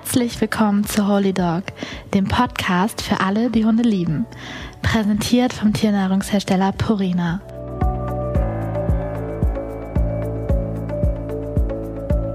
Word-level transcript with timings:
Herzlich 0.00 0.40
willkommen 0.40 0.84
zu 0.86 1.08
Holy 1.08 1.32
Dog, 1.32 1.64
dem 2.14 2.28
Podcast 2.28 3.02
für 3.02 3.18
alle, 3.18 3.50
die 3.50 3.64
Hunde 3.64 3.82
lieben. 3.82 4.26
Präsentiert 4.80 5.52
vom 5.52 5.72
Tiernahrungshersteller 5.72 6.70
Purina. 6.70 7.40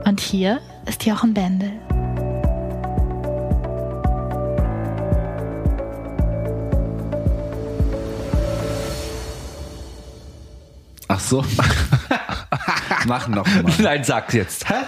Und 0.05 0.20
hier 0.20 0.60
ist 0.88 1.05
Jochen 1.05 1.34
Bendel. 1.34 1.71
Ach 11.07 11.20
so. 11.21 11.45
Mach 13.05 13.30
noch 13.30 13.48
mal. 13.48 13.73
Nein, 13.77 14.04
sag's 14.04 14.34
jetzt. 14.34 14.70
Hä? 14.70 14.84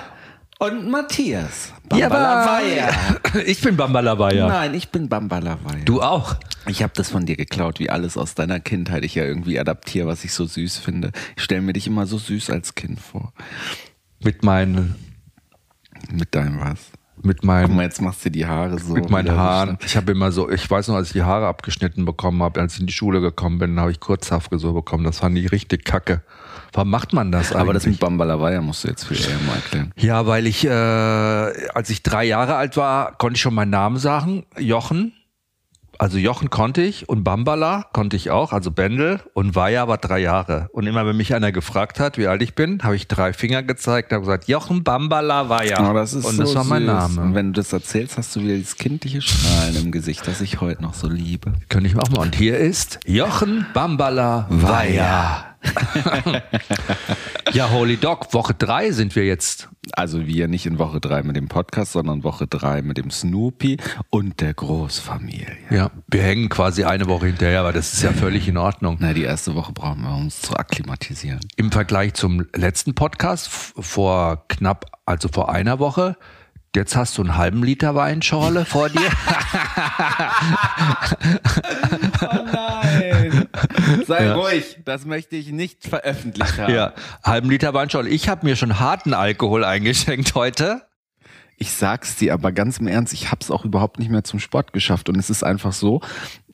Und 0.59 0.89
Matthias. 0.89 1.73
Ja, 1.93 2.09
Bambalawaya. 2.09 2.89
Ich 3.45 3.59
bin 3.61 3.75
Bambalabaya. 3.75 4.47
Nein, 4.47 4.73
ich 4.73 4.89
bin 4.89 5.09
Bambalawaya. 5.09 5.83
Du 5.83 6.01
auch. 6.01 6.35
Ich 6.67 6.81
habe 6.81 6.93
das 6.95 7.09
von 7.09 7.25
dir 7.25 7.35
geklaut, 7.35 7.79
wie 7.79 7.89
alles 7.89 8.17
aus 8.17 8.33
deiner 8.35 8.59
Kindheit 8.61 9.03
ich 9.03 9.15
ja 9.15 9.23
irgendwie 9.25 9.59
adaptiere, 9.59 10.07
was 10.07 10.23
ich 10.23 10.33
so 10.33 10.45
süß 10.45 10.77
finde. 10.77 11.11
Ich 11.35 11.43
stelle 11.43 11.61
mir 11.61 11.73
dich 11.73 11.87
immer 11.87 12.07
so 12.07 12.17
süß 12.17 12.49
als 12.51 12.73
Kind 12.75 12.99
vor. 13.01 13.33
Mit 14.23 14.43
meinen, 14.43 14.95
Mit 16.09 16.33
deinem 16.33 16.61
was? 16.61 16.91
mit 17.21 17.37
Guck 17.39 17.45
mal, 17.45 17.67
meinen, 17.67 17.81
jetzt 17.81 18.01
machst 18.01 18.23
du 18.25 18.31
die 18.31 18.45
Haare 18.45 18.79
so. 18.79 18.93
mit 18.93 19.09
meinen 19.09 19.35
Haaren. 19.35 19.77
Ich 19.85 19.97
habe 19.97 20.11
immer 20.11 20.31
so, 20.31 20.49
ich 20.49 20.69
weiß 20.69 20.87
noch, 20.87 20.95
als 20.95 21.07
ich 21.07 21.13
die 21.13 21.23
Haare 21.23 21.47
abgeschnitten 21.47 22.05
bekommen 22.05 22.41
habe, 22.43 22.61
als 22.61 22.75
ich 22.75 22.81
in 22.81 22.87
die 22.87 22.93
Schule 22.93 23.19
gekommen 23.19 23.57
bin, 23.57 23.79
habe 23.79 23.91
ich 23.91 23.99
Kurzhaarfrisur 23.99 24.73
bekommen. 24.73 25.03
Das 25.03 25.19
fand 25.19 25.37
ich 25.37 25.51
richtig 25.51 25.85
kacke. 25.85 26.21
Warum 26.75 26.89
macht 26.89 27.13
man 27.13 27.31
das 27.31 27.47
eigentlich? 27.51 27.61
Aber 27.61 27.73
das 27.73 27.85
mit 27.85 27.99
Bambalawaya 28.01 28.61
musst 28.61 28.83
du 28.83 28.89
jetzt 28.89 29.05
viel 29.07 29.17
eher 29.17 29.39
mal 29.47 29.55
erklären. 29.55 29.91
ja, 29.95 30.27
weil 30.27 30.45
ich, 30.45 30.65
äh, 30.65 30.69
als 30.69 31.89
ich 31.89 32.03
drei 32.03 32.25
Jahre 32.25 32.55
alt 32.55 32.75
war, 32.75 33.13
konnte 33.17 33.37
ich 33.37 33.41
schon 33.41 33.53
meinen 33.55 33.71
Namen 33.71 33.97
sagen. 33.97 34.45
Jochen. 34.59 35.13
Also 35.97 36.17
Jochen 36.17 36.49
konnte 36.49 36.81
ich 36.81 37.07
und 37.07 37.23
Bambala 37.23 37.85
konnte 37.93 38.17
ich 38.17 38.29
auch, 38.29 38.51
also 38.51 38.69
Bendel 38.69 39.21
und 39.33 39.55
Weiher 39.55 39.87
war 39.87 39.97
drei 39.97 40.19
Jahre. 40.19 40.67
Und 40.73 40.87
immer 40.87 41.05
wenn 41.05 41.15
mich 41.15 41.33
einer 41.33 41.53
gefragt 41.53 42.01
hat, 42.01 42.17
wie 42.17 42.27
alt 42.27 42.41
ich 42.41 42.53
bin, 42.53 42.83
habe 42.83 42.97
ich 42.97 43.07
drei 43.07 43.31
Finger 43.31 43.63
gezeigt 43.63 44.11
und 44.11 44.17
habe 44.17 44.25
gesagt, 44.25 44.49
Jochen 44.49 44.83
Bambala 44.83 45.47
Weiher. 45.47 45.79
Aber 45.79 46.01
das 46.01 46.13
ist 46.13 46.25
und 46.25 46.35
so 46.35 46.43
das 46.43 46.55
war 46.55 46.65
mein 46.65 46.81
süß. 46.81 46.91
Name. 46.91 47.21
Und 47.21 47.35
wenn 47.35 47.53
du 47.53 47.61
das 47.61 47.71
erzählst, 47.71 48.17
hast 48.17 48.35
du 48.35 48.41
wieder 48.41 48.55
dieses 48.55 48.75
kindliche 48.75 49.21
Strahlen 49.21 49.77
im 49.77 49.91
Gesicht, 49.93 50.27
das 50.27 50.41
ich 50.41 50.59
heute 50.59 50.81
noch 50.81 50.95
so 50.95 51.07
liebe. 51.07 51.53
Könnte 51.69 51.89
ich 51.89 51.95
auch 51.95 52.09
mal. 52.09 52.23
Und 52.23 52.35
hier 52.35 52.57
ist 52.57 52.99
Jochen 53.05 53.65
Bambala 53.73 54.47
Weiher. 54.49 55.54
Ja, 57.53 57.71
Holy 57.71 57.97
Dog, 57.97 58.33
Woche 58.33 58.53
drei 58.53 58.91
sind 58.91 59.15
wir 59.15 59.25
jetzt. 59.25 59.69
Also 59.93 60.25
wir 60.25 60.47
nicht 60.47 60.65
in 60.65 60.79
Woche 60.79 60.99
drei 60.99 61.23
mit 61.23 61.35
dem 61.35 61.47
Podcast, 61.47 61.91
sondern 61.91 62.23
Woche 62.23 62.47
drei 62.47 62.81
mit 62.81 62.97
dem 62.97 63.11
Snoopy 63.11 63.77
und 64.09 64.41
der 64.41 64.53
Großfamilie. 64.53 65.57
Ja, 65.69 65.91
wir 66.07 66.23
hängen 66.23 66.49
quasi 66.49 66.83
eine 66.83 67.07
Woche 67.07 67.27
hinterher, 67.27 67.59
aber 67.59 67.71
das 67.71 67.93
ist 67.93 68.01
ja 68.01 68.11
völlig 68.11 68.47
in 68.47 68.57
Ordnung. 68.57 68.97
Na, 68.99 69.13
die 69.13 69.23
erste 69.23 69.55
Woche 69.55 69.73
brauchen 69.73 70.01
wir, 70.01 70.09
um 70.09 70.23
uns 70.23 70.41
zu 70.41 70.55
akklimatisieren. 70.55 71.39
Im 71.55 71.71
Vergleich 71.71 72.15
zum 72.15 72.45
letzten 72.55 72.95
Podcast 72.95 73.47
vor 73.47 74.45
knapp, 74.47 74.85
also 75.05 75.29
vor 75.31 75.49
einer 75.49 75.79
Woche, 75.79 76.17
jetzt 76.75 76.95
hast 76.95 77.17
du 77.17 77.21
einen 77.21 77.37
halben 77.37 77.63
Liter 77.63 77.95
Weinschorle 77.95 78.65
vor 78.65 78.89
dir. 78.89 78.99
Sei 84.17 84.33
ruhig, 84.33 84.77
das 84.85 85.05
möchte 85.05 85.35
ich 85.35 85.51
nicht 85.51 85.87
veröffentlicht 85.87 86.57
haben. 86.57 86.73
ja, 86.73 86.93
halben 87.23 87.49
Liter 87.49 87.73
Weinschorle. 87.73 88.09
Ich 88.09 88.29
habe 88.29 88.45
mir 88.45 88.55
schon 88.55 88.79
harten 88.79 89.13
Alkohol 89.13 89.63
eingeschenkt 89.63 90.35
heute. 90.35 90.83
Ich 91.57 91.71
sag's 91.71 92.17
dir 92.17 92.33
aber 92.33 92.51
ganz 92.51 92.79
im 92.79 92.87
Ernst, 92.87 93.13
ich 93.13 93.31
hab's 93.31 93.49
auch 93.49 93.63
überhaupt 93.63 93.99
nicht 93.99 94.11
mehr 94.11 94.23
zum 94.23 94.39
Sport 94.39 94.73
geschafft. 94.73 95.07
Und 95.07 95.17
es 95.17 95.29
ist 95.29 95.43
einfach 95.43 95.71
so, 95.71 96.01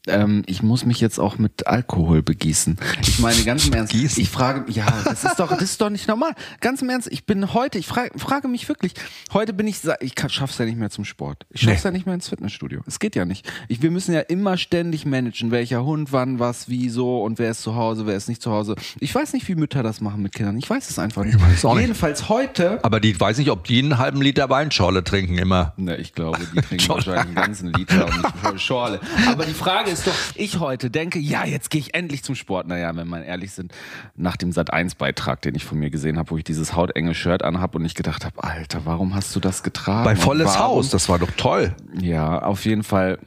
ähm, 0.08 0.44
ich 0.48 0.64
muss 0.64 0.86
mich 0.86 1.00
jetzt 1.00 1.20
auch 1.20 1.38
mit 1.38 1.68
Alkohol 1.68 2.24
begießen. 2.24 2.78
Ich 3.02 3.20
meine, 3.20 3.42
ganz 3.44 3.68
im 3.68 3.74
Ernst, 3.74 3.94
ich 3.94 4.30
frage, 4.30 4.72
ja, 4.72 4.86
das 5.06 5.24
ist 5.24 5.40
doch, 5.40 5.50
das 5.50 5.62
ist 5.62 5.82
doch 5.82 5.90
nicht 5.90 6.08
normal. 6.08 6.32
Ganz 6.60 6.82
im 6.82 6.90
Ernst, 6.90 7.08
ich 7.12 7.26
bin 7.26 7.54
heute, 7.54 7.78
ich 7.78 7.88
frage, 7.88 8.18
frage 8.18 8.48
mich 8.48 8.68
wirklich, 8.68 8.94
heute 9.34 9.54
bin 9.54 9.68
ich, 9.68 9.82
ich 10.00 10.14
schaff's 10.28 10.58
ja 10.58 10.66
nicht 10.66 10.78
mehr 10.78 10.90
zum 10.90 11.06
Sport. 11.06 11.46
Ich 11.50 11.62
schaff's 11.62 11.84
Nee. 11.84 11.90
ja 11.90 11.92
nicht 11.92 12.06
mehr 12.06 12.16
ins 12.16 12.30
Fitnessstudio. 12.30 12.82
Es 12.88 13.00
geht 13.00 13.16
ja 13.16 13.26
nicht. 13.26 13.50
Ich, 13.68 13.82
wir 13.82 13.92
müssen 13.92 14.14
ja 14.14 14.22
immer 14.22 14.58
ständig 14.58 15.06
managen, 15.06 15.52
welcher 15.52 15.84
Hund, 15.84 16.12
wann, 16.12 16.40
was, 16.40 16.68
wie, 16.70 16.90
so 16.90 17.24
und 17.24 17.38
wer 17.40 17.52
ist 17.52 17.62
zu 17.62 17.76
Hause, 17.76 18.08
wer 18.08 18.16
ist 18.16 18.28
nicht 18.28 18.42
zu 18.42 18.52
Hause. 18.52 18.76
Ich 19.00 19.14
weiß 19.14 19.34
nicht, 19.34 19.48
wie 19.48 19.56
Mütter 19.56 19.84
das 19.84 20.02
machen 20.02 20.22
mit 20.22 20.34
Kindern. 20.34 20.58
Ich 20.58 20.70
weiß 20.70 20.90
es 20.90 20.98
einfach 21.00 21.24
nicht. 21.24 21.36
Ich 21.36 21.42
weiß 21.42 21.66
auch 21.66 21.74
nicht. 21.76 21.82
Jedenfalls 21.84 22.28
heute 22.30 22.84
Aber 22.84 23.00
die 23.00 23.18
weiß 23.20 23.38
nicht, 23.38 23.52
ob 23.52 23.64
die 23.66 23.80
einen 23.80 23.98
halben 23.98 24.22
Liter 24.22 24.50
Weinschorle 24.50 25.04
trinken 25.04 25.38
immer. 25.38 25.74
Ne, 25.78 25.98
ich 25.98 26.14
glaube, 26.14 26.40
die 26.56 26.62
trinken 26.62 26.90
wahrscheinlich 26.90 27.26
einen 27.26 27.36
ganzen 27.36 27.72
Liter 27.74 28.06
und 28.08 28.54
nicht 28.54 28.62
Schorle. 28.62 29.00
Aber 29.28 29.46
die 29.46 29.54
Frage 29.54 29.91
ist 29.92 30.08
doch, 30.08 30.14
ich 30.36 30.60
heute 30.60 30.90
denke, 30.90 31.20
ja, 31.20 31.46
jetzt 31.46 31.70
gehe 31.70 31.80
ich 31.82 31.94
endlich 31.94 32.24
zum 32.24 32.36
Sport. 32.36 32.68
Naja, 32.68 32.96
wenn 32.96 33.08
man 33.08 33.24
ehrlich 33.24 33.52
sind, 33.52 33.74
nach 34.16 34.38
dem 34.38 34.52
Sat1-Beitrag, 34.52 35.42
den 35.42 35.56
ich 35.56 35.66
von 35.66 35.80
mir 35.80 35.90
gesehen 35.90 36.18
habe, 36.18 36.32
wo 36.32 36.38
ich 36.38 36.44
dieses 36.44 36.76
hautenge 36.76 37.14
Shirt 37.14 37.44
anhab 37.44 37.76
und 37.76 37.86
ich 37.86 37.96
gedacht 37.96 38.26
habe, 38.26 38.44
Alter, 38.44 38.82
warum 38.86 39.16
hast 39.16 39.36
du 39.36 39.40
das 39.40 39.64
getragen? 39.64 40.06
Bei 40.06 40.16
volles 40.16 40.48
warum? 40.48 40.78
Haus, 40.78 40.90
das 40.90 41.10
war 41.10 41.20
doch 41.20 41.32
toll. 41.38 41.76
Ja, 42.00 42.40
auf 42.42 42.66
jeden 42.66 42.84
Fall 42.84 43.20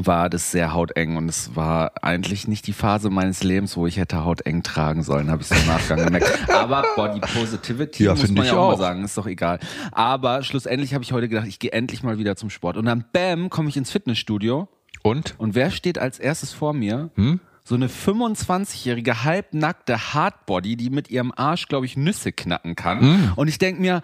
war 0.00 0.30
das 0.30 0.52
sehr 0.52 0.74
hauteng 0.74 1.16
und 1.16 1.28
es 1.28 1.56
war 1.56 1.90
eigentlich 2.02 2.46
nicht 2.46 2.68
die 2.68 2.72
Phase 2.72 3.10
meines 3.10 3.42
Lebens, 3.42 3.76
wo 3.76 3.86
ich 3.86 3.96
hätte 3.96 4.24
hauteng 4.24 4.62
tragen 4.62 5.02
sollen, 5.02 5.28
habe 5.28 5.42
ich 5.42 5.48
so 5.48 5.56
im 5.56 5.66
Nachgang 5.66 6.04
gemerkt. 6.04 6.48
Aber 6.48 6.84
Body 6.94 7.18
Positivity 7.20 8.04
Ja, 8.04 8.14
muss 8.14 8.30
man 8.30 8.46
ja 8.46 8.52
auch, 8.52 8.58
auch. 8.58 8.70
mal 8.72 8.78
sagen, 8.78 9.04
ist 9.04 9.18
doch 9.18 9.26
egal. 9.26 9.58
Aber 9.90 10.44
schlussendlich 10.44 10.94
habe 10.94 11.02
ich 11.02 11.12
heute 11.12 11.28
gedacht, 11.28 11.48
ich 11.48 11.58
gehe 11.58 11.72
endlich 11.72 12.04
mal 12.04 12.16
wieder 12.18 12.36
zum 12.36 12.48
Sport 12.48 12.76
und 12.76 12.84
dann 12.84 13.04
bam, 13.12 13.50
komme 13.50 13.68
ich 13.68 13.76
ins 13.76 13.90
Fitnessstudio 13.90 14.68
Und? 15.02 15.34
und 15.38 15.54
wer 15.54 15.70
steht 15.70 15.98
als 15.98 16.18
erstes 16.18 16.52
vor 16.52 16.72
mir? 16.72 17.10
Hm? 17.14 17.40
So 17.64 17.74
eine 17.74 17.88
25-jährige 17.88 19.24
halbnackte 19.24 20.14
Hardbody, 20.14 20.76
die 20.76 20.90
mit 20.90 21.10
ihrem 21.10 21.32
Arsch, 21.36 21.68
glaube 21.68 21.86
ich, 21.86 21.96
Nüsse 21.96 22.32
knacken 22.32 22.74
kann. 22.76 23.00
Hm. 23.00 23.32
Und 23.36 23.48
ich 23.48 23.58
denk 23.58 23.78
mir, 23.78 24.00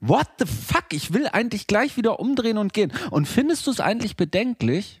what 0.00 0.26
the 0.38 0.44
fuck? 0.46 0.84
Ich 0.92 1.12
will 1.14 1.26
eigentlich 1.32 1.66
gleich 1.66 1.96
wieder 1.96 2.20
umdrehen 2.20 2.58
und 2.58 2.72
gehen. 2.74 2.92
Und 3.10 3.26
findest 3.26 3.66
du 3.66 3.70
es 3.70 3.80
eigentlich 3.80 4.16
bedenklich, 4.16 5.00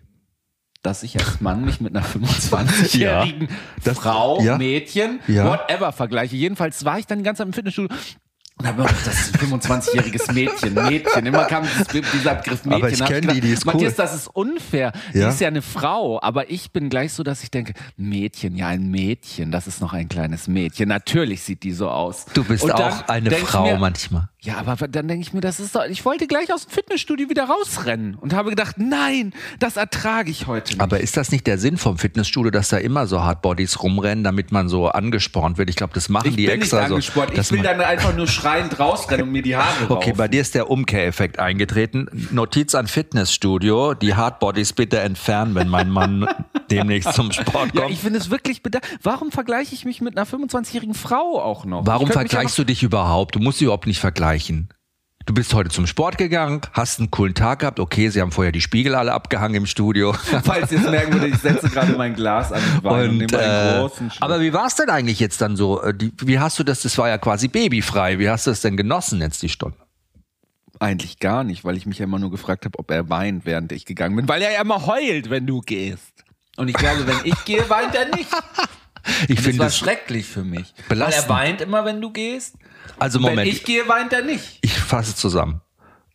dass 0.82 1.02
ich 1.02 1.18
als 1.18 1.40
Mann 1.40 1.64
mich 1.64 1.80
mit 1.80 1.94
einer 1.94 2.04
25-jährigen 2.06 3.48
das- 3.84 3.98
Frau, 3.98 4.40
ja. 4.42 4.56
Mädchen, 4.58 5.20
Ja. 5.26 5.44
whatever 5.50 5.92
vergleiche? 5.92 6.36
Jedenfalls 6.36 6.84
war 6.84 6.98
ich 6.98 7.06
dann 7.06 7.18
die 7.18 7.24
ganze 7.24 7.40
Zeit 7.40 7.48
im 7.48 7.52
Fitnessstudio. 7.52 7.94
Und 8.60 8.64
mir 8.76 8.82
gedacht, 8.84 9.06
das 9.06 9.20
ist 9.20 9.40
ein 9.40 9.52
25-jähriges 9.52 10.32
Mädchen, 10.32 10.74
Mädchen. 10.74 11.26
Immer 11.26 11.44
kam 11.44 11.62
dieses, 11.64 11.86
dieser 12.12 12.34
Begriff 12.34 12.64
Mädchen. 12.64 12.72
Aber 12.82 12.90
ich 12.90 13.00
Hab 13.00 13.08
kenn 13.08 13.20
gedacht, 13.20 13.36
die, 13.36 13.40
die 13.40 13.50
ist 13.50 13.64
cool. 13.66 13.72
Matthias, 13.74 13.94
das 13.94 14.14
ist 14.14 14.26
unfair. 14.28 14.92
Die 15.14 15.18
Ja. 15.18 15.28
ist 15.28 15.40
ja 15.40 15.46
eine 15.48 15.62
Frau, 15.62 16.20
aber 16.20 16.50
ich 16.50 16.72
bin 16.72 16.88
gleich 16.90 17.12
so, 17.12 17.22
dass 17.22 17.44
ich 17.44 17.52
denke, 17.52 17.74
Mädchen, 17.96 18.56
ja, 18.56 18.66
ein 18.66 18.90
Mädchen, 18.90 19.52
das 19.52 19.68
ist 19.68 19.80
noch 19.80 19.92
ein 19.92 20.08
kleines 20.08 20.48
Mädchen. 20.48 20.88
Natürlich 20.88 21.42
sieht 21.42 21.62
die 21.62 21.72
so 21.72 21.88
aus. 21.88 22.26
Du 22.34 22.42
bist 22.42 22.64
dann 22.68 22.72
auch 22.72 23.08
eine 23.08 23.30
Frau 23.30 23.62
mir, 23.62 23.78
manchmal. 23.78 24.28
Ja, 24.40 24.58
aber 24.58 24.76
dann 24.86 25.08
denke 25.08 25.22
ich 25.22 25.32
mir, 25.32 25.40
das 25.40 25.58
ist 25.58 25.74
doch, 25.74 25.84
ich 25.86 26.04
wollte 26.04 26.28
gleich 26.28 26.52
aus 26.52 26.64
dem 26.66 26.70
Fitnessstudio 26.70 27.28
wieder 27.28 27.46
rausrennen 27.48 28.14
und 28.14 28.34
habe 28.34 28.50
gedacht, 28.50 28.76
nein, 28.78 29.32
das 29.58 29.76
ertrage 29.76 30.30
ich 30.30 30.46
heute 30.46 30.74
nicht. 30.74 30.80
Aber 30.80 31.00
ist 31.00 31.16
das 31.16 31.32
nicht 31.32 31.44
der 31.48 31.58
Sinn 31.58 31.76
vom 31.76 31.98
Fitnessstudio, 31.98 32.52
dass 32.52 32.68
da 32.68 32.76
immer 32.76 33.08
so 33.08 33.20
Hardbodies 33.24 33.82
rumrennen, 33.82 34.22
damit 34.22 34.52
man 34.52 34.68
so 34.68 34.86
angespornt 34.86 35.58
wird? 35.58 35.68
Ich 35.70 35.74
glaube, 35.74 35.92
das 35.92 36.08
machen 36.08 36.28
ich 36.28 36.36
die 36.36 36.46
bin 36.46 36.54
extra 36.60 36.78
nicht 36.82 36.88
so. 36.88 36.94
angespornt. 36.94 37.36
dass 37.36 37.50
Ich 37.50 37.56
will 37.56 37.64
dann 37.64 37.80
einfach 37.80 38.14
nur 38.14 38.28
schreiend 38.28 38.78
rausrennen 38.78 39.26
und 39.26 39.32
mir 39.32 39.42
die 39.42 39.56
Haare 39.56 39.66
Okay, 39.90 40.12
bei 40.12 40.24
raufen. 40.24 40.30
dir 40.30 40.40
ist 40.40 40.54
der 40.54 40.70
Umkehreffekt 40.70 41.40
eingetreten. 41.40 42.06
Notiz 42.30 42.76
an 42.76 42.86
Fitnessstudio, 42.86 43.94
die 43.94 44.14
Hardbodies 44.14 44.72
bitte 44.72 45.00
entfernen, 45.00 45.56
wenn 45.56 45.66
mein 45.68 45.90
Mann 45.90 46.28
demnächst 46.70 47.12
zum 47.14 47.32
Sport 47.32 47.74
Ja, 47.74 47.80
kommt. 47.82 47.92
ich 47.92 47.98
finde 47.98 48.20
es 48.20 48.30
wirklich 48.30 48.62
bedacht. 48.62 48.84
Warum 49.02 49.32
vergleiche 49.32 49.74
ich 49.74 49.84
mich 49.84 50.00
mit 50.00 50.16
einer 50.16 50.26
25-jährigen 50.28 50.94
Frau 50.94 51.42
auch 51.42 51.64
noch? 51.64 51.84
Warum 51.86 52.06
vergleichst 52.08 52.56
du 52.56 52.62
dich 52.62 52.84
überhaupt? 52.84 53.34
Du 53.34 53.40
musst 53.40 53.58
dich 53.58 53.64
überhaupt 53.64 53.88
nicht 53.88 53.98
vergleichen. 53.98 54.27
Du 55.24 55.34
bist 55.34 55.52
heute 55.54 55.70
zum 55.70 55.86
Sport 55.86 56.16
gegangen, 56.18 56.60
hast 56.72 56.98
einen 57.00 57.10
coolen 57.10 57.34
Tag 57.34 57.58
gehabt. 57.60 57.80
Okay, 57.80 58.08
sie 58.08 58.20
haben 58.20 58.30
vorher 58.32 58.52
die 58.52 58.60
Spiegel 58.60 58.94
alle 58.94 59.12
abgehangen 59.12 59.54
im 59.56 59.66
Studio. 59.66 60.12
Falls 60.44 60.72
ihr 60.72 60.78
es 60.80 60.90
merken 60.90 61.12
würdet, 61.14 61.34
ich 61.34 61.40
setze 61.40 61.68
gerade 61.68 61.92
mein 61.92 62.14
Glas 62.14 62.50
an 62.52 62.60
den 62.62 62.84
Wein 62.84 62.92
und, 63.04 63.08
Und, 63.10 63.16
nehme 63.18 63.38
einen 63.38 63.76
äh, 63.76 63.80
großen 63.80 64.10
Schluck. 64.10 64.22
aber 64.22 64.40
wie 64.40 64.52
war 64.52 64.66
es 64.66 64.74
denn 64.74 64.88
eigentlich 64.90 65.18
jetzt 65.20 65.40
dann 65.40 65.56
so? 65.56 65.82
Äh, 65.82 65.94
wie 66.22 66.38
hast 66.38 66.58
du 66.58 66.64
das? 66.64 66.82
Das 66.82 66.96
war 66.98 67.08
ja 67.08 67.18
quasi 67.18 67.48
babyfrei. 67.48 68.18
Wie 68.18 68.28
hast 68.28 68.46
du 68.46 68.50
das 68.50 68.60
denn 68.62 68.76
genossen 68.76 69.20
jetzt 69.20 69.42
die 69.42 69.48
Stunde? 69.48 69.76
Eigentlich 70.80 71.18
gar 71.18 71.42
nicht, 71.44 71.64
weil 71.64 71.76
ich 71.76 71.86
mich 71.86 71.98
ja 71.98 72.04
immer 72.04 72.18
nur 72.18 72.30
gefragt 72.30 72.64
habe, 72.64 72.78
ob 72.78 72.90
er 72.90 73.08
weint, 73.10 73.44
während 73.46 73.72
ich 73.72 73.84
gegangen 73.84 74.14
bin. 74.16 74.28
Weil 74.28 74.42
er 74.42 74.52
ja 74.52 74.60
immer 74.62 74.86
heult, 74.86 75.28
wenn 75.30 75.46
du 75.46 75.60
gehst. 75.60 76.24
Und 76.56 76.68
ich 76.68 76.76
glaube, 76.76 77.06
wenn 77.06 77.18
ich 77.24 77.44
gehe, 77.44 77.68
weint 77.68 77.94
er 77.94 78.14
nicht. 78.14 78.28
Ich 79.26 79.36
Das 79.36 79.44
finde 79.44 79.58
war 79.60 79.66
es. 79.68 79.78
schrecklich 79.78 80.26
für 80.26 80.44
mich. 80.44 80.74
Belastend. 80.88 81.28
Weil 81.30 81.36
er 81.36 81.42
weint 81.48 81.60
immer, 81.62 81.84
wenn 81.86 82.00
du 82.00 82.10
gehst. 82.10 82.56
Also 82.98 83.18
Wenn 83.18 83.30
Moment, 83.30 83.48
ich 83.48 83.64
gehe, 83.64 83.88
weint 83.88 84.12
er 84.12 84.22
nicht. 84.22 84.58
ich 84.62 84.78
fasse 84.78 85.14
zusammen. 85.14 85.60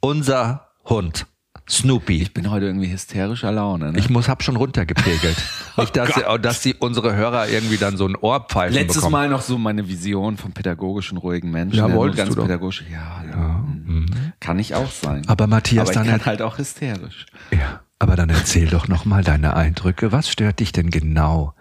Unser 0.01 0.69
Hund 0.85 1.27
Snoopy. 1.69 2.21
Ich 2.21 2.33
bin 2.33 2.51
heute 2.51 2.65
irgendwie 2.65 2.91
hysterischer 2.91 3.51
Laune. 3.51 3.93
Ne? 3.93 3.99
Ich 3.99 4.09
muss, 4.09 4.27
hab 4.27 4.43
schon 4.43 4.57
runtergepegelt. 4.57 5.37
Nicht, 5.77 5.95
dass, 5.95 6.13
sie, 6.13 6.21
dass 6.41 6.61
die, 6.61 6.73
unsere 6.75 7.15
Hörer 7.15 7.47
irgendwie 7.47 7.77
dann 7.77 7.95
so 7.95 8.05
ein 8.05 8.15
Ohrpfeifen 8.15 8.73
Letztes 8.73 8.97
bekommen. 8.97 9.11
Mal 9.13 9.29
noch 9.29 9.41
so 9.41 9.57
meine 9.57 9.87
Vision 9.87 10.37
vom 10.37 10.51
pädagogischen, 10.51 11.17
ruhigen 11.17 11.51
Menschen. 11.51 11.79
Ja, 11.79 11.93
wolltest 11.93 12.17
ganz 12.17 12.29
du 12.29 12.35
doch. 12.35 12.43
pädagogisch. 12.43 12.83
Ja, 12.91 13.23
ja. 13.29 13.63
mhm. 13.85 14.05
Kann 14.41 14.59
ich 14.59 14.75
auch 14.75 14.91
sein. 14.91 15.23
Aber 15.27 15.47
Matthias, 15.47 15.89
Aber 15.89 15.91
ich 15.91 15.95
dann 15.95 16.19
kann 16.19 16.25
halt 16.25 16.41
auch 16.41 16.57
hysterisch. 16.57 17.25
Ja, 17.51 17.81
aber 17.97 18.17
dann 18.17 18.29
erzähl 18.29 18.67
doch 18.67 18.89
noch 18.89 19.05
mal 19.05 19.23
deine 19.23 19.55
Eindrücke. 19.55 20.11
Was 20.11 20.29
stört 20.29 20.59
dich 20.59 20.73
denn 20.73 20.89
genau? 20.89 21.55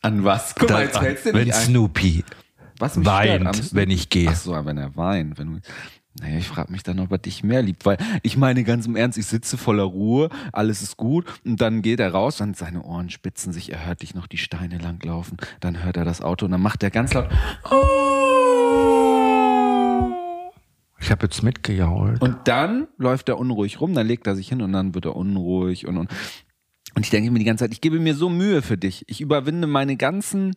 An 0.00 0.24
was? 0.24 0.54
Guck 0.58 0.70
mal, 0.70 0.84
jetzt 0.84 0.98
fällt's 0.98 1.22
dir 1.24 1.34
wenn 1.34 1.44
nicht 1.44 1.54
ein. 1.54 1.66
Snoopy 1.66 2.24
Was 2.84 2.96
mich 2.98 3.06
weint, 3.06 3.56
stört 3.56 3.74
wenn 3.74 3.88
ich 3.88 4.10
gehe. 4.10 4.28
Ach 4.28 4.36
so, 4.36 4.52
wenn 4.66 4.76
er 4.76 4.94
weint. 4.94 5.38
Wenn 5.38 5.54
du, 5.54 5.60
naja, 6.20 6.36
ich 6.36 6.46
frage 6.46 6.70
mich 6.70 6.82
dann, 6.82 7.00
ob 7.00 7.10
er 7.12 7.16
dich 7.16 7.42
mehr 7.42 7.62
liebt, 7.62 7.86
weil 7.86 7.96
ich 8.22 8.36
meine 8.36 8.62
ganz 8.62 8.84
im 8.84 8.94
Ernst, 8.94 9.16
ich 9.16 9.24
sitze 9.24 9.56
voller 9.56 9.84
Ruhe, 9.84 10.28
alles 10.52 10.82
ist 10.82 10.98
gut 10.98 11.24
und 11.46 11.62
dann 11.62 11.80
geht 11.80 11.98
er 11.98 12.12
raus 12.12 12.42
und 12.42 12.58
seine 12.58 12.82
Ohren 12.82 13.08
spitzen 13.08 13.54
sich, 13.54 13.72
er 13.72 13.86
hört 13.86 14.02
dich 14.02 14.14
noch 14.14 14.26
die 14.26 14.36
Steine 14.36 14.76
langlaufen, 14.76 15.38
dann 15.60 15.82
hört 15.82 15.96
er 15.96 16.04
das 16.04 16.20
Auto 16.20 16.44
und 16.44 16.52
dann 16.52 16.60
macht 16.60 16.82
er 16.82 16.90
ganz 16.90 17.14
laut 17.14 17.30
Ich 21.00 21.10
habe 21.10 21.24
jetzt 21.24 21.42
mitgejault. 21.42 22.20
und 22.20 22.36
dann 22.44 22.86
läuft 22.98 23.30
er 23.30 23.38
unruhig 23.38 23.80
rum, 23.80 23.94
dann 23.94 24.06
legt 24.06 24.26
er 24.26 24.36
sich 24.36 24.48
hin 24.50 24.60
und 24.60 24.72
dann 24.74 24.94
wird 24.94 25.06
er 25.06 25.16
unruhig 25.16 25.86
und 25.86 25.96
und, 25.96 26.10
und 26.94 27.02
ich 27.02 27.08
denke 27.08 27.30
mir 27.30 27.38
die 27.38 27.46
ganze 27.46 27.64
Zeit, 27.64 27.72
ich 27.72 27.80
gebe 27.80 27.98
mir 27.98 28.14
so 28.14 28.28
Mühe 28.28 28.60
für 28.60 28.76
dich, 28.76 29.04
ich 29.08 29.22
überwinde 29.22 29.66
meine 29.66 29.96
ganzen 29.96 30.54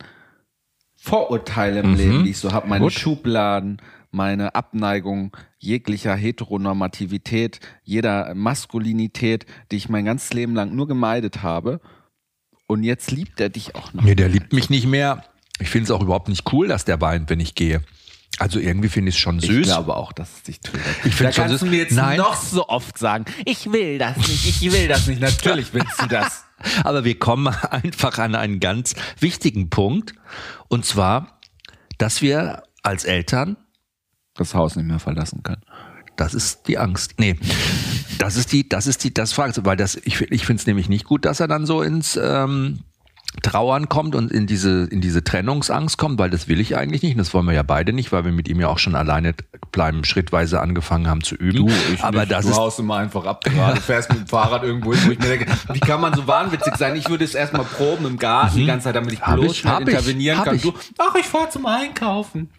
Vorurteile 1.07 1.79
im 1.79 1.91
Mhm. 1.91 1.97
Leben, 1.97 2.23
die 2.25 2.31
ich 2.31 2.37
so 2.37 2.51
habe, 2.51 2.67
meine 2.67 2.83
Gut. 2.85 2.93
Schubladen, 2.93 3.81
meine 4.11 4.55
Abneigung 4.55 5.35
jeglicher 5.57 6.15
Heteronormativität, 6.15 7.59
jeder 7.83 8.33
Maskulinität, 8.35 9.45
die 9.71 9.77
ich 9.77 9.89
mein 9.89 10.05
ganzes 10.05 10.33
Leben 10.33 10.53
lang 10.55 10.75
nur 10.75 10.87
gemeidet 10.87 11.43
habe. 11.43 11.79
Und 12.67 12.83
jetzt 12.83 13.11
liebt 13.11 13.39
er 13.39 13.49
dich 13.49 13.75
auch 13.75 13.93
noch. 13.93 14.03
Nee, 14.03 14.15
der 14.15 14.27
liebt 14.29 14.51
mich 14.53 14.69
nicht 14.69 14.85
mehr. 14.87 15.23
Ich 15.59 15.69
finde 15.69 15.85
es 15.85 15.91
auch 15.91 16.01
überhaupt 16.01 16.27
nicht 16.29 16.51
cool, 16.51 16.67
dass 16.67 16.83
der 16.85 16.99
weint, 17.01 17.29
wenn 17.29 17.39
ich 17.39 17.55
gehe. 17.55 17.81
Also 18.39 18.59
irgendwie 18.59 18.89
finde 18.89 19.09
ich 19.09 19.15
es 19.15 19.21
schon 19.21 19.39
Ich 19.39 19.45
süß. 19.47 19.63
glaube 19.65 19.95
auch, 19.95 20.11
dass 20.11 20.31
es 20.35 20.43
dich 20.43 20.59
tötet. 20.59 20.81
Ich 21.05 21.15
find's 21.15 21.35
da 21.35 21.43
schon 21.43 21.43
kannst 21.45 21.51
süß. 21.53 21.59
du 21.61 21.65
mir 21.67 21.77
jetzt 21.81 21.93
Nein. 21.93 22.17
noch 22.17 22.35
so 22.35 22.67
oft 22.67 22.97
sagen, 22.97 23.25
ich 23.45 23.71
will 23.71 23.97
das 23.97 24.17
nicht, 24.17 24.61
ich 24.61 24.71
will 24.71 24.87
das 24.87 25.07
nicht. 25.07 25.21
Natürlich 25.21 25.73
willst 25.73 25.99
du 26.01 26.05
das. 26.07 26.43
Aber 26.83 27.03
wir 27.03 27.19
kommen 27.19 27.47
einfach 27.69 28.17
an 28.17 28.35
einen 28.35 28.59
ganz 28.59 28.95
wichtigen 29.19 29.69
Punkt. 29.69 30.13
Und 30.67 30.85
zwar, 30.85 31.39
dass 31.97 32.21
wir 32.21 32.63
als 32.83 33.03
Eltern, 33.05 33.57
Das 34.35 34.53
Haus 34.53 34.75
nicht 34.75 34.87
mehr 34.87 34.99
verlassen 34.99 35.43
können. 35.43 35.63
das 36.15 36.33
ist 36.33 36.67
die 36.67 36.77
Angst. 36.77 37.15
Nee, 37.17 37.37
das 38.17 38.35
ist 38.35 38.51
die, 38.51 38.67
das 38.67 38.87
ist 38.87 39.03
die, 39.03 39.13
das 39.13 39.33
fragst 39.33 39.57
du, 39.57 39.65
weil 39.65 39.77
das, 39.77 39.95
ich, 39.95 40.21
ich 40.21 40.45
finde 40.45 40.61
es 40.61 40.67
nämlich 40.67 40.89
nicht 40.89 41.05
gut, 41.05 41.25
dass 41.25 41.39
er 41.39 41.47
dann 41.47 41.65
so 41.65 41.81
ins 41.81 42.17
ähm, 42.21 42.79
Trauern 43.43 43.87
kommt 43.87 44.15
und 44.15 44.31
in 44.31 44.47
diese, 44.47 44.85
in 44.85 44.99
diese 44.99 45.23
Trennungsangst 45.23 45.97
kommt, 45.97 46.17
weil 46.17 46.29
das 46.29 46.47
will 46.47 46.59
ich 46.59 46.75
eigentlich 46.75 47.03
nicht. 47.03 47.13
Und 47.13 47.19
das 47.19 47.33
wollen 47.33 47.45
wir 47.45 47.53
ja 47.53 47.61
beide 47.63 47.93
nicht, 47.93 48.11
weil 48.11 48.25
wir 48.25 48.31
mit 48.31 48.47
ihm 48.47 48.59
ja 48.59 48.67
auch 48.67 48.79
schon 48.79 48.95
alleine 48.95 49.35
bleiben, 49.71 50.03
schrittweise 50.05 50.59
angefangen 50.59 51.07
haben 51.07 51.23
zu 51.23 51.35
üben. 51.35 51.71
Aber 52.01 52.25
das 52.25 52.45
du 52.45 52.51
ist 52.51 52.57
haust 52.57 52.79
immer 52.79 52.97
einfach 52.97 53.25
ab 53.25 53.43
gerade, 53.43 53.79
fährst 53.79 54.09
mit 54.09 54.19
dem 54.21 54.27
Fahrrad 54.27 54.63
irgendwo 54.63 54.93
hin, 54.93 55.03
wo 55.05 55.11
ich 55.11 55.19
mir 55.19 55.37
denke, 55.37 55.45
wie 55.71 55.79
kann 55.79 56.01
man 56.01 56.15
so 56.15 56.25
wahnwitzig 56.25 56.75
sein? 56.77 56.95
Ich 56.95 57.09
würde 57.09 57.25
es 57.25 57.35
erstmal 57.35 57.65
proben 57.65 58.05
im 58.07 58.17
Garten 58.17 58.55
die 58.55 58.65
ganze 58.65 58.85
Zeit, 58.85 58.95
damit 58.95 59.13
ich 59.13 59.19
Mhm. 59.19 59.25
Hab 59.27 59.35
bloß 59.35 59.51
ich, 59.51 59.65
ich, 59.65 59.71
intervenieren 59.71 60.37
hab 60.39 60.45
kann. 60.45 60.55
ich. 60.55 60.61
Du, 60.63 60.73
ach, 60.97 61.15
ich 61.19 61.25
fahr 61.25 61.49
zum 61.49 61.65
Einkaufen. 61.65 62.49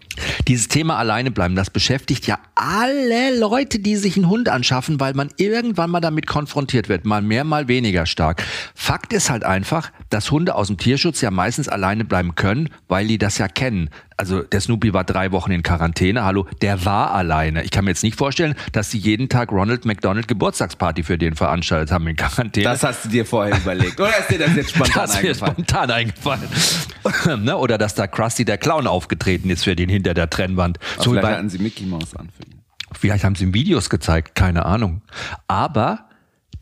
Dieses 0.47 0.69
Thema 0.69 0.97
alleine 0.97 1.31
bleiben, 1.31 1.55
das 1.55 1.70
beschäftigt 1.70 2.26
ja 2.26 2.38
alle 2.55 3.38
Leute, 3.38 3.79
die 3.79 3.97
sich 3.97 4.17
einen 4.17 4.29
Hund 4.29 4.49
anschaffen, 4.49 5.00
weil 5.00 5.15
man 5.15 5.31
irgendwann 5.37 5.91
mal 5.91 6.00
damit 6.00 6.26
konfrontiert 6.26 6.88
wird, 6.88 7.05
mal 7.05 7.23
mehr, 7.23 7.44
mal 7.44 7.69
weniger 7.69 8.06
stark. 8.06 8.43
Fakt 8.75 9.12
ist 9.12 9.31
halt 9.31 9.44
einfach, 9.44 9.93
dass 10.11 10.31
Hunde 10.31 10.55
aus 10.55 10.69
dem 10.69 10.76
Tierschutz 10.76 11.20
ja 11.20 11.31
meistens 11.31 11.69
alleine 11.69 12.05
bleiben 12.05 12.35
können, 12.35 12.70
weil 12.88 13.06
die 13.06 13.19
das 13.19 13.38
ja 13.38 13.49
kennen. 13.49 13.91
Also 14.20 14.43
der 14.43 14.61
Snoopy 14.61 14.93
war 14.93 15.05
drei 15.05 15.31
Wochen 15.31 15.53
in 15.53 15.62
Quarantäne, 15.62 16.25
hallo, 16.25 16.49
der 16.61 16.85
war 16.85 17.12
alleine. 17.15 17.62
Ich 17.62 17.70
kann 17.70 17.85
mir 17.85 17.93
jetzt 17.93 18.03
nicht 18.03 18.17
vorstellen, 18.17 18.56
dass 18.73 18.91
sie 18.91 18.99
jeden 18.99 19.29
Tag 19.29 19.53
Ronald 19.53 19.85
McDonald 19.85 20.26
Geburtstagsparty 20.26 21.05
für 21.05 21.17
den 21.19 21.37
veranstaltet 21.37 21.93
haben 21.93 22.05
in 22.09 22.17
Quarantäne. 22.17 22.65
Das 22.65 22.82
hast 22.82 23.05
du 23.05 23.11
dir 23.11 23.25
vorher 23.25 23.56
überlegt. 23.56 24.00
Oder 24.00 24.19
ist 24.19 24.29
dir 24.29 24.41
das 24.41 24.56
jetzt 24.56 24.70
spontan 24.70 25.03
Das 25.06 25.17
eingefallen? 25.19 25.53
spontan 25.55 25.91
eingefallen. 25.93 26.49
ne? 27.44 27.56
Oder 27.56 27.79
dass 27.79 27.94
da 27.94 28.09
Krusty 28.09 28.44
der 28.44 28.59
Clown 28.59 28.88
aufgetreten 28.88 29.50
ist 29.50 29.62
für 29.62 29.76
den 29.76 29.88
hinter 29.88 30.15
der 30.15 30.29
Trennwand. 30.29 30.81
Aber 30.97 31.05
So 31.05 31.11
Vielleicht 31.12 31.23
bei, 31.23 31.37
hatten 31.37 31.49
sie 31.49 31.59
Mickey 31.59 31.87
Mouse 31.87 32.17
an 32.17 32.29
für 32.37 32.43
ihn. 32.43 32.61
vielleicht 32.99 33.23
haben 33.23 33.37
sie 33.37 33.44
ihm 33.44 33.55
Videos 33.55 33.88
gezeigt, 33.88 34.35
keine 34.35 34.67
Ahnung. 34.67 35.03
Aber 35.47 36.06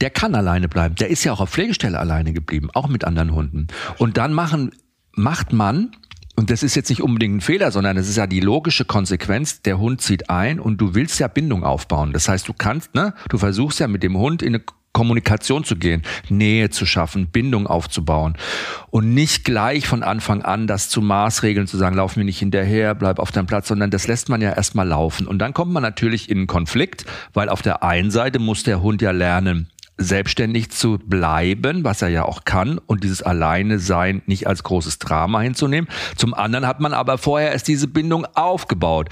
der 0.02 0.10
kann 0.10 0.34
alleine 0.34 0.68
bleiben. 0.68 0.94
Der 0.96 1.08
ist 1.08 1.24
ja 1.24 1.32
auch 1.32 1.40
auf 1.40 1.48
Pflegestelle 1.52 1.98
alleine 1.98 2.34
geblieben, 2.34 2.68
auch 2.74 2.88
mit 2.88 3.04
anderen 3.04 3.32
Hunden. 3.32 3.68
Und 3.96 4.18
dann 4.18 4.34
machen, 4.34 4.72
macht 5.14 5.54
man, 5.54 5.92
und 6.36 6.50
das 6.50 6.62
ist 6.62 6.74
jetzt 6.74 6.90
nicht 6.90 7.02
unbedingt 7.02 7.36
ein 7.36 7.40
Fehler, 7.40 7.70
sondern 7.70 7.96
es 7.96 8.08
ist 8.08 8.16
ja 8.16 8.26
die 8.26 8.40
logische 8.40 8.84
Konsequenz, 8.84 9.62
der 9.62 9.78
Hund 9.78 10.02
zieht 10.02 10.30
ein 10.30 10.60
und 10.60 10.78
du 10.80 10.94
willst 10.94 11.18
ja 11.18 11.28
Bindung 11.28 11.64
aufbauen. 11.64 12.12
Das 12.12 12.28
heißt, 12.28 12.46
du 12.46 12.52
kannst, 12.52 12.94
ne, 12.94 13.14
du 13.30 13.38
versuchst 13.38 13.80
ja 13.80 13.88
mit 13.88 14.02
dem 14.02 14.16
Hund 14.16 14.42
in 14.42 14.54
eine 14.54 14.64
Kommunikation 14.96 15.62
zu 15.62 15.76
gehen, 15.76 16.00
Nähe 16.30 16.70
zu 16.70 16.86
schaffen, 16.86 17.26
Bindung 17.26 17.66
aufzubauen 17.66 18.34
und 18.88 19.12
nicht 19.12 19.44
gleich 19.44 19.86
von 19.86 20.02
Anfang 20.02 20.40
an 20.40 20.66
das 20.66 20.88
zu 20.88 21.02
maßregeln, 21.02 21.66
zu 21.66 21.76
sagen, 21.76 21.96
lauf 21.96 22.16
mir 22.16 22.24
nicht 22.24 22.38
hinterher, 22.38 22.94
bleib 22.94 23.18
auf 23.18 23.30
deinem 23.30 23.46
Platz, 23.46 23.68
sondern 23.68 23.90
das 23.90 24.06
lässt 24.06 24.30
man 24.30 24.40
ja 24.40 24.52
erstmal 24.52 24.88
laufen. 24.88 25.26
Und 25.26 25.38
dann 25.38 25.52
kommt 25.52 25.70
man 25.70 25.82
natürlich 25.82 26.30
in 26.30 26.38
einen 26.38 26.46
Konflikt, 26.46 27.04
weil 27.34 27.50
auf 27.50 27.60
der 27.60 27.82
einen 27.82 28.10
Seite 28.10 28.38
muss 28.38 28.62
der 28.62 28.80
Hund 28.80 29.02
ja 29.02 29.10
lernen, 29.10 29.68
selbstständig 29.98 30.70
zu 30.70 30.98
bleiben, 30.98 31.84
was 31.84 32.02
er 32.02 32.08
ja 32.08 32.24
auch 32.24 32.44
kann, 32.44 32.78
und 32.78 33.04
dieses 33.04 33.22
Alleine 33.22 33.78
sein 33.78 34.22
nicht 34.26 34.46
als 34.46 34.62
großes 34.62 34.98
Drama 34.98 35.40
hinzunehmen. 35.40 35.88
Zum 36.16 36.34
anderen 36.34 36.66
hat 36.66 36.80
man 36.80 36.92
aber 36.92 37.18
vorher 37.18 37.52
erst 37.52 37.68
diese 37.68 37.88
Bindung 37.88 38.26
aufgebaut. 38.34 39.08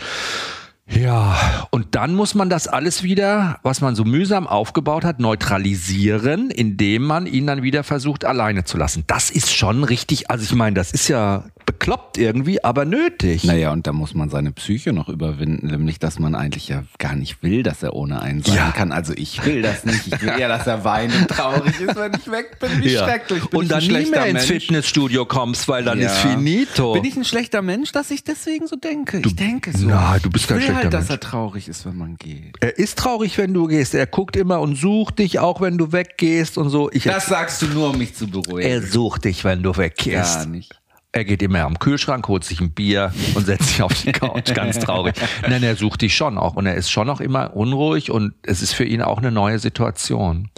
Ja, 0.86 1.66
und 1.70 1.94
dann 1.94 2.14
muss 2.14 2.34
man 2.34 2.50
das 2.50 2.68
alles 2.68 3.02
wieder, 3.02 3.58
was 3.62 3.80
man 3.80 3.94
so 3.94 4.04
mühsam 4.04 4.46
aufgebaut 4.46 5.04
hat, 5.04 5.18
neutralisieren, 5.18 6.50
indem 6.50 7.04
man 7.04 7.26
ihn 7.26 7.46
dann 7.46 7.62
wieder 7.62 7.84
versucht, 7.84 8.26
alleine 8.26 8.64
zu 8.64 8.76
lassen. 8.76 9.04
Das 9.06 9.30
ist 9.30 9.54
schon 9.54 9.82
richtig, 9.82 10.30
also 10.30 10.44
ich 10.44 10.54
meine, 10.54 10.74
das 10.74 10.92
ist 10.92 11.08
ja 11.08 11.44
bekloppt 11.66 12.18
irgendwie, 12.18 12.62
aber 12.62 12.84
nötig. 12.84 13.44
Naja, 13.44 13.72
und 13.72 13.86
da 13.86 13.92
muss 13.92 14.14
man 14.14 14.28
seine 14.30 14.52
Psyche 14.52 14.92
noch 14.92 15.08
überwinden, 15.08 15.66
nämlich, 15.68 15.98
dass 15.98 16.18
man 16.18 16.34
eigentlich 16.34 16.68
ja 16.68 16.84
gar 16.98 17.14
nicht 17.14 17.42
will, 17.42 17.62
dass 17.62 17.82
er 17.82 17.94
ohne 17.94 18.20
einen 18.22 18.42
sein 18.42 18.54
Ja. 18.56 18.70
kann. 18.72 18.92
Also 18.92 19.12
ich 19.16 19.44
will 19.44 19.62
das 19.62 19.84
nicht. 19.84 20.06
Ich 20.06 20.20
will 20.22 20.28
eher, 20.38 20.48
dass 20.48 20.66
er 20.66 20.84
weint 20.84 21.14
und 21.14 21.28
traurig 21.28 21.80
ist, 21.80 21.96
wenn 21.96 22.12
ich 22.14 22.30
weg 22.30 22.58
bin. 22.60 22.70
Wie 22.82 22.90
Ja. 22.92 23.04
schrecklich. 23.04 23.44
Bin 23.46 23.60
Und 23.60 23.70
dann 23.70 23.80
nie 23.80 23.86
schlechter 23.86 24.10
mehr 24.10 24.26
ins 24.26 24.48
Mensch? 24.48 24.64
Fitnessstudio 24.64 25.24
kommst, 25.26 25.66
weil 25.68 25.84
dann 25.84 26.00
Ja. 26.00 26.06
ist 26.06 26.18
finito. 26.18 26.92
Bin 26.92 27.04
ich 27.04 27.16
ein 27.16 27.24
schlechter 27.24 27.62
Mensch, 27.62 27.92
dass 27.92 28.10
ich 28.10 28.24
deswegen 28.24 28.66
so 28.66 28.76
denke? 28.76 29.22
ich 29.24 29.36
denke 29.36 29.76
so. 29.76 29.86
Na, 29.88 30.18
du 30.18 30.30
bist 30.30 30.48
kein 30.48 30.58
ich 30.58 30.62
will 30.62 30.66
schlechter 30.68 30.82
halt, 30.84 30.94
dass 30.94 31.08
Mensch. 31.08 31.10
er 31.10 31.20
traurig 31.20 31.68
ist, 31.68 31.86
wenn 31.86 31.96
man 31.96 32.16
geht. 32.16 32.56
er 32.60 32.78
ist 32.78 32.98
traurig, 32.98 33.38
wenn 33.38 33.54
du 33.54 33.66
gehst. 33.66 33.94
Er 33.94 34.06
guckt 34.06 34.36
immer 34.36 34.60
und 34.60 34.76
sucht 34.76 35.18
dich, 35.18 35.38
auch 35.38 35.60
wenn 35.60 35.78
du 35.78 35.92
weggehst 35.92 36.58
und 36.58 36.68
so. 36.70 36.90
Ich 36.92 37.04
Das 37.04 37.26
sagst 37.26 37.62
du 37.62 37.66
nur, 37.66 37.90
um 37.90 37.98
mich 37.98 38.14
zu 38.14 38.26
beruhigen. 38.26 38.68
er 38.68 38.82
sucht 38.82 39.24
dich, 39.24 39.44
wenn 39.44 39.62
du 39.62 39.76
weggehst. 39.76 40.36
Gar 40.40 40.46
nicht. 40.46 40.78
Er 41.14 41.24
geht 41.24 41.42
immer 41.42 41.60
am 41.60 41.78
Kühlschrank, 41.78 42.26
holt 42.26 42.42
sich 42.42 42.60
ein 42.60 42.72
Bier 42.72 43.12
und 43.36 43.46
setzt 43.46 43.68
sich 43.68 43.82
auf 43.82 43.94
die 44.02 44.10
Couch. 44.10 44.52
Ganz 44.52 44.80
traurig. 44.80 45.14
Nein, 45.48 45.62
er 45.62 45.76
sucht 45.76 46.02
dich 46.02 46.16
schon 46.16 46.36
auch. 46.36 46.56
Und 46.56 46.66
er 46.66 46.74
ist 46.74 46.90
schon 46.90 47.08
auch 47.08 47.20
immer 47.20 47.54
unruhig 47.54 48.10
und 48.10 48.34
es 48.42 48.62
ist 48.62 48.72
für 48.72 48.82
ihn 48.82 49.00
auch 49.00 49.18
eine 49.18 49.30
neue 49.30 49.60
Situation. 49.60 50.50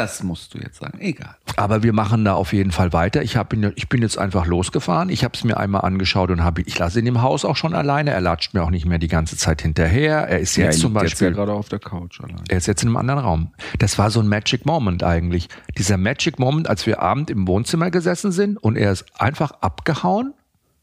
Das 0.00 0.22
musst 0.22 0.54
du 0.54 0.58
jetzt 0.58 0.78
sagen. 0.78 0.98
Egal. 0.98 1.36
Aber 1.56 1.82
wir 1.82 1.92
machen 1.92 2.24
da 2.24 2.32
auf 2.32 2.54
jeden 2.54 2.72
Fall 2.72 2.94
weiter. 2.94 3.22
Ich, 3.22 3.36
hab 3.36 3.52
ich 3.52 3.88
bin 3.90 4.00
jetzt 4.00 4.16
einfach 4.16 4.46
losgefahren. 4.46 5.10
Ich 5.10 5.24
habe 5.24 5.34
es 5.36 5.44
mir 5.44 5.58
einmal 5.58 5.82
angeschaut 5.82 6.30
und 6.30 6.42
habe 6.42 6.62
ich 6.62 6.78
lasse 6.78 7.00
ihn 7.00 7.06
im 7.06 7.20
Haus 7.20 7.44
auch 7.44 7.56
schon 7.56 7.74
alleine. 7.74 8.10
Er 8.10 8.22
latscht 8.22 8.54
mir 8.54 8.62
auch 8.62 8.70
nicht 8.70 8.86
mehr 8.86 8.96
die 8.96 9.08
ganze 9.08 9.36
Zeit 9.36 9.60
hinterher. 9.60 10.26
Er 10.26 10.38
ist 10.38 10.56
jetzt 10.56 10.76
er 10.76 10.80
zum 10.80 10.94
liegt 10.94 11.02
jetzt 11.02 11.20
ja 11.20 11.26
Beispiel. 11.26 11.32
gerade 11.32 11.52
auf 11.52 11.68
der 11.68 11.80
Couch 11.80 12.18
allein. 12.22 12.42
Er 12.48 12.56
ist 12.56 12.66
jetzt 12.66 12.82
in 12.82 12.88
einem 12.88 12.96
anderen 12.96 13.20
Raum. 13.20 13.52
Das 13.78 13.98
war 13.98 14.10
so 14.10 14.20
ein 14.20 14.28
Magic 14.28 14.64
Moment 14.64 15.02
eigentlich. 15.02 15.50
Dieser 15.76 15.98
Magic 15.98 16.38
Moment, 16.38 16.66
als 16.66 16.86
wir 16.86 17.02
Abend 17.02 17.28
im 17.28 17.46
Wohnzimmer 17.46 17.90
gesessen 17.90 18.32
sind 18.32 18.56
und 18.56 18.76
er 18.76 18.92
ist 18.92 19.04
einfach 19.20 19.50
abgehauen. 19.60 20.32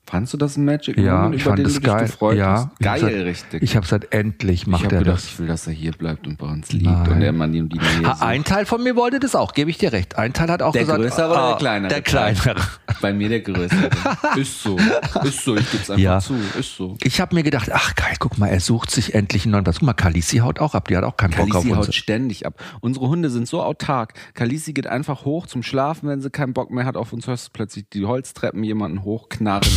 Fandst 0.09 0.31
du 0.33 0.37
das 0.37 0.55
ein 0.55 0.63
Magic 0.63 0.97
Ja, 0.97 1.23
Moment, 1.23 1.35
ich 1.35 1.41
über 1.41 1.49
fand 1.49 1.59
den 1.59 1.63
das 1.65 1.73
du 1.73 1.79
dich 1.81 1.89
geil. 1.89 2.05
gefreut 2.05 2.37
ja, 2.37 2.51
hast? 2.53 2.67
ich 2.79 2.85
Geil, 2.85 2.99
gesagt, 3.01 3.15
richtig. 3.25 3.61
Ich 3.63 3.75
habe 3.75 3.83
gesagt, 3.83 4.13
endlich 4.13 4.61
Ich 4.61 4.67
macht 4.67 4.83
er 4.85 4.99
gedacht, 4.99 5.17
das. 5.17 5.25
ich 5.25 5.39
will, 5.39 5.47
dass 5.47 5.67
er 5.67 5.73
hier 5.73 5.91
bleibt 5.91 6.25
und 6.27 6.37
bei 6.37 6.47
uns 6.47 6.71
liegt 6.71 6.85
Nein. 6.85 7.11
und 7.11 7.21
er 7.21 7.33
man 7.33 7.53
ihm 7.53 7.67
die 7.67 7.77
Nähe 7.77 8.07
Ha, 8.07 8.25
ein 8.25 8.45
Teil 8.45 8.65
von 8.65 8.81
mir 8.81 8.95
wollte 8.95 9.19
das 9.19 9.35
auch, 9.35 9.53
gebe 9.53 9.69
ich 9.69 9.77
dir 9.77 9.91
recht. 9.91 10.17
Ein 10.17 10.31
Teil 10.31 10.49
hat 10.49 10.61
auch 10.61 10.71
Der 10.71 10.83
gesagt, 10.83 11.01
größere 11.01 11.29
oder 11.29 11.39
ah, 11.41 11.47
der 11.49 11.57
kleinere? 11.57 11.89
Der 11.89 12.01
kleinere. 12.01 12.55
Bei 13.01 13.11
mir 13.13 13.27
der 13.29 13.41
größere. 13.41 13.89
ist 14.37 14.63
so. 14.63 14.77
Ist 15.23 15.43
so, 15.43 15.57
ich 15.57 15.69
geb's 15.71 15.89
einfach 15.89 16.01
Ja. 16.01 16.19
zu. 16.19 16.35
Ist 16.57 16.75
so. 16.77 16.95
Ich 17.03 17.19
habe 17.19 17.35
mir 17.35 17.43
gedacht, 17.43 17.69
ach 17.73 17.93
geil, 17.95 18.15
guck 18.19 18.37
mal, 18.37 18.47
er 18.47 18.61
sucht 18.61 18.91
sich 18.91 19.13
endlich 19.13 19.43
einen 19.43 19.51
neuen 19.51 19.65
Platz. 19.65 19.79
Guck 19.79 19.87
mal, 19.87 19.93
Kalisi 19.93 20.37
haut 20.37 20.59
auch 20.59 20.73
ab, 20.73 20.87
die 20.87 20.95
hat 20.95 21.03
auch 21.03 21.17
keinen 21.17 21.31
Bock 21.31 21.49
Kalisi 21.51 21.71
auf 21.71 21.77
haut 21.79 21.87
uns. 21.87 21.95
ständig 21.95 22.45
ab. 22.45 22.53
Unsere 22.79 23.09
Hunde 23.09 23.29
sind 23.29 23.47
so 23.47 23.61
autark. 23.61 24.13
Kalisi 24.35 24.71
geht 24.71 24.87
einfach 24.87 25.25
hoch 25.25 25.47
zum 25.47 25.63
Schlafen, 25.63 26.07
wenn 26.07 26.21
sie 26.21 26.29
keinen 26.29 26.53
Bock 26.53 26.71
mehr 26.71 26.85
hat 26.85 26.95
auf 26.95 27.11
uns, 27.11 27.27
hörst 27.27 27.47
du 27.47 27.51
plötzlich 27.51 27.85
die 27.91 28.05
Holztreppen 28.05 28.63
jemanden 28.63 29.03
hochknarren. 29.03 29.67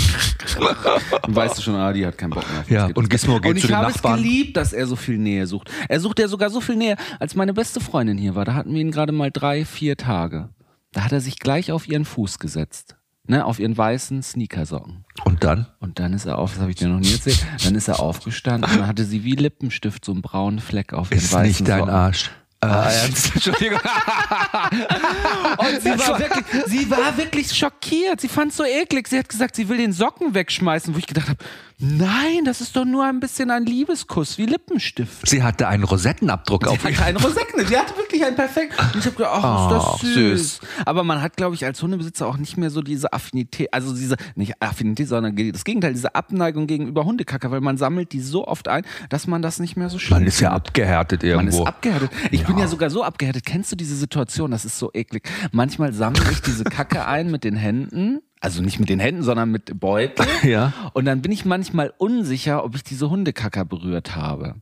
Dann 1.22 1.34
weißt 1.36 1.58
du 1.58 1.62
schon, 1.62 1.74
ah, 1.76 1.92
die 1.92 2.06
hat 2.06 2.18
keinen 2.18 2.30
Bock 2.30 2.44
mehr. 2.52 2.64
Ja, 2.78 2.86
Geht 2.88 2.96
und 2.96 3.08
Gizmo 3.10 3.40
geht 3.40 3.50
und 3.52 3.56
zu 3.60 3.66
ich 3.66 3.66
den 3.68 3.76
habe 3.76 3.92
Nachbarn. 3.92 4.18
es 4.18 4.22
geliebt, 4.24 4.56
dass 4.56 4.72
er 4.72 4.86
so 4.86 4.96
viel 4.96 5.18
Nähe 5.18 5.46
sucht. 5.46 5.70
Er 5.88 6.00
sucht 6.00 6.18
ja 6.18 6.28
sogar 6.28 6.50
so 6.50 6.60
viel 6.60 6.76
Nähe. 6.76 6.96
Als 7.18 7.34
meine 7.34 7.52
beste 7.54 7.80
Freundin 7.80 8.18
hier 8.18 8.34
war, 8.34 8.44
da 8.44 8.54
hatten 8.54 8.72
wir 8.74 8.80
ihn 8.80 8.90
gerade 8.90 9.12
mal 9.12 9.30
drei, 9.30 9.64
vier 9.64 9.96
Tage. 9.96 10.50
Da 10.92 11.04
hat 11.04 11.12
er 11.12 11.20
sich 11.20 11.38
gleich 11.38 11.70
auf 11.72 11.88
ihren 11.88 12.04
Fuß 12.04 12.38
gesetzt. 12.38 12.96
ne, 13.26 13.44
auf 13.44 13.60
ihren 13.60 13.76
weißen 13.78 14.22
Sneakersocken. 14.22 15.04
Und 15.24 15.44
dann? 15.44 15.66
Und 15.78 15.98
dann 16.00 16.12
ist 16.14 16.26
er 16.26 16.38
auf, 16.38 16.52
das 16.52 16.60
habe 16.60 16.70
ich 16.70 16.76
dir 16.76 16.88
noch 16.88 16.98
nie 16.98 17.12
erzählt, 17.12 17.44
dann 17.64 17.76
ist 17.76 17.86
er 17.86 18.00
aufgestanden 18.00 18.68
und 18.68 18.80
dann 18.80 18.86
hatte 18.88 19.04
sie 19.04 19.22
wie 19.22 19.36
Lippenstift 19.36 20.04
so 20.04 20.10
einen 20.12 20.22
braunen 20.22 20.58
Fleck 20.58 20.92
auf 20.92 21.10
ihren 21.12 21.18
Ist 21.18 21.32
weißen 21.32 21.46
nicht 21.46 21.68
dein 21.68 21.80
Socken. 21.80 21.94
Arsch. 21.94 22.30
Äh, 22.62 22.67
ernst? 22.69 23.35
Entschuldigung. 23.35 23.81
Und 25.57 25.83
sie 25.83 25.99
war, 25.99 26.19
wirklich, 26.19 26.45
sie 26.67 26.90
war 26.90 27.17
wirklich 27.17 27.57
schockiert. 27.57 28.21
Sie 28.21 28.29
fand 28.29 28.50
es 28.50 28.59
so 28.59 28.64
eklig. 28.64 29.09
Sie 29.09 29.19
hat 29.19 29.29
gesagt, 29.29 29.57
sie 29.57 29.69
will 29.69 29.79
den 29.79 29.93
Socken 29.93 30.35
wegschmeißen, 30.35 30.95
wo 30.95 30.99
ich 30.99 31.07
gedacht 31.07 31.31
habe, 31.31 31.38
nein, 31.80 32.44
das 32.44 32.60
ist 32.60 32.76
doch 32.76 32.84
nur 32.84 33.04
ein 33.04 33.20
bisschen 33.20 33.50
ein 33.50 33.64
Liebeskuss, 33.64 34.38
wie 34.38 34.46
Lippenstift. 34.46 35.28
Sie 35.28 35.42
hatte 35.42 35.68
einen 35.68 35.84
Rosettenabdruck 35.84 36.66
auf 36.66 36.80
Sie 36.80 36.87
hatte 36.88 37.04
einen 37.04 37.16
Rosetten, 37.16 37.66
sie 37.66 37.76
hatte 37.76 37.96
wirklich 37.96 38.25
einen 38.25 38.37
perfekt. 38.37 38.75
Und 38.78 38.96
ich 39.00 39.06
habe 39.06 39.16
gedacht, 39.16 39.32
ach, 39.42 39.70
ist 39.70 39.76
das 39.76 40.00
süß. 40.00 40.14
süß. 40.14 40.60
Aber 40.84 41.04
man 41.04 41.22
hat, 41.22 41.37
glaube 41.37 41.54
ich, 41.54 41.64
als 41.64 41.82
Hundebesitzer 41.82 42.26
auch 42.26 42.37
nicht 42.37 42.56
mehr 42.56 42.70
so 42.70 42.82
diese 42.82 43.12
Affinität, 43.12 43.72
also 43.72 43.94
diese, 43.94 44.16
nicht 44.34 44.60
Affinität, 44.62 45.08
sondern 45.08 45.34
das 45.52 45.64
Gegenteil, 45.64 45.92
diese 45.92 46.14
Abneigung 46.14 46.66
gegenüber 46.66 47.04
Hundekacker, 47.04 47.50
weil 47.50 47.60
man 47.60 47.76
sammelt 47.76 48.12
die 48.12 48.20
so 48.20 48.46
oft 48.46 48.68
ein, 48.68 48.84
dass 49.08 49.26
man 49.26 49.42
das 49.42 49.58
nicht 49.60 49.76
mehr 49.76 49.90
so 49.90 49.99
schön 49.99 50.16
Man 50.18 50.26
ist 50.26 50.40
ja 50.40 50.50
findet. 50.50 50.66
abgehärtet 50.68 51.22
Man 51.22 51.30
irgendwo. 51.30 51.62
ist 51.62 51.68
abgehärtet. 51.68 52.10
Ich 52.30 52.44
bin 52.44 52.58
ja 52.58 52.66
sogar 52.68 52.90
so 52.90 53.02
abgehärtet. 53.02 53.44
Kennst 53.46 53.72
du 53.72 53.76
diese 53.76 53.96
Situation? 53.96 54.50
Das 54.50 54.64
ist 54.64 54.78
so 54.78 54.90
eklig. 54.92 55.28
Manchmal 55.52 55.92
sammle 55.92 56.22
ich 56.30 56.40
diese 56.42 56.64
Kacke 56.64 57.06
ein 57.06 57.30
mit 57.30 57.44
den 57.44 57.56
Händen. 57.56 58.20
Also 58.40 58.62
nicht 58.62 58.80
mit 58.80 58.88
den 58.88 59.00
Händen, 59.00 59.23
sondern 59.23 59.50
mit 59.50 59.78
Beutel. 59.78 60.26
Ja. 60.42 60.73
Und 60.94 61.04
dann 61.04 61.20
bin 61.20 61.30
ich 61.30 61.44
manchmal 61.44 61.92
unsicher, 61.99 62.64
ob 62.64 62.75
ich 62.75 62.82
diese 62.82 63.11
Hundekacker 63.11 63.66
berührt 63.66 64.16
habe. 64.16 64.56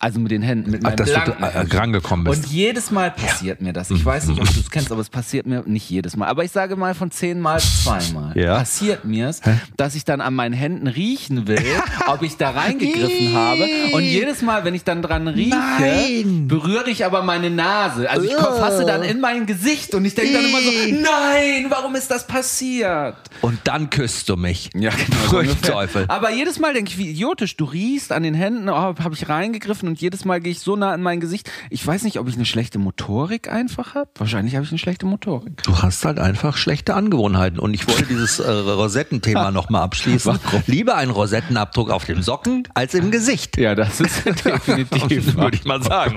Also 0.00 0.20
mit 0.20 0.30
den 0.30 0.42
Händen, 0.42 0.70
mit 0.70 0.82
Ach, 0.84 0.90
meinem 0.90 0.96
dass 0.96 1.08
du 1.08 1.32
äh, 1.32 1.76
rangekommen 1.76 2.24
bist. 2.24 2.44
Und 2.44 2.52
jedes 2.52 2.92
Mal 2.92 3.10
passiert 3.10 3.60
mir 3.60 3.72
das. 3.72 3.90
Ich 3.90 4.04
weiß 4.04 4.28
nicht, 4.28 4.40
ob 4.40 4.46
du 4.46 4.60
es 4.60 4.70
kennst, 4.70 4.92
aber 4.92 5.00
es 5.00 5.10
passiert 5.10 5.44
mir 5.44 5.64
nicht 5.66 5.90
jedes 5.90 6.16
Mal. 6.16 6.28
Aber 6.28 6.44
ich 6.44 6.52
sage 6.52 6.76
mal 6.76 6.94
von 6.94 7.10
zehn 7.10 7.40
Mal 7.40 7.58
zweimal. 7.58 8.38
Ja. 8.38 8.58
Passiert 8.58 9.04
mir 9.04 9.28
es, 9.28 9.40
dass 9.76 9.96
ich 9.96 10.04
dann 10.04 10.20
an 10.20 10.34
meinen 10.34 10.52
Händen 10.52 10.86
riechen 10.86 11.48
will, 11.48 11.60
ob 12.06 12.22
ich 12.22 12.36
da 12.36 12.50
reingegriffen 12.50 13.34
habe. 13.34 13.64
Und 13.92 14.04
jedes 14.04 14.40
Mal, 14.40 14.64
wenn 14.64 14.74
ich 14.74 14.84
dann 14.84 15.02
dran 15.02 15.26
rieche, 15.26 15.56
Nein. 15.56 16.46
berühre 16.46 16.88
ich 16.90 17.04
aber 17.04 17.24
meine 17.24 17.50
Nase. 17.50 18.08
Also 18.08 18.24
ich 18.24 18.34
fasse 18.34 18.84
dann 18.84 19.02
in 19.02 19.20
mein 19.20 19.46
Gesicht 19.46 19.96
und 19.96 20.04
ich 20.04 20.14
denke 20.14 20.32
dann 20.34 20.44
immer 20.44 20.60
so, 20.60 20.70
nein, 20.70 21.66
warum 21.70 21.96
ist 21.96 22.08
das 22.08 22.24
passiert? 22.24 23.16
Und 23.40 23.58
dann 23.64 23.90
küsst 23.90 24.28
du 24.28 24.36
mich. 24.36 24.70
Ja, 24.76 24.90
genau. 25.32 25.54
Teufel. 25.60 26.04
Aber 26.06 26.30
jedes 26.30 26.60
Mal 26.60 26.72
denke 26.72 26.92
ich, 26.92 26.98
wie 26.98 27.10
idiotisch. 27.10 27.56
Du 27.56 27.64
riechst 27.64 28.12
an 28.12 28.22
den 28.22 28.34
Händen, 28.34 28.68
oh, 28.68 28.74
habe 28.74 29.14
ich 29.14 29.28
reingegriffen 29.28 29.87
und 29.88 30.00
jedes 30.00 30.24
Mal 30.24 30.40
gehe 30.40 30.52
ich 30.52 30.60
so 30.60 30.76
nah 30.76 30.94
in 30.94 31.02
mein 31.02 31.18
Gesicht. 31.18 31.50
Ich 31.70 31.84
weiß 31.84 32.04
nicht, 32.04 32.20
ob 32.20 32.28
ich 32.28 32.36
eine 32.36 32.44
schlechte 32.44 32.78
Motorik 32.78 33.50
einfach 33.50 33.94
habe. 33.94 34.10
Wahrscheinlich 34.16 34.54
habe 34.54 34.64
ich 34.64 34.70
eine 34.70 34.78
schlechte 34.78 35.06
Motorik. 35.06 35.62
Du 35.64 35.82
hast 35.82 36.04
halt 36.04 36.18
einfach 36.18 36.56
schlechte 36.56 36.94
Angewohnheiten. 36.94 37.58
Und 37.58 37.74
ich 37.74 37.88
wollte 37.88 38.04
dieses 38.08 38.38
äh, 38.38 38.50
Rosettenthema 38.50 39.50
nochmal 39.50 39.82
abschließen. 39.82 40.38
Lieber 40.66 40.94
ein 40.96 41.10
Rosettenabdruck 41.10 41.90
auf 41.90 42.04
dem 42.04 42.22
Socken 42.22 42.68
als 42.74 42.94
im 42.94 43.10
Gesicht. 43.10 43.56
Ja, 43.58 43.74
das 43.74 44.00
ist 44.00 44.24
definitiv. 44.44 45.34
Würde 45.36 45.56
ich 45.56 45.64
mal 45.64 45.82
sagen? 45.82 46.16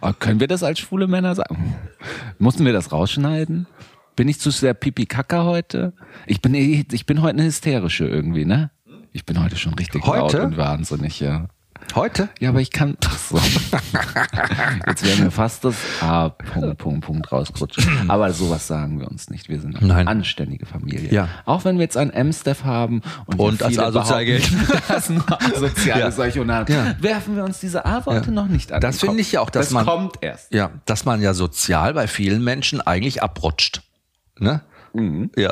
Aber 0.00 0.12
können 0.14 0.40
wir 0.40 0.46
das 0.46 0.62
als 0.62 0.78
schwule 0.78 1.08
Männer 1.08 1.34
sagen? 1.34 1.74
Mussten 2.38 2.64
wir 2.64 2.72
das 2.72 2.92
rausschneiden? 2.92 3.66
Bin 4.14 4.28
ich 4.28 4.40
zu 4.40 4.50
sehr 4.50 4.74
pipi-kaka 4.74 5.44
heute? 5.44 5.92
Ich 6.26 6.42
bin, 6.42 6.54
ich 6.54 7.06
bin 7.06 7.22
heute 7.22 7.38
eine 7.38 7.44
hysterische 7.44 8.06
irgendwie, 8.06 8.44
ne? 8.44 8.70
Ich 9.12 9.24
bin 9.24 9.42
heute 9.42 9.56
schon 9.56 9.74
richtig 9.74 10.04
laut 10.06 10.34
Heute? 10.34 10.42
und 10.42 10.56
wahnsinnig, 10.56 11.20
ja. 11.20 11.48
Heute? 11.94 12.28
Ja, 12.38 12.50
aber 12.50 12.60
ich 12.60 12.70
kann. 12.70 12.96
Ach 13.04 13.18
so. 13.18 13.38
Jetzt 14.86 15.04
wäre 15.04 15.22
mir 15.22 15.30
fast 15.30 15.64
das 15.64 15.74
A. 16.00 16.28
Punkt, 16.28 16.78
Punkt, 16.78 17.06
Punkt 17.06 17.32
rausgerutscht. 17.32 17.86
Aber 18.08 18.32
sowas 18.32 18.66
sagen 18.66 19.00
wir 19.00 19.08
uns 19.08 19.30
nicht. 19.30 19.48
Wir 19.48 19.60
sind 19.60 19.76
eine 19.76 19.86
Nein. 19.86 20.08
anständige 20.08 20.66
Familie. 20.66 21.10
Ja. 21.12 21.28
Auch 21.44 21.64
wenn 21.64 21.76
wir 21.76 21.82
jetzt 21.84 21.96
einen 21.96 22.10
M-Steph 22.12 22.64
haben 22.64 23.02
und, 23.26 23.38
Und 23.40 23.60
wir 23.60 23.66
als 23.66 23.78
asozial 23.78 24.24
behaupten, 24.24 24.68
Das 24.88 25.08
nur 25.08 25.42
asoziale 25.42 26.00
Ja. 26.00 26.10
solche 26.10 26.44
Ja. 26.44 26.66
werfen 27.00 27.36
wir 27.36 27.44
uns 27.44 27.58
diese 27.60 27.84
A-Worte 27.84 28.26
Ja. 28.26 28.32
noch 28.32 28.46
nicht 28.48 28.72
an. 28.72 28.80
Das 28.80 29.00
finde 29.00 29.20
ich 29.20 29.32
ja 29.32 29.40
auch, 29.40 29.50
dass 29.50 29.66
das 29.66 29.72
man- 29.74 29.86
kommt 29.86 30.16
erst. 30.20 30.52
Ja, 30.52 30.70
dass 30.86 31.04
man 31.04 31.20
ja 31.22 31.34
sozial 31.34 31.94
bei 31.94 32.06
vielen 32.06 32.44
Menschen 32.44 32.80
eigentlich 32.80 33.22
abrutscht. 33.22 33.82
Ne? 34.38 34.60
Ja, 35.36 35.50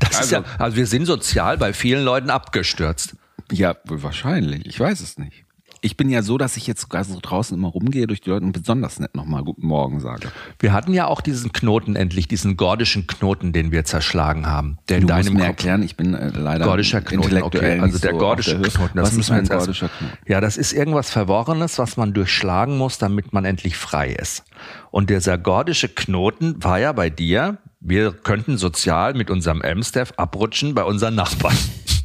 das 0.00 0.10
ist 0.10 0.16
Also- 0.18 0.34
ja, 0.36 0.42
also 0.58 0.76
wir 0.76 0.86
sind 0.86 1.06
sozial 1.06 1.58
bei 1.58 1.72
vielen 1.72 2.04
Leuten 2.04 2.30
abgestürzt. 2.30 3.14
Ja, 3.50 3.76
wohl 3.84 4.02
wahrscheinlich. 4.02 4.64
Ich 4.66 4.78
weiß 4.80 5.00
es 5.00 5.18
nicht. 5.18 5.41
Ich 5.84 5.96
bin 5.96 6.08
ja 6.10 6.22
so, 6.22 6.38
dass 6.38 6.56
ich 6.56 6.68
jetzt 6.68 6.80
sogar 6.80 7.02
so 7.02 7.18
draußen 7.20 7.58
immer 7.58 7.66
rumgehe 7.66 8.06
durch 8.06 8.20
die 8.20 8.30
Leute 8.30 8.46
und 8.46 8.52
besonders 8.52 9.00
nett 9.00 9.16
nochmal 9.16 9.42
Guten 9.42 9.66
Morgen 9.66 9.98
sage. 9.98 10.28
Wir 10.60 10.72
hatten 10.72 10.94
ja 10.94 11.08
auch 11.08 11.20
diesen 11.20 11.50
Knoten 11.52 11.96
endlich, 11.96 12.28
diesen 12.28 12.56
gordischen 12.56 13.08
Knoten, 13.08 13.52
den 13.52 13.72
wir 13.72 13.84
zerschlagen 13.84 14.46
haben. 14.46 14.78
Der 14.88 14.98
in 14.98 15.08
Du 15.08 15.12
musst 15.12 15.26
deinem 15.26 15.34
mir 15.34 15.40
Kopf- 15.40 15.48
erklären, 15.48 15.82
ich 15.82 15.96
bin 15.96 16.14
äh, 16.14 16.28
leider 16.30 16.66
Gordischer 16.66 17.00
Knoten, 17.00 17.42
okay. 17.42 17.80
Also 17.80 17.98
der 17.98 18.12
so 18.12 18.18
gordische 18.18 18.58
der. 18.60 18.70
Knoten. 18.70 18.96
Das 18.96 19.02
Was 19.06 19.10
ist 19.10 19.16
müssen 19.16 19.30
wir 19.34 19.38
jetzt 19.40 19.50
gordischer 19.50 19.88
Knoten? 19.88 20.12
Ja, 20.28 20.40
das 20.40 20.56
ist 20.56 20.72
irgendwas 20.72 21.10
Verworrenes, 21.10 21.78
was 21.80 21.96
man 21.96 22.12
durchschlagen 22.12 22.78
muss, 22.78 22.98
damit 22.98 23.32
man 23.32 23.44
endlich 23.44 23.76
frei 23.76 24.12
ist. 24.12 24.44
Und 24.92 25.10
dieser 25.10 25.36
gordische 25.36 25.88
Knoten 25.88 26.62
war 26.62 26.78
ja 26.78 26.92
bei 26.92 27.10
dir, 27.10 27.58
wir 27.80 28.12
könnten 28.12 28.56
sozial 28.56 29.14
mit 29.14 29.30
unserem 29.30 29.60
M-Staff 29.62 30.12
abrutschen 30.16 30.74
bei 30.76 30.84
unseren 30.84 31.16
Nachbarn. 31.16 31.56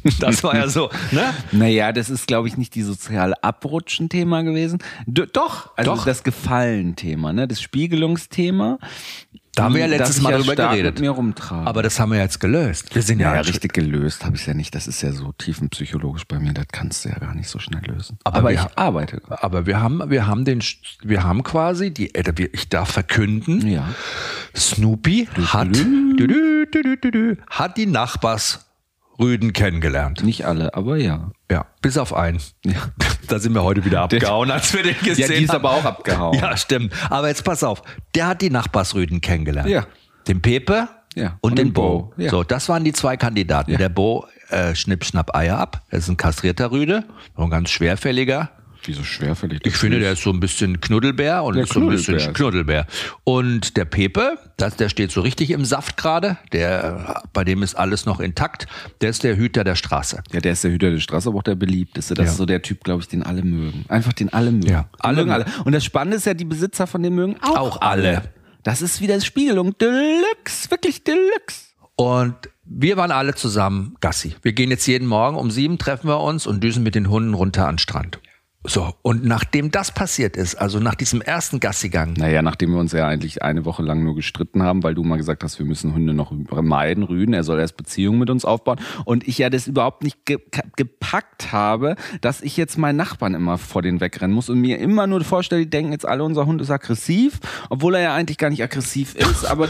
Das 0.20 0.42
war 0.42 0.56
ja 0.56 0.68
so, 0.68 0.90
ne? 1.12 1.34
Naja, 1.52 1.92
das 1.92 2.10
ist, 2.10 2.26
glaube 2.26 2.48
ich, 2.48 2.56
nicht 2.56 2.74
die 2.74 2.82
soziale 2.82 3.42
Abrutschen-Thema 3.42 4.42
gewesen. 4.42 4.78
D 5.06 5.26
doch, 5.32 5.76
also 5.76 5.94
Doch. 5.94 6.04
das 6.04 6.22
Gefallen-Thema, 6.22 7.32
ne? 7.32 7.46
das 7.48 7.60
Spiegelungsthema. 7.60 8.78
Da 9.58 9.64
haben 9.64 9.74
wir 9.74 9.80
ja 9.80 9.88
Darf 9.88 9.98
letztes 9.98 10.22
Mal 10.22 10.30
ja 10.30 10.38
drüber 10.38 10.54
geredet. 10.54 10.94
Mit 10.94 11.00
mir 11.00 11.10
rumtragen. 11.10 11.66
Aber 11.66 11.82
das 11.82 11.98
haben 11.98 12.12
wir 12.12 12.20
jetzt 12.20 12.38
gelöst. 12.38 12.94
Wir 12.94 13.02
sind 13.02 13.18
ja, 13.18 13.30
ja, 13.30 13.34
ja 13.36 13.40
richtig 13.40 13.72
gelöst 13.72 14.24
habe 14.24 14.36
ich 14.36 14.46
ja 14.46 14.54
nicht. 14.54 14.72
Das 14.72 14.86
ist 14.86 15.02
ja 15.02 15.10
so 15.10 15.32
tiefenpsychologisch 15.32 16.26
bei 16.28 16.38
mir. 16.38 16.52
Das 16.52 16.66
kannst 16.70 17.04
du 17.04 17.08
ja 17.08 17.18
gar 17.18 17.34
nicht 17.34 17.48
so 17.48 17.58
schnell 17.58 17.82
lösen. 17.84 18.18
Aber 18.22 18.38
Aber, 18.38 18.52
ich 18.52 18.60
arbeite. 18.76 19.20
Aber 19.28 19.66
wir 19.66 19.80
haben, 19.80 20.10
wir 20.10 20.28
haben 20.28 20.44
den, 20.44 20.62
wir 21.02 21.24
haben 21.24 21.42
quasi 21.42 21.92
die, 21.92 22.14
äh, 22.14 22.48
ich 22.52 22.68
darf 22.68 22.92
verkünden, 22.92 23.66
Ja. 23.66 23.88
Snoopy 24.54 25.28
hat, 25.34 25.76
hat 27.50 27.76
die 27.76 27.86
Nachbarsrüden 29.18 29.52
kennengelernt. 29.52 30.22
Nicht 30.22 30.46
alle, 30.46 30.74
aber 30.74 30.96
ja. 30.96 31.30
Ja, 31.50 31.66
bis 31.82 31.98
auf 31.98 32.14
einen. 32.14 32.40
Ja. 32.64 32.72
Da 33.28 33.38
sind 33.38 33.52
wir 33.52 33.62
heute 33.62 33.84
wieder 33.84 34.00
abgehauen, 34.00 34.50
als 34.50 34.72
wir 34.72 34.82
den 34.82 34.96
gesehen 35.04 35.30
Ja, 35.30 35.36
die 35.36 35.44
ist 35.44 35.50
haben. 35.52 35.56
aber 35.66 35.72
auch 35.72 35.84
abgehauen. 35.84 36.38
Ja, 36.38 36.56
stimmt. 36.56 36.94
Aber 37.10 37.28
jetzt 37.28 37.44
pass 37.44 37.62
auf. 37.62 37.82
Der 38.14 38.26
hat 38.28 38.40
die 38.40 38.48
Nachbarsrüden 38.48 39.20
kennengelernt. 39.20 39.68
Ja. 39.68 39.86
Den 40.28 40.40
Pepe 40.40 40.88
Ja. 41.14 41.36
und, 41.42 41.58
den 41.58 41.74
Bo. 41.74 42.14
Ja. 42.16 42.30
So, 42.30 42.42
das 42.42 42.70
waren 42.70 42.84
die 42.84 42.94
zwei 42.94 43.18
Kandidaten. 43.18 43.72
Ja. 43.72 43.76
Der 43.76 43.90
Bo 43.90 44.26
äh, 44.48 44.74
schnipp, 44.74 45.04
schnapp 45.04 45.36
Eier 45.36 45.58
ab. 45.58 45.82
Das 45.90 46.04
ist 46.04 46.08
ein 46.08 46.16
kastrierter 46.16 46.70
Rüde. 46.70 47.04
Ein 47.36 47.50
ganz 47.50 47.68
schwerfälliger. 47.68 48.48
Wieso 48.84 49.02
schwerfällig? 49.04 49.60
Ich 49.64 49.76
finde, 49.76 49.98
der 50.00 50.12
ist 50.12 50.22
so 50.22 50.30
ein 50.30 50.40
bisschen 50.40 50.80
Knuddelbär 50.80 51.42
und 51.44 51.54
Der 51.56 51.64
ist 51.64 51.72
so 51.72 51.80
ein 51.80 51.88
bisschen 51.88 52.32
Knuddelbär. 52.32 52.86
Und 53.24 53.76
der 53.76 53.84
Pepe, 53.84 54.38
das, 54.56 54.76
der 54.76 54.88
steht 54.88 55.10
so 55.12 55.20
richtig 55.20 55.50
im 55.50 55.64
Saft 55.64 55.96
gerade. 55.96 56.38
Der, 56.52 57.22
bei 57.32 57.44
dem 57.44 57.62
ist 57.62 57.74
alles 57.74 58.06
noch 58.06 58.20
intakt. 58.20 58.66
Der 59.00 59.10
ist 59.10 59.24
der 59.24 59.36
Hüter 59.36 59.64
der 59.64 59.74
Straße. 59.74 60.22
Ja, 60.32 60.40
der 60.40 60.52
ist 60.52 60.64
der 60.64 60.70
Hüter 60.70 60.90
der 60.90 61.00
Straße, 61.00 61.28
aber 61.28 61.38
auch 61.38 61.42
der 61.42 61.54
beliebteste. 61.56 62.14
Das 62.14 62.26
Ja. 62.26 62.32
ist 62.32 62.38
so 62.38 62.46
der 62.46 62.62
Typ, 62.62 62.84
glaube 62.84 63.02
ich, 63.02 63.08
den 63.08 63.22
alle 63.22 63.42
mögen. 63.42 63.84
Einfach 63.88 64.12
den 64.12 64.32
alle 64.32 64.50
mögen. 64.52 64.68
Ja. 64.68 64.88
alle 65.00 65.16
mögen 65.18 65.30
alle. 65.32 65.46
Und 65.64 65.72
das 65.72 65.84
Spannende 65.84 66.16
ist 66.16 66.26
ja, 66.26 66.34
die 66.34 66.44
Besitzer 66.44 66.86
von 66.86 67.02
dem 67.02 67.14
mögen 67.14 67.36
auch, 67.42 67.56
Auch 67.56 67.80
alle. 67.82 68.22
Das 68.62 68.82
ist 68.82 69.00
wieder 69.00 69.20
Spiegelung 69.20 69.76
Deluxe, 69.78 70.70
wirklich 70.70 71.04
Deluxe. 71.04 71.68
Und 71.96 72.34
wir 72.64 72.96
waren 72.96 73.10
alle 73.10 73.34
zusammen 73.34 73.96
Gassi. 74.00 74.36
Wir 74.42 74.52
gehen 74.52 74.70
jetzt 74.70 74.86
jeden 74.86 75.08
Morgen 75.08 75.36
um 75.36 75.50
sieben, 75.50 75.78
treffen 75.78 76.06
wir 76.08 76.20
uns 76.20 76.46
und 76.46 76.62
düsen 76.62 76.82
mit 76.82 76.94
den 76.94 77.08
Hunden 77.08 77.34
runter 77.34 77.66
an 77.66 77.74
den 77.74 77.78
Strand. 77.78 78.18
So, 78.66 78.92
und 79.02 79.24
nachdem 79.24 79.70
das 79.70 79.92
passiert 79.92 80.36
ist, 80.36 80.56
also 80.56 80.80
nach 80.80 80.96
diesem 80.96 81.22
ersten 81.22 81.60
Gassigang, 81.60 82.14
Naja, 82.14 82.42
nachdem 82.42 82.72
wir 82.72 82.80
uns 82.80 82.90
ja 82.90 83.06
eigentlich 83.06 83.40
eine 83.40 83.64
Woche 83.64 83.84
lang 83.84 84.02
nur 84.02 84.16
gestritten 84.16 84.64
haben, 84.64 84.82
weil 84.82 84.96
du 84.96 85.04
mal 85.04 85.16
gesagt 85.16 85.44
hast, 85.44 85.60
wir 85.60 85.64
müssen 85.64 85.94
Hunde 85.94 86.12
noch 86.12 86.32
meiden, 86.32 87.04
rüden, 87.04 87.34
er 87.34 87.44
soll 87.44 87.60
erst 87.60 87.76
Beziehungen 87.76 88.18
mit 88.18 88.30
uns 88.30 88.44
aufbauen 88.44 88.80
und 89.04 89.28
ich 89.28 89.38
ja 89.38 89.48
das 89.48 89.68
überhaupt 89.68 90.02
nicht 90.02 90.26
ge 90.26 90.38
gepackt 90.76 91.52
habe, 91.52 91.94
dass 92.20 92.40
ich 92.42 92.56
jetzt 92.56 92.78
meinen 92.78 92.96
Nachbarn 92.96 93.34
immer 93.34 93.58
vor 93.58 93.80
den 93.80 94.00
wegrennen 94.00 94.34
muss 94.34 94.48
und 94.50 94.60
mir 94.60 94.78
immer 94.80 95.06
nur 95.06 95.22
vorstelle, 95.22 95.62
die 95.62 95.70
denken 95.70 95.92
jetzt 95.92 96.06
alle, 96.06 96.24
unser 96.24 96.44
Hund 96.46 96.60
ist 96.60 96.70
aggressiv, 96.70 97.38
obwohl 97.70 97.94
er 97.94 98.02
ja 98.02 98.14
eigentlich 98.14 98.38
gar 98.38 98.50
nicht 98.50 98.62
aggressiv 98.62 99.14
ist, 99.14 99.44
aber 99.44 99.68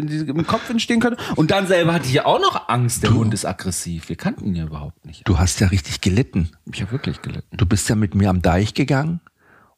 im 0.00 0.46
Kopf 0.46 0.68
entstehen 0.70 1.00
könnte. 1.00 1.22
Und 1.36 1.50
dann 1.50 1.66
selber 1.66 1.92
hatte 1.92 2.06
ich 2.06 2.14
ja 2.14 2.24
auch 2.24 2.40
noch 2.40 2.68
Angst, 2.70 3.02
der 3.02 3.12
Hund 3.14 3.34
ist 3.34 3.44
aggressiv. 3.44 4.08
Wir 4.08 4.16
kannten 4.16 4.46
ihn 4.46 4.54
ja 4.54 4.64
überhaupt 4.64 5.04
nicht. 5.04 5.28
du 5.28 5.38
hast 5.38 5.60
ja 5.60 5.66
richtig 5.68 6.00
gelitten. 6.00 6.50
Ich 6.72 6.80
habe 6.80 6.92
wirklich 6.92 7.20
gelitten. 7.20 7.56
Du 7.56 7.66
bist 7.66 7.88
ja 7.88 7.94
mit 7.94 8.14
mir 8.14 8.29
am 8.30 8.40
Deich 8.42 8.74
gegangen 8.74 9.20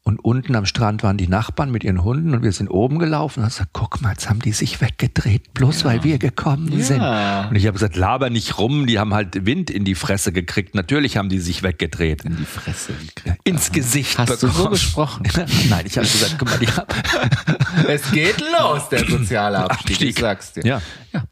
und 0.05 0.19
unten 0.25 0.57
am 0.57 0.67
Strand 0.67 1.05
waren 1.05 1.17
die 1.17 1.29
Nachbarn 1.29 1.71
mit 1.71 1.85
ihren 1.85 2.03
Hunden 2.03 2.35
und 2.35 2.43
wir 2.43 2.51
sind 2.51 2.67
oben 2.69 2.99
gelaufen 2.99 3.39
und 3.39 3.47
hast 3.47 3.59
gesagt, 3.59 3.71
guck 3.73 4.01
mal, 4.03 4.11
jetzt 4.11 4.29
haben 4.29 4.41
die 4.41 4.51
sich 4.51 4.81
weggedreht, 4.81 5.55
bloß 5.55 5.85
weil 5.85 6.03
wir 6.03 6.19
gekommen 6.19 6.83
sind. 6.83 7.01
Und 7.01 7.55
ich 7.55 7.67
habe 7.67 7.75
gesagt, 7.75 7.95
laber 7.95 8.29
nicht 8.29 8.59
rum, 8.59 8.89
die 8.89 8.99
haben 8.99 9.15
halt 9.15 9.47
Wind 9.47 9.71
in 9.71 9.85
die 9.85 9.95
Fresse 9.95 10.33
gekriegt. 10.33 10.75
Natürlich 10.75 11.17
haben 11.19 11.29
die 11.29 11.39
sich 11.39 11.63
weggedreht. 11.63 12.25
In 12.25 12.37
die 12.37 12.45
Fresse 12.45 12.95
gekriegt. 12.95 13.39
Ins 13.45 13.71
Gesicht 13.71 14.19
Hast 14.19 14.43
du 14.43 14.49
so 14.49 14.49
bekommen. 14.49 14.71
gesprochen? 14.71 15.23
Nein, 15.71 15.85
ich 15.87 15.97
habe 15.97 16.07
gesagt, 16.09 16.35
guck 16.37 16.49
mal, 16.49 16.59
die 16.59 16.67
haben, 16.67 16.87
Es 17.89 18.11
geht 18.11 18.41
los, 18.61 18.89
der 18.89 19.07
soziale 19.09 19.59
Abstieg, 19.59 19.93
Abstieg. 19.93 20.09
ich 20.11 20.19
sag's 20.19 20.53
dir. 20.53 20.65
Ja. 20.67 20.83
ja. 21.13 21.23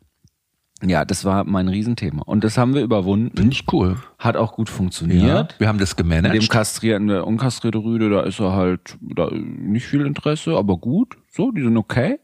Ja, 0.82 1.04
das 1.04 1.24
war 1.24 1.44
mein 1.44 1.68
Riesenthema. 1.68 2.22
Und 2.22 2.42
das 2.44 2.56
haben 2.56 2.74
wir 2.74 2.82
überwunden. 2.82 3.36
Finde 3.36 3.52
ich 3.52 3.64
cool. 3.72 3.96
Hat 4.18 4.36
auch 4.36 4.52
gut 4.52 4.68
funktioniert. 4.68 5.54
Wir 5.58 5.68
haben 5.68 5.78
das 5.78 5.90
Mit 5.96 6.06
dem 6.06 6.10
gemanagt. 6.10 6.50
kastrierten, 6.50 7.08
der 7.08 7.26
unkastrierte 7.26 7.78
Rüde, 7.78 8.10
da 8.10 8.22
ist 8.22 8.40
er 8.40 8.52
halt 8.52 8.96
da 9.00 9.30
nicht 9.32 9.86
viel 9.86 10.06
Interesse, 10.06 10.56
aber 10.56 10.78
gut. 10.78 11.16
So, 11.32 11.52
die 11.52 11.62
sind 11.62 11.76
okay. 11.76 12.18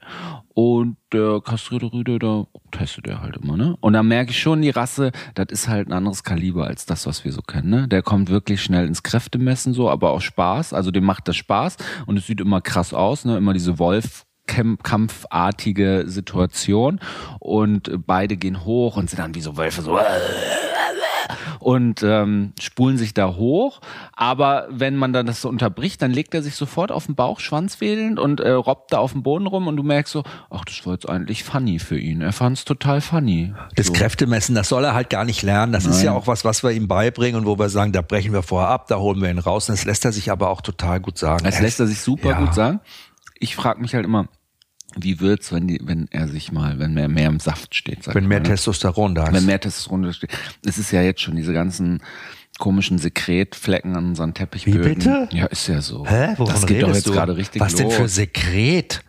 Und 0.52 0.96
der 1.12 1.40
kastrierte 1.40 1.92
Rüde, 1.92 2.18
da 2.18 2.46
testet 2.72 3.06
er 3.06 3.22
halt 3.22 3.36
immer, 3.36 3.56
ne? 3.56 3.76
Und 3.80 3.92
da 3.92 4.02
merke 4.02 4.30
ich 4.32 4.40
schon, 4.40 4.62
die 4.62 4.70
Rasse, 4.70 5.12
das 5.34 5.46
ist 5.50 5.68
halt 5.68 5.88
ein 5.88 5.92
anderes 5.92 6.24
Kaliber 6.24 6.66
als 6.66 6.86
das, 6.86 7.06
was 7.06 7.24
wir 7.24 7.30
so 7.32 7.40
kennen, 7.42 7.70
ne? 7.70 7.88
Der 7.88 8.02
kommt 8.02 8.30
wirklich 8.30 8.62
schnell 8.62 8.86
ins 8.86 9.02
Kräftemessen 9.02 9.74
so, 9.74 9.88
aber 9.88 10.10
auch 10.10 10.20
Spaß. 10.20 10.72
Also 10.72 10.90
dem 10.90 11.04
macht 11.04 11.28
das 11.28 11.36
Spaß 11.36 11.76
und 12.06 12.16
es 12.16 12.26
sieht 12.26 12.40
immer 12.40 12.60
krass 12.60 12.92
aus, 12.94 13.24
ne? 13.24 13.36
Immer 13.36 13.52
diese 13.52 13.78
Wolf. 13.78 14.25
Kampfartige 14.46 16.04
Situation 16.06 17.00
und 17.40 17.90
beide 18.06 18.36
gehen 18.36 18.64
hoch 18.64 18.96
und 18.96 19.10
sind 19.10 19.18
dann 19.18 19.34
wie 19.34 19.40
so 19.40 19.56
Wölfe 19.56 19.82
so 19.82 19.98
und 21.58 22.02
ähm, 22.04 22.52
spulen 22.60 22.96
sich 22.98 23.12
da 23.14 23.34
hoch. 23.34 23.80
Aber 24.12 24.68
wenn 24.70 24.94
man 24.94 25.12
dann 25.12 25.26
das 25.26 25.40
so 25.40 25.48
unterbricht, 25.48 26.00
dann 26.00 26.12
legt 26.12 26.34
er 26.34 26.42
sich 26.42 26.54
sofort 26.54 26.92
auf 26.92 27.06
den 27.06 27.16
Bauch, 27.16 27.40
schwanzwedelnd 27.40 28.20
und 28.20 28.40
äh, 28.40 28.50
robbt 28.50 28.92
da 28.92 28.98
auf 28.98 29.12
dem 29.12 29.24
Boden 29.24 29.46
rum 29.48 29.66
und 29.66 29.76
du 29.76 29.82
merkst 29.82 30.12
so, 30.12 30.22
ach, 30.50 30.64
das 30.64 30.86
war 30.86 30.92
jetzt 30.92 31.08
eigentlich 31.08 31.42
funny 31.42 31.80
für 31.80 31.98
ihn. 31.98 32.20
Er 32.20 32.32
fand 32.32 32.58
es 32.58 32.64
total 32.64 33.00
funny. 33.00 33.52
Das 33.74 33.88
so. 33.88 33.92
Kräftemessen, 33.94 34.54
das 34.54 34.68
soll 34.68 34.84
er 34.84 34.94
halt 34.94 35.10
gar 35.10 35.24
nicht 35.24 35.42
lernen. 35.42 35.72
Das 35.72 35.86
ist 35.86 36.02
ja 36.02 36.12
auch 36.12 36.26
was, 36.28 36.44
was 36.44 36.62
wir 36.62 36.70
ihm 36.70 36.86
beibringen 36.88 37.40
und 37.40 37.46
wo 37.46 37.58
wir 37.58 37.68
sagen, 37.68 37.92
da 37.92 38.02
brechen 38.02 38.32
wir 38.32 38.42
vorher 38.42 38.68
ab, 38.70 38.86
da 38.86 38.98
holen 38.98 39.20
wir 39.20 39.30
ihn 39.30 39.38
raus. 39.38 39.68
Und 39.68 39.76
das 39.76 39.84
lässt 39.84 40.04
er 40.04 40.12
sich 40.12 40.30
aber 40.30 40.50
auch 40.50 40.60
total 40.60 41.00
gut 41.00 41.18
sagen. 41.18 41.44
Das 41.44 41.60
lässt 41.60 41.80
er 41.80 41.86
sich 41.86 42.00
super 42.00 42.30
Ja. 42.30 42.38
gut 42.38 42.54
sagen. 42.54 42.80
Ich 43.38 43.56
frage 43.56 43.80
mich 43.80 43.94
halt 43.94 44.04
immer, 44.04 44.28
wie 44.98 45.20
wird's, 45.20 45.52
wenn 45.52 45.66
die, 45.68 45.80
wenn 45.82 46.08
er 46.10 46.26
sich 46.28 46.52
mal, 46.52 46.78
wenn 46.78 46.96
er 46.96 47.08
mehr 47.08 47.28
im 47.28 47.38
Saft 47.40 47.74
steht, 47.74 48.02
sag 48.04 48.14
Wenn 48.14 48.24
ich 48.24 48.28
mehr 48.28 48.38
mal, 48.40 48.44
ne? 48.48 48.48
Testosteron 48.54 49.14
da 49.14 49.24
ist. 49.26 49.32
wenn 49.34 49.46
mehr 49.46 49.60
Testosteron 49.60 50.12
steht. 50.12 50.30
Es 50.64 50.78
ist 50.78 50.90
ja 50.90 51.02
jetzt 51.02 51.20
schon 51.20 51.36
diese 51.36 51.52
ganzen 51.52 52.02
komischen 52.58 52.96
Sekretflecken 52.98 53.94
an 53.96 54.06
unseren 54.06 54.32
Teppichböden. 54.32 54.94
bitte? 54.94 55.28
Ja, 55.30 55.46
ist 55.46 55.66
ja 55.68 55.82
so. 55.82 56.06
Hä? 56.06 56.30
Wovon 56.36 56.54
das 56.54 56.66
geht 56.66 56.82
doch 56.82 56.94
jetzt 56.94 57.04
gerade 57.06 57.36
richtig 57.36 57.60
Was 57.60 57.72
los. 57.72 57.80
denn 57.80 57.90
für 57.90 58.08
Sekret? 58.08 59.02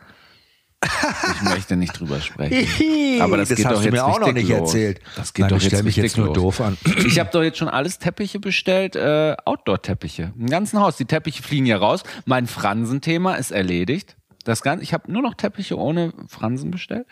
Ich 0.83 1.41
möchte 1.41 1.75
nicht 1.75 1.99
drüber 1.99 2.19
sprechen. 2.21 2.67
Aber 3.21 3.37
das, 3.37 3.49
das 3.49 3.57
geht 3.57 3.65
hast 3.65 3.73
doch 3.73 3.79
du 3.79 3.85
jetzt 3.85 3.93
mir 3.93 4.05
auch 4.05 4.19
noch 4.19 4.31
nicht 4.31 4.47
los. 4.49 4.59
erzählt. 4.59 4.99
Das 5.15 5.33
geht 5.33 5.43
Nein, 5.43 5.49
doch 5.49 5.57
ich 5.57 5.71
jetzt 5.71 5.83
mich 5.83 5.95
jetzt 5.95 6.17
nur 6.17 6.27
los. 6.27 6.35
doof 6.35 6.61
an. 6.61 6.77
Ich 7.05 7.17
habe 7.19 7.29
doch 7.31 7.41
jetzt 7.41 7.57
schon 7.57 7.67
alles 7.69 7.97
Teppiche 7.97 8.39
bestellt, 8.39 8.95
äh, 8.95 9.35
Outdoor-Teppiche. 9.45 10.33
Im 10.37 10.47
ganzen 10.47 10.79
Haus. 10.79 10.97
Die 10.97 11.05
Teppiche 11.05 11.41
fliegen 11.41 11.65
hier 11.65 11.77
raus. 11.77 12.03
Mein 12.25 12.45
Fransenthema 12.45 13.35
ist 13.35 13.49
erledigt. 13.51 14.16
Das 14.47 14.61
Ganze, 14.61 14.83
ich 14.83 14.93
habe 14.93 15.11
nur 15.11 15.21
noch 15.21 15.33
Teppiche 15.33 15.77
ohne 15.77 16.13
Fransen 16.27 16.71
bestellt. 16.71 17.05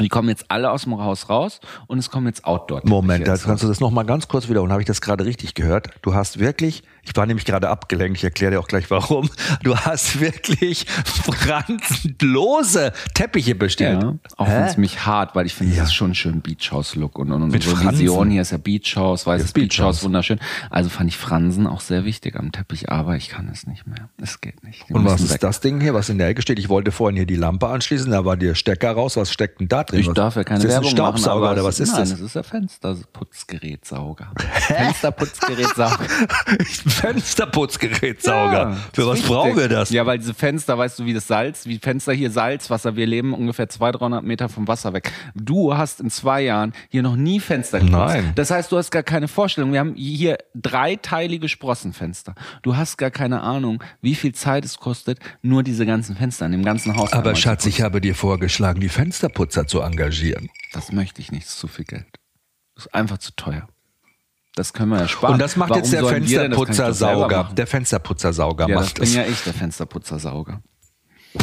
Die 0.00 0.08
kommen 0.08 0.28
jetzt 0.28 0.46
alle 0.48 0.70
aus 0.70 0.84
dem 0.84 0.96
Haus 0.96 1.28
raus 1.28 1.60
und 1.86 1.98
es 1.98 2.10
kommen 2.10 2.26
jetzt 2.28 2.44
outdoor 2.44 2.80
Moment, 2.84 3.26
jetzt 3.26 3.44
kannst 3.44 3.64
du 3.64 3.68
das 3.68 3.80
noch 3.80 3.90
mal 3.90 4.04
ganz 4.04 4.28
kurz 4.28 4.48
wiederholen. 4.48 4.72
Habe 4.72 4.80
ich 4.80 4.86
das 4.86 5.00
gerade 5.00 5.26
richtig 5.26 5.54
gehört? 5.54 5.88
Du 6.00 6.14
hast 6.14 6.38
wirklich, 6.38 6.82
ich 7.10 7.16
war 7.16 7.26
nämlich 7.26 7.44
gerade 7.44 7.68
abgelenkt, 7.68 8.18
ich 8.18 8.24
erkläre 8.24 8.52
dir 8.52 8.60
auch 8.60 8.68
gleich 8.68 8.90
warum. 8.90 9.28
Du 9.62 9.76
hast 9.76 10.20
wirklich 10.20 10.86
fransenlose 10.88 12.92
Teppiche 13.14 13.54
bestellt. 13.54 14.02
Ja, 14.02 14.14
auch 14.36 14.46
wenn 14.46 14.62
es 14.64 14.76
mich 14.76 15.04
hart, 15.06 15.34
weil 15.34 15.46
ich 15.46 15.54
finde, 15.54 15.74
Ja. 15.74 15.80
das 15.82 15.90
ist 15.90 15.94
schon 15.94 16.14
schön 16.14 16.40
Beach 16.40 16.70
House 16.72 16.94
Look 16.94 17.18
und, 17.18 17.32
und 17.32 17.48
Mit 17.48 17.64
unsere 17.66 17.76
Fransen. 17.82 18.00
Vision 18.00 18.30
hier 18.30 18.42
ist 18.42 18.52
ja 18.52 18.58
Beach 18.58 18.94
House, 18.96 19.26
weißes 19.26 19.48
Ja, 19.48 19.52
Beach 19.54 19.68
Beach 19.70 19.80
House, 19.80 19.96
House. 19.98 20.04
wunderschön. 20.04 20.38
Also 20.70 20.88
fand 20.88 21.08
ich 21.10 21.16
Fransen 21.16 21.66
auch 21.66 21.80
sehr 21.80 22.04
wichtig 22.04 22.36
am 22.36 22.52
Teppich, 22.52 22.90
aber 22.90 23.16
ich 23.16 23.28
kann 23.28 23.48
es 23.48 23.66
nicht 23.66 23.86
mehr. 23.86 24.08
Es 24.22 24.40
geht 24.40 24.62
nicht. 24.64 24.88
Die 24.88 24.94
Und 24.94 25.04
was 25.04 25.20
ist 25.20 25.32
weg. 25.34 25.40
das 25.40 25.60
Ding 25.60 25.80
hier, 25.80 25.94
was 25.94 26.08
in 26.08 26.18
der 26.18 26.28
Ecke 26.28 26.42
steht? 26.42 26.58
Ich 26.58 26.68
wollte 26.68 26.92
vorhin 26.92 27.16
hier 27.16 27.26
die 27.26 27.36
Lampe 27.36 27.68
anschließen, 27.68 28.10
da 28.10 28.24
war 28.24 28.36
der 28.36 28.54
Stecker 28.54 28.92
raus. 28.92 29.16
Was 29.16 29.32
steckt 29.32 29.60
denn 29.60 29.68
da 29.68 29.84
drin? 29.84 30.00
Ich 30.00 30.06
was, 30.06 30.14
darf 30.14 30.36
ja 30.36 30.44
keine 30.44 30.58
ist 30.60 30.64
das 30.66 30.72
Werbung 30.74 30.90
ein 30.90 30.96
Staubsauger 30.96 31.40
machen, 31.40 31.52
oder 31.54 31.64
was 31.64 31.80
ist 31.80 31.90
nein, 31.90 32.00
das? 32.00 32.10
das 32.10 32.20
ist 32.20 32.34
der 32.36 32.44
Fensterputzgerätsauger. 32.44 34.32
Fensterputzgerätsauger. 34.60 35.98
Fensterputzgerätsauger. 37.00 38.52
Ja, 38.70 38.76
Für 38.92 39.06
was 39.06 39.14
wichtig. 39.18 39.30
brauchen 39.30 39.56
wir 39.56 39.68
das? 39.68 39.90
Ja, 39.90 40.06
weil 40.06 40.18
diese 40.18 40.34
Fenster, 40.34 40.76
weißt 40.78 40.98
du, 40.98 41.04
wie 41.04 41.14
das 41.14 41.26
Salz, 41.26 41.66
wie 41.66 41.78
Fenster 41.78 42.12
hier 42.12 42.30
Salzwasser, 42.30 42.96
wir 42.96 43.06
leben 43.06 43.34
ungefähr 43.34 43.68
200, 43.68 44.00
300 44.00 44.24
Meter 44.24 44.48
vom 44.48 44.68
Wasser 44.68 44.92
weg. 44.92 45.10
Du 45.34 45.76
hast 45.76 46.00
in 46.00 46.10
zwei 46.10 46.42
Jahren 46.42 46.72
hier 46.88 47.02
noch 47.02 47.16
nie 47.16 47.40
Fenster 47.40 47.78
geputzt. 47.78 47.92
Nein. 47.96 48.32
Das 48.34 48.50
heißt, 48.50 48.70
du 48.72 48.76
hast 48.76 48.90
gar 48.90 49.02
keine 49.02 49.28
Vorstellung. 49.28 49.72
Wir 49.72 49.80
haben 49.80 49.94
hier 49.94 50.38
dreiteilige 50.54 51.48
Sprossenfenster. 51.48 52.34
Du 52.62 52.76
hast 52.76 52.96
gar 52.96 53.10
keine 53.10 53.40
Ahnung, 53.42 53.82
wie 54.00 54.14
viel 54.14 54.34
Zeit 54.34 54.64
es 54.64 54.78
kostet, 54.78 55.18
nur 55.42 55.62
diese 55.62 55.86
ganzen 55.86 56.16
Fenster 56.16 56.46
in 56.46 56.52
dem 56.52 56.64
ganzen 56.64 56.96
Haus. 56.96 57.12
Aber 57.12 57.34
Schatz, 57.34 57.66
ich 57.66 57.82
habe 57.82 58.00
dir 58.00 58.14
vorgeschlagen, 58.14 58.80
die 58.80 58.88
Fensterputzer 58.88 59.66
zu 59.66 59.80
engagieren. 59.80 60.48
Das 60.72 60.92
möchte 60.92 61.20
ich 61.20 61.32
nicht, 61.32 61.46
das 61.46 61.54
ist 61.54 61.60
zu 61.60 61.68
viel 61.68 61.84
Geld. 61.84 62.06
Das 62.74 62.86
ist 62.86 62.94
einfach 62.94 63.18
zu 63.18 63.32
teuer. 63.36 63.68
Das 64.54 64.72
können 64.72 64.90
wir 64.90 64.98
ja 65.00 65.08
sparen. 65.08 65.34
Und 65.34 65.38
das 65.40 65.56
macht 65.56 65.70
Warum 65.70 65.82
jetzt 65.82 65.92
der 65.92 66.04
Fensterputzersauger. 66.04 67.50
Der 67.54 67.66
Fensterputzersauger 67.66 68.68
Ja, 68.68 68.76
das 68.76 68.84
macht 68.86 68.94
bin 68.94 69.04
das. 69.04 69.14
ja 69.14 69.22
ich, 69.24 69.42
der 69.44 69.54
Fensterputzersauger. 69.54 70.62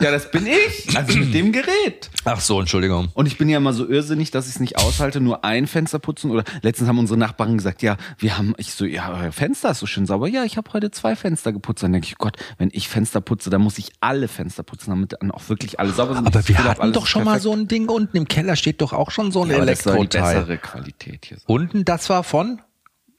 ja, 0.00 0.10
das 0.10 0.30
bin 0.30 0.46
ich. 0.46 0.96
Also 0.96 1.18
mit 1.18 1.34
dem 1.34 1.52
Gerät. 1.52 2.10
Ach 2.24 2.40
so, 2.40 2.60
Entschuldigung. 2.60 3.08
Und 3.14 3.26
ich 3.26 3.38
bin 3.38 3.48
ja 3.48 3.58
immer 3.58 3.72
so 3.72 3.88
irrsinnig, 3.88 4.30
dass 4.30 4.48
ich 4.48 4.54
es 4.54 4.60
nicht 4.60 4.78
aushalte, 4.78 5.20
nur 5.20 5.44
ein 5.44 5.66
Fenster 5.66 5.98
putzen. 5.98 6.30
Oder 6.30 6.44
letztens 6.62 6.88
haben 6.88 6.98
unsere 6.98 7.18
Nachbarn 7.18 7.56
gesagt, 7.56 7.82
ja, 7.82 7.96
wir 8.18 8.38
haben, 8.38 8.54
ich 8.58 8.72
so, 8.72 8.84
ja, 8.84 9.12
euer 9.12 9.32
Fenster 9.32 9.70
ist 9.70 9.80
so 9.80 9.86
schön 9.86 10.06
sauber. 10.06 10.28
Ja, 10.28 10.44
ich 10.44 10.56
habe 10.56 10.72
heute 10.72 10.90
zwei 10.90 11.16
Fenster 11.16 11.52
geputzt. 11.52 11.82
Dann 11.82 11.92
denke 11.92 12.06
ich, 12.06 12.18
Gott, 12.18 12.36
wenn 12.58 12.70
ich 12.72 12.88
Fenster 12.88 13.20
putze, 13.20 13.50
dann 13.50 13.60
muss 13.60 13.78
ich 13.78 13.90
alle 14.00 14.28
Fenster 14.28 14.62
putzen, 14.62 14.90
damit 14.90 15.16
dann 15.20 15.30
auch 15.30 15.48
wirklich 15.48 15.78
alle 15.80 15.92
sauber 15.92 16.14
sind. 16.14 16.26
Aber 16.26 16.48
wir 16.48 16.64
hatten 16.64 16.92
doch 16.92 17.06
schon 17.06 17.24
mal 17.24 17.32
perfekt. 17.32 17.44
so 17.44 17.52
ein 17.52 17.68
Ding 17.68 17.88
unten 17.88 18.16
im 18.16 18.28
Keller 18.28 18.56
steht 18.56 18.80
doch 18.80 18.92
auch 18.92 19.10
schon 19.10 19.32
so 19.32 19.42
ein 19.42 19.50
ja, 19.50 19.56
aber 19.56 19.66
das 19.66 19.82
die 19.82 19.88
Elektroteil. 19.90 20.34
bessere 20.40 20.58
Qualität 20.58 21.26
hier. 21.26 21.38
Unten, 21.46 21.84
das 21.84 22.08
war 22.08 22.24
von? 22.24 22.60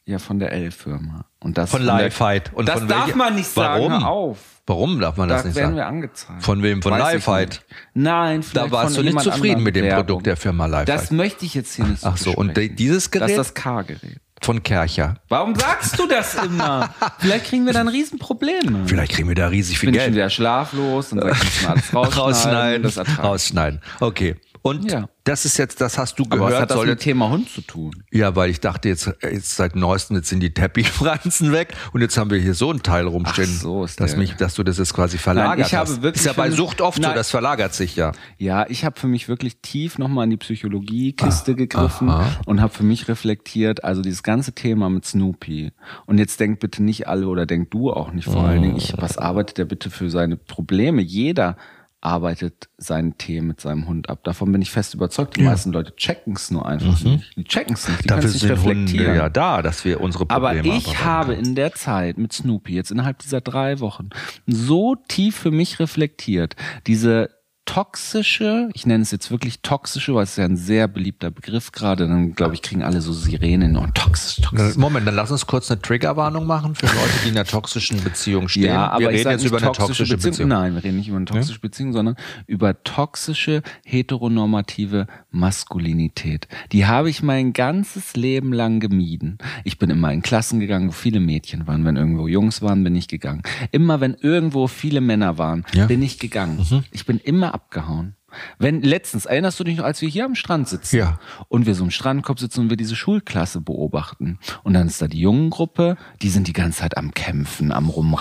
Ja, 0.07 0.19
von 0.19 0.39
der 0.39 0.53
L-Firma. 0.53 1.25
Und 1.41 1.57
das 1.57 1.69
Von 1.69 1.85
der- 1.85 1.93
Lifehide. 1.95 2.51
Und 2.53 2.69
Das 2.69 2.79
von 2.79 2.87
darf 2.87 3.13
man 3.13 3.35
nicht 3.35 3.49
sagen. 3.49 3.83
Warum? 3.83 3.91
Hör 4.01 4.07
auf. 4.07 4.37
Warum 4.65 4.99
darf 5.01 5.17
man 5.17 5.27
das 5.29 5.41
Da 5.41 5.47
nicht 5.49 5.55
werden 5.57 5.65
sagen? 5.67 5.75
wir 5.77 5.85
angezeigt. 5.85 6.43
Von 6.43 6.63
wem? 6.63 6.81
Von 6.81 6.93
nicht. 6.93 7.65
Nein, 7.93 8.41
Da 8.41 8.47
vielleicht 8.47 8.71
warst 8.71 8.95
von 8.95 9.05
du 9.05 9.11
nicht 9.11 9.21
zufrieden 9.21 9.63
mit 9.63 9.75
dem 9.75 9.83
Werbung. 9.85 10.05
Produkt 10.05 10.25
der 10.27 10.37
Firma 10.37 10.65
Lifehide. 10.65 10.91
Das 10.97 11.11
möchte 11.11 11.45
ich 11.45 11.53
jetzt 11.55 11.73
hier 11.75 11.85
nicht 11.85 12.01
so 12.01 12.07
Ach 12.07 12.17
so, 12.17 12.31
und 12.33 12.55
dieses 12.55 13.03
Das 13.05 13.11
Gerät? 13.11 13.29
ist 13.31 13.37
das 13.37 13.53
K-Gerät. 13.53 14.19
von 14.41 14.63
Kercher. 14.63 15.15
Warum 15.29 15.55
sagst 15.55 15.97
du 15.99 16.07
das 16.07 16.35
immer? 16.35 16.93
Vielleicht 17.19 17.45
kriegen 17.47 17.65
wir 17.65 17.73
dann 17.73 17.87
Riesenprobleme. 17.89 18.83
Vielleicht 18.87 19.11
kriegen 19.13 19.27
wir 19.27 19.35
da 19.35 19.47
riesig 19.47 19.79
viel 19.79 19.87
bin 19.87 19.95
ich 19.95 20.01
schon 20.01 20.05
Geld. 20.13 20.15
wieder 20.15 20.29
schlaflos 20.29 21.11
und 21.11 21.21
sag, 21.21 21.43
ich 21.43 21.67
alles 21.67 21.93
rausschneiden. 21.93 22.13
Rausschneiden, 22.15 22.83
Das 22.83 23.19
rausschneiden. 23.19 23.81
Okay. 23.99 24.35
Und 24.67 24.91
Ja. 24.91 25.09
das 25.23 25.45
ist 25.45 25.57
jetzt, 25.57 25.81
das 25.81 25.97
hast 25.97 26.19
du 26.19 26.23
Aber 26.23 26.37
gehört. 26.37 26.53
was 26.53 26.61
hat 26.61 26.71
das 26.71 26.85
mit 26.85 26.99
Thema 26.99 27.29
Hund 27.29 27.49
zu 27.49 27.61
tun? 27.61 27.91
ja, 28.11 28.35
weil 28.35 28.49
ich 28.49 28.59
dachte 28.59 28.89
jetzt, 28.89 29.09
jetzt 29.23 29.55
seit 29.55 29.75
neuestem, 29.75 30.17
jetzt 30.17 30.29
sind 30.29 30.39
die 30.41 30.53
Teppichpflanzen 30.53 31.51
weg 31.51 31.73
und 31.93 32.01
jetzt 32.01 32.17
haben 32.17 32.29
wir 32.31 32.39
hier 32.39 32.53
so 32.53 32.71
ein 32.71 32.83
Teil 32.83 33.07
rumstehen, 33.07 33.49
Ach 33.57 33.61
so, 33.61 33.83
ist 33.83 33.99
dass, 33.99 34.11
der- 34.11 34.19
mich, 34.19 34.33
dass 34.35 34.55
du 34.55 34.63
das 34.63 34.77
jetzt 34.77 34.93
quasi 34.93 35.17
verlagert 35.17 35.57
Nein, 35.59 35.65
ich 35.67 35.73
habe 35.75 35.89
hast. 35.89 36.01
wirklich 36.01 36.21
ist 36.21 36.25
ja 36.25 36.33
bei 36.33 36.51
Sucht 36.51 36.81
oft 36.81 36.97
so, 36.97 37.01
Nein. 37.03 37.15
das 37.15 37.29
verlagert 37.29 37.73
sich 37.73 37.95
ja. 37.95 38.11
Ja, 38.37 38.65
ich 38.69 38.83
habe 38.85 38.99
für 38.99 39.07
mich 39.07 39.27
wirklich 39.27 39.61
tief 39.61 39.97
nochmal 39.97 40.25
in 40.25 40.31
die 40.31 40.37
Psychologiekiste 40.37 41.51
Ah, 41.51 41.55
gegriffen 41.55 42.11
und 42.45 42.61
habe 42.61 42.73
für 42.73 42.83
mich 42.83 43.07
reflektiert, 43.07 43.83
also 43.83 44.01
dieses 44.01 44.23
ganze 44.23 44.53
Thema 44.53 44.89
mit 44.89 45.05
Snoopy. 45.05 45.71
Und 46.05 46.17
jetzt 46.17 46.39
denkt 46.39 46.59
bitte 46.59 46.83
nicht 46.83 47.07
alle 47.07 47.27
oder 47.27 47.45
denk 47.45 47.71
du 47.71 47.91
auch 47.91 48.11
nicht 48.11 48.25
vor 48.25 48.43
allen 48.43 48.61
Dingen, 48.61 48.75
ich, 48.77 48.93
was 48.97 49.17
arbeitet 49.17 49.57
der 49.57 49.65
bitte 49.65 49.89
für 49.89 50.09
seine 50.09 50.35
Probleme? 50.37 51.01
Jeder 51.01 51.57
arbeitet 52.01 52.69
seinen 52.77 53.17
Tee 53.17 53.41
mit 53.41 53.59
seinem 53.59 53.87
Hund 53.87 54.09
ab. 54.09 54.23
Davon 54.23 54.51
bin 54.51 54.61
ich 54.61 54.69
fest 54.71 54.93
überzeugt. 54.93 55.35
Die 55.35 55.41
meisten 55.41 55.71
Leute 55.71 55.95
checken 55.95 56.33
es 56.33 56.51
nur 56.51 56.65
einfach 56.65 57.01
nicht. 57.03 57.35
Die 57.35 57.43
checken 57.43 57.73
es 57.73 57.87
nicht. 57.87 58.03
Die 58.03 58.03
Mhm. 58.05 58.07
Dafür 58.15 58.29
sind 58.29 58.41
Hunde 58.51 58.53
reflektieren. 58.69 59.15
ja 59.15 59.29
da, 59.29 59.61
dass 59.61 59.83
wir 59.83 59.99
unsere 60.01 60.25
Aber 60.29 60.53
Probleme 60.53 60.77
ich 60.77 60.87
abarbeiten 60.87 61.05
habe 61.05 61.33
können. 61.35 61.45
in 61.47 61.55
der 61.55 61.73
Zeit 61.73 62.17
mit 62.17 62.33
Snoopy 62.33 62.73
jetzt 62.75 62.91
innerhalb 62.91 63.19
dieser 63.19 63.41
drei 63.41 63.79
Wochen 63.79 64.09
so 64.45 64.95
tief 65.07 65.35
für 65.37 65.51
mich 65.51 65.79
reflektiert, 65.79 66.55
diese 66.85 67.29
toxische, 67.67 68.69
ich 68.73 68.87
nenne 68.87 69.03
es 69.03 69.11
jetzt 69.11 69.29
wirklich 69.29 69.61
toxische, 69.61 70.15
weil 70.15 70.23
es 70.23 70.31
ist 70.31 70.37
ja 70.37 70.45
ein 70.45 70.57
sehr 70.57 70.87
beliebter 70.87 71.29
Begriff 71.29 71.71
gerade, 71.71 72.07
dann 72.07 72.33
glaube 72.33 72.55
ich, 72.55 72.63
kriegen 72.63 72.81
alle 72.81 73.01
so 73.01 73.13
Sirenen 73.13 73.77
und 73.77 73.93
toxisch, 73.93 74.41
toxisch. 74.41 74.77
Moment, 74.77 75.05
dann 75.05 75.13
lass 75.13 75.29
uns 75.29 75.45
kurz 75.45 75.69
eine 75.69 75.79
Triggerwarnung 75.79 76.47
machen 76.47 76.73
für 76.73 76.87
Leute, 76.87 77.11
die 77.23 77.29
in 77.29 77.35
einer 77.35 77.45
toxischen 77.45 78.03
Beziehung 78.03 78.47
stehen. 78.47 78.63
Ja, 78.63 78.87
aber 78.87 79.01
wir 79.01 79.11
ich 79.11 79.19
reden 79.19 79.31
jetzt 79.31 79.45
über 79.45 79.57
eine 79.57 79.67
toxische, 79.67 80.05
toxische 80.05 80.17
Beziehung. 80.17 80.49
Nein, 80.49 80.73
wir 80.73 80.83
reden 80.83 80.97
nicht 80.97 81.09
über 81.09 81.17
eine 81.17 81.25
toxische 81.25 81.59
Beziehung, 81.59 81.93
sondern 81.93 82.15
über 82.47 82.81
toxische 82.83 83.61
heteronormative 83.85 85.05
Maskulinität. 85.37 86.47
Die 86.71 86.85
habe 86.85 87.09
ich 87.09 87.23
mein 87.23 87.53
ganzes 87.53 88.15
Leben 88.15 88.51
lang 88.53 88.79
gemieden. 88.79 89.37
Ich 89.63 89.77
bin 89.77 89.89
immer 89.89 90.11
in 90.11 90.21
Klassen 90.21 90.59
gegangen, 90.59 90.89
wo 90.89 90.91
viele 90.91 91.19
Mädchen 91.19 91.65
waren. 91.67 91.85
Wenn 91.85 91.95
irgendwo 91.95 92.27
Jungs 92.27 92.61
waren, 92.61 92.83
bin 92.83 92.95
ich 92.95 93.07
gegangen. 93.07 93.41
Immer 93.71 94.01
wenn 94.01 94.15
irgendwo 94.15 94.67
viele 94.67 94.99
Männer 95.01 95.37
waren, 95.37 95.63
Ja. 95.73 95.85
Mhm. 95.85 95.87
bin 95.87 96.01
ich 96.03 96.19
gegangen. 96.19 96.59
Ich 96.91 97.05
bin 97.05 97.17
immer 97.19 97.53
abgehauen. 97.53 98.16
Wenn 98.59 98.81
letztens, 98.81 99.25
erinnerst 99.25 99.59
du 99.59 99.63
dich 99.63 99.77
noch, 99.77 99.85
als 99.85 100.01
wir 100.01 100.09
hier 100.09 100.25
am 100.25 100.35
Strand 100.35 100.67
sitzen 100.69 100.95
Ja. 100.97 101.19
und 101.49 101.65
wir 101.65 101.75
so 101.75 101.83
im 101.83 101.91
Strandkorb 101.91 102.39
sitzen 102.39 102.61
und 102.61 102.69
wir 102.69 102.77
diese 102.77 102.95
Schulklasse 102.95 103.61
beobachten 103.61 104.39
und 104.63 104.73
dann 104.73 104.87
ist 104.87 105.01
da 105.01 105.07
die 105.07 105.19
Jungengruppe, 105.21 105.97
die 106.21 106.29
sind 106.29 106.47
die 106.47 106.53
ganze 106.53 106.79
Zeit 106.79 106.97
am 106.97 107.13
Kämpfen, 107.13 107.71
am 107.71 107.89
und 107.89 108.11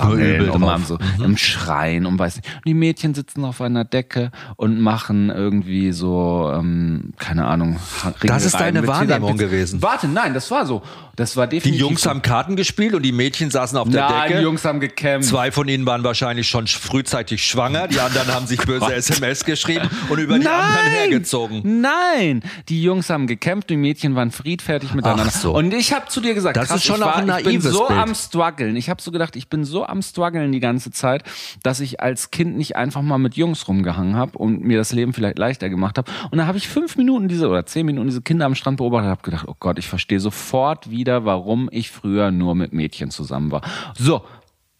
drauf. 0.60 0.70
am 0.70 0.84
so 0.84 0.98
im 1.22 1.36
Schreien 1.36 2.06
und 2.06 2.18
weiß 2.18 2.36
nicht. 2.36 2.46
Und 2.56 2.66
die 2.66 2.74
Mädchen 2.74 3.14
sitzen 3.14 3.44
auf 3.44 3.60
einer 3.60 3.84
Decke 3.84 4.30
und 4.56 4.80
machen 4.80 5.30
irgendwie 5.30 5.92
so, 5.92 6.50
ähm, 6.54 7.12
keine 7.18 7.46
Ahnung. 7.46 7.78
Das 8.22 8.44
ist 8.44 8.54
deine 8.54 8.86
Wahrnehmung 8.86 9.36
gewesen. 9.36 9.82
Warte, 9.82 10.08
nein, 10.08 10.34
das 10.34 10.50
war 10.50 10.66
so. 10.66 10.82
Das 11.16 11.36
war 11.36 11.46
Die 11.46 11.56
definitiv. 11.56 11.80
Jungs 11.80 12.02
so. 12.02 12.10
haben 12.10 12.22
Karten 12.22 12.56
gespielt 12.56 12.94
und 12.94 13.02
die 13.02 13.12
Mädchen 13.12 13.50
saßen 13.50 13.78
auf 13.78 13.88
der 13.88 14.08
Nein, 14.08 14.22
Decke. 14.28 14.36
die 14.38 14.42
Jungs 14.44 14.64
haben 14.64 14.80
gekämpft. 14.80 15.28
Zwei 15.30 15.50
von 15.50 15.66
ihnen 15.68 15.86
waren 15.86 16.04
wahrscheinlich 16.04 16.46
schon 16.48 16.66
frühzeitig 16.66 17.44
schwanger, 17.44 17.88
die 17.88 18.00
anderen 18.00 18.28
haben 18.34 18.46
sich 18.46 18.60
böse 18.60 18.92
SMS 18.94 19.44
geschrieben 19.44 19.88
und 20.08 20.18
über 20.18 20.38
die 20.38 20.46
anderen 20.46 20.90
hergezogen. 20.90 21.80
Nein, 21.80 22.42
die 22.68 22.82
Jungs 22.82 23.10
haben 23.10 23.26
gekämpft, 23.26 23.70
die 23.70 23.76
Mädchen 23.76 24.14
waren 24.14 24.30
friedfertig 24.30 24.94
miteinander. 24.94 25.24
Ach 25.28 25.32
so. 25.32 25.54
Und 25.56 25.72
ich 25.74 25.92
habe 25.92 26.06
zu 26.08 26.20
dir 26.20 26.34
gesagt, 26.34 26.56
Das 26.56 26.68
krass, 26.68 26.78
ist 26.78 26.84
schon 26.86 26.96
ich, 26.96 27.00
war, 27.02 27.16
ein 27.16 27.28
ich 27.38 27.44
bin 27.44 27.60
so 27.60 27.86
Bild. 27.86 27.98
am 28.00 28.14
struggeln. 28.14 28.76
Ich 28.76 28.90
habe 28.90 29.00
so 29.02 29.10
gedacht, 29.10 29.36
ich 29.36 29.48
bin 29.48 29.64
so 29.64 29.84
am 29.86 30.02
struggeln 30.02 30.52
die 30.52 30.60
ganze 30.60 30.90
Zeit, 30.90 31.22
dass 31.62 31.80
ich 31.80 32.00
als 32.00 32.30
Kind 32.30 32.56
nicht 32.56 32.76
einfach 32.76 33.02
mal 33.02 33.18
mit 33.18 33.34
Jungs 33.36 33.66
rumgehangen 33.68 34.16
habe 34.16 34.36
und 34.38 34.62
mir 34.62 34.78
das 34.78 34.92
Leben 34.92 35.12
vielleicht 35.12 35.38
leichter 35.38 35.68
gemacht 35.68 35.98
habe. 35.98 36.10
Und 36.30 36.38
da 36.38 36.46
habe 36.46 36.58
ich 36.58 36.68
fünf 36.68 36.96
Minuten 36.96 37.28
diese 37.28 37.48
oder 37.48 37.66
zehn 37.66 37.86
Minuten 37.86 38.08
diese 38.08 38.22
Kinder 38.22 38.46
am 38.46 38.54
Strand 38.54 38.78
beobachtet 38.78 39.06
und 39.06 39.10
habe 39.10 39.22
gedacht, 39.22 39.44
oh 39.48 39.56
Gott, 39.58 39.78
ich 39.78 39.88
verstehe 39.88 40.20
sofort 40.20 40.90
wieder, 40.90 41.24
warum 41.24 41.68
ich 41.72 41.90
früher 41.90 42.30
nur 42.30 42.54
mit 42.54 42.72
Mädchen 42.72 43.10
zusammen 43.10 43.50
war. 43.50 43.62
So, 43.98 44.22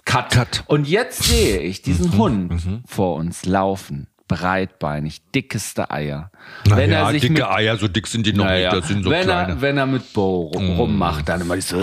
Cut. 0.05 0.31
Cut. 0.31 0.62
Und 0.69 0.87
jetzt 0.87 1.25
sehe 1.25 1.59
ich 1.61 1.83
diesen 1.83 2.11
Mhm, 2.12 2.17
Hund 2.19 2.62
vor 2.87 3.17
uns 3.17 3.45
laufen. 3.45 4.07
Breitbeinig, 4.29 5.23
dickeste 5.35 5.91
Eier. 5.91 6.31
wenn 6.65 6.91
Naja, 6.91 7.07
er 7.07 7.12
sich 7.12 7.23
dicke 7.23 7.35
mit, 7.35 7.45
Eier, 7.45 7.77
so 7.77 7.87
dick 7.89 8.07
sind 8.07 8.27
die 8.27 8.33
noch 8.33 8.45
naja, 8.45 8.71
nicht, 8.73 8.83
das 8.83 8.89
sind 8.89 9.05
so 9.05 9.11
wenn, 9.11 9.23
kleine. 9.23 9.53
Er, 9.53 9.61
wenn 9.61 9.79
er 9.79 9.87
mit 9.87 10.12
Bo 10.12 10.47
rum- 10.55 10.77
rummacht, 10.77 11.29
dann 11.29 11.41
immer 11.43 11.61
so 11.61 11.77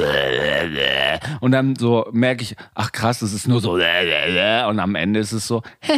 und 1.39 1.51
dann 1.51 1.75
so 1.75 2.07
merke 2.11 2.43
ich, 2.43 2.55
ach 2.75 2.91
krass, 2.91 3.19
das 3.19 3.31
ist 3.33 3.47
nur 3.47 3.61
so 3.61 3.73
und 3.73 4.79
am 4.79 4.95
Ende 4.95 5.19
ist 5.21 5.31
es 5.31 5.47
so 5.47 5.61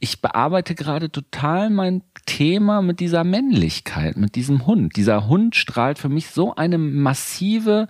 ich 0.00 0.20
bearbeite 0.20 0.74
gerade 0.74 1.10
total 1.10 1.70
mein 1.70 2.02
Thema 2.26 2.82
mit 2.82 2.98
dieser 2.98 3.22
Männlichkeit, 3.24 4.16
mit 4.16 4.34
diesem 4.34 4.66
Hund. 4.66 4.96
Dieser 4.96 5.28
Hund 5.28 5.54
strahlt 5.54 5.98
für 5.98 6.08
mich 6.08 6.28
so 6.30 6.54
eine 6.56 6.76
massive 6.76 7.86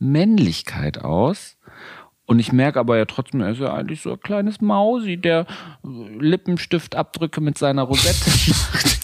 Männlichkeit 0.00 0.98
aus. 0.98 1.56
Und 2.30 2.38
ich 2.38 2.52
merke 2.52 2.78
aber 2.78 2.96
ja 2.96 3.06
trotzdem, 3.06 3.40
er 3.40 3.50
ist 3.50 3.58
ja 3.60 3.74
eigentlich 3.74 4.02
so 4.02 4.12
ein 4.12 4.20
kleines 4.20 4.60
Mausi, 4.60 5.16
der 5.16 5.46
äh, 5.84 5.88
Lippenstiftabdrücke 6.20 7.40
mit 7.40 7.58
seiner 7.58 7.82
Rosette 7.82 8.30
macht. 8.48 9.00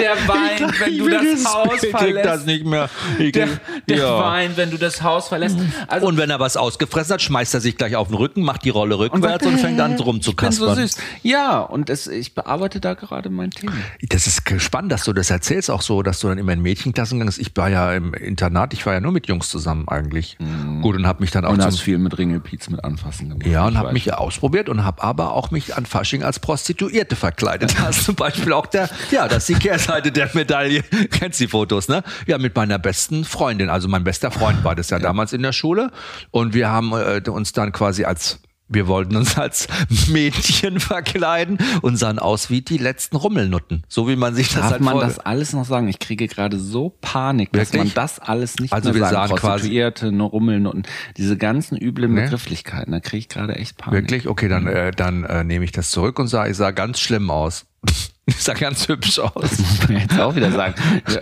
Der 0.00 0.12
weint, 0.26 0.80
wenn 0.80 0.98
du 0.98 1.08
das 1.08 1.44
Haus 1.54 1.82
Ich 1.82 1.90
verlässt. 1.90 2.24
das 2.24 2.46
nicht 2.46 2.64
mehr. 2.64 2.88
Ich 3.18 3.32
Der, 3.32 3.48
der 3.88 3.96
Ja. 3.98 4.18
weint, 4.20 4.56
wenn 4.56 4.70
du 4.70 4.78
das 4.78 5.02
Haus 5.02 5.28
verlässt. 5.28 5.58
Also 5.88 6.06
Und 6.06 6.16
wenn 6.16 6.30
er 6.30 6.40
was 6.40 6.56
ausgefressen 6.56 7.14
hat, 7.14 7.22
schmeißt 7.22 7.52
er 7.54 7.60
sich 7.60 7.76
gleich 7.76 7.94
auf 7.96 8.08
den 8.08 8.16
Rücken, 8.16 8.42
macht 8.42 8.64
die 8.64 8.70
Rolle 8.70 8.98
rückwärts 8.98 9.44
und, 9.46 9.58
fängt 9.58 9.78
an 9.80 9.90
Ich 9.92 9.96
bin 9.96 9.98
so 9.98 10.04
rumzukaspern. 10.04 10.76
süß. 10.76 10.96
Ja, 11.22 11.60
und 11.60 11.90
es, 11.90 12.06
ich 12.06 12.34
bearbeite 12.34 12.80
da 12.80 12.94
gerade 12.94 13.28
mein 13.28 13.50
Thema. 13.50 13.72
Das 14.00 14.26
ist 14.26 14.42
spannend, 14.62 14.92
dass 14.92 15.04
du 15.04 15.12
das 15.12 15.28
erzählst, 15.30 15.70
auch 15.70 15.82
so, 15.82 16.02
dass 16.02 16.20
du 16.20 16.28
dann 16.28 16.38
immer 16.38 16.52
in 16.52 16.62
Mädchenklassen 16.62 17.18
gingst. 17.20 17.38
Ich 17.38 17.52
war 17.56 17.68
ja 17.68 17.92
im 17.92 18.14
Internat, 18.14 18.72
ich 18.72 18.86
war 18.86 18.94
ja 18.94 19.00
nur 19.00 19.12
mit 19.12 19.26
Jungs 19.26 19.50
zusammen 19.50 19.88
eigentlich. 19.88 20.38
Gut, 20.80 20.96
und 20.96 21.06
habe 21.06 21.20
mich 21.20 21.30
dann 21.32 21.44
auch 21.44 21.50
Und 21.50 21.62
hast 21.62 21.80
viel 21.80 21.98
mit 21.98 22.16
Ringelpiez 22.46 22.70
mit 22.70 22.84
anfassen 22.84 23.28
gemacht. 23.30 23.46
Ja, 23.46 23.66
und 23.66 23.76
habe 23.76 23.92
mich 23.92 24.12
ausprobiert 24.12 24.68
und 24.68 24.84
habe 24.84 25.02
aber 25.02 25.32
auch 25.32 25.50
mich 25.50 25.76
an 25.76 25.86
Fasching 25.86 26.22
als 26.22 26.38
Prostituierte 26.38 27.16
verkleidet. 27.16 27.74
Das 27.78 27.96
ist 27.98 28.04
zum 28.04 28.14
Beispiel 28.14 28.52
auch 28.52 28.66
der, 28.66 28.88
ja, 29.10 29.28
das 29.28 29.48
ist 29.48 29.48
die 29.48 29.68
Kehrseite 29.68 30.12
der 30.12 30.30
Medaille. 30.32 30.82
Kennst 31.10 31.40
die 31.40 31.48
Fotos, 31.48 31.88
ne? 31.88 32.02
Ja, 32.26 32.38
mit 32.38 32.54
meiner 32.54 32.78
besten 32.78 33.24
Freundin. 33.24 33.70
Also 33.70 33.88
mein 33.88 34.04
bester 34.04 34.30
Freund 34.30 34.64
war 34.64 34.74
das 34.74 34.90
ja, 34.90 34.98
damals 34.98 35.32
in 35.32 35.42
der 35.42 35.52
Schule. 35.52 35.90
Und 36.30 36.54
wir 36.54 36.68
haben 36.68 36.92
äh, 36.92 37.22
uns 37.28 37.52
dann 37.52 37.72
quasi 37.72 38.04
als 38.04 38.40
wir 38.68 38.88
wollten 38.88 39.14
uns 39.16 39.38
als 39.38 39.68
Mädchen 40.08 40.80
verkleiden 40.80 41.58
und 41.82 41.96
sahen 41.96 42.18
aus 42.18 42.50
wie 42.50 42.62
die 42.62 42.78
letzten 42.78 43.16
Rummelnutten. 43.16 43.84
So 43.88 44.08
wie 44.08 44.16
man 44.16 44.34
sich 44.34 44.48
das 44.48 44.62
Darf 44.62 44.70
halt 44.72 44.80
man 44.82 44.98
das 45.00 45.18
alles 45.18 45.52
noch 45.52 45.64
sagen? 45.64 45.88
Ich 45.88 45.98
kriege 45.98 46.26
gerade 46.26 46.58
so 46.58 46.90
Panik, 47.00 47.52
dass 47.52 47.72
Wirklich? 47.72 47.94
man 47.94 47.94
das 47.94 48.18
alles 48.18 48.56
nicht 48.56 48.72
Also 48.72 48.90
mehr 48.90 49.02
wir 49.02 49.08
sagen 49.08 49.34
quasi- 49.36 49.46
Prostituierte, 49.46 50.12
nur 50.12 50.30
Rummelnutten, 50.30 50.82
diese 51.16 51.36
ganzen 51.36 51.76
üblen 51.78 52.14
Ne? 52.14 52.22
Begrifflichkeiten, 52.22 52.92
da 52.92 53.00
kriege 53.00 53.18
ich 53.18 53.28
gerade 53.28 53.54
echt 53.56 53.76
Panik. 53.76 54.00
Wirklich? 54.02 54.28
Okay, 54.28 54.48
dann, 54.48 54.66
äh, 54.66 54.90
dann 54.90 55.24
äh, 55.24 55.44
nehme 55.44 55.64
ich 55.64 55.72
das 55.72 55.90
zurück 55.90 56.18
und 56.18 56.28
sage, 56.28 56.50
ich 56.50 56.56
sah 56.56 56.70
ganz 56.72 56.98
schlimm 57.00 57.30
aus. 57.30 57.66
Ich 58.28 58.42
sah 58.42 58.54
ganz 58.54 58.88
hübsch 58.88 59.20
aus. 59.20 59.56
Muss 59.56 59.88
man 59.88 60.00
jetzt 60.00 60.18
auch 60.18 60.34
wieder 60.34 60.50
sagen. 60.50 60.74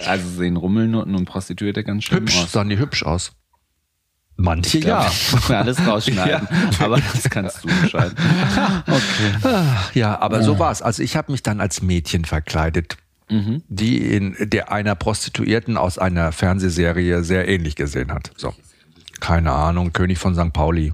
Also 0.06 0.26
sehen 0.38 0.56
Rummelnutten 0.56 1.14
und 1.14 1.26
Prostituierte 1.26 1.84
ganz 1.84 2.04
schön 2.04 2.20
Hübsch, 2.20 2.38
aus. 2.44 2.52
sahen 2.52 2.70
die 2.70 2.78
hübsch 2.78 3.02
aus. 3.02 3.32
Manche 4.36 4.78
Ja, 4.78 5.10
ja. 5.48 5.56
alles 5.60 5.86
rausschneiden. 5.86 6.48
Aber 6.80 7.00
das 7.00 7.30
kannst 7.30 7.64
du 7.64 7.68
entscheiden. 7.68 8.14
Okay. 8.86 9.32
Ah, 9.44 9.76
Ja, 9.94 10.20
aber 10.20 10.42
so 10.42 10.58
war's. 10.58 10.82
Also 10.82 11.02
ich 11.02 11.16
habe 11.16 11.30
mich 11.32 11.42
dann 11.42 11.60
als 11.60 11.82
Mädchen 11.82 12.24
verkleidet, 12.24 12.96
die 13.28 13.96
in 14.14 14.36
der 14.40 14.70
einer 14.70 14.94
Prostituierten 14.94 15.76
aus 15.76 15.98
einer 15.98 16.30
Fernsehserie 16.32 17.24
sehr 17.24 17.48
ähnlich 17.48 17.74
gesehen 17.76 18.12
hat. 18.12 18.30
So. 18.36 18.54
Keine 19.20 19.52
Ahnung, 19.52 19.92
König 19.92 20.18
von 20.18 20.34
St. 20.34 20.52
Pauli. 20.52 20.92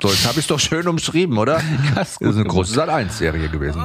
So, 0.00 0.08
jetzt 0.08 0.22
habe 0.24 0.34
ich 0.34 0.44
es 0.44 0.46
doch 0.46 0.60
schön 0.60 0.86
umschrieben, 0.88 1.36
oder? 1.38 1.60
das 1.94 2.12
ist 2.18 2.22
eine 2.36 2.44
große 2.44 2.80
Sat1-Serie 2.80 3.48
gewesen. 3.48 3.84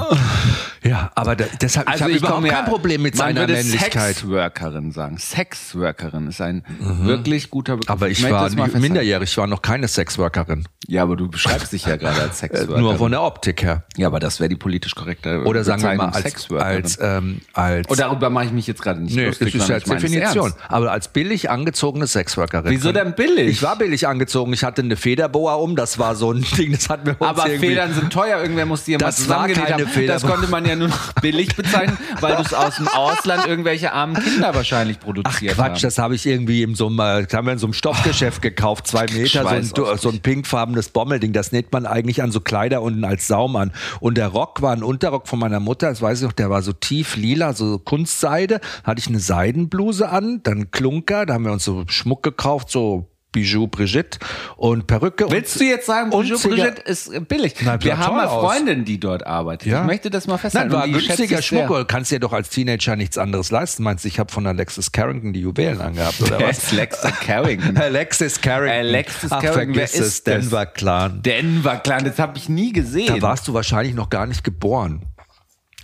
Ja, 0.84 1.12
aber 1.16 1.36
da, 1.36 1.46
deshalb, 1.62 1.90
ich 1.96 2.02
habe 2.02 2.12
überhaupt 2.12 2.36
komme 2.36 2.48
kein 2.50 2.66
Problem 2.66 3.02
mit 3.02 3.16
man 3.18 3.28
seiner 3.28 3.42
würde 3.42 3.54
Männlichkeit. 3.54 4.16
Sexworkerin 4.16 4.92
sagen. 4.92 5.18
Sexworkerin 5.18 6.28
ist 6.28 6.42
ein 6.42 6.64
wirklich 6.80 7.50
guter 7.50 7.78
Begriff. 7.78 7.90
Aber 7.90 8.10
ich 8.10 8.22
möchte 8.22 8.36
war 8.58 8.80
minderjährig, 8.80 9.30
ich 9.30 9.38
war 9.38 9.48
noch 9.48 9.62
keine 9.62 9.88
Sexworkerin. 9.88 10.66
Ja, 10.88 11.04
aber 11.04 11.16
du 11.16 11.30
beschreibst 11.30 11.72
dich 11.72 11.86
ja 11.86 11.96
gerade 11.96 12.22
als 12.22 12.40
Sexworkerin. 12.40 12.74
Äh, 12.74 12.80
Nur 12.82 12.96
von 12.98 13.12
der 13.12 13.22
Optik 13.22 13.62
her. 13.64 13.84
ja, 13.98 14.08
aber 14.08 14.20
das 14.20 14.40
wäre 14.40 14.50
die 14.50 14.56
politisch 14.56 14.96
korrekte 14.96 15.44
Oder 15.44 15.64
sagen 15.64 15.82
wir 15.84 15.94
mal 15.96 16.10
als, 16.10 16.24
Sexworkerin. 16.24 16.76
als, 16.84 16.98
ähm, 17.02 17.42
als 17.54 17.88
Und 17.88 18.00
darüber 18.00 18.30
mache 18.30 18.46
ich 18.46 18.52
mich 18.52 18.68
jetzt 18.68 18.82
gerade 18.82 19.02
nicht 19.02 19.16
Nee, 19.16 19.26
lustig. 19.28 19.54
das 19.54 19.70
ist 19.70 19.78
ich 19.78 19.88
meine 19.88 19.98
es 19.98 20.12
Definition. 20.12 20.54
Aber 20.68 20.92
als 20.92 21.08
billig 21.08 21.50
angezogene 21.50 22.08
Sexworkerin. 22.08 22.70
Wieso 22.72 22.92
denn 22.92 23.14
billig? 23.16 23.48
Ich 23.50 23.64
war 23.64 23.78
billig 23.78 24.08
angezogen. 24.08 24.52
Ich 24.54 24.64
hatte 24.64 24.82
eine 24.82 24.96
Federboa 24.98 25.56
um. 25.56 25.76
Das 25.76 26.00
war 26.00 26.16
so 26.16 26.32
ein 26.32 26.42
Ding, 26.58 26.72
das 26.74 26.90
hat 26.90 27.06
mir 27.06 27.16
Aber 27.20 27.44
Federn 27.44 27.94
sind 27.94 28.12
teuer, 28.12 28.42
irgendwer 28.42 28.66
muss 28.66 28.84
die 28.86 28.94
ja 28.94 28.98
mal 28.98 29.06
Das 29.06 29.28
war 29.30 29.48
keine 29.48 29.74
haben. 29.74 29.88
Feder. 29.88 30.14
Das 30.14 30.24
konnte 30.24 30.48
man 30.48 30.66
ja 30.66 30.73
nur 30.76 30.90
noch 30.90 31.14
billig 31.14 31.56
bezeichnen, 31.56 31.98
weil 32.20 32.36
du 32.36 32.42
es 32.42 32.54
aus 32.54 32.78
dem 32.78 32.88
Ausland 32.88 33.48
irgendwelche 33.48 33.94
armen 33.94 34.16
Kinder 34.22 34.54
wahrscheinlich 34.54 34.98
Ach 35.00 35.06
produziert 35.06 35.56
Quatsch, 35.56 35.70
haben. 35.70 35.82
das 35.82 35.98
habe 35.98 36.16
ich 36.16 36.26
irgendwie 36.26 36.64
in 36.64 36.76
so 36.76 36.88
einem, 36.88 36.98
das 36.98 37.34
haben 37.34 37.46
wir 37.46 37.54
in 37.54 37.60
so 37.60 37.68
einem 37.68 37.74
Stoffgeschäft 37.74 38.42
gekauft, 38.42 38.88
zwei 38.88 39.06
Meter, 39.06 39.44
so 39.44 39.86
ein, 39.86 39.98
so 39.98 40.10
ein 40.10 40.20
pinkfarbenes 40.20 40.90
Bommelding. 40.90 41.34
Das 41.34 41.52
näht 41.52 41.72
man 41.72 41.86
eigentlich 41.86 42.22
an 42.22 42.32
so 42.32 42.40
Kleider 42.40 42.82
unten 42.82 43.04
als 43.04 43.28
Saum 43.28 43.56
an. 43.56 43.72
Und 44.00 44.18
der 44.18 44.28
Rock 44.28 44.62
war 44.62 44.74
ein 44.74 44.84
Unterrock 44.84 45.28
von 45.28 45.40
meiner 45.40 45.60
Mutter, 45.60 45.90
das 45.90 46.02
weiß 46.02 46.20
ich 46.20 46.26
noch, 46.26 46.34
der 46.34 46.50
war 46.50 46.62
so 46.62 46.74
tief 46.74 47.16
lila, 47.16 47.54
so 47.54 47.80
Kunstseide. 47.80 48.60
Hatte 48.84 49.00
ich 49.00 49.08
eine 49.08 49.20
Seidenbluse 49.20 50.10
an, 50.10 50.42
dann 50.44 50.72
Klunker, 50.72 51.26
da 51.26 51.34
haben 51.34 51.46
wir 51.46 51.52
uns 51.52 51.64
so 51.64 51.84
Schmuck 51.88 52.24
gekauft, 52.24 52.70
so 52.70 53.13
Bijou 53.34 53.68
Brigitte 53.68 54.20
und 54.56 54.88
Perücke. 54.88 55.30
Willst 55.30 55.56
und, 55.56 55.62
du 55.62 55.66
jetzt 55.66 55.88
sagen, 55.88 56.12
Bijou 56.12 56.38
Brigitte 56.40 56.82
ist 56.84 57.12
äh, 57.14 57.20
billig? 57.20 57.56
Nein, 57.62 57.84
Wir 57.84 57.98
haben 57.98 58.06
toll 58.06 58.16
mal 58.16 58.28
aus. 58.28 58.54
Freundin, 58.54 58.86
die 58.86 59.00
dort 59.00 59.28
arbeitet. 59.28 59.68
Ja. 59.68 59.82
Ich 59.82 59.88
möchte 59.88 60.10
das 60.10 60.28
mal 60.28 60.36
Nein, 60.36 60.40
festhalten. 60.40 60.72
war 60.72 60.88
die 60.88 60.94
schätze 61.02 61.28
günstiger. 61.28 61.42
Schmuck. 61.42 61.68
Du 61.80 61.86
kannst 61.86 62.12
dir 62.12 62.22
doch 62.22 62.32
als 62.32 62.50
Teenager 62.50 62.96
nichts 62.96 63.18
anderes 63.18 63.52
leisten. 63.52 63.84
Meinst 63.84 64.06
du, 64.06 64.08
ich 64.08 64.20
habe 64.20 64.32
von 64.32 64.48
Alexis 64.48 64.94
Carrington 64.94 65.34
die 65.34 65.42
Juwelen 65.42 65.82
angehabt 65.82 66.22
oder 66.22 66.40
Wer 66.40 66.48
was? 66.54 66.72
Lexter 66.72 67.12
Carrington? 67.12 67.76
Alexis 67.76 68.40
Carrington. 68.40 68.88
Alexis 68.88 69.32
Ach, 69.32 69.42
Carrington, 69.42 69.76
wer 69.76 69.88
vergiss 69.88 70.00
es? 70.00 70.24
Denver 70.24 70.66
Clan. 70.68 71.22
Denver 71.24 71.78
Clan, 71.78 72.06
das 72.06 72.20
habe 72.20 72.38
ich 72.38 72.48
nie 72.48 72.72
gesehen. 72.72 73.08
Da 73.08 73.22
warst 73.22 73.48
du 73.48 73.54
wahrscheinlich 73.54 73.96
noch 73.96 74.10
gar 74.10 74.28
nicht 74.28 74.44
geboren. 74.44 75.02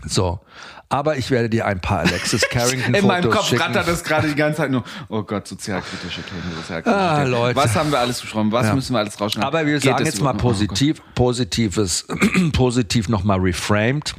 So. 0.05 0.39
Aber 0.91 1.17
ich 1.17 1.29
werde 1.29 1.49
dir 1.51 1.67
ein 1.67 1.79
paar 1.79 1.99
Alexis 1.99 2.41
Carrington 2.49 2.95
In 2.95 3.05
meinem 3.05 3.29
Kopf 3.29 3.45
schicken. 3.47 3.61
rattert 3.61 3.87
das 3.87 4.03
gerade 4.03 4.27
die 4.27 4.33
ganze 4.35 4.57
Zeit 4.57 4.71
nur. 4.71 4.83
Oh 5.07 5.21
Gott, 5.21 5.47
sozialkritische 5.47 6.23
Themen, 6.23 6.51
sozialkritische 6.55 6.99
Ah, 6.99 7.17
Themen. 7.19 7.31
Leute. 7.31 7.55
Was 7.55 7.75
haben 7.75 7.91
wir 7.91 7.99
alles 7.99 8.19
besprochen? 8.21 8.51
Was 8.51 8.65
Ja. 8.67 8.73
müssen 8.73 8.93
wir 8.93 8.99
alles 8.99 9.21
rausschneiden? 9.21 9.47
Aber 9.47 9.65
wir 9.67 9.73
Geht 9.75 9.83
sagen 9.83 10.05
jetzt 10.05 10.19
mal? 10.21 10.33
Oh 10.33 10.37
positiv, 10.39 11.01
positives, 11.13 12.07
positiv 12.53 13.07
nochmal 13.07 13.39
reframed. 13.39 14.15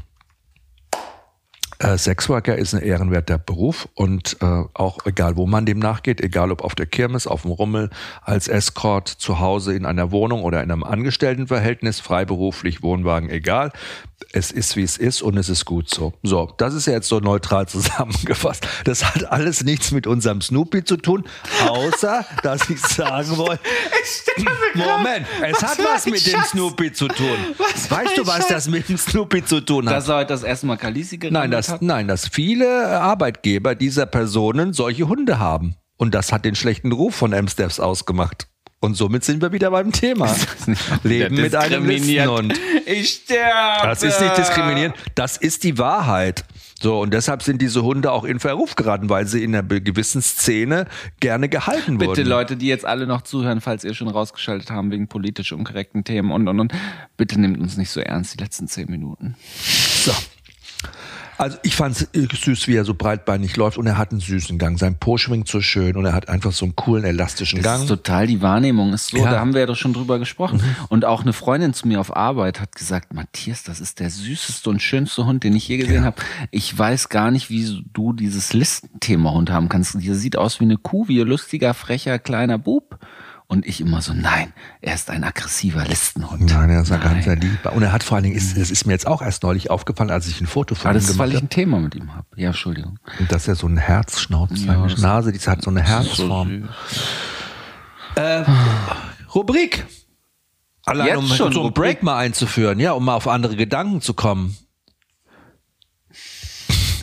Äh, 1.80 1.96
Sexworker 1.96 2.56
ist 2.56 2.74
ein 2.74 2.82
ehrenwerter 2.82 3.38
Beruf 3.38 3.88
und 3.94 4.36
äh, 4.42 4.44
auch 4.74 4.98
egal, 5.06 5.36
wo 5.38 5.46
man 5.46 5.64
dem 5.64 5.78
nachgeht, 5.78 6.20
egal 6.20 6.52
ob 6.52 6.62
auf 6.62 6.74
der 6.74 6.84
Kirmes, 6.84 7.26
auf 7.26 7.42
dem 7.42 7.52
Rummel, 7.52 7.88
als 8.20 8.48
Escort, 8.48 9.08
zu 9.08 9.40
Hause 9.40 9.74
in 9.74 9.86
einer 9.86 10.10
Wohnung 10.12 10.42
oder 10.44 10.62
in 10.62 10.70
einem 10.70 10.84
Angestelltenverhältnis, 10.84 11.98
freiberuflich, 11.98 12.82
Wohnwagen, 12.82 13.30
egal. 13.30 13.72
Es 14.32 14.50
ist, 14.50 14.76
wie 14.76 14.82
es 14.82 14.96
ist 14.96 15.22
und 15.22 15.36
es 15.36 15.48
ist 15.48 15.64
gut 15.64 15.90
so. 15.90 16.12
So, 16.22 16.52
das 16.56 16.74
ist 16.74 16.86
ja 16.86 16.94
jetzt 16.94 17.08
so 17.08 17.20
neutral 17.20 17.66
zusammengefasst. 17.68 18.66
Das 18.84 19.04
hat 19.04 19.30
alles 19.30 19.64
nichts 19.64 19.90
mit 19.92 20.06
unserem 20.06 20.40
Snoopy 20.40 20.84
zu 20.84 20.96
tun, 20.96 21.24
außer, 21.66 22.24
dass 22.42 22.68
ich 22.70 22.80
sagen 22.80 23.36
wollte, 23.36 23.62
Moment, 24.74 25.26
es 25.42 25.62
hat 25.62 25.78
was 25.78 26.06
mit 26.06 26.26
dem 26.26 26.40
Snoopy 26.42 26.92
zu 26.92 27.08
tun. 27.08 27.36
Was 27.58 27.90
weißt 27.90 28.18
du, 28.18 28.26
was 28.26 28.38
Schatz? 28.38 28.48
das 28.48 28.68
mit 28.68 28.88
dem 28.88 28.96
Snoopy 28.96 29.44
zu 29.44 29.60
tun 29.60 29.88
hat? 29.88 29.96
Dass 29.96 30.08
er 30.08 30.24
das 30.24 30.42
erste 30.42 30.66
Mal 30.66 30.76
Kalisi 30.76 31.18
Nein, 31.30 31.50
dass, 31.50 31.68
hat? 31.68 31.82
nein, 31.82 32.08
dass 32.08 32.28
viele 32.28 33.00
Arbeitgeber 33.00 33.74
dieser 33.74 34.06
Personen 34.06 34.72
solche 34.72 35.08
Hunde 35.08 35.38
haben. 35.38 35.76
Und 35.96 36.14
das 36.14 36.32
hat 36.32 36.46
den 36.46 36.54
schlechten 36.54 36.92
Ruf 36.92 37.14
von 37.16 37.34
Amstaffs 37.34 37.78
ausgemacht. 37.78 38.48
Und 38.82 38.94
somit 38.94 39.24
sind 39.24 39.42
wir 39.42 39.52
wieder 39.52 39.70
beim 39.70 39.92
Thema. 39.92 40.34
Leben 41.02 41.36
mit 41.36 41.54
einem. 41.54 41.86
Listenhund. 41.86 42.58
Ich 42.86 43.10
sterbe. 43.10 43.86
Das 43.86 44.02
ist 44.02 44.18
nicht 44.22 44.38
diskriminierend, 44.38 44.94
das 45.14 45.36
ist 45.36 45.64
die 45.64 45.76
Wahrheit. 45.76 46.44
So, 46.80 46.98
und 46.98 47.12
deshalb 47.12 47.42
sind 47.42 47.60
diese 47.60 47.82
Hunde 47.82 48.10
auch 48.10 48.24
in 48.24 48.40
Verruf 48.40 48.76
geraten, 48.76 49.10
weil 49.10 49.26
sie 49.26 49.44
in 49.44 49.54
einer 49.54 49.80
gewissen 49.80 50.22
Szene 50.22 50.86
gerne 51.20 51.50
gehalten 51.50 51.98
Bitte 51.98 52.12
wurden. 52.12 52.26
Leute, 52.26 52.56
die 52.56 52.68
jetzt 52.68 52.86
alle 52.86 53.06
noch 53.06 53.20
zuhören, 53.20 53.60
falls 53.60 53.84
ihr 53.84 53.92
schon 53.92 54.08
rausgeschaltet 54.08 54.70
haben 54.70 54.90
wegen 54.90 55.08
politisch 55.08 55.52
unkorrekten 55.52 56.04
Themen 56.04 56.32
und 56.32 56.48
und 56.48 56.58
und, 56.58 56.72
bitte 57.18 57.38
nehmt 57.38 57.60
uns 57.60 57.76
nicht 57.76 57.90
so 57.90 58.00
ernst 58.00 58.32
die 58.32 58.42
letzten 58.42 58.66
zehn 58.66 58.90
Minuten. 58.90 59.36
So. 59.62 60.12
Also 61.40 61.56
ich 61.62 61.74
fand 61.74 61.96
es 61.96 62.06
süß, 62.12 62.68
wie 62.68 62.74
er 62.76 62.84
so 62.84 62.92
breitbeinig 62.92 63.56
läuft 63.56 63.78
und 63.78 63.86
er 63.86 63.96
hat 63.96 64.10
einen 64.10 64.20
süßen 64.20 64.58
Gang. 64.58 64.78
Sein 64.78 64.96
Po 64.98 65.16
schwingt 65.16 65.48
so 65.48 65.62
schön 65.62 65.96
und 65.96 66.04
er 66.04 66.12
hat 66.12 66.28
einfach 66.28 66.52
so 66.52 66.66
einen 66.66 66.76
coolen, 66.76 67.02
elastischen 67.04 67.62
Das 67.62 67.64
Gang. 67.72 67.82
ist 67.84 67.88
total 67.88 68.26
die 68.26 68.42
Wahrnehmung 68.42 68.92
ist 68.92 69.08
so, 69.08 69.16
Ja. 69.16 69.22
Mhm. 69.24 69.30
da 69.30 69.40
haben 69.40 69.54
wir 69.54 69.60
ja 69.60 69.66
doch 69.66 69.76
schon 69.76 69.94
drüber 69.94 70.18
gesprochen. 70.18 70.60
Und 70.90 71.06
auch 71.06 71.22
eine 71.22 71.32
Freundin 71.32 71.72
zu 71.72 71.88
mir 71.88 71.98
auf 71.98 72.14
Arbeit 72.14 72.60
hat 72.60 72.76
gesagt, 72.76 73.14
Matthias, 73.14 73.62
das 73.62 73.80
ist 73.80 74.00
der 74.00 74.10
süßeste 74.10 74.68
und 74.68 74.82
schönste 74.82 75.24
Hund, 75.24 75.42
den 75.42 75.56
ich 75.56 75.66
je 75.66 75.78
gesehen 75.78 76.04
habe. 76.04 76.20
Ich 76.50 76.76
weiß 76.78 77.08
gar 77.08 77.30
nicht, 77.30 77.48
wie 77.48 77.84
du 77.94 78.12
dieses 78.12 78.52
Listenthema 78.52 79.32
Hund 79.32 79.50
haben 79.50 79.70
kannst. 79.70 79.94
Der 79.94 80.14
sieht 80.16 80.36
aus 80.36 80.60
wie 80.60 80.64
eine 80.64 80.76
Kuh, 80.76 81.08
wie 81.08 81.22
ein 81.22 81.26
lustiger, 81.26 81.72
frecher, 81.72 82.18
kleiner 82.18 82.58
Bub. 82.58 82.98
Und 83.50 83.66
ich 83.66 83.80
immer 83.80 84.00
so, 84.00 84.14
nein, 84.14 84.52
er 84.80 84.94
ist 84.94 85.10
ein 85.10 85.24
aggressiver 85.24 85.84
Listenhund. 85.84 86.52
Nein, 86.52 86.70
er 86.70 86.82
ist 86.82 86.92
ein 86.92 87.00
ganz 87.00 87.24
sehr 87.24 87.34
lieb. 87.34 87.66
Und 87.74 87.82
er 87.82 87.90
hat 87.90 88.04
vor 88.04 88.14
allen 88.14 88.22
Dingen, 88.22 88.36
ist, 88.36 88.56
es 88.56 88.70
ist 88.70 88.86
mir 88.86 88.92
jetzt 88.92 89.08
auch 89.08 89.22
erst 89.22 89.42
neulich 89.42 89.70
aufgefallen, 89.72 90.10
als 90.12 90.28
ich 90.28 90.40
ein 90.40 90.46
Foto 90.46 90.76
von 90.76 90.88
Aber 90.90 90.96
ihm 90.96 91.02
das 91.02 91.10
ist, 91.10 91.18
weil 91.18 91.30
gemacht 91.30 91.32
ich 91.32 91.36
habe. 91.38 91.46
ein 91.46 91.50
Thema 91.50 91.80
mit 91.80 91.94
ihm 91.96 92.14
habe. 92.14 92.26
Ja, 92.36 92.50
Entschuldigung. 92.50 93.00
Und 93.18 93.32
dass 93.32 93.48
er 93.48 93.56
so 93.56 93.66
ein 93.66 93.76
Herz 93.76 94.20
schnauzt, 94.20 94.56
Ja, 94.58 94.88
seine 94.88 95.00
Nase, 95.00 95.32
die 95.32 95.40
hat 95.40 95.62
so 95.62 95.70
eine 95.70 95.82
Herzform. 95.82 96.68
Äh, 98.14 98.44
Rubrik. 99.34 99.84
Allein 100.86 101.08
Jetzt 101.08 101.16
um 101.18 101.26
schon 101.26 101.52
so 101.52 101.58
einen 101.60 101.66
Rubrik? 101.70 101.74
Break 101.74 102.02
mal 102.04 102.18
einzuführen, 102.18 102.78
ja, 102.78 102.92
um 102.92 103.04
mal 103.04 103.16
auf 103.16 103.26
andere 103.26 103.56
Gedanken 103.56 104.00
zu 104.00 104.14
kommen. 104.14 104.56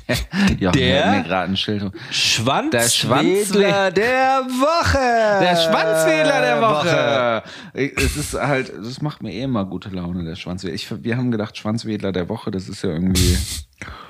Ja, 0.59 0.71
Der- 0.71 1.05
mir, 1.11 1.17
mir 1.17 1.23
gerade 1.23 1.51
ein 1.51 1.57
Schild. 1.57 1.91
Schwanzwedler 2.11 3.91
Der 3.91 4.41
Woche. 4.47 5.39
Der 5.43 5.55
Schwanzwedler 5.55 6.41
der 6.41 6.61
Woche. 6.61 7.43
Es 7.73 8.15
ist 8.17 8.33
halt, 8.33 8.71
das 8.77 9.01
macht 9.01 9.21
mir 9.21 9.31
eh 9.33 9.41
immer 9.43 9.65
gute 9.65 9.89
Laune, 9.89 10.23
der 10.23 10.35
Schwanzwedler. 10.35 10.75
Ich, 10.75 11.03
wir 11.03 11.17
haben 11.17 11.31
gedacht, 11.31 11.57
Schwanzwedler 11.57 12.11
der 12.11 12.29
Woche, 12.29 12.51
das 12.51 12.69
ist 12.69 12.83
ja 12.83 12.89
irgendwie 12.91 13.37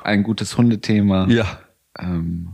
ein 0.04 0.24
gutes 0.24 0.58
Hundethema. 0.58 1.28
Ja. 1.28 1.46
Ähm, 2.00 2.50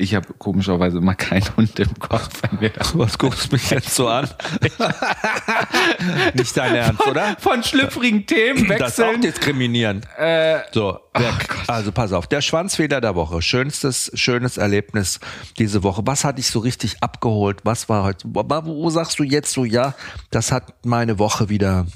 ich 0.00 0.14
habe 0.14 0.32
komischerweise 0.38 0.98
immer 0.98 1.14
keinen 1.14 1.44
Hund 1.56 1.78
im 1.80 1.98
Kopf. 1.98 2.40
Wenn 2.48 2.60
wir 2.60 2.72
Was 2.94 3.18
guckst 3.18 3.50
du 3.50 3.56
mich 3.56 3.68
jetzt 3.70 3.94
so 3.94 4.08
an? 4.08 4.28
Nicht 6.34 6.56
dein 6.56 6.74
Ernst, 6.74 7.06
oder? 7.06 7.36
Von 7.38 7.62
schlüpfrigen 7.62 8.26
Themen 8.26 8.68
Das 8.78 8.92
ist 8.92 9.00
auch 9.00 9.06
wechseln. 9.08 9.22
diskriminierend. 9.22 10.06
Äh, 10.16 10.60
So, 10.72 10.98
wer, 11.14 11.32
also 11.66 11.92
pass 11.92 12.12
auf, 12.12 12.26
der 12.26 12.40
Schwanzfeder 12.40 13.00
der 13.00 13.14
Woche. 13.14 13.42
Schönstes, 13.42 14.10
schönes 14.14 14.56
Erlebnis 14.56 15.20
diese 15.58 15.82
Woche. 15.82 16.02
Was 16.04 16.24
hat 16.24 16.38
dich 16.38 16.48
so 16.48 16.60
richtig 16.60 17.02
abgeholt? 17.02 17.60
Was 17.64 17.88
war 17.88 18.04
heute? 18.04 18.28
Wo, 18.32 18.44
wo 18.64 18.90
sagst 18.90 19.18
du 19.18 19.24
jetzt 19.24 19.52
so, 19.52 19.64
ja, 19.64 19.94
das 20.30 20.52
hat 20.52 20.84
meine 20.84 21.18
Woche 21.18 21.48
wieder 21.48 21.86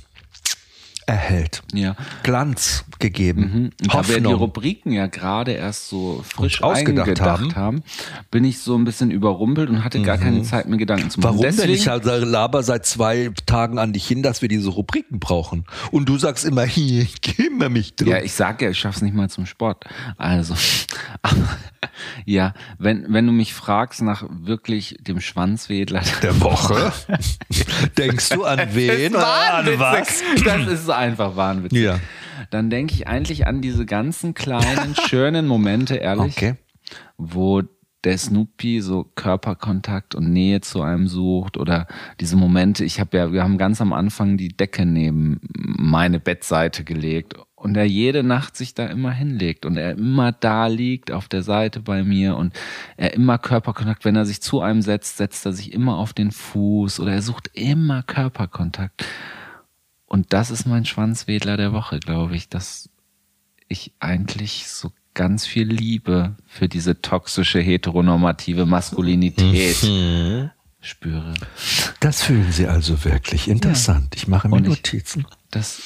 erhellt. 1.06 1.62
ja. 1.72 1.96
Glanz 2.22 2.84
gegeben. 3.02 3.72
Und 3.82 3.94
Da 3.94 4.08
wir 4.08 4.20
die. 4.20 4.32
Rubriken 4.32 4.92
ja 4.92 5.08
gerade 5.08 5.52
erst 5.52 5.88
so 5.88 6.24
frisch 6.26 6.62
ausgedacht 6.62 7.20
haben. 7.20 7.54
haben. 7.54 7.82
bin 8.30 8.44
ich 8.44 8.60
so 8.60 8.76
ein 8.76 8.84
bisschen 8.84 9.10
überrumpelt 9.10 9.68
und 9.68 9.84
hatte 9.84 10.00
gar 10.00 10.16
keine 10.16 10.42
Zeit, 10.42 10.68
mir 10.68 10.78
Gedanken 10.78 11.10
zu 11.10 11.20
machen. 11.20 11.34
Warum 11.34 11.42
denn? 11.42 11.56
Deswegen, 11.56 11.74
Ich 11.74 11.88
halt 11.88 12.04
laber 12.04 12.62
seit 12.62 12.86
zwei 12.86 13.30
Tagen 13.44 13.78
an 13.78 13.92
dich 13.92 14.06
hin, 14.06 14.22
dass 14.22 14.40
wir 14.40 14.48
diese 14.48 14.70
Rubriken 14.70 15.18
brauchen. 15.18 15.64
Und 15.90 16.08
du 16.08 16.16
sagst 16.16 16.44
immer, 16.44 16.64
hier, 16.64 17.02
ich 17.02 17.20
kümmere 17.20 17.68
mich 17.70 17.96
drum. 17.96 18.08
Ja, 18.08 18.18
ich 18.22 18.32
sag 18.32 18.62
ja, 18.62 18.70
ich 18.70 18.78
schaff's 18.78 19.02
nicht 19.02 19.14
mal 19.14 19.28
zum 19.28 19.44
Sport. 19.44 19.84
Also, 20.16 20.54
ja, 22.24 22.54
wenn, 22.78 23.12
wenn 23.12 23.26
du 23.26 23.32
mich 23.32 23.52
fragst 23.52 24.00
nach 24.02 24.24
wirklich 24.30 24.96
dem 25.00 25.20
Schwanzwedler 25.20 26.02
der 26.22 26.40
Woche. 26.40 26.92
Denkst 27.98 28.30
du 28.30 28.44
an 28.44 28.60
wen? 28.72 29.16
An 29.16 29.66
was? 29.78 30.22
Das 30.44 30.68
ist 30.68 30.90
einfach 30.90 31.36
wahnwitzig. 31.36 31.82
Ja. 31.82 31.98
Dann 32.52 32.68
denke 32.68 32.92
ich 32.94 33.08
eigentlich 33.08 33.46
an 33.46 33.62
diese 33.62 33.86
ganzen 33.86 34.34
kleinen, 34.34 34.94
schönen 35.08 35.46
Momente, 35.46 35.96
ehrlich, 35.96 36.36
Okay. 36.36 36.54
wo 37.16 37.62
der 38.04 38.18
Snoopy 38.18 38.80
so 38.80 39.04
Körperkontakt 39.14 40.14
und 40.14 40.32
Nähe 40.32 40.60
zu 40.60 40.82
einem 40.82 41.06
sucht 41.06 41.56
oder 41.56 41.86
diese 42.20 42.36
Momente, 42.36 42.84
ich 42.84 42.98
habe 43.00 43.16
ja, 43.16 43.32
wir 43.32 43.42
haben 43.44 43.58
ganz 43.58 43.80
am 43.80 43.92
Anfang 43.92 44.36
die 44.36 44.48
Decke 44.48 44.84
neben 44.84 45.40
meine 45.54 46.18
Bettseite 46.18 46.82
gelegt 46.84 47.36
und 47.54 47.76
er 47.76 47.84
jede 47.84 48.24
Nacht 48.24 48.56
sich 48.56 48.74
da 48.74 48.86
immer 48.86 49.12
hinlegt 49.12 49.64
und 49.64 49.76
er 49.76 49.92
immer 49.92 50.32
da 50.32 50.66
liegt 50.66 51.12
auf 51.12 51.28
der 51.28 51.42
Seite 51.44 51.78
bei 51.80 52.02
mir 52.02 52.36
und 52.36 52.52
er 52.96 53.14
immer 53.14 53.38
Körperkontakt, 53.38 54.04
wenn 54.04 54.16
er 54.16 54.26
sich 54.26 54.42
zu 54.42 54.60
einem 54.60 54.82
setzt, 54.82 55.16
setzt 55.16 55.46
er 55.46 55.52
sich 55.52 55.72
immer 55.72 55.96
auf 55.96 56.12
den 56.12 56.32
Fuß 56.32 56.98
oder 56.98 57.12
er 57.12 57.22
sucht 57.22 57.50
immer 57.54 58.02
Körperkontakt. 58.02 59.04
Und 60.12 60.34
das 60.34 60.50
ist 60.50 60.66
mein 60.66 60.84
Schwanzwedler 60.84 61.56
der 61.56 61.72
Woche, 61.72 61.98
glaube 61.98 62.36
ich, 62.36 62.50
dass 62.50 62.90
ich 63.66 63.92
eigentlich 63.98 64.68
so 64.68 64.92
ganz 65.14 65.46
viel 65.46 65.66
Liebe 65.66 66.36
für 66.46 66.68
diese 66.68 67.00
toxische 67.00 67.60
heteronormative 67.60 68.66
Maskulinität 68.66 69.82
Mhm. 69.82 70.50
spüre. 70.82 71.32
Das 72.00 72.22
fühlen 72.22 72.52
Sie 72.52 72.66
also 72.66 73.04
wirklich 73.04 73.48
interessant. 73.48 74.14
Ich 74.14 74.28
mache 74.28 74.48
mir 74.50 74.56
Und 74.56 74.64
ich- 74.64 74.68
Notizen. 74.68 75.24
Das, 75.50 75.80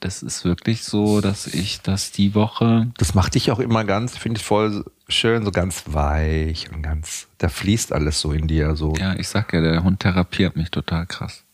das 0.00 0.22
ist 0.22 0.44
wirklich 0.44 0.84
so, 0.84 1.22
dass 1.22 1.46
ich 1.46 1.80
das 1.80 2.10
die 2.12 2.34
Woche 2.34 2.92
Das 2.98 3.14
macht 3.14 3.36
dich 3.36 3.50
auch 3.50 3.58
immer 3.58 3.84
ganz, 3.84 4.18
finde 4.18 4.38
ich 4.38 4.44
voll 4.44 4.84
schön, 5.08 5.46
so 5.46 5.50
ganz 5.50 5.84
weich 5.86 6.70
und 6.70 6.82
ganz, 6.82 7.26
da 7.38 7.48
fließt 7.48 7.90
alles 7.94 8.20
so 8.20 8.32
in 8.32 8.46
dir. 8.48 8.76
So. 8.76 8.94
Ja, 8.98 9.14
ich 9.14 9.28
sag 9.28 9.54
ja, 9.54 9.62
der 9.62 9.82
Hund 9.82 10.00
therapiert 10.00 10.56
mich 10.56 10.70
total 10.70 11.06
krass. 11.06 11.44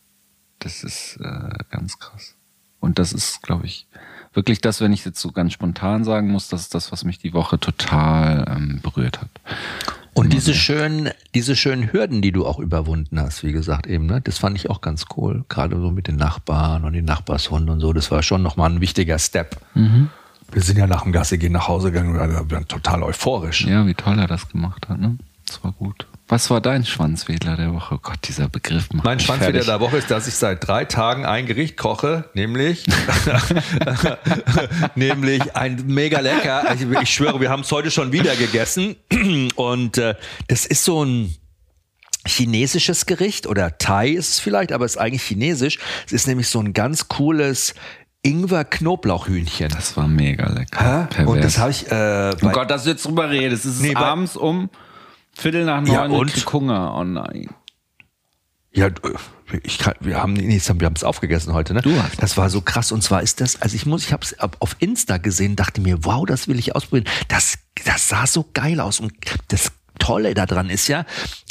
Das 0.59 0.83
ist 0.83 1.17
äh, 1.21 1.49
ganz 1.69 1.99
krass. 1.99 2.35
Und 2.79 2.99
das 2.99 3.13
ist, 3.13 3.41
glaube 3.41 3.65
ich, 3.65 3.87
wirklich 4.33 4.61
das, 4.61 4.81
wenn 4.81 4.93
ich 4.93 5.03
jetzt 5.03 5.19
so 5.19 5.31
ganz 5.31 5.53
spontan 5.53 6.03
sagen 6.03 6.29
muss, 6.29 6.47
das 6.47 6.61
ist 6.61 6.75
das, 6.75 6.91
was 6.91 7.03
mich 7.03 7.19
die 7.19 7.33
Woche 7.33 7.59
total 7.59 8.45
ähm, 8.49 8.79
berührt 8.81 9.19
hat. 9.19 9.29
Und 10.13 10.33
diese 10.33 10.55
schönen, 10.55 11.11
diese 11.35 11.55
schönen 11.55 11.93
Hürden, 11.93 12.23
die 12.23 12.31
du 12.31 12.45
auch 12.45 12.57
überwunden 12.59 13.19
hast, 13.19 13.43
wie 13.43 13.51
gesagt 13.51 13.85
eben, 13.85 14.07
ne, 14.07 14.19
das 14.19 14.39
fand 14.39 14.57
ich 14.57 14.69
auch 14.69 14.81
ganz 14.81 15.05
cool. 15.15 15.45
Gerade 15.47 15.79
so 15.79 15.91
mit 15.91 16.07
den 16.07 16.15
Nachbarn 16.15 16.85
und 16.85 16.93
den 16.93 17.05
Nachbarshunden 17.05 17.69
und 17.69 17.79
so, 17.79 17.93
das 17.93 18.09
war 18.09 18.23
schon 18.23 18.41
nochmal 18.41 18.71
ein 18.71 18.81
wichtiger 18.81 19.19
Step. 19.19 19.57
Wir 20.51 20.61
sind 20.61 20.77
ja 20.77 20.87
nach 20.87 21.03
dem 21.03 21.11
Gasse 21.11 21.37
gehen 21.37 21.51
nach 21.51 21.67
Hause 21.67 21.91
gegangen 21.91 22.15
und 22.15 22.51
waren 22.51 22.67
total 22.67 23.03
euphorisch. 23.03 23.65
Ja, 23.65 23.85
wie 23.85 23.93
toll 23.93 24.17
er 24.17 24.27
das 24.27 24.49
gemacht 24.49 24.89
hat, 24.89 24.99
ne? 24.99 25.17
Das 25.45 25.63
war 25.63 25.71
gut. 25.73 26.07
Was 26.29 26.49
war 26.49 26.59
dein 26.59 26.85
Schwanzwedler 26.85 27.55
der 27.55 27.73
Woche? 27.73 27.95
Oh 27.95 27.99
Gott, 28.01 28.19
dieser 28.27 28.49
Begriff 28.49 28.91
macht 28.91 29.05
Mein 29.05 29.19
fertig. 29.19 29.65
der 29.65 29.79
Woche 29.79 29.97
ist, 29.97 30.11
dass 30.11 30.27
ich 30.27 30.33
seit 30.33 30.67
drei 30.67 30.83
Tagen 30.83 31.25
ein 31.25 31.45
Gericht 31.45 31.77
koche, 31.77 32.29
nämlich, 32.33 32.85
nämlich 34.95 35.55
ein 35.55 35.83
mega 35.87 36.19
lecker. 36.19 36.65
Ich, 36.75 36.81
ich 37.01 37.09
schwöre, 37.09 37.39
wir 37.39 37.49
haben 37.49 37.61
es 37.61 37.71
heute 37.71 37.91
schon 37.91 38.11
wieder 38.11 38.35
gegessen 38.35 38.97
und 39.55 39.97
äh, 39.97 40.15
das 40.49 40.65
ist 40.65 40.83
so 40.83 41.05
ein 41.05 41.33
chinesisches 42.25 43.05
Gericht 43.05 43.47
oder 43.47 43.77
Thai 43.77 44.09
ist 44.09 44.29
es 44.29 44.39
vielleicht, 44.41 44.73
aber 44.73 44.83
es 44.83 44.95
ist 44.95 44.97
eigentlich 44.97 45.23
chinesisch. 45.23 45.79
Es 46.07 46.11
ist 46.11 46.27
nämlich 46.27 46.49
so 46.49 46.59
ein 46.59 46.73
ganz 46.73 47.07
cooles 47.07 47.73
Ingwer-Knoblauchhühnchen. 48.23 49.69
Das 49.69 49.95
war 49.95 50.09
mega 50.09 50.49
lecker. 50.49 51.07
Pervers. 51.09 51.33
Und 51.33 51.43
das 51.43 51.57
habe 51.57 51.71
ich 51.71 51.89
äh, 51.89 52.35
Oh 52.41 52.49
Gott, 52.49 52.69
dass 52.69 52.83
du 52.83 52.89
jetzt 52.89 53.05
drüber 53.05 53.29
redest. 53.29 53.63
Es 53.63 53.75
ist 53.75 53.81
Nee, 53.81 53.95
abends 53.95 54.35
um 54.35 54.69
Viertel 55.37 55.65
nach 55.65 55.81
neun 55.81 55.93
Ja, 55.93 56.05
und 56.05 56.31
krieg 56.33 56.51
Hunger. 56.51 56.95
Oh 56.97 57.03
nein. 57.03 57.49
Ja, 58.73 58.89
ich 59.63 59.77
kann, 59.77 59.93
wir 59.99 60.21
haben 60.21 60.33
nee, 60.33 60.59
wir 60.59 60.85
haben 60.85 60.95
es 60.95 61.03
aufgegessen 61.03 61.53
heute, 61.53 61.73
ne? 61.73 61.81
Du 61.81 61.91
hast 62.01 62.21
das 62.21 62.37
war 62.37 62.49
so 62.49 62.61
krass 62.61 62.91
und 62.91 63.01
zwar 63.01 63.21
ist 63.21 63.39
das, 63.39 63.61
also 63.61 63.75
ich 63.75 63.85
muss, 63.85 64.05
ich 64.05 64.13
habe 64.13 64.23
es 64.23 64.35
auf 64.39 64.75
Insta 64.79 65.17
gesehen, 65.17 65.55
dachte 65.55 65.81
mir, 65.81 66.03
wow, 66.03 66.25
das 66.25 66.47
will 66.47 66.59
ich 66.59 66.75
ausprobieren. 66.75 67.09
Das, 67.27 67.57
das 67.85 68.09
sah 68.09 68.27
so 68.27 68.45
geil 68.53 68.79
aus 68.79 68.99
und 68.99 69.13
das 69.47 69.71
Tolle 69.99 70.33
daran 70.33 70.69
ist 70.69 70.87
ja, 70.87 71.05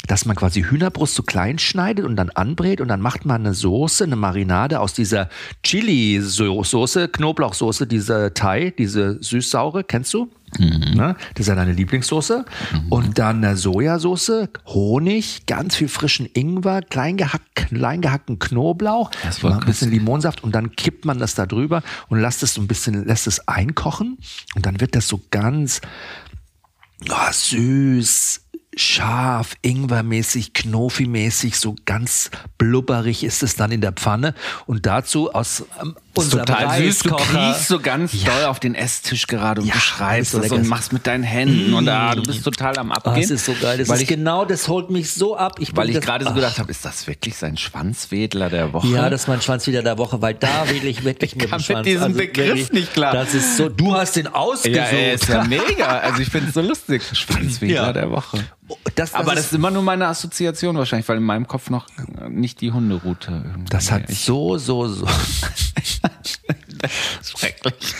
dass 0.07 0.25
man 0.25 0.35
quasi 0.35 0.63
Hühnerbrust 0.63 1.15
so 1.15 1.23
klein 1.23 1.59
schneidet 1.59 2.05
und 2.05 2.15
dann 2.15 2.29
anbrät 2.29 2.81
und 2.81 2.87
dann 2.87 3.01
macht 3.01 3.25
man 3.25 3.45
eine 3.45 3.53
Soße, 3.53 4.03
eine 4.03 4.15
Marinade 4.15 4.79
aus 4.79 4.93
dieser 4.93 5.29
Chili-Soße, 5.63 7.09
Knoblauchsoße, 7.09 7.87
diese 7.87 8.33
Thai, 8.33 8.73
diese 8.77 9.21
süß-saure, 9.21 9.83
kennst 9.83 10.13
du? 10.13 10.29
Mhm. 10.57 10.93
Ne? 10.95 11.15
Das 11.33 11.41
ist 11.41 11.47
ja 11.47 11.55
deine 11.55 11.73
Lieblingssoße. 11.73 12.45
Mhm. 12.71 12.91
Und 12.91 13.19
dann 13.19 13.43
eine 13.43 13.57
Sojasauce, 13.57 14.49
Honig, 14.65 15.45
ganz 15.45 15.75
viel 15.75 15.87
frischen 15.87 16.27
Ingwer, 16.33 16.81
klein, 16.81 17.17
gehack, 17.17 17.41
klein 17.55 18.01
gehackten 18.01 18.39
Knoblauch, 18.39 19.11
ein 19.43 19.59
bisschen 19.65 19.91
Limonsaft 19.91 20.43
und 20.43 20.53
dann 20.55 20.75
kippt 20.75 21.05
man 21.05 21.19
das 21.19 21.35
da 21.35 21.45
drüber 21.45 21.83
und 22.07 22.19
lässt 22.19 22.43
es 22.43 22.53
so 22.53 22.61
ein 22.61 22.67
bisschen, 22.67 23.05
lässt 23.05 23.27
es 23.27 23.47
einkochen 23.47 24.17
und 24.55 24.65
dann 24.65 24.79
wird 24.79 24.95
das 24.95 25.07
so 25.07 25.21
ganz 25.31 25.81
oh, 27.09 27.31
süß, 27.31 28.41
scharf, 28.75 29.55
ingwermäßig, 29.61 30.53
knofi-mäßig, 30.53 31.55
so 31.55 31.75
ganz 31.85 32.29
blubberig 32.57 33.23
ist 33.23 33.43
es 33.43 33.55
dann 33.55 33.71
in 33.71 33.81
der 33.81 33.91
Pfanne. 33.91 34.33
Und 34.65 34.85
dazu 34.85 35.33
aus 35.33 35.65
unserem 36.17 36.45
total 36.45 36.77
süß. 36.77 36.99
Du 36.99 37.15
kriechst 37.15 37.67
so 37.67 37.79
ganz 37.79 38.13
ja. 38.13 38.29
doll 38.29 38.45
auf 38.45 38.59
den 38.59 38.75
Esstisch 38.75 39.27
gerade 39.27 39.61
und 39.61 39.67
ja, 39.67 39.73
beschreibst 39.73 40.31
so 40.31 40.39
das 40.39 40.51
und 40.51 40.67
machst 40.67 40.93
mit 40.93 41.07
deinen 41.07 41.23
Händen 41.23 41.71
mmh. 41.71 41.77
und 41.77 41.89
ah, 41.89 42.15
du 42.15 42.23
bist 42.23 42.43
total 42.43 42.77
am 42.77 42.91
Abgehen. 42.91 43.15
Oh, 43.15 43.21
das 43.21 43.31
ist 43.31 43.45
so 43.45 43.53
geil. 43.59 43.77
Das 43.77 43.89
weil 43.89 43.97
ist 43.97 44.03
ich, 44.03 44.07
genau, 44.07 44.45
das 44.45 44.67
holt 44.67 44.89
mich 44.89 45.11
so 45.11 45.35
ab. 45.37 45.57
Ich 45.59 45.75
weil 45.75 45.89
ich 45.89 46.01
gerade 46.01 46.25
so 46.25 46.33
gedacht 46.33 46.59
habe, 46.59 46.71
ist 46.71 46.83
das 46.85 47.07
wirklich 47.07 47.35
sein 47.35 47.57
Schwanzwedler 47.57 48.49
der 48.49 48.73
Woche? 48.73 48.87
Ja, 48.87 49.09
das 49.09 49.21
ist 49.21 49.27
mein 49.27 49.41
Schwanzwedler 49.41 49.83
der 49.83 49.97
Woche, 49.97 50.21
weil 50.21 50.33
da 50.33 50.69
wedel 50.69 50.89
ich 50.89 51.03
wirklich 51.03 51.35
mit 51.35 51.51
dem 51.51 51.59
Schwanz. 51.59 51.69
mit 51.69 51.85
diesem 51.85 52.03
also 52.03 52.17
Begriff 52.17 52.47
wirklich, 52.47 52.71
nicht 52.71 52.93
klar. 52.93 53.13
Das 53.13 53.33
ist 53.33 53.57
so, 53.57 53.69
du 53.69 53.93
hast 53.93 54.15
den 54.15 54.27
ausgesucht. 54.27 54.75
Ja, 54.75 54.83
ey, 54.85 55.15
ist 55.15 55.27
ja 55.27 55.43
mega. 55.43 55.97
Also 56.07 56.21
ich 56.21 56.29
finde 56.29 56.49
es 56.49 56.53
so 56.53 56.61
lustig. 56.61 57.03
Schwanzwedler 57.11 57.87
ja. 57.87 57.93
der 57.93 58.11
Woche. 58.11 58.37
Das, 58.95 59.11
das 59.11 59.13
Aber 59.13 59.35
das 59.35 59.45
ist, 59.45 59.53
immer 59.53 59.71
nur 59.71 59.83
meine 59.83 60.07
Assoziation 60.07 60.77
wahrscheinlich, 60.77 61.07
weil 61.07 61.17
in 61.17 61.23
meinem 61.23 61.47
Kopf 61.47 61.69
noch 61.69 61.87
nicht 62.29 62.61
die 62.61 62.71
Hunderoute. 62.71 63.43
Das 63.69 63.91
hat 63.91 64.09
ich 64.09 64.19
so, 64.19 64.57
so, 64.57 64.87
so. 64.87 65.07
Schrecklich. 67.23 67.95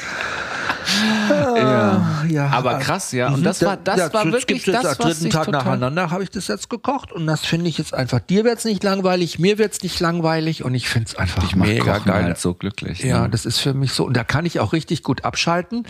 ja. 1.29 2.25
ja. 2.29 2.49
Aber 2.49 2.79
krass, 2.79 3.11
ja. 3.11 3.29
Und 3.29 3.43
das 3.43 3.63
war, 3.63 3.77
das 3.77 3.97
ja, 3.97 4.13
war 4.13 4.31
wirklich 4.31 4.63
das, 4.63 4.85
am 4.85 4.97
dritten 4.97 5.29
Tag 5.29 5.47
nacheinander 5.49 6.11
habe 6.11 6.23
ich 6.23 6.29
das 6.29 6.47
jetzt 6.47 6.69
gekocht 6.69 7.11
und 7.11 7.27
das 7.27 7.45
finde 7.45 7.69
ich 7.69 7.77
jetzt 7.77 7.93
einfach. 7.93 8.19
Dir 8.19 8.43
wird's 8.43 8.65
nicht 8.65 8.83
langweilig, 8.83 9.39
mir 9.39 9.57
wird's 9.57 9.81
nicht 9.83 9.99
langweilig 9.99 10.63
und 10.63 10.73
ich 10.73 10.87
finde 10.87 11.09
es 11.09 11.15
einfach 11.15 11.43
ich 11.43 11.55
mega 11.55 11.99
geil. 11.99 12.23
Halt 12.23 12.37
so 12.37 12.53
glücklich. 12.53 12.99
Ja, 13.03 13.23
ne? 13.23 13.29
das 13.29 13.45
ist 13.45 13.59
für 13.59 13.73
mich 13.73 13.93
so 13.93 14.05
und 14.05 14.15
da 14.15 14.23
kann 14.23 14.45
ich 14.45 14.59
auch 14.59 14.73
richtig 14.73 15.03
gut 15.03 15.25
abschalten. 15.25 15.87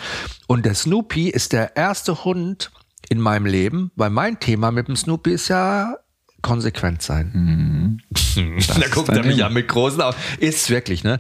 Und 0.48 0.66
der 0.66 0.76
Snoopy 0.76 1.30
ist 1.30 1.54
der 1.54 1.76
erste 1.76 2.24
Hund 2.24 2.72
in 3.10 3.20
meinem 3.20 3.46
Leben, 3.46 3.92
weil 3.96 4.10
mein 4.10 4.40
Thema 4.40 4.72
mit 4.72 4.88
dem 4.88 4.96
Snoopy 4.96 5.32
ist 5.32 5.48
ja 5.48 5.96
konsequent 6.42 7.02
sein. 7.02 8.00
Mhm. 8.36 8.58
da 8.80 8.88
guckt 8.90 9.10
er 9.10 9.24
mich 9.24 9.44
an 9.44 9.54
mit 9.54 9.68
großen 9.68 10.02
Augen. 10.02 10.16
Ist 10.40 10.70
wirklich, 10.70 11.04
ne? 11.04 11.20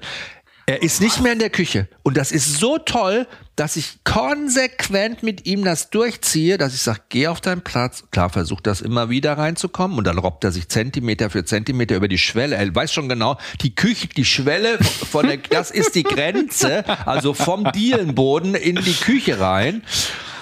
Er 0.70 0.84
ist 0.84 1.00
nicht 1.00 1.22
mehr 1.22 1.32
in 1.32 1.40
der 1.40 1.50
Küche. 1.50 1.88
Und 2.04 2.18
das 2.18 2.34
ist 2.34 2.60
so 2.60 2.78
toll, 2.78 3.26
dass 3.58 3.76
ich 3.76 3.98
konsequent 4.04 5.24
mit 5.24 5.48
ihm 5.48 5.64
das 5.64 5.90
durchziehe, 5.90 6.58
dass 6.60 6.76
ich 6.76 6.82
sage, 6.82 7.00
geh 7.10 7.28
auf 7.28 7.42
deinen 7.42 7.62
Platz. 7.62 8.04
Klar, 8.12 8.30
versucht 8.30 8.68
das 8.68 8.82
immer 8.82 9.10
wieder 9.10 9.34
reinzukommen 9.34 9.98
und 9.98 10.06
dann 10.06 10.20
robbt 10.20 10.44
er 10.44 10.52
sich 10.52 10.70
Zentimeter 10.70 11.32
für 11.32 11.44
Zentimeter 11.44 11.96
über 11.96 12.08
die 12.08 12.20
Schwelle. 12.20 12.56
Er 12.56 12.74
weiß 12.74 12.94
schon 12.94 13.10
genau, 13.10 13.38
die 13.62 13.74
Küche, 13.74 14.08
die 14.08 14.26
Schwelle 14.26 14.78
von 14.78 15.26
der, 15.26 15.38
das 15.50 15.72
ist 15.72 15.96
die 15.96 16.04
Grenze, 16.04 16.86
also 17.08 17.34
vom 17.34 17.72
Dielenboden 17.72 18.54
in 18.54 18.76
die 18.76 18.94
Küche 18.94 19.40
rein. 19.40 19.82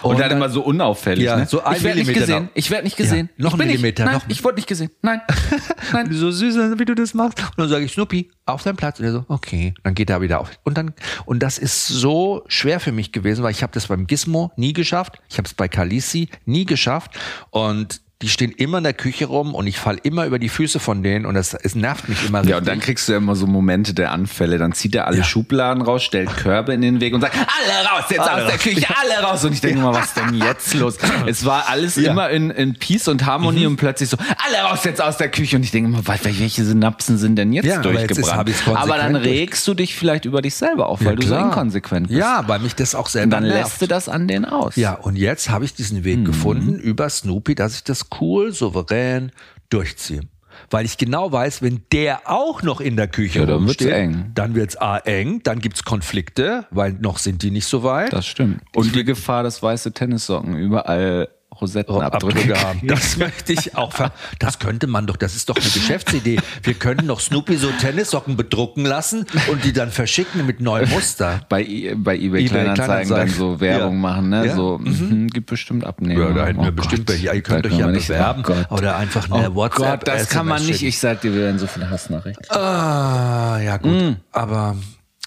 Und, 0.05 0.15
und 0.15 0.21
dann, 0.21 0.31
immer 0.31 0.49
so 0.49 0.61
unauffällig. 0.61 1.25
Ja, 1.25 1.37
ne? 1.37 1.47
so 1.47 1.63
ein 1.63 1.77
ich 1.77 1.83
werde 1.83 1.99
nicht 1.99 2.13
gesehen. 2.13 2.49
Ich 2.53 2.69
werde 2.69 2.83
nicht 2.83 2.95
gesehen. 2.95 3.29
Ja, 3.37 3.43
noch 3.45 3.53
ein 3.53 3.57
Millimeter. 3.57 4.03
Nicht, 4.03 4.11
nein, 4.11 4.21
noch 4.21 4.29
ich 4.29 4.43
wurde 4.43 4.55
nicht 4.57 4.67
gesehen. 4.67 4.91
Nein. 5.01 5.19
nein. 5.93 6.13
so 6.13 6.29
süß, 6.29 6.77
wie 6.77 6.85
du 6.85 6.93
das 6.93 7.15
machst. 7.15 7.39
Und 7.39 7.57
dann 7.57 7.69
sage 7.69 7.85
ich, 7.85 7.93
Snoopy, 7.93 8.29
auf 8.45 8.61
deinen 8.61 8.75
Platz. 8.75 8.99
Und 8.99 9.05
er 9.05 9.13
so, 9.13 9.25
okay. 9.29 9.73
Dann 9.83 9.95
geht 9.95 10.11
er 10.11 10.21
wieder 10.21 10.41
auf. 10.41 10.51
Und 10.63 10.77
dann, 10.77 10.93
und 11.25 11.41
das 11.41 11.57
ist 11.57 11.87
so 11.87 12.43
schwer 12.47 12.79
für 12.79 12.91
mich 12.91 13.04
gewesen, 13.13 13.43
weil 13.43 13.51
ich 13.51 13.63
habe 13.63 13.73
das 13.73 13.87
beim 13.87 14.07
Gizmo 14.07 14.51
nie 14.55 14.73
geschafft. 14.73 15.21
Ich 15.29 15.37
habe 15.37 15.47
es 15.47 15.53
bei 15.53 15.67
Kalisi 15.67 16.29
nie 16.45 16.65
geschafft. 16.65 17.11
Und 17.49 18.01
die 18.21 18.29
stehen 18.29 18.51
immer 18.51 18.77
in 18.77 18.85
der 18.85 18.93
Küche 18.93 19.25
rum 19.25 19.53
und 19.53 19.67
ich 19.67 19.77
fall 19.77 19.97
immer 20.03 20.25
über 20.25 20.39
die 20.39 20.47
Füße 20.47 20.79
von 20.79 21.03
denen 21.03 21.25
und 21.25 21.35
es, 21.35 21.53
es 21.53 21.75
nervt 21.75 22.07
mich 22.07 22.25
immer 22.25 22.39
richtig. 22.39 22.51
Ja, 22.51 22.57
und 22.59 22.67
dann 22.67 22.79
kriegst 22.79 23.09
du 23.09 23.11
ja 23.11 23.17
immer 23.17 23.35
so 23.35 23.45
Momente 23.45 23.93
der 23.93 24.11
Anfälle. 24.11 24.57
Dann 24.57 24.71
zieht 24.71 24.95
er 24.95 25.07
alle 25.07 25.17
ja. 25.17 25.23
Schubladen 25.25 25.83
raus, 25.83 26.01
stellt 26.01 26.33
Körbe 26.37 26.73
in 26.73 26.81
den 26.81 27.01
Weg 27.01 27.13
und 27.13 27.19
sagt, 27.19 27.35
alle 27.35 27.89
raus, 27.89 28.05
jetzt 28.09 28.21
alle 28.21 28.43
aus 28.43 28.49
der 28.49 28.57
Küche, 28.57 28.87
alle 29.01 29.27
raus. 29.27 29.43
Und 29.43 29.51
ich 29.51 29.59
denke 29.59 29.79
ja. 29.79 29.83
mal, 29.83 29.93
was 29.93 30.13
denn 30.13 30.33
jetzt 30.33 30.73
los? 30.73 30.97
Es 31.27 31.43
war 31.43 31.69
alles 31.69 31.97
immer 31.97 32.29
in, 32.29 32.51
in 32.51 32.75
Peace 32.75 33.07
und 33.07 33.25
Harmonie 33.25 33.61
mhm. 33.61 33.71
und 33.71 33.77
plötzlich 33.77 34.09
so, 34.09 34.17
alle 34.17 34.69
raus 34.69 34.83
jetzt 34.83 35.01
aus 35.01 35.17
der 35.17 35.29
Küche. 35.29 35.57
Und 35.57 35.63
ich 35.63 35.71
denke 35.71 35.89
mal, 35.89 36.01
welche 36.05 36.63
Synapsen 36.63 37.17
sind 37.17 37.35
denn 37.35 37.51
jetzt 37.51 37.65
ja, 37.65 37.81
durchgebrannt? 37.81 38.47
Jetzt 38.47 38.67
aber 38.67 38.97
dann 38.97 39.15
regst 39.15 39.67
du 39.67 39.73
dich 39.73 39.95
vielleicht 39.95 40.25
über 40.25 40.41
dich 40.41 40.55
selber 40.55 40.87
auf, 40.87 41.03
weil 41.03 41.15
du 41.15 41.27
so 41.27 41.35
inkonsequent 41.35 42.07
bist. 42.07 42.19
Ja, 42.19 42.43
weil 42.47 42.59
mich 42.59 42.75
das 42.75 42.95
auch 42.95 43.07
selber 43.07 43.25
Und 43.25 43.31
dann 43.31 43.43
nervt. 43.43 43.63
lässt 43.63 43.81
du 43.81 43.87
das 43.87 44.07
an 44.07 44.27
den 44.27 44.45
aus. 44.45 44.75
Ja, 44.75 44.93
und 44.93 45.17
jetzt 45.17 45.49
habe 45.49 45.65
ich 45.65 45.73
diesen 45.73 46.03
Weg 46.03 46.19
mhm. 46.19 46.25
gefunden 46.25 46.79
über 46.79 47.09
Snoopy, 47.09 47.55
dass 47.55 47.75
ich 47.75 47.83
das 47.83 48.04
cool, 48.19 48.51
souverän 48.51 49.31
durchziehe. 49.69 50.21
Weil 50.69 50.85
ich 50.85 50.97
genau 50.97 51.31
weiß, 51.31 51.61
wenn 51.61 51.83
der 51.91 52.29
auch 52.29 52.63
noch 52.63 52.79
in 52.79 52.95
der 52.95 53.07
Küche 53.07 53.39
ja, 53.39 53.45
dann 53.45 53.57
rumsteht, 53.57 53.91
eng. 53.91 54.31
dann 54.33 54.55
wird's 54.55 54.77
A 54.77 54.97
eng, 54.99 55.41
dann 55.43 55.59
gibt's 55.59 55.83
Konflikte, 55.83 56.65
weil 56.71 56.93
noch 56.93 57.17
sind 57.17 57.43
die 57.43 57.51
nicht 57.51 57.67
so 57.67 57.83
weit. 57.83 58.13
Das 58.13 58.25
stimmt. 58.25 58.61
Und 58.73 58.95
die 58.95 59.03
Gefahr, 59.03 59.43
dass 59.43 59.61
weiße 59.61 59.91
Tennissocken 59.91 60.55
überall 60.55 61.27
Rosettenabdrücke 61.59 62.59
haben. 62.61 62.87
Das 62.87 63.17
möchte 63.17 63.53
ich 63.53 63.75
auch. 63.75 63.93
Das 64.39 64.59
könnte 64.59 64.87
man 64.87 65.07
doch, 65.07 65.15
das 65.15 65.35
ist 65.35 65.49
doch 65.49 65.55
eine 65.55 65.65
Geschäftsidee. 65.65 66.39
Wir 66.63 66.73
könnten 66.73 67.07
doch 67.07 67.19
Snoopy 67.19 67.57
so 67.57 67.69
Tennissocken 67.71 68.35
bedrucken 68.35 68.85
lassen 68.85 69.25
und 69.51 69.63
die 69.63 69.73
dann 69.73 69.91
verschicken 69.91 70.45
mit 70.45 70.61
neuem 70.61 70.89
Muster. 70.89 71.41
Bei, 71.49 71.63
bei 71.95 72.15
eBay, 72.15 72.25
eBay 72.25 72.45
Kleinanzeigen 72.45 73.09
dann 73.09 73.29
so 73.29 73.59
Werbung 73.59 73.95
ja. 73.95 73.99
machen, 73.99 74.29
ne? 74.29 74.47
Ja. 74.47 74.55
So, 74.55 74.77
mhm. 74.77 75.27
gibt 75.27 75.47
bestimmt 75.47 75.85
Abnehmer. 75.85 76.29
Ja, 76.29 76.33
da 76.33 76.45
hätten 76.45 76.61
wir 76.61 76.69
oh 76.69 76.71
bestimmt 76.71 77.09
welche. 77.09 77.33
Ihr 77.33 77.41
könnt 77.41 77.65
euch 77.65 77.77
ja 77.77 77.87
bewerben. 77.87 78.43
Oh 78.69 78.75
oder 78.75 78.97
einfach 78.97 79.29
eine 79.29 79.51
oh 79.51 79.55
WhatsApp. 79.55 80.05
Gott, 80.05 80.07
das 80.07 80.29
kann 80.29 80.47
man 80.47 80.65
nicht. 80.65 80.83
Ich 80.83 80.99
sag 80.99 81.21
dir, 81.21 81.33
wir 81.33 81.41
werden 81.41 81.59
so 81.59 81.67
viele 81.67 81.89
Hassnachrichten. 81.89 82.45
Ah, 82.49 83.59
ja 83.61 83.77
gut. 83.77 83.91
Mhm. 83.91 84.15
Aber 84.31 84.75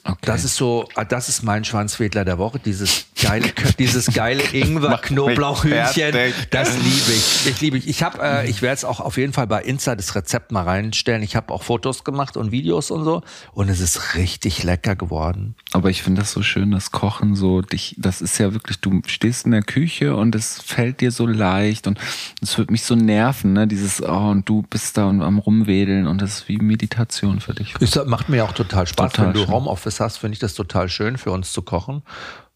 Okay. 0.08 0.18
Das 0.22 0.42
ist 0.42 0.56
so, 0.56 0.88
ah, 0.94 1.04
das 1.04 1.28
ist 1.28 1.42
mein 1.42 1.64
Schwanzwedler 1.64 2.24
der 2.24 2.38
Woche, 2.38 2.58
dieses 2.58 3.04
geile, 3.20 3.52
dieses 3.78 4.06
geile 4.06 4.42
Ingwer 4.52 4.96
Knoblauchhühnchen. 4.96 6.14
Das 6.50 6.78
liebe 6.78 7.12
ich. 7.12 7.46
Ich 7.46 7.60
liebe 7.60 7.76
ich. 7.76 7.88
Ich 7.88 8.02
habe, 8.02 8.18
äh, 8.22 8.48
ich 8.48 8.62
werde 8.62 8.74
es 8.74 8.84
auch 8.86 9.00
auf 9.00 9.18
jeden 9.18 9.34
Fall 9.34 9.46
bei 9.46 9.62
Insta 9.62 9.94
das 9.96 10.14
Rezept 10.14 10.50
mal 10.50 10.62
reinstellen. 10.62 11.22
Ich 11.22 11.36
habe 11.36 11.52
auch 11.52 11.62
Fotos 11.62 12.04
gemacht 12.04 12.38
und 12.38 12.52
Videos 12.52 12.90
und 12.90 13.04
so 13.04 13.22
und 13.52 13.68
es 13.68 13.80
ist 13.80 14.14
richtig 14.14 14.62
lecker 14.62 14.96
geworden. 14.96 15.54
Aber 15.72 15.90
ich 15.90 16.02
finde 16.02 16.22
das 16.22 16.32
so 16.32 16.42
schön, 16.42 16.70
das 16.70 16.90
Kochen 16.90 17.34
so 17.34 17.60
dich, 17.60 17.94
das 17.98 18.22
ist 18.22 18.38
ja 18.38 18.54
wirklich, 18.54 18.80
du 18.80 19.02
stehst 19.06 19.44
in 19.44 19.50
der 19.50 19.62
Küche 19.62 20.16
und 20.16 20.34
es 20.34 20.62
fällt 20.62 21.02
dir 21.02 21.10
so 21.10 21.26
leicht 21.26 21.86
und 21.86 21.98
es 22.40 22.56
wird 22.56 22.70
mich 22.70 22.84
so 22.84 22.94
nerven, 22.94 23.52
ne? 23.52 23.66
Dieses, 23.66 24.02
oh, 24.02 24.30
und 24.30 24.48
du 24.48 24.62
bist 24.62 24.96
da 24.96 25.04
und 25.04 25.20
am 25.20 25.38
rumwedeln 25.38 26.06
und 26.06 26.22
das 26.22 26.38
ist 26.38 26.48
wie 26.48 26.56
Meditation 26.56 27.40
für 27.40 27.52
dich. 27.52 27.74
Es 27.80 27.94
macht 28.06 28.30
mir 28.30 28.46
auch 28.46 28.52
total 28.52 28.86
Spaß, 28.86 29.12
total 29.12 29.26
wenn 29.26 29.34
du 29.34 29.40
schön. 29.40 29.50
Homeoffice 29.50 29.97
hast, 30.00 30.18
finde 30.18 30.34
ich 30.34 30.38
das 30.38 30.54
total 30.54 30.88
schön 30.88 31.18
für 31.18 31.30
uns 31.30 31.52
zu 31.52 31.62
kochen, 31.62 32.02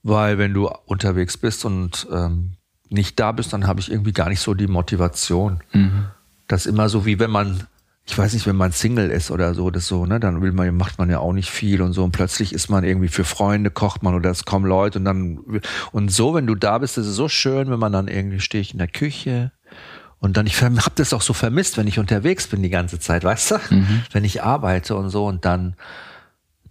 weil 0.02 0.38
wenn 0.38 0.54
du 0.54 0.70
unterwegs 0.86 1.36
bist 1.36 1.64
und 1.64 2.06
ähm, 2.12 2.52
nicht 2.88 3.18
da 3.18 3.32
bist, 3.32 3.52
dann 3.52 3.66
habe 3.66 3.80
ich 3.80 3.90
irgendwie 3.90 4.12
gar 4.12 4.28
nicht 4.28 4.40
so 4.40 4.54
die 4.54 4.66
Motivation. 4.66 5.60
Mhm. 5.72 6.06
Das 6.48 6.66
ist 6.66 6.72
immer 6.72 6.88
so, 6.88 7.06
wie 7.06 7.18
wenn 7.18 7.30
man, 7.30 7.66
ich 8.04 8.16
weiß 8.16 8.34
nicht, 8.34 8.46
wenn 8.46 8.56
man 8.56 8.72
Single 8.72 9.10
ist 9.10 9.30
oder 9.30 9.54
so, 9.54 9.70
das 9.70 9.86
so, 9.86 10.04
ne, 10.04 10.20
dann 10.20 10.42
will 10.42 10.52
man, 10.52 10.76
macht 10.76 10.98
man 10.98 11.08
ja 11.08 11.18
auch 11.18 11.32
nicht 11.32 11.50
viel 11.50 11.80
und 11.80 11.92
so 11.92 12.04
und 12.04 12.12
plötzlich 12.12 12.52
ist 12.52 12.68
man 12.68 12.84
irgendwie 12.84 13.08
für 13.08 13.24
Freunde 13.24 13.70
kocht 13.70 14.02
man 14.02 14.14
oder 14.14 14.30
es 14.30 14.44
kommen 14.44 14.66
Leute 14.66 14.98
und 14.98 15.04
dann 15.04 15.40
und 15.92 16.10
so, 16.10 16.34
wenn 16.34 16.46
du 16.46 16.54
da 16.54 16.78
bist, 16.78 16.98
das 16.98 17.06
ist 17.06 17.16
so 17.16 17.28
schön, 17.28 17.70
wenn 17.70 17.78
man 17.78 17.92
dann 17.92 18.08
irgendwie 18.08 18.40
stehe 18.40 18.60
ich 18.60 18.72
in 18.72 18.78
der 18.78 18.88
Küche 18.88 19.52
und 20.22 20.36
dann, 20.36 20.46
ich 20.46 20.62
habe 20.62 20.78
das 20.94 21.12
auch 21.12 21.20
so 21.20 21.32
vermisst, 21.32 21.76
wenn 21.76 21.88
ich 21.88 21.98
unterwegs 21.98 22.46
bin 22.46 22.62
die 22.62 22.70
ganze 22.70 23.00
Zeit, 23.00 23.24
weißt 23.24 23.50
du? 23.50 23.54
Mhm. 23.70 24.02
Wenn 24.12 24.24
ich 24.24 24.40
arbeite 24.40 24.94
und 24.94 25.10
so 25.10 25.26
und 25.26 25.44
dann 25.44 25.74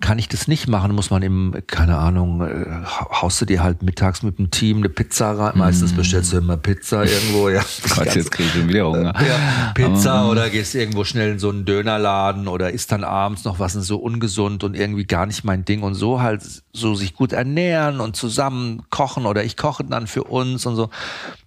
kann 0.01 0.19
ich 0.19 0.27
das 0.27 0.47
nicht 0.47 0.67
machen, 0.67 0.93
muss 0.93 1.09
man 1.09 1.21
im, 1.21 1.55
keine 1.67 1.97
Ahnung, 1.97 2.41
äh, 2.41 2.85
haust 2.85 3.39
du 3.39 3.45
dir 3.45 3.63
halt 3.63 3.83
mittags 3.83 4.23
mit 4.23 4.39
dem 4.39 4.51
Team 4.51 4.77
eine 4.77 4.89
Pizza 4.89 5.31
rein. 5.37 5.53
Meistens 5.57 5.93
mm. 5.93 5.95
bestellst 5.95 6.33
du 6.33 6.37
immer 6.37 6.57
Pizza 6.57 7.05
irgendwo, 7.05 7.49
ja. 7.49 7.61
Gott, 7.95 8.13
jetzt 8.15 8.31
krieg 8.31 8.47
ich 8.47 8.53
schon 8.53 8.67
wieder 8.67 8.87
Hunger. 8.87 9.13
Ja, 9.15 9.71
Pizza 9.73 10.13
Aber, 10.13 10.31
oder 10.31 10.49
gehst 10.49 10.75
irgendwo 10.75 11.03
schnell 11.03 11.33
in 11.33 11.39
so 11.39 11.49
einen 11.49 11.65
Dönerladen 11.65 12.47
oder 12.47 12.71
isst 12.71 12.91
dann 12.91 13.03
abends 13.03 13.45
noch 13.45 13.59
was 13.59 13.75
und 13.75 13.83
so 13.83 13.97
ungesund 13.97 14.63
und 14.63 14.75
irgendwie 14.75 15.05
gar 15.05 15.25
nicht 15.25 15.43
mein 15.43 15.63
Ding 15.63 15.83
und 15.83 15.93
so 15.93 16.21
halt 16.21 16.41
so 16.73 16.95
sich 16.95 17.13
gut 17.13 17.31
ernähren 17.31 17.99
und 17.99 18.15
zusammen 18.15 18.83
kochen 18.89 19.25
oder 19.25 19.43
ich 19.43 19.55
koche 19.55 19.83
dann 19.83 20.07
für 20.07 20.23
uns 20.23 20.65
und 20.65 20.75
so. 20.75 20.89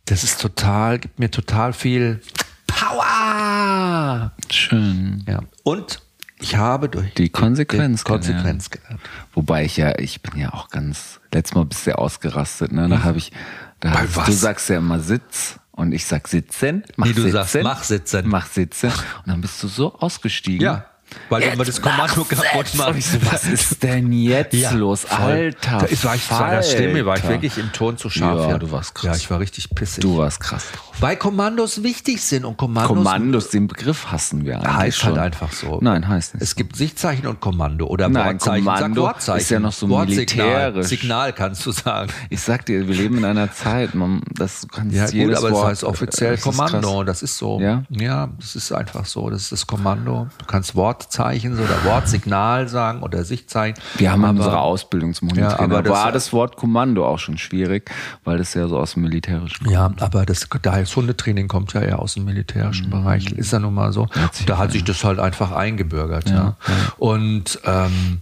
Das 0.06 0.22
ist 0.22 0.40
total, 0.40 0.98
gibt 0.98 1.18
mir 1.18 1.30
total 1.30 1.72
viel 1.72 2.20
Power. 2.66 4.32
Schön. 4.50 5.24
Ja. 5.26 5.40
Und 5.62 6.00
ich 6.38 6.56
habe 6.56 6.88
durch 6.88 7.14
die 7.14 7.28
Konsequenz, 7.28 8.04
die 8.04 8.10
Konsequenz 8.10 8.70
gelernt. 8.70 9.00
Wobei 9.32 9.64
ich 9.64 9.76
ja, 9.76 9.98
ich 9.98 10.20
bin 10.22 10.40
ja 10.40 10.52
auch 10.52 10.68
ganz, 10.68 11.20
letztes 11.32 11.54
Mal 11.54 11.64
bist 11.64 11.86
du 11.86 11.90
ja 11.90 11.96
ausgerastet, 11.96 12.72
ne? 12.72 12.88
Da 12.88 12.96
mhm. 12.96 13.04
habe 13.04 13.18
ich, 13.18 13.32
da 13.80 13.92
hast, 13.92 14.28
du 14.28 14.32
sagst 14.32 14.68
ja 14.68 14.78
immer 14.78 15.00
Sitz. 15.00 15.58
Und 15.76 15.90
ich 15.90 16.06
sag 16.06 16.28
sitzen, 16.28 16.84
mach 16.96 17.06
Nee, 17.06 17.14
du 17.14 17.22
sitzen, 17.22 17.32
sagst, 17.32 17.58
mach 17.64 17.82
sitzen. 17.82 18.28
mach 18.28 18.46
sitzen. 18.46 18.90
Und 18.90 19.26
dann 19.26 19.40
bist 19.40 19.60
du 19.60 19.66
so 19.66 19.92
ausgestiegen. 19.98 20.60
Ja. 20.60 20.86
Weil 21.28 21.42
du 21.42 21.48
immer 21.48 21.64
das 21.64 21.80
Kommando 21.82 22.24
kaputt 22.24 22.66
ich 22.66 22.72
so, 22.72 22.78
machst. 23.18 23.32
was 23.32 23.44
ist 23.44 23.82
denn 23.82 24.12
jetzt 24.12 24.54
Ja, 24.54 24.70
los? 24.72 25.02
voll. 25.02 25.18
Alter. 25.18 25.78
Da 25.78 25.86
ist, 25.86 26.04
war 26.04 26.14
ich, 26.14 26.30
war 26.30 26.50
das 26.52 26.70
Stimme, 26.70 27.04
war 27.06 27.16
ich 27.16 27.26
wirklich 27.26 27.58
im 27.58 27.72
Ton 27.72 27.98
zu 27.98 28.08
scharf. 28.08 28.48
Ja, 28.48 28.58
du 28.58 28.70
warst 28.70 28.94
krass. 28.94 29.04
Ja, 29.04 29.14
ich 29.16 29.30
war 29.30 29.40
richtig 29.40 29.70
pissig. 29.70 30.02
Du 30.02 30.18
warst 30.18 30.40
krass. 30.40 30.66
Weil 31.00 31.16
Kommandos 31.16 31.82
wichtig 31.82 32.22
sind 32.22 32.44
und 32.44 32.56
Kommandos, 32.56 32.88
Kommandos, 32.96 33.48
den 33.50 33.66
Begriff 33.66 34.10
hassen 34.12 34.44
wir 34.44 34.56
eigentlich 34.60 34.72
heißt 34.76 34.98
schon. 34.98 35.10
halt 35.18 35.34
einfach 35.34 35.52
so. 35.52 35.78
Nein, 35.82 36.06
heißt 36.08 36.34
nicht. 36.34 36.42
Es 36.42 36.54
gibt 36.56 36.76
Sichtzeichen 36.76 37.26
und 37.26 37.40
Kommando 37.40 37.86
oder 37.86 38.08
Nein, 38.08 38.34
Wortzeichen. 38.34 38.64
Sag 38.64 38.74
Kommando 38.76 39.02
Wortzeichen. 39.02 39.40
ist 39.40 39.50
ja 39.50 39.60
noch 39.60 39.72
so 39.72 39.88
Wortsignal. 39.88 40.46
militärisch. 40.46 40.86
Signal 40.86 41.32
kannst 41.32 41.66
du 41.66 41.72
sagen. 41.72 42.10
Ich 42.30 42.40
sag 42.40 42.66
dir, 42.66 42.86
wir 42.86 42.94
leben 42.94 43.18
in 43.18 43.24
einer 43.24 43.52
Zeit, 43.52 43.94
man, 43.94 44.20
das 44.34 44.62
du 44.62 44.68
kannst 44.68 44.94
Ja, 44.94 45.04
gut, 45.06 45.14
jedes 45.14 45.38
aber 45.38 45.48
es 45.48 45.54
Wort, 45.54 45.66
heißt 45.68 45.84
offiziell 45.84 46.30
das 46.36 46.40
ist 46.40 46.44
Kommando. 46.44 46.80
krass. 46.98 47.06
Das 47.06 47.22
ist 47.22 47.38
so. 47.38 47.60
Ja? 47.60 47.82
ja, 47.90 48.28
das 48.38 48.56
ist 48.56 48.72
einfach 48.72 49.04
so. 49.06 49.28
Das 49.30 49.42
ist 49.42 49.52
das 49.52 49.66
Kommando. 49.66 50.28
Du 50.38 50.44
kannst 50.46 50.74
Wortzeichen 50.76 51.54
oder 51.54 51.84
Wortsignal 51.84 52.68
sagen 52.68 53.02
oder 53.02 53.24
Sichtzeichen. 53.24 53.78
Wir 53.96 54.12
haben 54.12 54.24
aber, 54.24 54.38
unsere 54.38 54.60
Ausbildung 54.60 55.12
zum 55.14 55.28
Ja, 55.28 55.34
Hundetrainer. 55.34 55.62
aber 55.74 55.82
das- 55.82 55.92
war 55.92 56.12
das 56.12 56.32
Wort 56.32 56.56
Kommando 56.56 57.06
auch 57.06 57.18
schon 57.18 57.38
schwierig, 57.38 57.90
weil 58.24 58.38
das 58.38 58.54
ja 58.54 58.68
so 58.68 58.78
aus 58.78 58.94
dem 58.94 59.02
Militärischen 59.02 59.68
Ja, 59.68 59.90
aber 60.00 60.24
das, 60.26 60.48
das 60.84 60.96
Hundetraining 60.96 61.48
kommt 61.48 61.72
ja 61.72 61.80
eher 61.80 61.98
aus 61.98 62.14
dem 62.14 62.24
militärischen 62.24 62.90
Bereich. 62.90 63.32
Ist 63.32 63.52
ja 63.52 63.58
nun 63.58 63.74
mal 63.74 63.92
so. 63.92 64.08
Da 64.46 64.58
hat 64.58 64.72
sich 64.72 64.84
das 64.84 65.02
halt 65.04 65.18
einfach 65.18 65.52
eingebürgert. 65.52 66.30
Ja. 66.30 66.56
Und 66.98 67.60
ähm, 67.64 68.20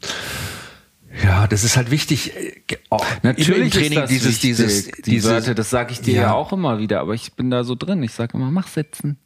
ja, 1.22 1.46
das 1.46 1.64
ist 1.64 1.76
halt 1.76 1.90
wichtig. 1.90 2.34
äh, 2.36 2.76
oh, 2.90 2.98
Natürlich 3.22 3.64
im 3.64 3.70
Training 3.70 3.98
ist 3.98 4.00
das 4.00 4.08
dieses, 4.08 4.28
wichtig, 4.28 4.40
dieses, 4.40 4.86
die 4.86 5.02
dieses, 5.02 5.30
Wörter, 5.30 5.54
das 5.54 5.70
sage 5.70 5.92
ich 5.92 6.00
dir 6.00 6.14
ja. 6.14 6.22
Ja. 6.22 6.32
auch 6.34 6.52
immer 6.52 6.78
wieder, 6.78 7.00
aber 7.00 7.14
ich 7.14 7.34
bin 7.34 7.50
da 7.50 7.64
so 7.64 7.74
drin. 7.74 8.02
Ich 8.02 8.12
sage 8.12 8.36
immer, 8.36 8.50
mach 8.50 8.68
sitzen. 8.68 9.18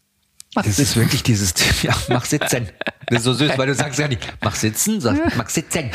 Mach 0.56 0.64
Das 0.64 0.78
ist 0.78 0.96
wirklich 0.96 1.22
dieses, 1.22 1.54
ja, 1.82 1.94
mach 2.08 2.24
sitzen. 2.24 2.68
Das 3.08 3.18
ist 3.18 3.24
so 3.24 3.34
süß, 3.34 3.52
weil 3.56 3.68
du 3.68 3.74
sagst 3.74 4.00
ja 4.00 4.08
nicht, 4.08 4.26
mach 4.42 4.56
sitzen, 4.56 5.00
sagst, 5.00 5.22
mach 5.36 5.48
sitzen, 5.48 5.92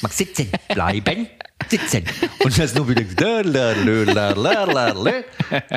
mach 0.00 0.10
sitzen, 0.10 0.48
bleiben, 0.74 1.28
sitzen. 1.68 2.02
Und 2.42 2.58
das 2.58 2.74
nur 2.74 2.88
wieder, 2.88 3.04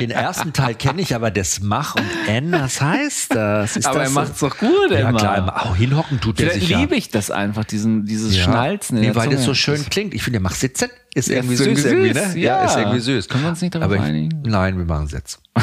den 0.00 0.10
ersten 0.10 0.52
Teil 0.52 0.74
kenne 0.74 1.02
ich, 1.02 1.14
aber 1.14 1.30
das 1.30 1.60
Mach 1.60 1.94
und 1.94 2.04
N, 2.26 2.50
was 2.50 2.80
heißt 2.80 3.32
das? 3.32 3.76
Ist 3.76 3.86
aber 3.86 4.00
das 4.00 4.08
er 4.08 4.12
so? 4.12 4.20
macht's 4.20 4.40
doch 4.40 4.58
gut, 4.58 4.90
Ja 4.90 5.10
immer. 5.10 5.20
klar, 5.20 5.66
auch 5.66 5.76
hinhocken 5.76 6.20
tut 6.20 6.40
er 6.40 6.50
sich 6.54 6.68
ja. 6.68 6.78
liebe 6.80 6.96
ich 6.96 7.10
das 7.10 7.30
einfach, 7.30 7.64
diesen, 7.64 8.04
dieses 8.04 8.34
Ja. 8.36 8.42
Schnalzen. 8.42 8.98
Nee, 8.98 9.14
weil 9.14 9.26
das 9.28 9.34
Zunge. 9.36 9.46
so 9.46 9.54
schön 9.54 9.88
klingt. 9.88 10.14
Ich 10.14 10.24
finde, 10.24 10.40
mach 10.40 10.56
sitzen 10.56 10.88
ist 11.14 11.28
Ja, 11.28 11.36
irgendwie 11.36 11.54
ist 11.54 11.58
süß, 11.62 11.84
irgendwie 11.84 12.12
süß, 12.12 12.34
ne? 12.34 12.40
ja. 12.40 12.64
ist 12.64 12.76
irgendwie 12.76 13.00
süß. 13.00 13.28
Können 13.28 13.44
wir 13.44 13.50
uns 13.50 13.60
nicht 13.60 13.74
darauf 13.74 13.84
Aber 13.84 13.96
ich, 13.96 14.02
einigen? 14.02 14.42
Nein, 14.42 14.78
wir 14.78 14.84
machen 14.84 15.06
Sitz. 15.06 15.38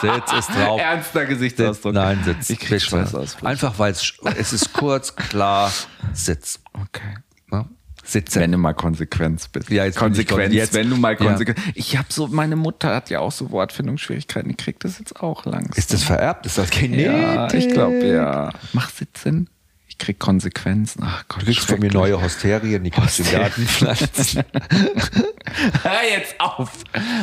Sitz 0.00 0.32
ist 0.38 0.48
drauf. 0.56 0.80
Ernster 0.80 1.24
Gesichtsausdruck. 1.26 1.94
Nein, 1.94 2.20
Sitz. 2.24 2.50
Ich 2.50 2.58
krieg 2.58 2.68
Bitte. 2.70 2.80
Schweißausbrüche. 2.86 3.46
Einfach, 3.46 3.78
weil 3.78 3.92
es, 3.92 4.14
es 4.36 4.52
ist 4.52 4.72
kurz, 4.72 5.14
klar, 5.16 5.70
Sitz. 6.12 6.60
Okay. 6.72 7.14
Ne? 7.50 7.66
Sitzen. 8.06 8.40
Wenn 8.40 8.52
du 8.52 8.58
mal 8.58 8.74
Konsequenz 8.74 9.48
bist. 9.48 9.70
Ja, 9.70 9.84
jetzt 9.84 9.94
ich 9.94 9.98
Konsequenz, 10.00 10.48
kon- 10.48 10.52
jetzt- 10.52 10.74
wenn 10.74 10.90
du 10.90 10.96
mal 10.96 11.12
Ja. 11.12 11.16
Konsequenz. 11.16 11.58
Ich 11.74 11.96
habe 11.96 12.08
so, 12.10 12.26
meine 12.26 12.54
Mutter 12.56 12.94
hat 12.94 13.08
ja 13.08 13.20
auch 13.20 13.32
so 13.32 13.50
Wortfindungsschwierigkeiten, 13.50 14.50
die 14.50 14.56
kriegt 14.56 14.84
das 14.84 14.98
jetzt 14.98 15.20
auch 15.22 15.46
langsam. 15.46 15.72
ist 15.74 15.92
das 15.92 16.02
vererbt? 16.02 16.44
Ist 16.44 16.58
das 16.58 16.68
genetisch? 16.70 17.06
Ja, 17.06 17.52
ich 17.54 17.68
glaube 17.70 18.04
ja. 18.06 18.50
Mach 18.74 18.90
sitzen. 18.90 19.48
Ich 19.94 19.98
krieg 19.98 20.18
Konsequenzen. 20.18 21.04
Ach 21.06 21.24
Gott, 21.28 21.42
Du 21.42 21.46
kriegst 21.46 21.68
von 21.68 21.78
mir 21.78 21.92
neue 21.92 22.20
Hosterien, 22.20 22.82
die 22.82 22.90
kannst 22.90 23.20
du 23.20 23.22
im 23.22 23.30
Garten 23.30 23.62
pflanzen. 23.66 24.42
Hör 25.82 26.02
jetzt 26.10 26.34
auf. 26.40 26.72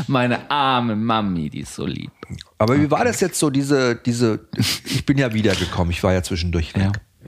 Meine 0.08 0.50
arme 0.50 0.96
Mami, 0.96 1.50
die 1.50 1.60
ist 1.60 1.76
so 1.76 1.86
lieb. 1.86 2.12
Aber 2.60 2.80
wie 2.80 2.90
war 2.90 3.04
das 3.04 3.20
jetzt 3.20 3.38
so, 3.38 3.50
diese, 3.50 3.96
diese, 3.98 4.48
ich 4.86 5.06
bin 5.06 5.18
ja 5.18 5.34
wiedergekommen, 5.34 5.92
ich 5.92 6.02
war 6.02 6.14
ja 6.14 6.24
zwischendurch 6.24 6.74
weg. 6.74 6.84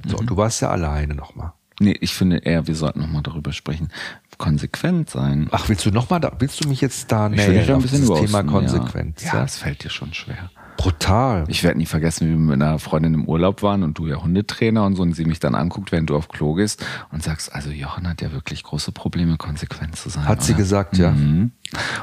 Ja. 0.06 0.10
So, 0.10 0.18
du 0.18 0.38
warst 0.38 0.62
ja 0.62 0.70
alleine 0.70 1.14
nochmal. 1.14 1.52
Nee, 1.82 1.98
ich 2.00 2.14
finde 2.14 2.38
eher, 2.38 2.66
wir 2.66 2.76
sollten 2.76 3.02
nochmal 3.02 3.24
darüber 3.24 3.52
sprechen. 3.52 3.90
Konsequent 4.38 5.10
sein. 5.10 5.50
Ach, 5.52 5.68
willst 5.68 5.86
du 5.86 5.92
noch 5.92 6.10
mal 6.10 6.20
da, 6.20 6.32
willst 6.40 6.64
du 6.64 6.70
mich 6.70 6.80
jetzt 6.80 7.12
da 7.12 7.28
dich 7.28 7.42
ein 7.42 7.70
auf 7.74 7.82
bisschen 7.82 8.02
dieses 8.02 8.20
Thema 8.20 8.40
roasten, 8.40 8.48
Konsequenz? 8.48 9.24
Ja, 9.24 9.34
ja, 9.34 9.42
das 9.42 9.58
fällt 9.58 9.84
dir 9.84 9.90
schon 9.90 10.14
schwer. 10.14 10.52
Brutal. 10.78 11.46
Ich 11.48 11.64
werde 11.64 11.78
nie 11.78 11.86
vergessen, 11.86 12.28
wie 12.28 12.32
wir 12.32 12.38
mit 12.38 12.62
einer 12.62 12.80
Freundin 12.80 13.14
im 13.14 13.26
Urlaub 13.26 13.62
waren 13.62 13.84
und 13.84 13.98
du 13.98 14.08
ja 14.08 14.18
Hundetrainer 14.22 14.84
und 14.86 14.96
so 14.96 15.02
und 15.04 15.14
sie 15.14 15.26
mich 15.26 15.40
dann 15.40 15.56
anguckt, 15.56 15.92
während 15.92 16.10
du 16.10 16.16
auf 16.16 16.28
Klo 16.28 16.54
gehst 16.56 16.84
und 17.12 17.24
sagst, 17.24 17.54
also 17.54 17.70
Jochen 17.70 18.08
hat 18.08 18.22
ja 18.22 18.32
wirklich 18.32 18.64
große 18.64 18.92
Probleme, 18.92 19.38
konsequent 19.38 19.96
zu 19.96 20.10
sein. 20.10 20.26
Hat 20.28 20.44
sie 20.44 20.54
oder? 20.54 20.58
gesagt, 20.62 20.98
ja. 20.98 21.12
Mhm. 21.12 21.52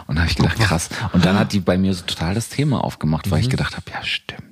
Und 0.07 0.17
da 0.17 0.23
habe 0.23 0.31
ich 0.31 0.37
gedacht, 0.37 0.59
krass. 0.59 0.89
Und 1.13 1.25
dann 1.25 1.39
hat 1.39 1.53
die 1.53 1.61
bei 1.61 1.77
mir 1.79 1.93
so 1.95 2.05
total 2.05 2.35
das 2.35 2.49
Thema 2.49 2.83
aufgemacht, 2.85 3.31
weil 3.31 3.39
Mhm. 3.41 3.45
ich 3.45 3.51
gedacht 3.51 3.77
habe, 3.77 3.91
ja 3.91 4.03
stimmt. 4.03 4.45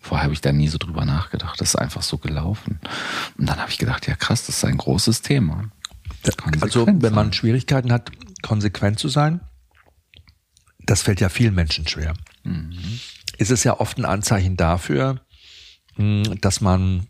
Vorher 0.00 0.24
habe 0.24 0.34
ich 0.34 0.40
da 0.40 0.52
nie 0.52 0.68
so 0.68 0.78
drüber 0.78 1.04
nachgedacht. 1.04 1.60
Das 1.60 1.70
ist 1.70 1.76
einfach 1.76 2.02
so 2.02 2.18
gelaufen. 2.18 2.78
Und 3.36 3.48
dann 3.48 3.58
habe 3.58 3.70
ich 3.70 3.78
gedacht, 3.78 4.06
ja 4.06 4.14
krass, 4.14 4.46
das 4.46 4.58
ist 4.58 4.64
ein 4.64 4.76
großes 4.76 5.22
Thema. 5.22 5.64
Also, 6.24 6.36
Konsequent 6.86 7.02
wenn 7.02 7.14
man. 7.14 7.32
Schwierigkeiten 7.32 7.92
hat, 7.92 8.10
konsequent 8.42 8.98
zu 9.00 9.08
sein, 9.08 9.40
das 10.84 11.02
fällt 11.02 11.20
ja 11.20 11.28
vielen 11.28 11.54
Menschen 11.54 11.86
schwer. 11.88 12.14
Ist 13.38 13.50
es 13.50 13.64
ja 13.64 13.78
oft 13.78 13.98
ein 13.98 14.04
Anzeichen 14.04 14.56
dafür, 14.56 15.20
mh, 15.96 16.36
dass 16.40 16.60
man 16.60 17.06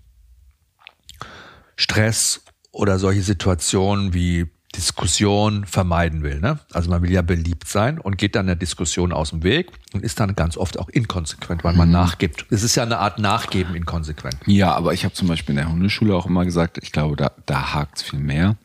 Stress 1.77 2.43
oder 2.73 2.99
solche 2.99 3.23
Situationen 3.23 4.13
wie 4.15 4.47
Diskussion 4.77 5.65
vermeiden 5.65 6.23
will. 6.23 6.41
Ne? 6.41 6.59
Also 6.73 6.91
man 6.91 7.03
will 7.03 7.11
ja 7.11 7.23
beliebt 7.23 7.67
sein 7.67 7.99
und 7.99 8.19
geht 8.19 8.37
dann 8.37 8.47
der 8.47 8.57
Diskussion 8.57 9.13
aus 9.13 9.31
dem 9.31 9.43
Weg 9.43 9.71
und 9.95 10.03
ist 10.03 10.21
dann 10.21 10.35
ganz 10.35 10.57
oft 10.57 10.79
auch 10.79 10.89
inkonsequent, 10.89 11.65
weil 11.65 11.75
man 11.75 11.91
nachgibt. 11.91 12.47
Es 12.51 12.63
ist 12.63 12.75
ja 12.77 12.83
eine 12.83 12.99
Art 12.99 13.19
Nachgeben 13.19 13.75
inkonsequent. 13.75 14.37
Ja, 14.47 14.75
aber 14.75 14.93
ich 14.93 15.05
habe 15.05 15.15
zum 15.15 15.29
Beispiel 15.29 15.55
in 15.55 15.63
der 15.63 15.71
Hundeschule 15.71 16.15
auch 16.15 16.27
immer 16.27 16.45
gesagt, 16.45 16.79
ich 16.83 16.93
glaube, 16.93 17.17
da, 17.17 17.33
da 17.47 17.75
hakt 17.75 17.99
es 17.99 18.03
viel 18.03 18.19
mehr. 18.19 18.57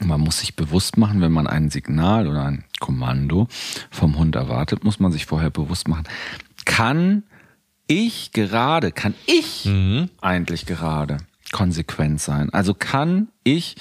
Man 0.00 0.20
muss 0.20 0.40
sich 0.40 0.56
bewusst 0.56 0.96
machen, 0.96 1.20
wenn 1.20 1.32
man 1.32 1.46
ein 1.46 1.70
Signal 1.70 2.26
oder 2.26 2.44
ein 2.44 2.64
Kommando 2.80 3.48
vom 3.90 4.16
Hund 4.16 4.36
erwartet, 4.36 4.84
muss 4.84 5.00
man 5.00 5.12
sich 5.12 5.26
vorher 5.26 5.50
bewusst 5.50 5.86
machen, 5.86 6.04
kann 6.64 7.24
ich 7.86 8.32
gerade, 8.32 8.92
kann 8.92 9.14
ich 9.26 9.68
eigentlich 10.20 10.66
gerade 10.66 11.18
konsequent 11.50 12.20
sein? 12.20 12.50
Also 12.50 12.74
kann 12.74 13.28
ich 13.44 13.76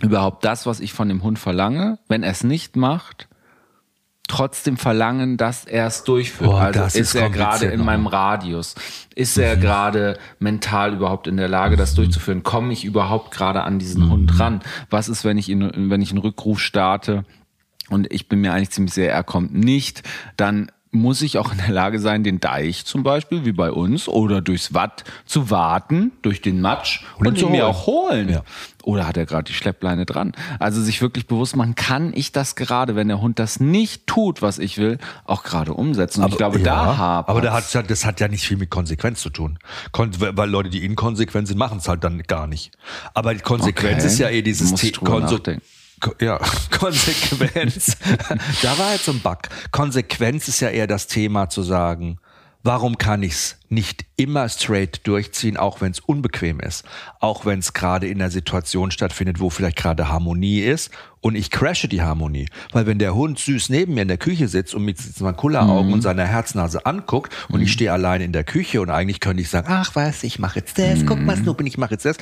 überhaupt 0.00 0.44
das, 0.44 0.66
was 0.66 0.80
ich 0.80 0.92
von 0.92 1.08
dem 1.08 1.22
Hund 1.22 1.38
verlange, 1.38 1.98
wenn 2.08 2.22
er 2.22 2.32
es 2.32 2.44
nicht 2.44 2.76
macht, 2.76 3.28
trotzdem 4.30 4.76
verlangen, 4.76 5.36
dass 5.36 5.64
er 5.64 5.86
es 5.86 6.04
durchführt. 6.04 6.50
Boah, 6.50 6.60
also 6.62 6.84
ist, 6.84 6.96
ist 6.96 7.14
er 7.14 7.30
gerade 7.30 7.66
in 7.66 7.84
meinem. 7.84 8.06
Radius? 8.06 8.74
Ist 9.14 9.36
er 9.36 9.56
gerade 9.56 10.18
mental 10.38 10.94
überhaupt 10.94 11.26
in 11.26 11.36
der 11.36 11.48
Lage, 11.48 11.76
das 11.76 11.94
durchzuführen? 11.94 12.42
Komme 12.42 12.72
ich 12.72 12.84
überhaupt 12.84 13.32
gerade 13.32 13.62
an 13.62 13.78
diesen 13.78 14.08
Hund 14.08 14.38
ran? 14.38 14.60
Was 14.88 15.08
ist, 15.08 15.24
wenn 15.24 15.36
ich 15.36 15.48
ihn, 15.48 15.90
wenn 15.90 16.00
ich 16.00 16.10
einen 16.10 16.20
Rückruf 16.20 16.60
starte 16.60 17.24
und 17.88 18.12
ich 18.12 18.28
bin 18.28 18.40
mir 18.40 18.52
eigentlich 18.52 18.70
ziemlich 18.70 18.94
sicher, 18.94 19.10
er 19.10 19.24
kommt 19.24 19.52
nicht, 19.52 20.02
dann 20.36 20.70
muss 20.92 21.22
ich 21.22 21.38
auch 21.38 21.52
in 21.52 21.58
der 21.58 21.70
Lage 21.70 22.00
sein, 22.00 22.24
den 22.24 22.40
Deich 22.40 22.84
zum 22.84 23.02
Beispiel, 23.02 23.44
wie 23.44 23.52
bei 23.52 23.70
uns, 23.70 24.08
oder 24.08 24.40
durchs 24.40 24.74
Watt 24.74 25.04
zu 25.24 25.50
warten, 25.50 26.12
durch 26.22 26.40
den 26.42 26.60
Matsch 26.60 27.04
und, 27.18 27.28
ihn 27.28 27.36
zu 27.36 27.46
ihn 27.46 27.52
mir 27.52 27.66
auch 27.66 27.86
holen. 27.86 28.28
Ja. 28.28 28.42
Oder 28.82 29.06
hat 29.06 29.16
er 29.16 29.26
gerade 29.26 29.44
die 29.44 29.52
Schleppleine 29.52 30.04
dran? 30.06 30.32
Also 30.58 30.82
sich 30.82 31.00
wirklich 31.00 31.26
bewusst 31.26 31.54
machen, 31.54 31.74
kann 31.74 32.12
ich 32.14 32.32
das 32.32 32.56
gerade, 32.56 32.96
wenn 32.96 33.08
der 33.08 33.20
Hund 33.20 33.38
das 33.38 33.60
nicht 33.60 34.06
tut, 34.06 34.42
was 34.42 34.58
ich 34.58 34.78
will, 34.78 34.98
auch 35.24 35.44
gerade 35.44 35.74
umsetzen? 35.74 36.24
Und 36.24 36.30
ich 36.30 36.36
glaube, 36.36 36.58
da 36.58 36.96
haben 36.96 37.28
Aber 37.28 37.40
da 37.40 37.52
hat, 37.52 37.90
das 37.90 38.04
hat 38.04 38.20
ja 38.20 38.28
nicht 38.28 38.44
viel 38.44 38.56
mit 38.56 38.70
Konsequenz 38.70 39.20
zu 39.20 39.30
tun. 39.30 39.58
Kon 39.92 40.10
weil 40.18 40.50
Leute, 40.50 40.70
die 40.70 40.84
inkonsequent 40.84 41.46
sind, 41.46 41.58
machen 41.58 41.78
es 41.78 41.88
halt 41.88 42.02
dann 42.02 42.22
gar 42.22 42.46
nicht. 42.46 42.72
Aber 43.14 43.34
die 43.34 43.40
Konsequenz 43.40 43.98
Okay. 43.98 44.06
ist 44.06 44.18
ja 44.18 44.28
eh 44.28 44.42
dieses 44.42 44.70
Muss 44.70 44.80
ich 46.18 46.22
Ja, 46.22 46.38
Konsequenz. 46.78 47.96
da 48.62 48.78
war 48.78 48.92
jetzt 48.92 49.04
so 49.06 49.12
ein 49.12 49.20
Bug. 49.20 49.38
Konsequenz 49.70 50.48
ist 50.48 50.60
ja 50.60 50.68
eher 50.68 50.86
das 50.86 51.06
Thema 51.06 51.48
zu 51.48 51.62
sagen, 51.62 52.18
warum 52.62 52.98
kann 52.98 53.22
ich's 53.22 53.56
nicht 53.70 54.04
immer 54.16 54.48
straight 54.50 55.06
durchziehen, 55.06 55.56
auch 55.56 55.80
wenn 55.80 55.92
es 55.92 56.00
unbequem 56.00 56.60
ist, 56.60 56.84
auch 57.18 57.46
wenn 57.46 57.58
es 57.60 57.72
gerade 57.72 58.06
in 58.06 58.20
einer 58.20 58.30
Situation 58.30 58.90
stattfindet, 58.90 59.40
wo 59.40 59.48
vielleicht 59.48 59.76
gerade 59.78 60.08
Harmonie 60.10 60.60
ist 60.60 60.90
und 61.22 61.36
ich 61.36 61.50
crashe 61.50 61.88
die 61.88 62.02
Harmonie. 62.02 62.48
Weil 62.72 62.84
wenn 62.86 62.98
der 62.98 63.14
Hund 63.14 63.38
süß 63.38 63.70
neben 63.70 63.94
mir 63.94 64.02
in 64.02 64.08
der 64.08 64.18
Küche 64.18 64.48
sitzt 64.48 64.74
und 64.74 64.84
mit 64.84 64.98
seinen 64.98 65.36
Kulleraugen 65.36 65.86
Mhm. 65.86 65.92
und 65.94 66.02
seiner 66.02 66.26
Herznase 66.26 66.84
anguckt 66.84 67.32
und 67.48 67.62
ich 67.62 67.72
stehe 67.72 67.92
allein 67.92 68.20
in 68.20 68.32
der 68.32 68.44
Küche 68.44 68.82
und 68.82 68.90
eigentlich 68.90 69.20
könnte 69.20 69.42
ich 69.42 69.48
sagen, 69.48 69.68
ach 69.70 69.94
was, 69.94 70.22
ich 70.22 70.38
mache 70.38 70.58
jetzt 70.58 70.78
das, 70.78 71.06
guck 71.06 71.18
Mhm. 71.18 71.26
mal, 71.26 71.36
Snoopy, 71.36 71.66
ich 71.66 71.78
mache 71.78 71.92
jetzt 71.92 72.04
das. 72.04 72.16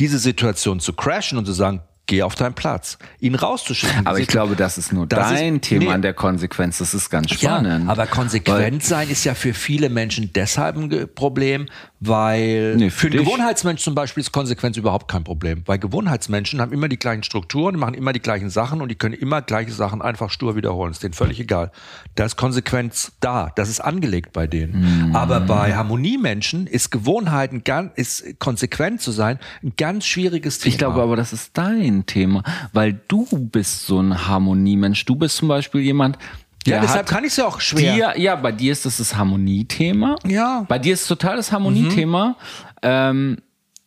Diese 0.00 0.18
Situation 0.18 0.80
zu 0.80 0.92
crashen 0.94 1.38
und 1.38 1.44
zu 1.46 1.52
sagen, 1.52 1.82
geh 2.06 2.22
auf 2.22 2.34
deinen 2.34 2.54
Platz, 2.54 2.98
ihn 3.20 3.34
rauszuschicken. 3.34 4.06
Aber 4.06 4.18
ich 4.18 4.28
glaube, 4.28 4.56
das 4.56 4.78
ist 4.78 4.92
nur 4.92 5.06
Das 5.06 5.30
ist- 5.32 5.40
dein 5.40 5.60
Thema 5.60 5.84
nee. 5.86 5.90
an 5.92 6.02
der 6.02 6.14
Konsequenz. 6.14 6.78
Das 6.78 6.94
ist 6.94 7.10
ganz 7.10 7.30
spannend. 7.32 7.86
Ja, 7.86 7.90
aber 7.90 8.06
konsequent 8.06 8.82
sein 8.84 9.08
ist 9.08 9.24
ja 9.24 9.34
für 9.34 9.54
viele 9.54 9.88
Menschen 9.88 10.32
deshalb 10.32 10.76
ein 10.76 11.08
Problem, 11.14 11.66
Weil 12.06 12.76
Nee, 12.76 12.90
für 12.90 13.04
für 13.04 13.10
einen. 13.10 13.24
Gewohnheitsmensch 13.24 13.82
zum 13.82 13.94
Beispiel 13.94 14.20
ist 14.22 14.32
Konsequenz 14.32 14.76
überhaupt 14.76 15.08
kein 15.08 15.24
Problem. 15.24 15.62
Weil 15.66 15.78
Gewohnheitsmenschen 15.78 16.60
haben 16.60 16.72
immer 16.72 16.88
die 16.88 16.98
gleichen 16.98 17.22
Strukturen, 17.22 17.74
die 17.74 17.80
machen 17.80 17.94
immer 17.94 18.12
die 18.12 18.20
gleichen 18.20 18.50
Sachen 18.50 18.80
und 18.80 18.88
die 18.88 18.94
können 18.94 19.14
immer 19.14 19.42
gleiche 19.42 19.72
Sachen 19.72 20.02
einfach 20.02 20.30
stur 20.30 20.56
wiederholen. 20.56 20.92
Ist 20.92 21.02
denen 21.02 21.14
völlig 21.14 21.40
egal. 21.40 21.70
Da 22.14 22.24
ist 22.24 22.36
Konsequenz 22.36 23.12
da. 23.20 23.52
Das 23.56 23.68
ist 23.68 23.80
angelegt 23.80 24.32
bei 24.32 24.46
denen. 24.46 25.08
Mhm. 25.08 25.16
Aber 25.16 25.40
bei 25.40 25.74
Harmoniemenschen 25.74 26.66
ist 26.66 26.90
Gewohnheiten, 26.90 27.64
ganz, 27.64 27.92
ist 27.96 28.38
konsequent 28.38 29.00
zu 29.00 29.10
sein, 29.10 29.38
ein 29.62 29.74
ganz 29.76 30.06
schwieriges 30.06 30.58
Thema. 30.58 30.72
Ich 30.72 30.78
glaube 30.78 31.02
aber, 31.02 31.16
das 31.16 31.32
ist 31.32 31.56
dein 31.56 32.06
Thema, 32.06 32.42
weil 32.72 33.00
du 33.08 33.26
bist 33.26 33.86
so 33.86 34.00
ein 34.00 34.26
Harmoniemensch. 34.26 35.04
Du 35.04 35.16
bist 35.16 35.36
zum 35.36 35.48
Beispiel 35.48 35.82
jemand, 35.82 36.18
ja, 36.66 36.80
deshalb 36.80 37.00
hat 37.00 37.06
kann 37.08 37.24
ich 37.24 37.30
es 37.30 37.36
ja 37.36 37.46
auch 37.46 37.60
schwer. 37.60 37.94
dir, 38.14 38.20
ja, 38.20 38.36
bei 38.36 38.52
dir 38.52 38.72
ist 38.72 38.86
das 38.86 38.96
das 38.98 39.16
Harmoniethema. 39.16 40.16
Ja. 40.26 40.64
Bei 40.68 40.78
dir 40.78 40.94
ist 40.94 41.06
total 41.06 41.36
das 41.36 41.52
Harmoniethema. 41.52 42.36
Ähm, 42.82 43.38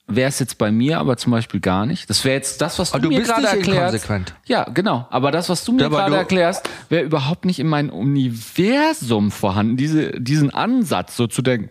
Wäre 0.10 0.30
es 0.30 0.40
jetzt 0.40 0.58
bei 0.58 0.72
mir 0.72 1.00
aber 1.00 1.18
zum 1.18 1.34
Beispiel 1.34 1.60
gar 1.60 1.86
nicht. 1.86 2.10
Das 2.10 2.24
wäre 2.24 2.34
jetzt 2.36 2.62
das, 2.62 2.80
was 2.80 2.92
du, 2.92 2.96
Aber 2.96 3.04
du 3.04 3.10
mir 3.10 3.20
bist 3.20 3.30
gerade 3.30 3.48
erklärst. 3.48 3.68
inkonsequent. 3.68 4.36
Ja, 4.46 4.64
genau. 4.64 5.06
Aber 5.10 5.32
das, 5.32 5.50
was 5.50 5.66
du 5.66 5.74
mir 5.74 5.90
gerade 5.90 6.16
erklärst, 6.16 6.70
wäre 6.88 7.04
überhaupt 7.04 7.44
nicht 7.44 7.60
in 7.60 7.68
meinem 7.68 7.90
Universum 7.90 9.32
vorhanden. 9.32 9.76
Diese, 9.76 10.12
diesen 10.22 10.50
Ansatz, 10.54 11.18
so 11.18 11.28
zu 11.28 11.42
denken, 11.42 11.70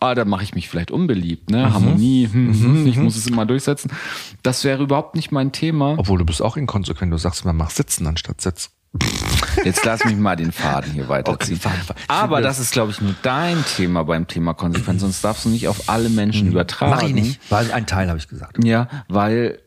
ah, 0.00 0.14
da 0.14 0.24
mache 0.24 0.44
ich 0.44 0.54
mich 0.54 0.68
vielleicht 0.70 0.90
unbeliebt, 0.90 1.50
Mhm. 1.50 1.56
ne? 1.56 1.72
Harmonie, 1.74 2.28
hm, 2.32 2.54
hm, 2.54 2.86
ich 2.86 2.96
muss 2.96 3.16
es 3.16 3.26
immer 3.26 3.44
durchsetzen. 3.44 3.90
Das 4.42 4.64
wäre 4.64 4.82
überhaupt 4.84 5.14
nicht 5.14 5.30
mein 5.30 5.52
Thema. 5.52 5.94
Obwohl 5.98 6.16
du 6.18 6.24
bist 6.24 6.40
auch 6.40 6.56
inkonsequent. 6.56 7.12
Du 7.12 7.18
sagst 7.18 7.44
immer, 7.44 7.52
mach 7.52 7.68
sitzen 7.68 8.06
anstatt 8.06 8.40
sitzen. 8.40 8.70
Jetzt 9.64 9.84
lass 9.84 10.04
mich 10.04 10.16
mal 10.16 10.36
den 10.36 10.52
Faden 10.52 10.92
hier 10.92 11.08
weiterziehen. 11.08 11.60
Okay. 11.62 11.94
Aber 12.08 12.40
das 12.40 12.58
ist, 12.58 12.72
glaube 12.72 12.92
ich, 12.92 13.00
nur 13.00 13.14
dein 13.22 13.64
Thema 13.64 14.04
beim 14.04 14.26
Thema 14.26 14.54
Konsequenz, 14.54 15.02
sonst 15.02 15.22
darfst 15.22 15.44
du 15.44 15.48
nicht 15.48 15.68
auf 15.68 15.88
alle 15.88 16.08
Menschen 16.08 16.48
übertragen. 16.48 16.92
Mach 16.92 17.02
ich 17.02 17.12
nicht. 17.12 17.50
War 17.50 17.60
ein 17.72 17.86
Teil, 17.86 18.08
habe 18.08 18.18
ich 18.18 18.28
gesagt. 18.28 18.62
Ja, 18.64 18.88
weil 19.08 19.58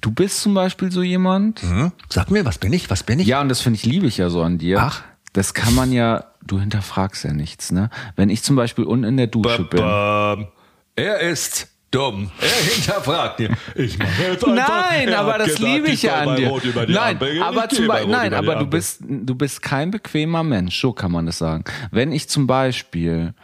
du 0.00 0.10
bist 0.10 0.40
zum 0.40 0.54
Beispiel 0.54 0.90
so 0.90 1.02
jemand. 1.02 1.62
Hm? 1.62 1.92
Sag 2.08 2.30
mir, 2.30 2.44
was 2.44 2.58
bin 2.58 2.72
ich? 2.72 2.90
Was 2.90 3.02
bin 3.02 3.20
ich? 3.20 3.26
Ja, 3.26 3.40
und 3.40 3.48
das 3.48 3.60
finde 3.60 3.76
ich, 3.76 3.84
liebe 3.84 4.06
ich 4.06 4.16
ja 4.16 4.30
so 4.30 4.42
an 4.42 4.58
dir. 4.58 4.80
Ach. 4.80 5.02
Das 5.32 5.54
kann 5.54 5.74
man 5.74 5.92
ja, 5.92 6.24
du 6.46 6.60
hinterfragst 6.60 7.24
ja 7.24 7.32
nichts, 7.32 7.72
ne? 7.72 7.90
Wenn 8.16 8.30
ich 8.30 8.42
zum 8.42 8.56
Beispiel 8.56 8.84
unten 8.84 9.04
in 9.04 9.16
der 9.16 9.28
Dusche 9.28 9.64
bin. 9.64 9.82
Er 10.94 11.20
ist 11.20 11.68
dumm. 11.92 12.30
Er 12.40 12.48
hinterfragt 12.74 13.38
dir. 13.38 13.50
Ich 13.76 13.96
mache 13.98 14.10
jetzt 14.32 14.44
einfach. 14.44 14.68
Nein, 14.90 15.08
Er 15.08 15.20
aber 15.20 15.38
das 15.38 15.46
gesagt, 15.54 15.62
liebe 15.62 15.88
ich 15.90 16.02
ja 16.02 16.14
an 16.16 16.34
dir. 16.36 16.50
Nein, 16.88 17.14
Ampel 17.16 17.42
aber 17.42 17.68
zum 17.68 17.88
Rot 17.90 18.08
nein, 18.08 18.34
aber 18.34 18.56
du 18.56 18.66
bist, 18.66 18.98
du 19.00 19.34
bist 19.36 19.62
kein 19.62 19.90
bequemer 19.92 20.42
Mensch, 20.42 20.80
so 20.80 20.92
kann 20.92 21.12
man 21.12 21.26
das 21.26 21.38
sagen. 21.38 21.62
Wenn 21.92 22.10
ich 22.10 22.28
zum 22.28 22.46
Beispiel 22.48 23.34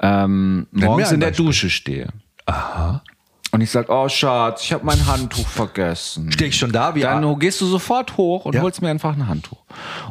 ähm, 0.00 0.66
morgens 0.72 1.12
in 1.12 1.20
der 1.20 1.28
Beispiel. 1.28 1.46
Dusche 1.46 1.70
stehe. 1.70 2.08
Und 3.54 3.60
ich 3.60 3.70
sag, 3.70 3.90
oh 3.90 4.08
Schatz, 4.08 4.62
ich 4.64 4.72
habe 4.72 4.84
mein 4.86 5.06
Handtuch 5.06 5.46
vergessen. 5.46 6.32
Steh 6.32 6.46
ich 6.46 6.56
schon 6.56 6.72
da 6.72 6.94
wie 6.94 7.00
Dann 7.02 7.22
A- 7.22 7.34
gehst 7.34 7.60
du 7.60 7.66
sofort 7.66 8.16
hoch 8.16 8.46
und 8.46 8.54
Ja. 8.54 8.62
holst 8.62 8.80
mir 8.80 8.88
einfach 8.88 9.14
ein 9.14 9.28
Handtuch. 9.28 9.58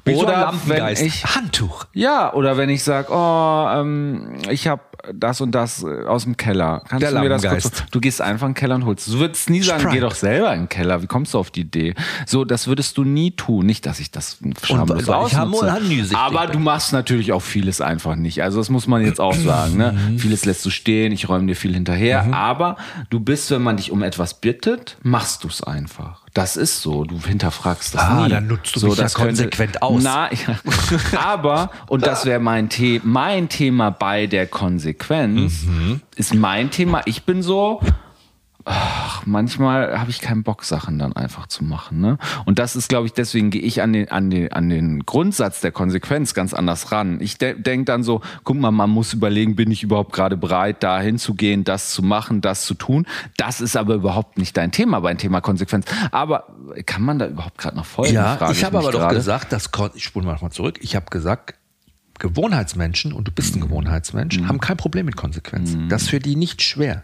Wie 0.05 0.13
so 0.13 0.27
ein 0.27 0.27
oder 0.27 0.53
wenn 0.67 0.95
ich 1.05 1.25
Handtuch. 1.25 1.85
ja, 1.93 2.31
oder 2.33 2.55
wenn 2.57 2.69
ich 2.69 2.83
sag, 2.83 3.09
oh, 3.09 3.67
ähm, 3.79 4.37
ich 4.49 4.67
habe 4.67 4.81
das 5.13 5.41
und 5.41 5.51
das 5.51 5.83
äh, 5.83 6.05
aus 6.05 6.23
dem 6.23 6.37
Keller. 6.37 6.81
Kannst 6.87 7.03
Der 7.03 7.11
du 7.11 7.19
mir 7.19 7.29
das 7.29 7.43
kurz? 7.43 7.83
Du 7.91 7.99
gehst 7.99 8.21
einfach 8.21 8.47
in 8.47 8.51
den 8.53 8.57
Keller 8.59 8.75
und 8.75 8.85
holst. 8.85 9.07
Du 9.07 9.19
würdest 9.19 9.49
nie 9.49 9.61
sagen, 9.61 9.81
Sprite. 9.81 9.95
geh 9.95 10.01
doch 10.01 10.15
selber 10.15 10.53
in 10.53 10.61
den 10.63 10.69
Keller. 10.69 11.01
Wie 11.01 11.07
kommst 11.07 11.33
du 11.33 11.39
auf 11.39 11.51
die 11.51 11.61
Idee? 11.61 11.95
So, 12.25 12.45
das 12.45 12.67
würdest 12.67 12.97
du 12.97 13.03
nie 13.03 13.31
tun. 13.31 13.65
Nicht, 13.65 13.85
dass 13.85 13.99
ich 13.99 14.11
das 14.11 14.37
schamlos 14.63 15.07
ausnutze. 15.09 16.15
Aber 16.17 16.47
du 16.47 16.59
machst 16.59 16.93
natürlich 16.93 17.31
auch 17.31 17.41
vieles 17.41 17.81
einfach 17.81 18.15
nicht. 18.15 18.43
Also 18.43 18.59
das 18.59 18.69
muss 18.69 18.87
man 18.87 19.03
jetzt 19.03 19.19
auch 19.19 19.33
sagen. 19.35 19.77
Ne? 19.77 19.91
Mhm. 19.93 20.19
Vieles 20.19 20.45
lässt 20.45 20.65
du 20.65 20.69
stehen. 20.69 21.11
Ich 21.11 21.29
räume 21.29 21.47
dir 21.47 21.55
viel 21.55 21.73
hinterher. 21.73 22.33
Aber 22.33 22.77
du 23.09 23.19
bist, 23.19 23.51
wenn 23.51 23.61
man 23.61 23.77
dich 23.77 23.91
um 23.91 24.03
etwas 24.03 24.35
bittet, 24.35 24.97
machst 25.03 25.43
du 25.43 25.47
es 25.47 25.63
einfach. 25.63 26.21
Das 26.33 26.55
ist 26.55 26.81
so. 26.81 27.03
Du 27.03 27.19
hinterfragst 27.19 27.93
das 27.95 28.01
Ah, 28.01 28.23
nie. 28.23 28.29
dann 28.29 28.47
nutzt 28.47 28.75
du 28.77 28.87
mich 28.87 28.95
ja 28.97 29.03
das 29.03 29.15
könnte- 29.15 29.43
konsequent 29.43 29.81
aus. 29.81 30.01
Na, 30.03 30.29
ja. 30.31 30.55
Aber, 31.25 31.71
und 31.87 32.05
das 32.07 32.25
wäre 32.25 32.39
mein, 32.39 32.69
The 32.71 33.01
mein 33.03 33.49
Thema 33.49 33.89
bei 33.91 34.27
der 34.27 34.47
Konsequenz, 34.47 34.90
Mhm. 35.65 36.01
ist 36.15 36.33
mein 36.33 36.71
Thema, 36.71 37.01
ich 37.05 37.23
bin 37.23 37.41
so, 37.41 37.81
ach, 38.65 39.25
manchmal 39.25 39.99
habe 39.99 40.09
ich 40.09 40.21
keinen 40.21 40.43
Bock, 40.43 40.63
Sachen 40.63 40.99
dann 40.99 41.13
einfach 41.13 41.47
zu 41.47 41.63
machen. 41.63 41.99
Ne? 41.99 42.17
Und 42.45 42.59
das 42.59 42.75
ist, 42.75 42.89
glaube 42.89 43.07
ich, 43.07 43.13
deswegen 43.13 43.49
gehe 43.49 43.61
ich 43.61 43.81
an 43.81 43.93
den, 43.93 44.09
an, 44.09 44.29
den, 44.29 44.51
an 44.51 44.69
den 44.69 45.05
Grundsatz 45.05 45.61
der 45.61 45.71
Konsequenz 45.71 46.33
ganz 46.33 46.53
anders 46.53 46.91
ran. 46.91 47.19
Ich 47.21 47.37
de 47.37 47.59
denke 47.59 47.85
dann 47.85 48.03
so, 48.03 48.21
guck 48.43 48.57
mal, 48.57 48.71
man 48.71 48.89
muss 48.89 49.13
überlegen, 49.13 49.55
bin 49.55 49.71
ich 49.71 49.83
überhaupt 49.83 50.13
gerade 50.13 50.37
bereit, 50.37 50.83
da 50.83 50.99
hinzugehen, 50.99 51.63
das 51.63 51.91
zu 51.91 52.03
machen, 52.03 52.41
das 52.41 52.65
zu 52.65 52.73
tun. 52.73 53.05
Das 53.37 53.61
ist 53.61 53.75
aber 53.75 53.95
überhaupt 53.95 54.37
nicht 54.37 54.55
dein 54.57 54.71
Thema 54.71 54.99
beim 54.99 55.17
Thema 55.17 55.41
Konsequenz. 55.41 55.85
Aber 56.11 56.47
kann 56.85 57.01
man 57.01 57.19
da 57.19 57.27
überhaupt 57.27 57.57
gerade 57.57 57.75
noch 57.75 57.85
folgen? 57.85 58.13
Ja, 58.13 58.37
frage 58.37 58.53
ich 58.53 58.63
habe 58.63 58.77
aber 58.77 58.91
doch 58.91 58.99
gerade. 58.99 59.15
gesagt, 59.15 59.51
dass 59.51 59.69
ich 59.95 60.03
spule 60.03 60.25
mal 60.25 60.51
zurück. 60.51 60.79
Ich 60.81 60.95
habe 60.95 61.05
gesagt, 61.09 61.55
Gewohnheitsmenschen, 62.21 63.11
und 63.13 63.27
du 63.27 63.31
bist 63.31 63.55
Mhm. 63.55 63.61
ein 63.63 63.67
Gewohnheitsmensch, 63.67 64.39
haben 64.43 64.59
kein 64.59 64.77
Problem 64.77 65.05
mit 65.05 65.15
Konsequenzen. 65.17 65.89
Das 65.89 66.03
ist 66.03 66.09
für 66.09 66.19
die 66.19 66.35
nicht 66.35 66.61
schwer, 66.61 67.01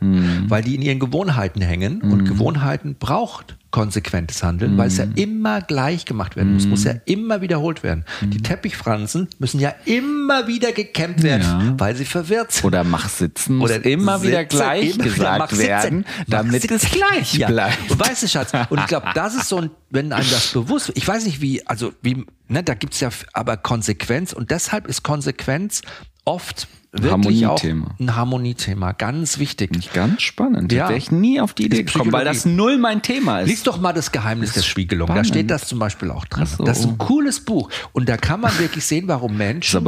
weil 0.47 0.63
die 0.63 0.75
in 0.75 0.81
ihren 0.81 0.99
Gewohnheiten 0.99 1.61
hängen 1.61 2.01
und 2.01 2.19
Mhm. 2.21 2.25
Gewohnheiten 2.25 2.95
braucht 2.99 3.57
konsequentes 3.77 4.41
Handeln, 4.41 4.75
weil 4.75 4.87
es 4.87 4.97
ja 4.97 5.05
immer 5.15 5.61
gleich 5.61 6.05
gemacht 6.05 6.35
werden 6.35 6.53
muss, 6.55 6.65
muss 6.65 6.83
ja 6.83 6.93
Mhm. 6.93 6.99
immer 7.05 7.41
wiederholt 7.41 7.83
werden. 7.83 8.05
Die 8.21 8.41
Teppichfransen 8.41 9.27
müssen 9.37 9.59
ja 9.59 9.75
immer 9.85 10.47
wieder 10.47 10.71
gekämmt 10.71 11.21
werden, 11.21 11.43
Ja. 11.43 11.75
weil 11.77 11.95
sie 11.95 12.05
verwirrt 12.05 12.51
sind. 12.53 12.65
Oder 12.65 12.83
mach 12.83 13.07
sitzen 13.07 13.57
muss 13.57 13.69
Oder 13.69 13.85
immer 13.85 14.23
wieder 14.23 14.39
sitze, 14.39 14.57
gleich 14.57 14.95
immer 14.95 15.03
wieder 15.05 15.13
gesagt 15.13 15.39
mach 15.39 15.49
sitzen. 15.51 15.67
werden, 15.67 16.05
damit 16.27 16.71
es 16.71 16.89
gleich 16.89 17.33
Ja. 17.35 17.47
bleibt. 17.49 17.91
Und 17.91 17.99
weißt 17.99 18.23
du, 18.23 18.27
Schatz, 18.27 18.51
und 18.71 18.79
ich 18.79 18.87
glaube, 18.87 19.07
das 19.13 19.35
ist 19.35 19.47
so 19.47 19.57
ein, 19.57 19.69
wenn 19.91 20.11
einem 20.11 20.27
das 20.31 20.47
bewusst 20.53 20.91
ich 20.95 21.07
weiß 21.07 21.25
nicht 21.25 21.39
wie, 21.39 21.65
also 21.67 21.93
wie, 22.01 22.25
ne, 22.47 22.63
da 22.63 22.73
gibt's 22.73 22.99
ja 22.99 23.09
aber 23.33 23.57
Konsequenz 23.57 24.33
und 24.33 24.49
deshalb 24.49 24.87
ist 24.87 25.03
Konsequenz 25.03 25.81
oft 26.25 26.67
wirklich 27.03 27.45
auch 27.45 27.61
Harmoniethema. 27.61 27.95
ein 27.99 28.15
Harmoniethema, 28.15 28.91
ganz 28.91 29.39
wichtig. 29.39 29.71
Nicht 29.71 29.93
ganz 29.93 30.21
spannend. 30.21 30.71
Ja. 30.71 30.89
Wäre 30.89 30.97
ich 30.97 31.11
nie 31.11 31.39
auf 31.41 31.53
die 31.53 31.65
Idee 31.65 31.83
gekommen, 31.83 32.11
weil 32.11 32.25
das 32.25 32.45
null 32.45 32.77
mein 32.77 33.01
Thema 33.01 33.41
ist. 33.41 33.47
Lies 33.47 33.63
doch 33.63 33.79
mal 33.79 33.93
das 33.93 34.11
Geheimnis 34.11 34.53
der 34.53 34.61
Spiegelung. 34.61 35.07
Da 35.07 35.13
spannend. 35.13 35.27
steht 35.27 35.51
das 35.51 35.67
zum 35.67 35.79
Beispiel 35.79 36.11
auch 36.11 36.25
drin. 36.25 36.45
So. 36.45 36.63
Das 36.63 36.79
ist 36.79 36.85
ein 36.85 36.97
cooles 36.97 37.41
Buch. 37.43 37.69
Und 37.93 38.09
da 38.09 38.17
kann 38.17 38.41
man 38.41 38.57
wirklich 38.59 38.85
sehen, 38.85 39.07
warum 39.07 39.37
Das 39.37 39.37
Menschen 39.37 39.83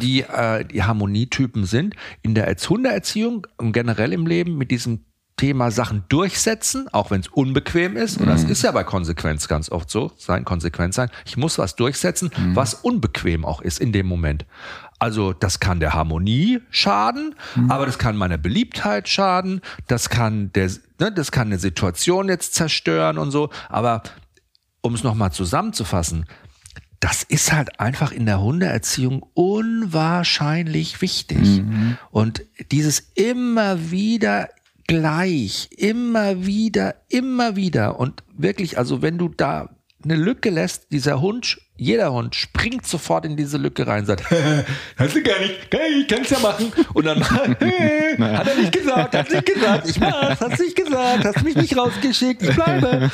die, 0.00 0.22
äh, 0.22 0.64
die 0.64 0.82
Harmonietypen 0.82 1.64
sind, 1.64 1.94
in 2.22 2.34
der 2.34 2.46
Erziehung 2.46 3.46
und 3.56 3.72
generell 3.72 4.12
im 4.12 4.26
Leben 4.26 4.56
mit 4.56 4.70
diesem 4.70 5.00
Thema 5.36 5.72
Sachen 5.72 6.04
durchsetzen, 6.08 6.86
auch 6.92 7.10
wenn 7.10 7.20
es 7.20 7.28
unbequem 7.28 7.96
ist. 7.96 8.18
Und 8.18 8.26
das 8.26 8.44
ist 8.44 8.62
ja 8.62 8.70
bei 8.70 8.84
Konsequenz 8.84 9.48
ganz 9.48 9.68
oft 9.68 9.90
so, 9.90 10.12
sein 10.16 10.44
konsequent 10.44 10.94
sein. 10.94 11.10
Ich 11.24 11.36
muss 11.36 11.58
was 11.58 11.74
durchsetzen, 11.74 12.30
was 12.52 12.74
unbequem 12.74 13.44
auch 13.44 13.60
ist 13.60 13.80
in 13.80 13.92
dem 13.92 14.06
Moment. 14.06 14.46
Also 15.04 15.34
das 15.34 15.60
kann 15.60 15.80
der 15.80 15.92
Harmonie 15.92 16.60
schaden, 16.70 17.34
aber 17.68 17.84
das 17.84 17.98
kann 17.98 18.16
meiner 18.16 18.38
Beliebtheit 18.38 19.06
schaden, 19.06 19.60
das 19.86 20.08
kann 20.08 20.50
der, 20.54 20.70
ne, 20.98 21.12
das 21.12 21.30
kann 21.30 21.48
eine 21.48 21.58
Situation 21.58 22.30
jetzt 22.30 22.54
zerstören 22.54 23.18
und 23.18 23.30
so. 23.30 23.50
Aber 23.68 24.02
um 24.80 24.94
es 24.94 25.04
nochmal 25.04 25.30
zusammenzufassen, 25.30 26.24
das 27.00 27.22
ist 27.22 27.52
halt 27.52 27.80
einfach 27.80 28.12
in 28.12 28.24
der 28.24 28.40
Hundeerziehung 28.40 29.26
unwahrscheinlich 29.34 31.02
wichtig. 31.02 31.62
Und 32.10 32.42
dieses 32.72 33.00
immer 33.14 33.90
wieder 33.90 34.48
gleich, 34.86 35.68
immer 35.76 36.46
wieder, 36.46 36.94
immer 37.10 37.56
wieder 37.56 38.00
und 38.00 38.22
wirklich, 38.34 38.78
also 38.78 39.02
wenn 39.02 39.18
du 39.18 39.28
da 39.28 39.68
eine 40.04 40.16
Lücke 40.16 40.50
lässt, 40.50 40.92
dieser 40.92 41.20
Hund, 41.20 41.58
jeder 41.76 42.12
Hund 42.12 42.34
springt 42.34 42.86
sofort 42.86 43.24
in 43.24 43.36
diese 43.36 43.58
Lücke 43.58 43.86
rein 43.86 44.00
und 44.00 44.06
sagt, 44.06 44.24
hast 44.96 45.16
du 45.16 45.22
gar 45.22 45.38
nicht, 45.40 45.70
geil, 45.70 46.00
ich 46.00 46.08
kann's 46.08 46.30
ja 46.30 46.38
machen. 46.38 46.72
Und 46.92 47.04
dann, 47.04 47.20
hat 47.30 47.58
er 47.58 48.56
nicht 48.56 48.72
gesagt, 48.72 49.14
hat 49.14 49.30
nicht 49.30 49.46
gesagt, 49.46 49.88
ich 49.88 49.98
mach's, 49.98 50.40
hast 50.40 50.60
nicht 50.60 50.76
gesagt, 50.76 51.24
hast 51.24 51.42
mich 51.42 51.56
nicht 51.56 51.76
rausgeschickt, 51.76 52.42
ich 52.42 52.54
bleibe. 52.54 53.10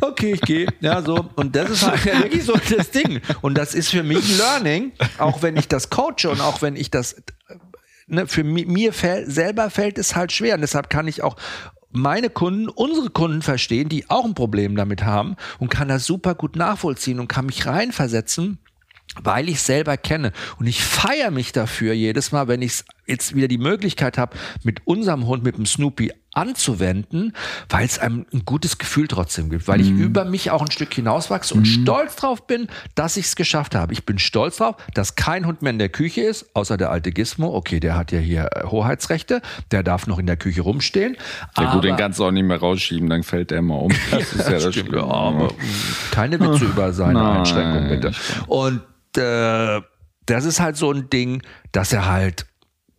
Okay, 0.00 0.32
ich 0.32 0.40
gehe. 0.42 0.68
Ja, 0.80 1.02
so. 1.02 1.28
Und 1.36 1.56
das 1.56 1.70
ist 1.70 1.86
halt 1.86 2.04
ja 2.04 2.22
wirklich 2.22 2.44
so 2.44 2.54
das 2.76 2.90
Ding. 2.90 3.20
Und 3.40 3.56
das 3.56 3.74
ist 3.74 3.90
für 3.90 4.02
mich 4.02 4.18
ein 4.18 4.38
Learning, 4.38 4.92
auch 5.18 5.42
wenn 5.42 5.56
ich 5.56 5.68
das 5.68 5.90
coache 5.90 6.30
und 6.30 6.40
auch 6.40 6.62
wenn 6.62 6.76
ich 6.76 6.90
das 6.90 7.16
ne, 8.08 8.26
für 8.26 8.44
mi 8.44 8.64
mir 8.64 8.92
fäll, 8.92 9.30
selber 9.30 9.70
fällt 9.70 9.98
es 9.98 10.16
halt 10.16 10.32
schwer. 10.32 10.54
Und 10.54 10.62
deshalb 10.62 10.90
kann 10.90 11.08
ich 11.08 11.22
auch 11.22 11.36
meine 11.98 12.30
Kunden, 12.30 12.68
unsere 12.68 13.10
Kunden 13.10 13.42
verstehen, 13.42 13.88
die 13.88 14.08
auch 14.08 14.24
ein 14.24 14.34
Problem 14.34 14.76
damit 14.76 15.04
haben 15.04 15.36
und 15.58 15.70
kann 15.70 15.88
das 15.88 16.04
super 16.06 16.34
gut 16.34 16.56
nachvollziehen 16.56 17.20
und 17.20 17.28
kann 17.28 17.46
mich 17.46 17.66
reinversetzen, 17.66 18.58
weil 19.22 19.48
ich 19.48 19.60
selber 19.60 19.96
kenne. 19.96 20.32
Und 20.58 20.66
ich 20.66 20.82
feiere 20.82 21.30
mich 21.30 21.52
dafür 21.52 21.92
jedes 21.92 22.32
Mal, 22.32 22.48
wenn 22.48 22.62
ich 22.62 22.72
es 22.72 22.84
jetzt 23.08 23.34
wieder 23.34 23.48
die 23.48 23.58
Möglichkeit 23.58 24.18
habe, 24.18 24.36
mit 24.62 24.86
unserem 24.86 25.26
Hund, 25.26 25.42
mit 25.42 25.56
dem 25.56 25.66
Snoopy 25.66 26.12
anzuwenden, 26.34 27.32
weil 27.68 27.84
es 27.84 27.98
einem 27.98 28.26
ein 28.32 28.44
gutes 28.44 28.78
Gefühl 28.78 29.08
trotzdem 29.08 29.50
gibt, 29.50 29.66
weil 29.66 29.80
ich 29.80 29.90
Mhm. 29.90 29.98
über 30.00 30.24
mich 30.24 30.50
auch 30.50 30.62
ein 30.62 30.70
Stück 30.70 30.92
hinauswachse 30.94 31.54
und 31.54 31.64
stolz 31.66 32.16
drauf 32.16 32.46
bin, 32.46 32.68
dass 32.94 33.16
ich 33.16 33.26
es 33.26 33.36
geschafft 33.36 33.74
habe. 33.74 33.92
Ich 33.92 34.04
bin 34.06 34.18
stolz 34.18 34.58
drauf, 34.58 34.76
dass 34.94 35.16
kein 35.16 35.46
Hund 35.46 35.62
mehr 35.62 35.72
in 35.72 35.78
der 35.78 35.88
Küche 35.88 36.20
ist, 36.20 36.54
außer 36.54 36.76
der 36.76 36.90
alte 36.90 37.10
Gizmo. 37.10 37.54
Okay, 37.56 37.80
der 37.80 37.96
hat 37.96 38.12
ja 38.12 38.18
hier 38.20 38.50
äh, 38.54 38.64
Hoheitsrechte, 38.66 39.40
der 39.72 39.82
darf 39.82 40.06
noch 40.06 40.18
in 40.18 40.26
der 40.26 40.36
Küche 40.36 40.60
rumstehen. 40.62 41.16
Ja 41.56 41.72
gut, 41.72 41.84
den 41.84 41.92
Aber- 41.92 42.02
kannst 42.02 42.18
du 42.20 42.24
auch 42.26 42.30
nicht 42.30 42.44
mehr 42.44 42.58
rausschieben, 42.60 43.08
dann 43.08 43.22
fällt 43.24 43.50
der 43.50 43.58
immer 43.58 43.80
um. 43.82 43.92
Das 44.10 44.32
ist 44.32 44.48
ja 44.48 44.58
das 44.58 44.74
Schlimme. 44.74 45.02
aber 45.02 45.52
keine 46.12 46.38
Witze 46.40 46.66
über 46.66 46.92
seine 46.92 47.14
Nein, 47.14 47.36
Einschränkungen, 47.38 47.88
bitte. 47.88 48.12
Und 48.46 48.82
äh, 49.16 49.80
das 50.26 50.44
ist 50.44 50.60
halt 50.60 50.76
so 50.76 50.92
ein 50.92 51.08
Ding, 51.10 51.42
dass 51.72 51.92
er 51.92 52.06
halt, 52.06 52.46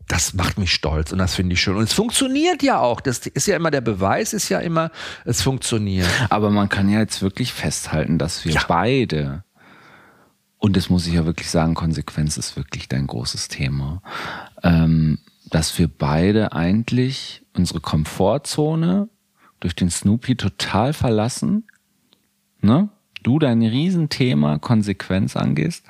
das 0.09 0.33
macht 0.33 0.57
mich 0.57 0.73
stolz 0.73 1.11
und 1.13 1.19
das 1.19 1.35
finde 1.35 1.53
ich 1.53 1.61
schön. 1.61 1.77
Und 1.77 1.83
es 1.83 1.93
funktioniert 1.93 2.63
ja 2.63 2.79
auch. 2.79 2.99
Das 2.99 3.19
ist 3.19 3.45
ja 3.47 3.55
immer 3.55 3.69
der 3.71 3.81
Beweis, 3.81 4.33
ist 4.33 4.49
ja 4.49 4.59
immer, 4.59 4.91
es 5.23 5.41
funktioniert. 5.43 6.07
Aber 6.29 6.49
man 6.49 6.67
kann 6.67 6.89
ja 6.89 6.99
jetzt 6.99 7.21
wirklich 7.21 7.53
festhalten, 7.53 8.17
dass 8.17 8.43
wir 8.43 8.53
Ja. 8.53 8.65
beide, 8.67 9.43
und 10.57 10.75
das 10.75 10.89
muss 10.89 11.05
ich 11.07 11.13
ja 11.13 11.25
wirklich 11.25 11.49
sagen, 11.49 11.75
Konsequenz 11.75 12.37
ist 12.37 12.57
wirklich 12.57 12.89
dein 12.89 13.05
großes 13.07 13.49
Thema, 13.49 14.01
ähm, 14.63 15.19
dass 15.45 15.77
wir 15.77 15.87
beide 15.87 16.53
eigentlich 16.53 17.43
unsere 17.55 17.79
Komfortzone 17.79 19.09
durch 19.59 19.75
den 19.75 19.91
Snoopy 19.91 20.35
total 20.35 20.93
verlassen. 20.93 21.67
Ne? 22.61 22.89
Du 23.21 23.37
dein 23.37 23.61
Riesenthema 23.61 24.57
Konsequenz 24.57 25.35
angehst. 25.35 25.85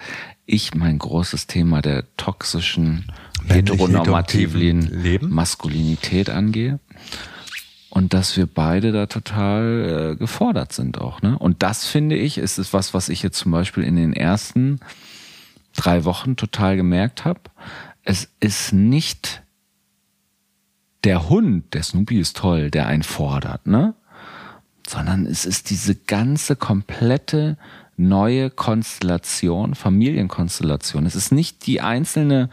Ich 0.45 0.73
mein 0.73 0.97
großes 0.97 1.47
Thema 1.47 1.81
der 1.81 2.03
toxischen, 2.17 3.11
heteronormativen 3.49 4.81
Leben. 4.81 5.29
Maskulinität 5.29 6.29
angehe 6.29 6.79
und 7.89 8.13
dass 8.13 8.37
wir 8.37 8.45
beide 8.45 8.91
da 8.91 9.07
total 9.07 10.13
äh, 10.13 10.15
gefordert 10.15 10.73
sind 10.73 10.99
auch. 10.99 11.21
Ne? 11.21 11.37
Und 11.37 11.63
das 11.63 11.85
finde 11.85 12.15
ich, 12.15 12.37
ist 12.37 12.59
es 12.59 12.71
was, 12.73 12.93
was 12.93 13.09
ich 13.09 13.23
jetzt 13.23 13.37
zum 13.37 13.51
Beispiel 13.51 13.83
in 13.83 13.95
den 13.95 14.13
ersten 14.13 14.79
drei 15.75 16.05
Wochen 16.05 16.35
total 16.35 16.75
gemerkt 16.75 17.25
habe. 17.25 17.41
Es 18.03 18.29
ist 18.39 18.73
nicht 18.73 19.41
der 21.03 21.29
Hund, 21.29 21.73
der 21.73 21.83
Snoopy 21.83 22.19
ist 22.19 22.37
toll, 22.37 22.69
der 22.71 22.87
einen 22.87 23.03
fordert, 23.03 23.65
ne? 23.65 23.93
Sondern 24.87 25.25
es 25.25 25.45
ist 25.45 25.69
diese 25.69 25.95
ganze 25.95 26.55
komplette 26.55 27.57
neue 27.95 28.49
Konstellation, 28.49 29.75
Familienkonstellation. 29.75 31.05
Es 31.05 31.15
ist 31.15 31.31
nicht 31.31 31.67
die 31.67 31.81
einzelne 31.81 32.49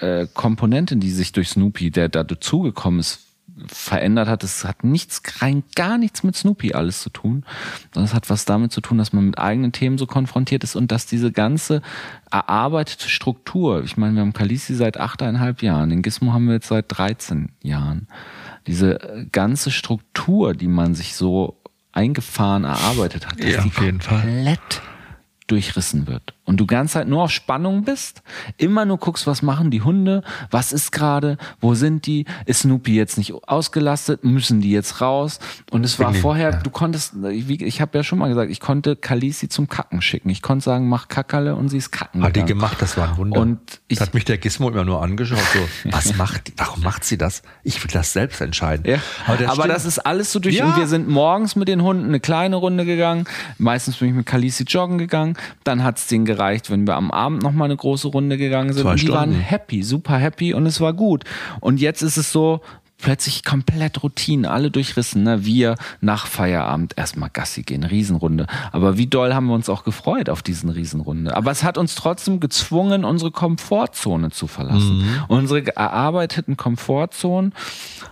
äh, 0.00 0.26
Komponente, 0.32 0.96
die 0.96 1.10
sich 1.10 1.32
durch 1.32 1.50
Snoopy, 1.50 1.90
der 1.90 2.08
da 2.08 2.24
dazugekommen 2.24 3.00
ist, 3.00 3.20
verändert 3.66 4.28
hat. 4.28 4.44
Es 4.44 4.64
hat 4.64 4.84
nichts, 4.84 5.20
rein 5.40 5.64
gar 5.74 5.98
nichts 5.98 6.22
mit 6.22 6.36
Snoopy 6.36 6.74
alles 6.74 7.00
zu 7.00 7.10
tun, 7.10 7.44
sondern 7.92 8.04
es 8.08 8.14
hat 8.14 8.30
was 8.30 8.44
damit 8.44 8.70
zu 8.72 8.80
tun, 8.80 8.98
dass 8.98 9.12
man 9.12 9.26
mit 9.26 9.38
eigenen 9.38 9.72
Themen 9.72 9.98
so 9.98 10.06
konfrontiert 10.06 10.62
ist 10.64 10.76
und 10.76 10.92
dass 10.92 11.06
diese 11.06 11.32
ganze 11.32 11.82
erarbeitete 12.30 13.08
Struktur, 13.08 13.82
ich 13.82 13.96
meine, 13.96 14.14
wir 14.14 14.20
haben 14.22 14.32
Kalisi 14.32 14.74
seit 14.74 14.98
achteinhalb 14.98 15.62
Jahren, 15.62 15.90
den 15.90 16.02
Gizmo 16.02 16.32
haben 16.32 16.46
wir 16.46 16.54
jetzt 16.54 16.68
seit 16.68 16.86
13 16.88 17.50
Jahren. 17.62 18.06
Diese 18.66 19.00
äh, 19.02 19.26
ganze 19.32 19.70
Struktur, 19.70 20.54
die 20.54 20.68
man 20.68 20.94
sich 20.94 21.14
so 21.14 21.60
eingefahren 21.92 22.64
erarbeitet 22.64 23.26
hat, 23.26 23.40
dass 23.40 23.50
Ja, 23.50 23.62
die 23.62 23.84
jeden 23.84 24.00
Fall. 24.00 24.20
komplett 24.20 24.82
durchrissen 25.48 26.06
wird. 26.06 26.34
Und 26.48 26.56
du 26.58 26.66
ganz 26.66 26.94
halt 26.94 27.08
nur 27.08 27.24
auf 27.24 27.30
Spannung 27.30 27.84
bist, 27.84 28.22
immer 28.56 28.86
nur 28.86 28.96
guckst, 28.96 29.26
was 29.26 29.42
machen 29.42 29.70
die 29.70 29.82
Hunde, 29.82 30.22
was 30.50 30.72
ist 30.72 30.92
gerade, 30.92 31.36
wo 31.60 31.74
sind 31.74 32.06
die, 32.06 32.24
ist 32.46 32.60
Snoopy 32.60 32.94
jetzt 32.96 33.18
nicht 33.18 33.34
ausgelastet, 33.46 34.24
müssen 34.24 34.62
die 34.62 34.70
jetzt 34.70 35.02
raus? 35.02 35.40
Und 35.70 35.84
es 35.84 35.98
war 35.98 36.10
ich- 36.14 36.22
vorher, 36.22 36.52
du 36.52 36.70
konntest, 36.70 37.12
wie, 37.22 37.62
ich 37.62 37.82
habe 37.82 37.98
ja 37.98 38.02
schon 38.02 38.18
mal 38.18 38.28
gesagt, 38.28 38.50
ich 38.50 38.60
konnte 38.60 38.96
Kalisi 38.96 39.50
zum 39.50 39.68
Kacken 39.68 40.00
schicken. 40.00 40.30
Ich 40.30 40.40
konnte 40.40 40.64
sagen, 40.64 40.88
mach 40.88 41.08
Kackerle 41.08 41.54
und 41.54 41.68
sie 41.68 41.76
ist 41.76 41.90
kacken. 41.90 42.22
Hat 42.22 42.34
die 42.34 42.44
gemacht, 42.46 42.78
das 42.80 42.96
war 42.96 43.10
ein 43.10 43.16
Wunder. 43.18 43.38
Und 43.40 43.60
ich- 43.88 43.98
das 43.98 44.06
hat 44.08 44.14
mich 44.14 44.24
der 44.24 44.38
Gizmo 44.38 44.70
immer 44.70 44.84
nur 44.86 45.02
angeschaut, 45.02 45.38
so, 45.52 45.90
was 45.92 46.16
macht 46.16 46.48
die, 46.48 46.54
warum 46.56 46.82
macht 46.82 47.04
sie 47.04 47.18
das? 47.18 47.42
Ich 47.62 47.84
will 47.84 47.90
das 47.92 48.14
selbst 48.14 48.40
entscheiden. 48.40 48.90
Ja. 48.90 48.98
Aber, 49.26 49.50
Aber, 49.50 49.68
das 49.68 49.82
das 49.82 49.84
ist 49.84 49.98
alles 49.98 50.32
so 50.32 50.40
durch. 50.40 50.54
Ja. 50.56 50.64
Und 50.64 50.76
wir 50.78 50.86
sind 50.86 51.08
morgens 51.08 51.56
mit 51.56 51.68
den 51.68 51.82
Hunden 51.82 52.06
eine 52.06 52.20
kleine 52.20 52.56
Runde 52.56 52.86
gegangen. 52.86 53.26
Meistens 53.58 53.96
bin 53.98 54.08
ich 54.08 54.14
mit 54.14 54.24
Kalisi 54.24 54.64
joggen 54.64 54.96
gegangen. 54.98 55.36
Dann 55.62 55.84
hat 55.84 55.98
es 55.98 56.06
denen 56.08 56.24
gereicht, 56.38 56.70
wenn 56.70 56.86
wir 56.86 56.96
am 56.96 57.10
Abend 57.10 57.42
noch 57.42 57.52
mal 57.52 57.64
eine 57.64 57.76
große 57.76 58.08
Runde 58.08 58.38
gegangen 58.38 58.72
sind. 58.72 58.82
Zwei 58.82 58.92
und 58.92 59.02
die 59.02 59.08
waren 59.08 59.32
happy, 59.32 59.82
super 59.82 60.16
happy 60.16 60.54
und 60.54 60.66
es 60.66 60.80
war 60.80 60.92
gut. 60.92 61.24
Und 61.60 61.80
jetzt 61.80 62.02
ist 62.02 62.16
es 62.16 62.32
so, 62.32 62.60
plötzlich 63.00 63.44
komplett 63.44 64.02
Routine, 64.02 64.50
alle 64.50 64.70
durchrissen. 64.70 65.22
Ne? 65.22 65.44
Wir 65.44 65.76
nach 66.00 66.26
Feierabend 66.26 66.94
erstmal 66.96 67.30
Gassi 67.30 67.62
gehen, 67.62 67.84
Riesenrunde. 67.84 68.46
Aber 68.72 68.98
wie 68.98 69.06
doll 69.06 69.32
haben 69.34 69.46
wir 69.46 69.54
uns 69.54 69.68
auch 69.68 69.84
gefreut 69.84 70.28
auf 70.28 70.42
diesen 70.42 70.68
Riesenrunde. 70.68 71.36
Aber 71.36 71.50
es 71.50 71.62
hat 71.62 71.78
uns 71.78 71.94
trotzdem 71.94 72.40
gezwungen, 72.40 73.04
unsere 73.04 73.30
Komfortzone 73.30 74.30
zu 74.30 74.46
verlassen. 74.46 74.98
Mhm. 74.98 75.24
Unsere 75.28 75.76
erarbeiteten 75.76 76.56
Komfortzonen. 76.56 77.54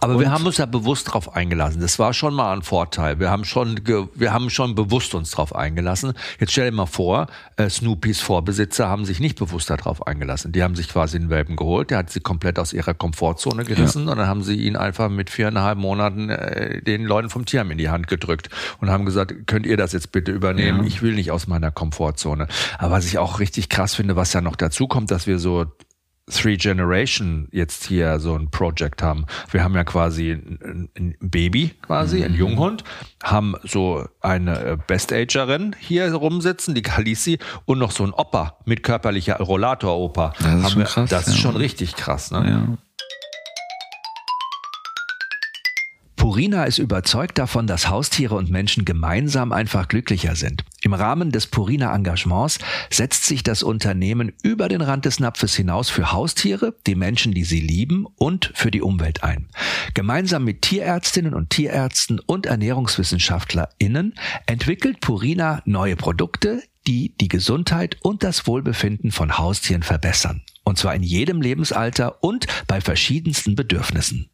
Aber 0.00 0.20
wir 0.20 0.30
haben 0.30 0.46
uns 0.46 0.58
ja 0.58 0.66
bewusst 0.66 1.12
drauf 1.12 1.34
eingelassen. 1.34 1.80
Das 1.80 1.98
war 1.98 2.14
schon 2.14 2.34
mal 2.34 2.54
ein 2.54 2.62
Vorteil. 2.62 3.18
Wir 3.18 3.30
haben 3.30 3.44
schon, 3.44 3.80
wir 4.14 4.32
haben 4.32 4.50
schon 4.50 4.74
bewusst 4.74 5.14
uns 5.14 5.30
drauf 5.32 5.54
eingelassen. 5.54 6.12
Jetzt 6.38 6.52
stell 6.52 6.70
dir 6.70 6.76
mal 6.76 6.86
vor, 6.86 7.26
äh, 7.56 7.68
Snoopys 7.68 8.20
Vorbesitzer 8.20 8.88
haben 8.88 9.04
sich 9.04 9.18
nicht 9.20 9.38
bewusst 9.38 9.68
darauf 9.70 10.06
eingelassen. 10.06 10.52
Die 10.52 10.62
haben 10.62 10.76
sich 10.76 10.88
quasi 10.88 11.16
einen 11.16 11.30
Welpen 11.30 11.56
geholt, 11.56 11.90
der 11.90 11.98
hat 11.98 12.10
sie 12.10 12.20
komplett 12.20 12.58
aus 12.58 12.72
ihrer 12.72 12.94
Komfortzone 12.94 13.64
gerissen 13.64 14.08
und 14.08 14.16
dann 14.18 14.28
haben 14.28 14.42
sie 14.42 14.54
ihn 14.54 14.75
einfach 14.76 15.08
mit 15.08 15.30
viereinhalb 15.30 15.78
Monaten 15.78 16.30
äh, 16.30 16.82
den 16.82 17.04
Leuten 17.04 17.30
vom 17.30 17.44
Tierheim 17.44 17.70
in 17.70 17.78
die 17.78 17.88
Hand 17.90 18.06
gedrückt 18.08 18.48
und 18.80 18.90
haben 18.90 19.04
gesagt, 19.04 19.46
könnt 19.46 19.66
ihr 19.66 19.76
das 19.76 19.92
jetzt 19.92 20.12
bitte 20.12 20.32
übernehmen? 20.32 20.80
Ja. 20.82 20.86
Ich 20.86 21.02
will 21.02 21.14
nicht 21.14 21.30
aus 21.30 21.46
meiner 21.46 21.70
Komfortzone. 21.70 22.48
Aber 22.78 22.90
was 22.92 23.06
ich 23.06 23.18
auch 23.18 23.40
richtig 23.40 23.68
krass 23.68 23.94
finde, 23.94 24.16
was 24.16 24.32
ja 24.32 24.40
noch 24.40 24.56
dazu 24.56 24.86
kommt, 24.88 25.10
dass 25.10 25.26
wir 25.26 25.38
so 25.38 25.66
Three 26.28 26.56
Generation 26.56 27.46
jetzt 27.52 27.84
hier 27.84 28.18
so 28.18 28.34
ein 28.34 28.50
Project 28.50 29.00
haben. 29.00 29.26
Wir 29.52 29.62
haben 29.62 29.76
ja 29.76 29.84
quasi 29.84 30.32
ein, 30.32 30.88
ein 30.98 31.14
Baby, 31.20 31.70
quasi, 31.82 32.24
ein 32.24 32.34
Junghund, 32.34 32.82
haben 33.22 33.54
so 33.62 34.04
eine 34.22 34.58
äh, 34.58 34.76
Best-Agerin 34.88 35.76
hier 35.78 36.12
rumsitzen, 36.12 36.74
die 36.74 36.82
Kalisi, 36.82 37.38
und 37.64 37.78
noch 37.78 37.92
so 37.92 38.02
ein 38.02 38.12
Opa 38.12 38.56
mit 38.64 38.82
körperlicher 38.82 39.36
Rollator-Opa. 39.36 40.32
Das 40.40 40.54
ist 40.64 40.70
schon 40.72 40.78
wir- 40.80 40.86
krass, 40.86 41.10
Das 41.10 41.28
ist 41.28 41.36
ja. 41.36 41.42
schon 41.42 41.56
richtig 41.56 41.94
krass, 41.94 42.32
ne? 42.32 42.44
Ja. 42.50 42.78
Purina 46.36 46.64
ist 46.64 46.76
überzeugt 46.76 47.38
davon, 47.38 47.66
dass 47.66 47.88
Haustiere 47.88 48.34
und 48.34 48.50
Menschen 48.50 48.84
gemeinsam 48.84 49.52
einfach 49.52 49.88
glücklicher 49.88 50.36
sind. 50.36 50.66
Im 50.82 50.92
Rahmen 50.92 51.32
des 51.32 51.46
Purina 51.46 51.94
Engagements 51.94 52.58
setzt 52.90 53.24
sich 53.24 53.42
das 53.42 53.62
Unternehmen 53.62 54.34
über 54.42 54.68
den 54.68 54.82
Rand 54.82 55.06
des 55.06 55.18
Napfes 55.18 55.54
hinaus 55.54 55.88
für 55.88 56.12
Haustiere, 56.12 56.74
die 56.86 56.94
Menschen, 56.94 57.32
die 57.32 57.44
sie 57.44 57.60
lieben 57.60 58.04
und 58.16 58.52
für 58.54 58.70
die 58.70 58.82
Umwelt 58.82 59.22
ein. 59.24 59.48
Gemeinsam 59.94 60.44
mit 60.44 60.60
Tierärztinnen 60.60 61.32
und 61.32 61.48
Tierärzten 61.48 62.20
und 62.20 62.44
ErnährungswissenschaftlerInnen 62.44 64.12
entwickelt 64.44 65.00
Purina 65.00 65.62
neue 65.64 65.96
Produkte, 65.96 66.62
die 66.86 67.16
die 67.16 67.28
Gesundheit 67.28 67.96
und 68.02 68.22
das 68.22 68.46
Wohlbefinden 68.46 69.10
von 69.10 69.38
Haustieren 69.38 69.82
verbessern. 69.82 70.42
Und 70.64 70.76
zwar 70.76 70.94
in 70.94 71.02
jedem 71.02 71.40
Lebensalter 71.40 72.22
und 72.22 72.46
bei 72.66 72.82
verschiedensten 72.82 73.54
Bedürfnissen. 73.54 74.28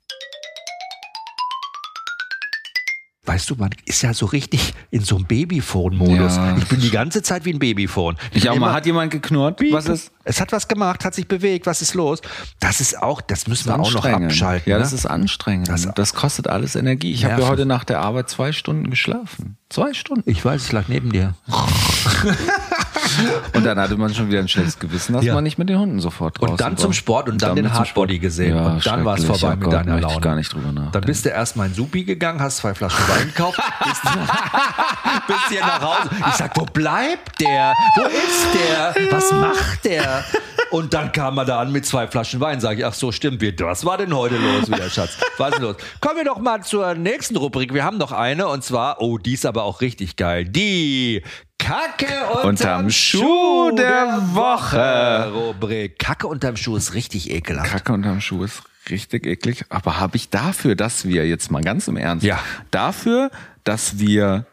Weißt 3.33 3.49
du, 3.49 3.55
man 3.57 3.70
ist 3.87 4.03
ja 4.03 4.12
so 4.12 4.26
richtig 4.26 4.74
in 4.91 5.01
so 5.01 5.16
einem 5.16 5.24
Babyphone-Modus. 5.24 6.37
Ja. 6.37 6.55
Ich 6.59 6.66
bin 6.66 6.80
die 6.80 6.91
ganze 6.91 7.22
Zeit 7.22 7.47
wie 7.47 7.55
ein 7.55 7.59
Babyphone. 7.59 8.18
Ich 8.35 8.47
auch 8.47 8.53
bin 8.53 8.61
mal, 8.61 8.74
hat 8.74 8.85
jemand 8.85 9.11
geknurrt? 9.11 9.57
Piep. 9.57 9.72
Was 9.72 9.87
ist? 9.87 10.11
Es 10.24 10.39
hat 10.39 10.53
was 10.53 10.68
gemacht, 10.68 11.03
hat 11.07 11.14
sich 11.14 11.26
bewegt, 11.26 11.64
was 11.64 11.80
ist 11.80 11.95
los? 11.95 12.20
Das 12.61 12.83
ist 12.83 13.03
auch, 13.03 13.22
das 13.22 13.47
müssen 13.49 13.68
wir 13.68 13.80
auch 13.80 13.91
noch 13.91 14.05
abschalten. 14.05 14.70
Ja, 14.70 14.76
ne? 14.76 14.83
das 14.83 14.93
ist 14.93 15.07
anstrengend. 15.07 15.68
Das- 15.68 15.89
Das, 15.95 16.12
kostet 16.12 16.47
alles 16.47 16.76
Energie. 16.76 17.11
Ich 17.12 17.24
habe 17.24 17.41
ja 17.41 17.49
heute 17.49 17.64
nach 17.64 17.85
der 17.85 18.01
Arbeit 18.01 18.28
zwei 18.28 18.53
Stunden 18.53 18.91
geschlafen. 18.91 19.57
Zwei 19.70 19.95
Stunden. 19.95 20.28
ich 20.30 20.45
weiß, 20.45 20.66
ich 20.66 20.72
lag 20.72 20.89
neben 20.89 21.11
dir. 21.11 21.35
Und 23.55 23.65
dann 23.65 23.79
hatte 23.79 23.97
man 23.97 24.13
schon 24.15 24.29
wieder 24.29 24.41
ein 24.41 24.49
schlechtes 24.49 24.79
Gewissen, 24.79 25.13
dass 25.15 25.25
Ja. 25.25 25.35
man 25.35 25.45
nicht 25.45 25.59
mit 25.59 25.69
den 25.69 25.79
Hunden 25.79 26.01
sofort 26.01 26.41
raus 26.41 26.51
Und 26.51 26.61
dann 26.61 26.77
zum 26.77 26.93
Sport 26.93 27.29
und 27.29 27.43
dann 27.43 27.55
den 27.57 27.67
zum 27.67 27.75
Hardbody 27.75 28.19
gesehen. 28.19 28.57
Ja, 28.57 28.67
und 28.67 28.87
dann 28.87 29.05
war 29.05 29.17
es 29.19 29.25
vorbei 29.25 29.49
Oh 29.53 29.57
mit 29.57 29.65
Gott, 29.65 29.73
deiner 29.75 30.01
Laune. 30.01 30.21
gar 30.21 30.35
nicht 30.37 30.53
drüber 30.53 30.67
nachdenken. 30.73 30.93
Dann 30.93 31.03
bist 31.03 31.25
du 31.25 31.29
erstmal 31.31 31.69
in 31.69 31.75
Supi 31.75 32.05
gegangen, 32.05 32.41
hast 32.41 32.59
zwei 32.59 32.75
Flaschen 32.75 32.99
Wein 33.09 33.27
gekauft, 33.29 33.59
bist, 33.85 34.03
bist 35.27 35.39
hier 35.49 35.61
nach 35.61 35.81
Hause. 35.83 36.11
Ich 36.29 36.35
sag, 36.35 36.57
wo 36.57 36.65
bleibt 36.65 37.41
der? 37.41 37.75
Wo 37.97 38.03
ist 38.07 38.47
der? 38.55 38.95
Was 39.13 39.33
macht 39.33 39.85
der? 39.85 40.25
Und 40.71 40.95
dann 40.95 41.13
kam 41.13 41.37
er 41.39 41.45
da 41.45 41.61
an 41.61 41.71
mit 41.73 41.85
zwei 41.85 42.07
Flaschen 42.07 42.41
Wein. 42.41 42.61
Sag 42.61 42.79
ich, 42.79 42.87
ach 42.87 42.95
so, 42.95 43.13
stimmt. 43.13 43.43
Was 43.61 43.85
war 43.85 43.99
denn 43.99 44.15
heute 44.17 44.37
los 44.37 44.69
wieder, 44.69 44.89
Schatz? 44.89 45.19
Was 45.37 45.55
ist 45.55 45.61
los? 45.61 45.77
Kommen 46.01 46.17
wir 46.17 46.25
doch 46.25 46.39
mal 46.39 46.63
zur 46.63 46.95
nächsten 46.95 47.37
Rubrik. 47.37 47.75
Wir 47.75 47.85
haben 47.85 47.99
noch 47.99 48.13
eine 48.13 48.47
und 48.49 48.65
zwar, 48.65 49.01
oh, 49.01 49.19
die 49.19 49.35
ist 49.35 49.45
aber 49.47 49.65
auch 49.65 49.81
richtig 49.81 50.17
geil. 50.17 50.45
Die 50.47 51.23
Kacke 51.63 52.07
unterm 52.35 52.49
unterm 52.49 52.91
Schuh 52.91 53.19
Schuh 53.21 53.77
der 53.77 54.07
der 54.07 54.35
Woche. 54.35 54.77
Woche. 54.77 55.33
Rubrik. 55.33 55.99
Kacke 55.99 56.27
unterm 56.27 56.57
Schuh 56.57 56.77
ist 56.77 56.95
richtig 56.95 57.31
ekelhaft. 57.31 57.71
Kacke 57.71 57.93
unterm 57.93 58.21
Schuh 58.21 58.45
ist 58.45 58.63
richtig 58.91 59.27
eklig. 59.27 59.65
Aber 59.69 60.01
habe 60.01 60.17
ich 60.17 60.29
dafür, 60.31 60.75
dass 60.75 61.05
wir 61.07 61.27
jetzt 61.29 61.51
mal 61.51 61.63
ganz 61.63 61.89
im 61.89 61.97
Ernst, 61.97 62.25
Ja. 62.25 62.39
dafür, 62.71 63.31
dass 63.65 63.99
wir 63.99 64.47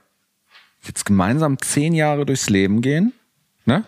jetzt 0.83 1.05
gemeinsam 1.05 1.57
zehn 1.59 1.93
Jahre 1.93 2.25
durchs 2.25 2.49
Leben 2.49 2.81
gehen, 2.81 3.13
ne? 3.65 3.83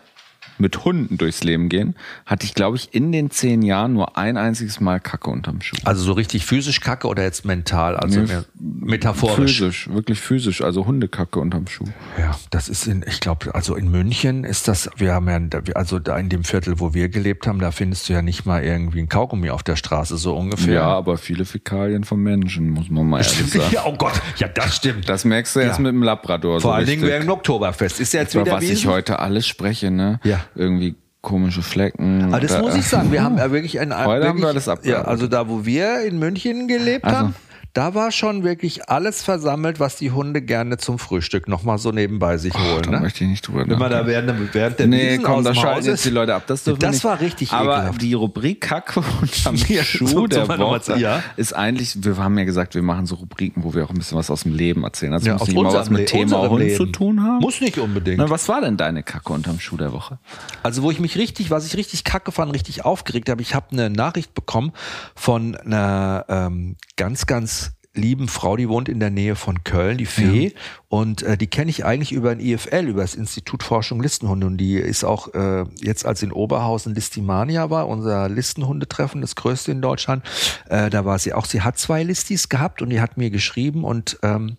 Mit 0.57 0.85
Hunden 0.85 1.17
durchs 1.17 1.43
Leben 1.43 1.69
gehen, 1.69 1.95
hatte 2.25 2.45
ich, 2.45 2.53
glaube 2.53 2.77
ich, 2.77 2.93
in 2.93 3.11
den 3.11 3.31
zehn 3.31 3.61
Jahren 3.61 3.93
nur 3.93 4.17
ein 4.17 4.37
einziges 4.37 4.79
Mal 4.79 4.99
Kacke 4.99 5.29
unterm 5.29 5.61
Schuh. 5.61 5.75
Also 5.85 6.03
so 6.03 6.13
richtig 6.13 6.45
physisch 6.45 6.79
Kacke 6.81 7.07
oder 7.07 7.23
jetzt 7.23 7.45
mental, 7.45 7.95
also 7.97 8.19
Nee, 8.21 8.27
metaphorisch. 8.59 9.59
Physisch, 9.59 9.89
wirklich 9.89 10.19
physisch, 10.19 10.61
also 10.61 10.85
Hundekacke 10.85 11.39
unterm 11.39 11.67
Schuh. 11.67 11.85
Ja, 12.17 12.37
das 12.49 12.69
ist 12.69 12.87
in, 12.87 13.03
ich 13.07 13.19
glaube, 13.19 13.53
also 13.55 13.75
in 13.75 13.89
München 13.89 14.43
ist 14.43 14.67
das, 14.67 14.89
wir 14.97 15.13
haben 15.13 15.27
ja, 15.27 15.39
also 15.75 15.99
da 15.99 16.17
in 16.17 16.29
dem 16.29 16.43
Viertel, 16.43 16.79
wo 16.79 16.93
wir 16.93 17.09
gelebt 17.09 17.47
haben, 17.47 17.59
da 17.59 17.71
findest 17.71 18.07
du 18.09 18.13
ja 18.13 18.21
nicht 18.21 18.45
mal 18.45 18.63
irgendwie 18.63 18.99
ein 18.99 19.09
Kaugummi 19.09 19.49
auf 19.49 19.63
der 19.63 19.75
Straße, 19.75 20.17
so 20.17 20.35
ungefähr. 20.35 20.73
Ja, 20.75 20.83
aber 20.87 21.17
viele 21.17 21.45
Fäkalien 21.45 22.03
von 22.03 22.19
Menschen, 22.19 22.69
muss 22.69 22.89
man 22.89 23.07
mal 23.07 23.17
ehrlich 23.21 23.51
sagen. 23.51 23.65
Ja, 23.71 23.83
oh 23.85 23.93
Gott, 23.95 24.13
ja, 24.37 24.47
das 24.47 24.75
stimmt. 24.75 25.07
Das 25.07 25.23
merkst 25.23 25.55
du 25.55 25.59
erst 25.61 25.79
Ja. 25.79 25.83
mit 25.83 25.93
dem 25.93 26.03
Labrador. 26.03 26.53
Vor 26.59 26.59
so 26.61 26.71
allen 26.71 26.85
Dingen 26.85 27.03
richtig. 27.03 27.21
wegen 27.21 27.29
Oktoberfest. 27.31 27.99
Ist 27.99 28.13
ja 28.13 28.21
jetzt 28.21 28.33
Über 28.33 28.45
wieder 28.45 28.55
was 28.57 28.63
ich 28.63 28.71
Wiesen. 28.71 28.89
heute 28.91 29.19
alles 29.19 29.47
spreche, 29.47 29.91
ne? 29.91 30.19
Ja. 30.23 30.41
Irgendwie 30.55 30.95
komische 31.21 31.61
Flecken. 31.61 32.23
Aber 32.25 32.39
das 32.39 32.51
oder- 32.53 32.61
muss 32.61 32.75
ich 32.75 32.85
sagen, 32.87 33.11
wir 33.11 33.23
haben 33.23 33.37
ja 33.39 33.51
wirklich 33.51 33.79
ein 33.79 33.89
Heute 33.95 34.27
haben 34.27 34.41
wirklich, 34.41 34.43
wir 34.43 34.47
alles 34.49 34.65
Ja, 34.65 34.73
abgearbeitet. 34.73 35.07
also 35.09 35.27
da, 35.27 35.47
wo 35.49 35.65
wir 35.65 36.01
in 36.01 36.19
München 36.19 36.67
gelebt 36.67 37.05
Also. 37.05 37.17
haben, 37.17 37.35
da 37.73 37.95
war 37.95 38.11
schon 38.11 38.43
wirklich 38.43 38.89
alles 38.89 39.23
versammelt, 39.23 39.79
was 39.79 39.95
die 39.95 40.11
Hunde 40.11 40.41
gerne 40.41 40.77
zum 40.77 40.99
Frühstück 40.99 41.47
nochmal 41.47 41.77
so 41.77 41.91
nebenbei 41.91 42.37
sich 42.37 42.53
holen. 42.53 42.81
Da 42.83 42.91
ne? 42.91 42.99
möchte 42.99 43.23
ich 43.23 43.29
nicht 43.29 43.47
drüber 43.47 43.65
Wenn 43.67 43.79
man 43.79 43.89
da 43.91 44.05
während, 44.05 44.53
während 44.53 44.77
der 44.79 44.87
Nee, 44.87 45.11
Wiesen 45.11 45.23
komm, 45.23 45.35
aus 45.35 45.43
da 45.45 45.55
schalten 45.55 45.85
jetzt 45.87 46.03
die 46.03 46.09
Leute 46.09 46.35
ab. 46.35 46.43
Das, 46.47 46.63
Das 46.65 46.77
nicht. 46.77 47.03
war 47.05 47.21
richtig 47.21 47.51
Aber 47.53 47.75
ekelhaft. 47.77 48.01
die 48.01 48.13
Rubrik 48.13 48.59
Kacke 48.61 49.01
unterm 49.21 49.57
Schuh 49.83 50.07
so- 50.07 50.27
der 50.27 50.47
Woche 50.49 50.81
zu- 50.81 50.95
ja. 50.97 51.23
ist 51.37 51.53
eigentlich, 51.53 52.03
wir 52.03 52.17
haben 52.17 52.37
ja 52.37 52.43
gesagt, 52.43 52.75
wir 52.75 52.81
machen 52.81 53.05
so 53.05 53.15
Rubriken, 53.15 53.63
wo 53.63 53.73
wir 53.73 53.85
auch 53.85 53.89
ein 53.89 53.97
bisschen 53.97 54.17
was 54.17 54.29
aus 54.29 54.43
dem 54.43 54.53
Leben 54.53 54.83
erzählen. 54.83 55.13
Also 55.13 55.27
Ja, 55.27 55.33
muss 55.37 55.47
nicht 55.47 55.57
immer 55.57 55.73
was 55.73 55.89
mit 55.89 55.99
Le- 55.99 56.05
Thema 56.05 56.49
Hund 56.49 56.61
Leben. 56.61 56.75
zu 56.75 56.85
tun 56.87 57.23
haben. 57.23 57.39
Muss 57.39 57.61
nicht 57.61 57.77
unbedingt. 57.77 58.17
Na, 58.17 58.29
was 58.29 58.49
war 58.49 58.59
denn 58.59 58.75
deine 58.75 59.01
Kacke 59.03 59.31
unterm 59.31 59.59
Schuh 59.61 59.77
der 59.77 59.93
Woche? 59.93 60.19
Also 60.61 60.83
wo 60.83 60.91
ich 60.91 60.99
mich 60.99 61.17
richtig, 61.17 61.51
was 61.51 61.65
ich 61.65 61.77
richtig 61.77 62.03
kacke 62.03 62.33
fand, 62.33 62.53
richtig 62.53 62.83
aufgeregt 62.83 63.29
habe, 63.29 63.41
ich 63.41 63.55
habe 63.55 63.67
eine 63.71 63.89
Nachricht 63.89 64.33
bekommen 64.33 64.73
von 65.15 65.55
einer 65.55 66.25
ähm, 66.27 66.75
ganz, 66.97 67.25
ganz 67.27 67.60
lieben 67.93 68.27
Frau, 68.27 68.55
die 68.55 68.69
wohnt 68.69 68.87
in 68.87 68.99
der 68.99 69.09
Nähe 69.09 69.35
von 69.35 69.63
Köln, 69.63 69.97
die 69.97 70.05
Fee. 70.05 70.53
Und 70.87 71.23
äh, 71.23 71.37
die 71.37 71.47
kenne 71.47 71.69
ich 71.69 71.83
eigentlich 71.83 72.13
über 72.13 72.31
ein 72.31 72.39
IFL, 72.39 72.87
über 72.87 73.01
das 73.01 73.15
Institut 73.15 73.63
Forschung 73.63 74.01
Listenhunde. 74.01 74.47
Und 74.47 74.57
die 74.57 74.75
ist 74.75 75.03
auch 75.03 75.33
äh, 75.33 75.65
jetzt, 75.81 76.05
als 76.05 76.23
in 76.23 76.31
Oberhausen 76.31 76.95
Listimania 76.95 77.69
war, 77.69 77.87
unser 77.87 78.29
Listenhundetreffen, 78.29 79.21
das 79.21 79.35
größte 79.35 79.71
in 79.71 79.81
Deutschland, 79.81 80.23
äh, 80.69 80.89
da 80.89 81.03
war 81.03 81.19
sie 81.19 81.33
auch. 81.33 81.45
Sie 81.45 81.61
hat 81.61 81.77
zwei 81.77 82.03
Listis 82.03 82.47
gehabt 82.47 82.81
und 82.81 82.89
die 82.89 83.01
hat 83.01 83.17
mir 83.17 83.29
geschrieben 83.29 83.83
und 83.83 84.17
ähm, 84.23 84.57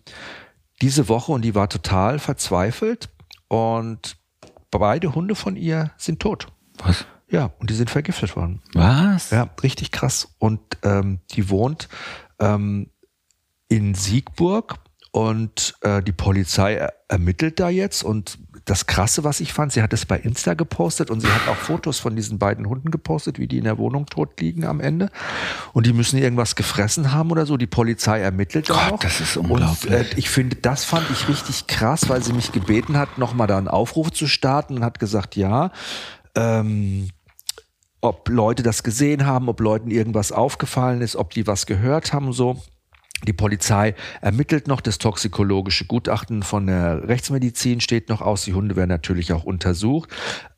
diese 0.81 1.09
Woche 1.09 1.31
und 1.31 1.43
die 1.43 1.55
war 1.55 1.69
total 1.69 2.19
verzweifelt 2.19 3.09
und 3.47 4.17
beide 4.69 5.15
Hunde 5.15 5.35
von 5.35 5.55
ihr 5.55 5.91
sind 5.97 6.19
tot. 6.19 6.47
Was? 6.83 7.05
Ja, 7.29 7.51
und 7.59 7.71
die 7.71 7.73
sind 7.73 7.89
vergiftet 7.89 8.35
worden. 8.35 8.61
Was? 8.73 9.31
Ja, 9.31 9.49
richtig 9.63 9.91
krass. 9.91 10.35
Und 10.37 10.59
ähm, 10.83 11.19
die 11.31 11.49
wohnt 11.49 11.89
ähm, 12.39 12.89
in 13.73 13.95
Siegburg 13.95 14.75
und 15.09 15.73
äh, 15.81 16.03
die 16.03 16.11
Polizei 16.11 16.75
er 16.75 16.93
ermittelt 17.07 17.59
da 17.59 17.69
jetzt 17.69 18.03
und 18.03 18.37
das 18.65 18.85
Krasse, 18.85 19.23
was 19.23 19.39
ich 19.39 19.51
fand, 19.51 19.73
sie 19.73 19.81
hat 19.81 19.93
es 19.93 20.05
bei 20.05 20.17
Insta 20.17 20.53
gepostet 20.53 21.09
und 21.09 21.21
sie 21.21 21.27
hat 21.27 21.47
auch 21.47 21.55
Fotos 21.55 21.99
von 21.99 22.15
diesen 22.15 22.37
beiden 22.37 22.69
Hunden 22.69 22.91
gepostet, 22.91 23.39
wie 23.39 23.47
die 23.47 23.57
in 23.57 23.63
der 23.63 23.79
Wohnung 23.79 24.05
tot 24.05 24.39
liegen 24.39 24.63
am 24.63 24.79
Ende. 24.79 25.09
Und 25.73 25.87
die 25.87 25.91
müssen 25.91 26.19
irgendwas 26.19 26.55
gefressen 26.55 27.11
haben 27.13 27.31
oder 27.31 27.47
so. 27.47 27.57
Die 27.57 27.67
Polizei 27.67 28.19
ermittelt 28.21 28.67
Gott, 28.67 28.91
noch. 28.91 28.99
das 28.99 29.19
ist 29.21 29.37
Und 29.37 29.49
unglaublich. 29.49 29.91
äh, 29.91 30.05
ich 30.17 30.29
finde, 30.29 30.55
das 30.55 30.85
fand 30.85 31.09
ich 31.11 31.27
richtig 31.27 31.65
krass, 31.65 32.09
weil 32.09 32.23
sie 32.23 32.33
mich 32.33 32.51
gebeten 32.51 32.95
hat, 32.95 33.17
nochmal 33.17 33.47
da 33.47 33.57
einen 33.57 33.67
Aufruf 33.67 34.11
zu 34.11 34.27
starten 34.27 34.77
und 34.77 34.83
hat 34.85 34.99
gesagt, 34.99 35.35
ja, 35.35 35.71
ähm, 36.35 37.09
ob 38.01 38.29
Leute 38.29 38.61
das 38.61 38.83
gesehen 38.83 39.25
haben, 39.25 39.49
ob 39.49 39.59
Leuten 39.59 39.89
irgendwas 39.89 40.31
aufgefallen 40.31 41.01
ist, 41.01 41.15
ob 41.15 41.31
die 41.31 41.47
was 41.47 41.65
gehört 41.65 42.13
haben, 42.13 42.33
so. 42.33 42.61
Die 43.27 43.33
Polizei 43.33 43.95
ermittelt 44.21 44.67
noch, 44.67 44.81
das 44.81 44.97
toxikologische 44.97 45.85
Gutachten 45.85 46.43
von 46.43 46.67
der 46.67 47.07
Rechtsmedizin 47.07 47.79
steht 47.79 48.09
noch 48.09 48.21
aus. 48.21 48.43
Die 48.43 48.53
Hunde 48.53 48.75
werden 48.75 48.89
natürlich 48.89 49.31
auch 49.33 49.43
untersucht. 49.43 50.09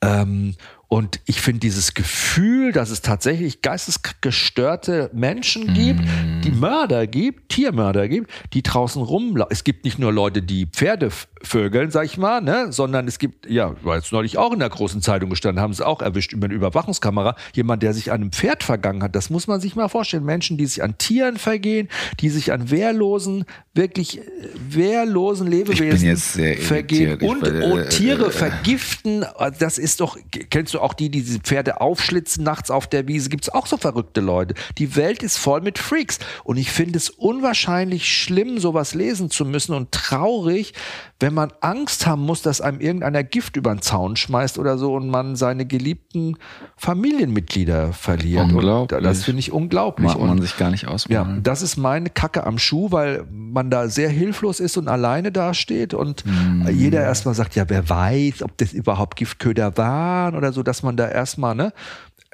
Ähm, 0.01 0.55
und 0.87 1.19
ich 1.25 1.41
finde 1.41 1.61
dieses 1.61 1.93
Gefühl, 1.93 2.71
dass 2.71 2.89
es 2.89 3.01
tatsächlich 3.01 3.61
geistesgestörte 3.61 5.09
Menschen 5.13 5.73
gibt, 5.73 6.01
die 6.43 6.51
Mörder 6.51 7.07
gibt, 7.07 7.49
Tiermörder 7.49 8.07
gibt, 8.07 8.29
die 8.53 8.61
draußen 8.61 9.01
rum. 9.01 9.41
Es 9.49 9.63
gibt 9.63 9.85
nicht 9.85 9.99
nur 9.99 10.13
Leute, 10.13 10.41
die 10.41 10.67
Pferde 10.67 11.09
vögeln, 11.45 11.91
sag 11.91 12.05
ich 12.05 12.17
mal, 12.17 12.41
ne, 12.41 12.71
sondern 12.71 13.07
es 13.07 13.19
gibt, 13.19 13.49
ja, 13.49 13.75
war 13.83 13.95
jetzt 13.95 14.11
neulich 14.11 14.37
auch 14.37 14.51
in 14.51 14.59
der 14.59 14.69
großen 14.69 15.01
Zeitung 15.01 15.29
gestanden, 15.29 15.61
haben 15.61 15.73
sie 15.73 15.85
auch 15.85 16.01
erwischt 16.01 16.33
über 16.33 16.45
eine 16.45 16.53
Überwachungskamera, 16.53 17.35
jemand, 17.53 17.83
der 17.83 17.93
sich 17.93 18.11
an 18.11 18.21
einem 18.21 18.31
Pferd 18.31 18.63
vergangen 18.63 19.03
hat. 19.03 19.15
Das 19.15 19.29
muss 19.29 19.47
man 19.47 19.61
sich 19.61 19.75
mal 19.75 19.87
vorstellen. 19.87 20.25
Menschen, 20.25 20.57
die 20.57 20.65
sich 20.65 20.83
an 20.83 20.97
Tieren 20.97 21.37
vergehen, 21.37 21.89
die 22.19 22.29
sich 22.29 22.51
an 22.51 22.71
wehrlosen, 22.71 23.45
wirklich 23.73 24.19
äh, 24.19 24.23
wehrlosen 24.69 25.47
Lebewesen 25.47 26.17
vergehen 26.17 27.19
irritiert. 27.19 27.23
Und, 27.23 27.43
bin, 27.43 27.61
äh, 27.61 27.65
und 27.65 27.89
Tiere 27.89 28.27
äh, 28.27 28.31
vergiften. 28.31 29.25
Das 29.59 29.77
ist 29.77 30.01
doch, 30.01 30.17
kennst 30.49 30.73
du 30.73 30.74
auch 30.81 30.93
die, 30.93 31.09
die 31.09 31.21
diese 31.21 31.39
Pferde 31.39 31.81
aufschlitzen 31.81 32.43
nachts 32.43 32.71
auf 32.71 32.87
der 32.87 33.07
Wiese? 33.07 33.29
Gibt's 33.29 33.49
auch 33.49 33.67
so 33.67 33.77
verrückte 33.77 34.21
Leute. 34.21 34.53
Die 34.77 34.95
Welt 34.95 35.23
ist 35.23 35.37
voll 35.37 35.61
mit 35.61 35.77
Freaks. 35.79 36.19
Und 36.43 36.57
ich 36.57 36.71
finde 36.71 36.97
es 36.97 37.09
unwahrscheinlich 37.09 38.05
schlimm, 38.11 38.59
sowas 38.59 38.93
lesen 38.93 39.29
zu 39.29 39.45
müssen 39.45 39.73
und 39.73 39.91
traurig, 39.91 40.73
wenn 41.19 41.33
man 41.33 41.51
Angst 41.61 42.05
haben 42.07 42.23
muss, 42.23 42.41
dass 42.41 42.59
einem 42.61 42.79
irgendeiner 42.81 43.23
Gift 43.23 43.55
über 43.55 43.73
den 43.73 43.81
Zaun 43.81 44.15
schmeißt 44.15 44.57
oder 44.59 44.77
so 44.77 44.93
und 44.95 45.09
man 45.09 45.35
seine 45.35 45.65
geliebten 45.65 46.37
Familienmitglieder 46.77 47.93
verliert. 47.93 48.43
Unglaublich. 48.51 48.97
Und 48.97 49.03
das 49.03 49.23
finde 49.23 49.39
ich 49.39 49.51
unglaublich. 49.51 50.07
Mag 50.07 50.19
man 50.19 50.41
sich 50.41 50.57
gar 50.57 50.71
nicht 50.71 50.83
ja, 50.83 50.89
ausmalen. 50.89 51.43
das 51.43 51.61
ist 51.61 51.77
meine 51.77 52.09
Kacke 52.09 52.45
am 52.45 52.57
Schuh, 52.57 52.91
weil 52.91 53.25
man 53.31 53.69
da 53.69 53.87
sehr 53.89 54.09
hilflos 54.09 54.59
ist 54.59 54.77
und 54.77 54.87
alleine 54.87 55.31
dasteht 55.31 55.93
und 55.93 56.25
Mhm. 56.25 56.67
jeder 56.73 57.01
erstmal 57.01 57.35
sagt, 57.35 57.55
ja, 57.55 57.65
wer 57.69 57.87
weiß, 57.89 58.41
ob 58.43 58.57
das 58.57 58.73
überhaupt 58.73 59.15
Giftköder 59.17 59.77
waren 59.77 60.35
oder 60.35 60.51
so, 60.53 60.63
dass 60.65 60.83
man 60.83 60.97
da 60.97 61.07
erstmal, 61.07 61.55
ne, 61.55 61.71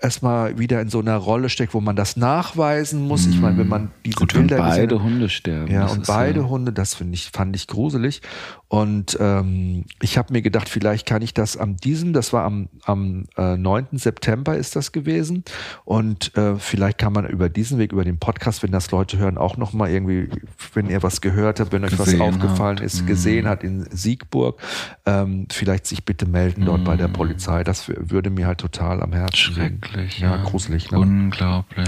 erstmal 0.02 0.58
wieder 0.58 0.82
in 0.82 0.90
so 0.90 1.00
einer 1.00 1.16
Rolle 1.18 1.50
steckt, 1.50 1.74
wo 1.74 1.82
man 1.82 1.96
das 1.96 2.18
nachweisen 2.18 3.08
muss. 3.08 3.28
Ich 3.28 3.40
meine, 3.40 3.58
wenn 3.58 3.68
man 3.68 3.92
diese 4.06 4.16
Gut, 4.18 4.34
wenn 4.34 4.48
Bilder 4.48 4.64
gesehen 4.64 4.82
beide 4.82 4.96
hat- 4.96 5.04
Hunde 5.04 5.30
sterben. 5.30 5.72
ja, 5.72 5.86
und 5.88 6.08
beide 6.08 6.50
Hunde, 6.50 6.74
das 6.74 6.96
finde 6.96 7.14
ich, 7.16 7.30
fand 7.32 7.56
ich 7.56 7.68
gruselig. 7.68 8.22
Und 8.68 9.18
ähm, 9.20 9.84
ich 10.02 10.18
habe 10.18 10.32
mir 10.32 10.42
gedacht, 10.42 10.70
vielleicht 10.70 11.06
kann 11.06 11.22
ich 11.22 11.34
das 11.34 11.58
am 11.58 11.76
diesem, 11.76 12.14
das 12.14 12.32
war 12.32 12.46
am, 12.46 12.70
am 12.86 13.26
äh, 13.38 13.58
9. 13.58 13.88
September 13.98 14.56
ist 14.56 14.78
das 14.78 14.94
gewesen. 14.94 15.44
Und 15.84 16.36
äh, 16.38 16.56
vielleicht 16.56 16.98
kann 16.98 17.12
man 17.12 17.26
über 17.28 17.50
diesen 17.50 17.78
Weg, 17.80 17.92
über 17.92 18.06
den 18.06 18.18
Podcast, 18.18 18.64
wenn 18.64 18.72
das 18.72 18.90
Leute 18.92 19.18
hören, 19.18 19.38
auch 19.38 19.58
nochmal 19.58 19.90
irgendwie, 19.90 20.30
wenn 20.74 20.90
ihr 20.90 21.04
was 21.04 21.20
gehört 21.20 21.60
habt, 21.60 21.74
wenn 21.74 21.84
euch 21.84 22.00
was 22.00 22.06
Gesehen 22.06 22.22
aufgefallen 22.22 22.78
habt. 22.78 22.86
ist, 22.86 23.06
gesehen 23.06 23.46
hat 23.48 23.64
in 23.64 23.86
Siegburg, 23.92 24.60
ähm, 25.06 25.48
vielleicht 25.52 25.86
sich 25.86 26.06
bitte 26.06 26.26
melden 26.26 26.64
dort 26.66 26.86
bei 26.86 26.96
der 26.96 27.10
Polizei. 27.10 27.66
Das 27.66 27.90
würde 27.90 28.30
mir 28.30 28.48
halt 28.48 28.60
total 28.60 29.04
am 29.04 29.12
Herzen 29.12 29.54
liegen. 29.56 29.81
Schrecklich. 29.84 30.20
Ja, 30.20 30.38
gruselig. 30.38 30.92
Ne? 30.92 31.00
Unglaublich. 31.00 31.88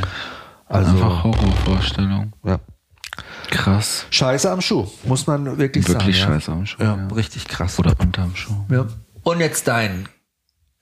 Also- 0.68 0.92
Einfach 0.92 1.24
Horrorvorstellung. 1.24 2.34
Ja. 2.44 2.60
Krass. 3.52 4.08
Scheiße 4.10 4.50
am 4.50 4.62
Schuh, 4.62 4.88
muss 5.04 5.28
man 5.28 5.58
wirklich, 5.60 5.88
Wirklich 5.88 6.20
sagen. 6.20 6.34
scheiße 6.34 6.52
am 6.52 6.66
Schuh. 6.66 6.82
Ja, 6.82 6.96
ja. 6.98 7.08
richtig 7.16 7.46
krass. 7.48 7.78
Oder 7.78 7.94
unterm 8.00 8.36
Schuh. 8.36 8.56
Ja. 8.72 8.88
Und 9.22 9.40
jetzt 9.40 9.68
dein 9.68 10.08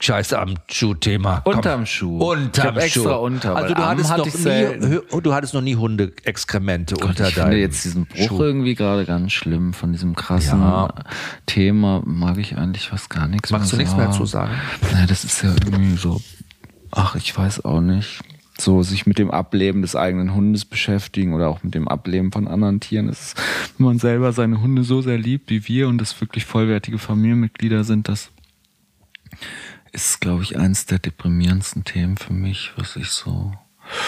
Scheiße 0.01 0.39
am 0.39 0.55
Schuh-Thema. 0.72 1.39
Unterm 1.43 1.86
Schuh. 1.86 2.18
Unterm 2.20 2.78
ich 2.78 2.93
Schuh. 2.93 3.01
extra 3.01 3.16
unter. 3.18 3.55
Also 3.55 3.74
du 3.76 3.86
hattest, 3.86 4.09
hatte 4.09 4.22
noch 4.22 4.28
ich 4.28 4.89
nie, 4.89 5.22
du 5.22 5.34
hattest 5.34 5.53
noch 5.53 5.62
nie 5.62 5.76
Hundeexkremente 5.76 6.95
unter 6.95 7.28
ich 7.28 7.36
deinem 7.36 7.43
finde 7.49 7.57
jetzt 7.59 7.84
diesen 7.84 8.05
Bruch 8.05 8.28
Schuh. 8.30 8.41
irgendwie 8.43 8.74
gerade 8.76 9.05
ganz 9.05 9.34
schlimm 9.34 9.74
von 9.74 9.91
diesem 9.91 10.16
krassen 10.16 10.59
Ja. 10.62 10.93
Thema. 11.45 12.01
Mag 12.05 12.38
ich 12.38 12.57
eigentlich 12.57 12.88
fast 12.88 13.09
gar 13.09 13.28
nichts 13.28 13.51
Magst 13.51 13.74
du 13.74 13.76
mehr 13.76 13.86
nichts 13.86 13.97
mehr 13.97 14.12
zu 14.12 14.26
sagen? 14.26 14.53
Ja, 14.93 15.05
das 15.05 15.24
ist 15.26 15.43
ja 15.43 15.49
irgendwie 15.66 15.97
so, 15.97 16.20
ach, 16.92 17.16
ich 17.16 17.36
weiß 17.38 17.66
auch 17.66 17.82
nicht. 17.82 18.22
So, 18.60 18.84
sich 18.84 19.08
mit 19.08 19.18
dem 19.18 19.32
Ableben 19.32 19.82
des 19.82 19.96
eigenen 19.96 20.36
Hundes 20.36 20.66
beschäftigen 20.66 21.34
oder 21.34 21.50
auch 21.50 21.64
mit 21.64 21.74
dem 21.74 21.88
Ableben 21.88 22.32
von 22.32 22.48
anderen 22.48 22.80
Tieren. 22.80 23.08
Das 23.08 23.22
ist, 23.22 23.42
wenn 23.78 23.88
man 23.88 23.98
selber 23.98 24.34
seine 24.34 24.62
Hunde 24.62 24.84
so 24.84 25.02
sehr 25.02 25.18
liebt 25.18 25.50
wie 25.50 25.68
wir 25.68 25.88
und 25.88 25.98
das 25.98 26.20
wirklich 26.22 26.46
vollwertige 26.46 27.00
Familienmitglieder 27.00 27.84
sind, 27.84 28.08
das 28.08 28.30
ist, 29.92 30.22
glaube 30.22 30.44
ich, 30.44 30.58
eins 30.58 30.86
der 30.86 31.00
deprimierendsten 31.00 31.84
Themen 31.84 32.18
für 32.18 32.34
mich, 32.34 32.72
was 32.76 32.96
ich 32.96 33.10
so 33.10 33.54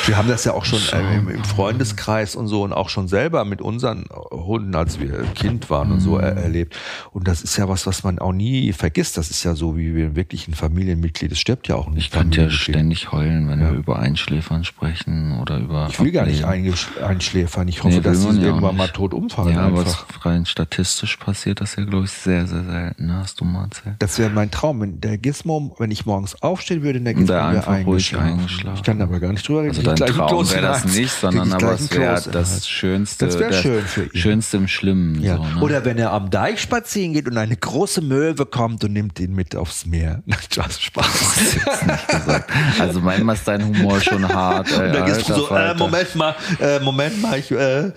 Wir 0.05 0.17
haben 0.17 0.27
das 0.27 0.45
ja 0.45 0.53
auch 0.53 0.65
schon 0.65 0.79
äh, 0.91 1.17
im, 1.17 1.29
im, 1.29 1.43
Freundeskreis 1.43 2.35
und 2.35 2.47
so 2.47 2.63
und 2.63 2.73
auch 2.73 2.89
schon 2.89 3.07
selber 3.07 3.45
mit 3.45 3.61
unseren 3.61 4.05
Hunden, 4.31 4.75
als 4.75 4.99
wir 4.99 5.23
Kind 5.35 5.69
waren 5.69 5.91
und 5.91 5.99
so 5.99 6.17
er 6.17 6.35
erlebt. 6.35 6.75
Und 7.11 7.27
das 7.27 7.41
ist 7.41 7.57
ja 7.57 7.67
was, 7.69 7.85
was 7.85 8.03
man 8.03 8.19
auch 8.19 8.33
nie 8.33 8.73
vergisst. 8.73 9.17
Das 9.17 9.29
ist 9.29 9.43
ja 9.43 9.55
so, 9.55 9.77
wie 9.77 9.95
wir 9.95 10.15
wirklich 10.15 10.47
ein 10.47 10.53
Familienmitglied. 10.53 11.31
Es 11.31 11.39
stirbt 11.39 11.67
ja 11.67 11.75
auch 11.75 11.89
nicht. 11.89 12.05
Ich 12.05 12.11
könnte 12.11 12.41
ja 12.41 12.49
ständig 12.49 13.11
heulen, 13.11 13.49
wenn 13.49 13.61
ja. 13.61 13.71
wir 13.71 13.77
über 13.77 13.99
Einschläfern 13.99 14.63
sprechen 14.63 15.39
oder 15.39 15.57
über. 15.57 15.87
Ich 15.89 15.99
will 15.99 16.11
gar 16.11 16.25
nicht 16.25 16.45
einschläfern. 16.45 17.67
Ich 17.67 17.83
hoffe, 17.83 17.95
nee, 17.95 18.01
dass 18.01 18.21
sie 18.21 18.41
irgendwann 18.41 18.77
mal 18.77 18.89
tot 18.89 19.13
umfallen. 19.13 19.55
Ja, 19.55 19.67
einfach. 19.67 20.05
aber 20.09 20.25
rein 20.25 20.45
statistisch 20.45 21.17
passiert 21.17 21.61
das 21.61 21.75
ja, 21.75 21.85
glaube 21.85 22.05
ich, 22.05 22.11
sehr, 22.11 22.47
sehr 22.47 22.63
selten. 22.63 23.07
Ne? 23.07 23.13
Hast 23.17 23.39
du 23.39 23.45
mal 23.45 23.65
erzählt. 23.65 23.95
Das 23.99 24.19
wäre 24.19 24.29
mein 24.29 24.51
Traum. 24.51 24.81
Wenn 24.81 25.01
der 25.01 25.17
Gizmo, 25.17 25.75
wenn 25.77 25.91
ich 25.91 26.05
morgens 26.05 26.41
aufstehen 26.41 26.83
würde, 26.83 27.01
der 27.01 27.13
Gizmo 27.13 27.33
wäre 27.33 27.67
eingeschlafen. 27.67 28.39
eingeschlafen. 28.39 28.77
Ich 28.77 28.83
kann 28.83 29.01
aber 29.01 29.19
gar 29.19 29.31
nicht 29.31 29.47
drüber 29.47 29.63
reden. 29.63 29.72
Also 29.77 29.93
dein 29.93 30.13
Traum 30.13 30.49
wäre 30.49 30.61
das 30.61 30.85
nicht, 30.85 31.11
sondern 31.11 31.53
aber 31.53 31.73
es 31.73 31.91
wäre 31.91 32.21
das 32.31 32.67
Schönste. 32.67 33.25
Das 33.25 33.39
wäre 33.39 33.53
schön 33.53 33.85
für 33.85 34.03
ihn. 34.03 34.15
Schönste 34.15 34.57
im 34.57 34.67
Schlimmen. 34.67 35.21
Ja. 35.21 35.37
So, 35.37 35.43
ne? 35.43 35.61
Oder 35.61 35.85
wenn 35.85 35.97
er 35.97 36.11
am 36.11 36.29
Deich 36.29 36.61
spazieren 36.61 37.13
geht 37.13 37.27
und 37.27 37.37
eine 37.37 37.55
große 37.55 38.01
Möwe 38.01 38.45
kommt 38.45 38.83
und 38.83 38.93
nimmt 38.93 39.19
ihn 39.19 39.33
mit 39.33 39.55
aufs 39.55 39.85
Meer. 39.85 40.21
Das 40.55 40.79
Spaß. 40.79 41.07
also 42.79 42.99
manchmal 42.99 43.35
ist 43.35 43.47
dein 43.47 43.65
Humor 43.65 43.99
schon 43.99 44.27
hart. 44.27 44.71
Ey, 44.71 44.77
und 44.87 44.93
dann 44.93 45.05
gehst 45.05 45.27
du 45.27 45.33
so, 45.33 45.49
äh, 45.49 45.73
Moment 45.73 46.15
mal, 46.15 46.35
äh, 46.59 46.79
Moment 46.79 47.21
mal, 47.21 47.39
ich, 47.39 47.49
äh, 47.49 47.91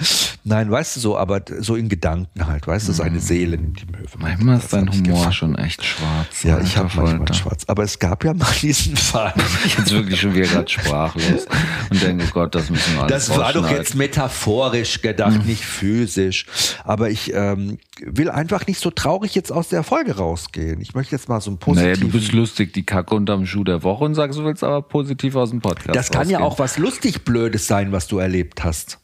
nein, 0.44 0.70
weißt 0.70 0.96
du 0.96 1.00
so, 1.00 1.18
aber 1.18 1.42
so 1.58 1.76
in 1.76 1.88
Gedanken 1.90 2.46
halt, 2.46 2.66
weißt 2.66 2.88
du, 2.88 2.92
seine 2.92 3.20
Seele 3.20 3.58
nimmt 3.58 3.82
die 3.82 3.86
Möwe. 3.86 4.08
Manchmal 4.18 4.58
ist 4.58 4.72
dein 4.72 4.90
Humor 4.90 5.32
schon 5.32 5.56
echt 5.56 5.84
schwarz. 5.84 6.42
Ja, 6.44 6.60
ich 6.60 6.76
habe 6.78 6.88
manchmal 6.94 7.34
schwarz. 7.34 7.64
Aber 7.66 7.82
es 7.82 7.98
gab 7.98 8.24
ja 8.24 8.32
mal 8.32 8.46
diesen 8.62 8.96
Fall. 8.96 9.34
Bin 9.76 9.90
wirklich 9.90 10.20
schon 10.20 10.34
wieder 10.34 10.46
gerade 10.46 10.70
sprachlos 10.70 11.46
und 11.90 12.02
denke, 12.02 12.24
oh 12.26 12.32
Gott, 12.32 12.54
das 12.54 12.70
müssen 12.70 12.94
wir 12.94 13.04
alles 13.04 13.26
Das 13.26 13.38
war 13.38 13.52
doch 13.52 13.70
jetzt 13.70 13.94
metaphorisch 13.94 15.02
gedacht, 15.02 15.40
mhm. 15.40 15.46
nicht 15.46 15.64
physisch. 15.64 16.46
Aber 16.84 17.10
ich 17.10 17.32
ähm, 17.34 17.78
will 18.00 18.30
einfach 18.30 18.66
nicht 18.66 18.80
so 18.80 18.90
traurig 18.90 19.34
jetzt 19.34 19.52
aus 19.52 19.68
der 19.68 19.82
Folge 19.82 20.16
rausgehen. 20.16 20.80
Ich 20.80 20.94
möchte 20.94 21.14
jetzt 21.14 21.28
mal 21.28 21.40
so 21.40 21.50
ein 21.50 21.58
positives. 21.58 21.98
Naja, 21.98 22.10
du 22.10 22.18
bist 22.18 22.32
lustig, 22.32 22.72
die 22.72 22.84
Kacke 22.84 23.14
unterm 23.14 23.46
Schuh 23.46 23.64
der 23.64 23.82
Woche 23.82 24.04
und 24.04 24.14
sagst, 24.14 24.38
du 24.38 24.44
willst 24.44 24.64
aber 24.64 24.82
positiv 24.82 25.36
aus 25.36 25.50
dem 25.50 25.60
Podcast. 25.60 25.96
Das 25.96 26.10
kann 26.10 26.22
rausgehen. 26.22 26.40
ja 26.40 26.46
auch 26.46 26.58
was 26.58 26.78
lustig 26.78 27.24
Blödes 27.24 27.66
sein, 27.66 27.92
was 27.92 28.06
du 28.06 28.18
erlebt 28.18 28.64
hast. 28.64 28.98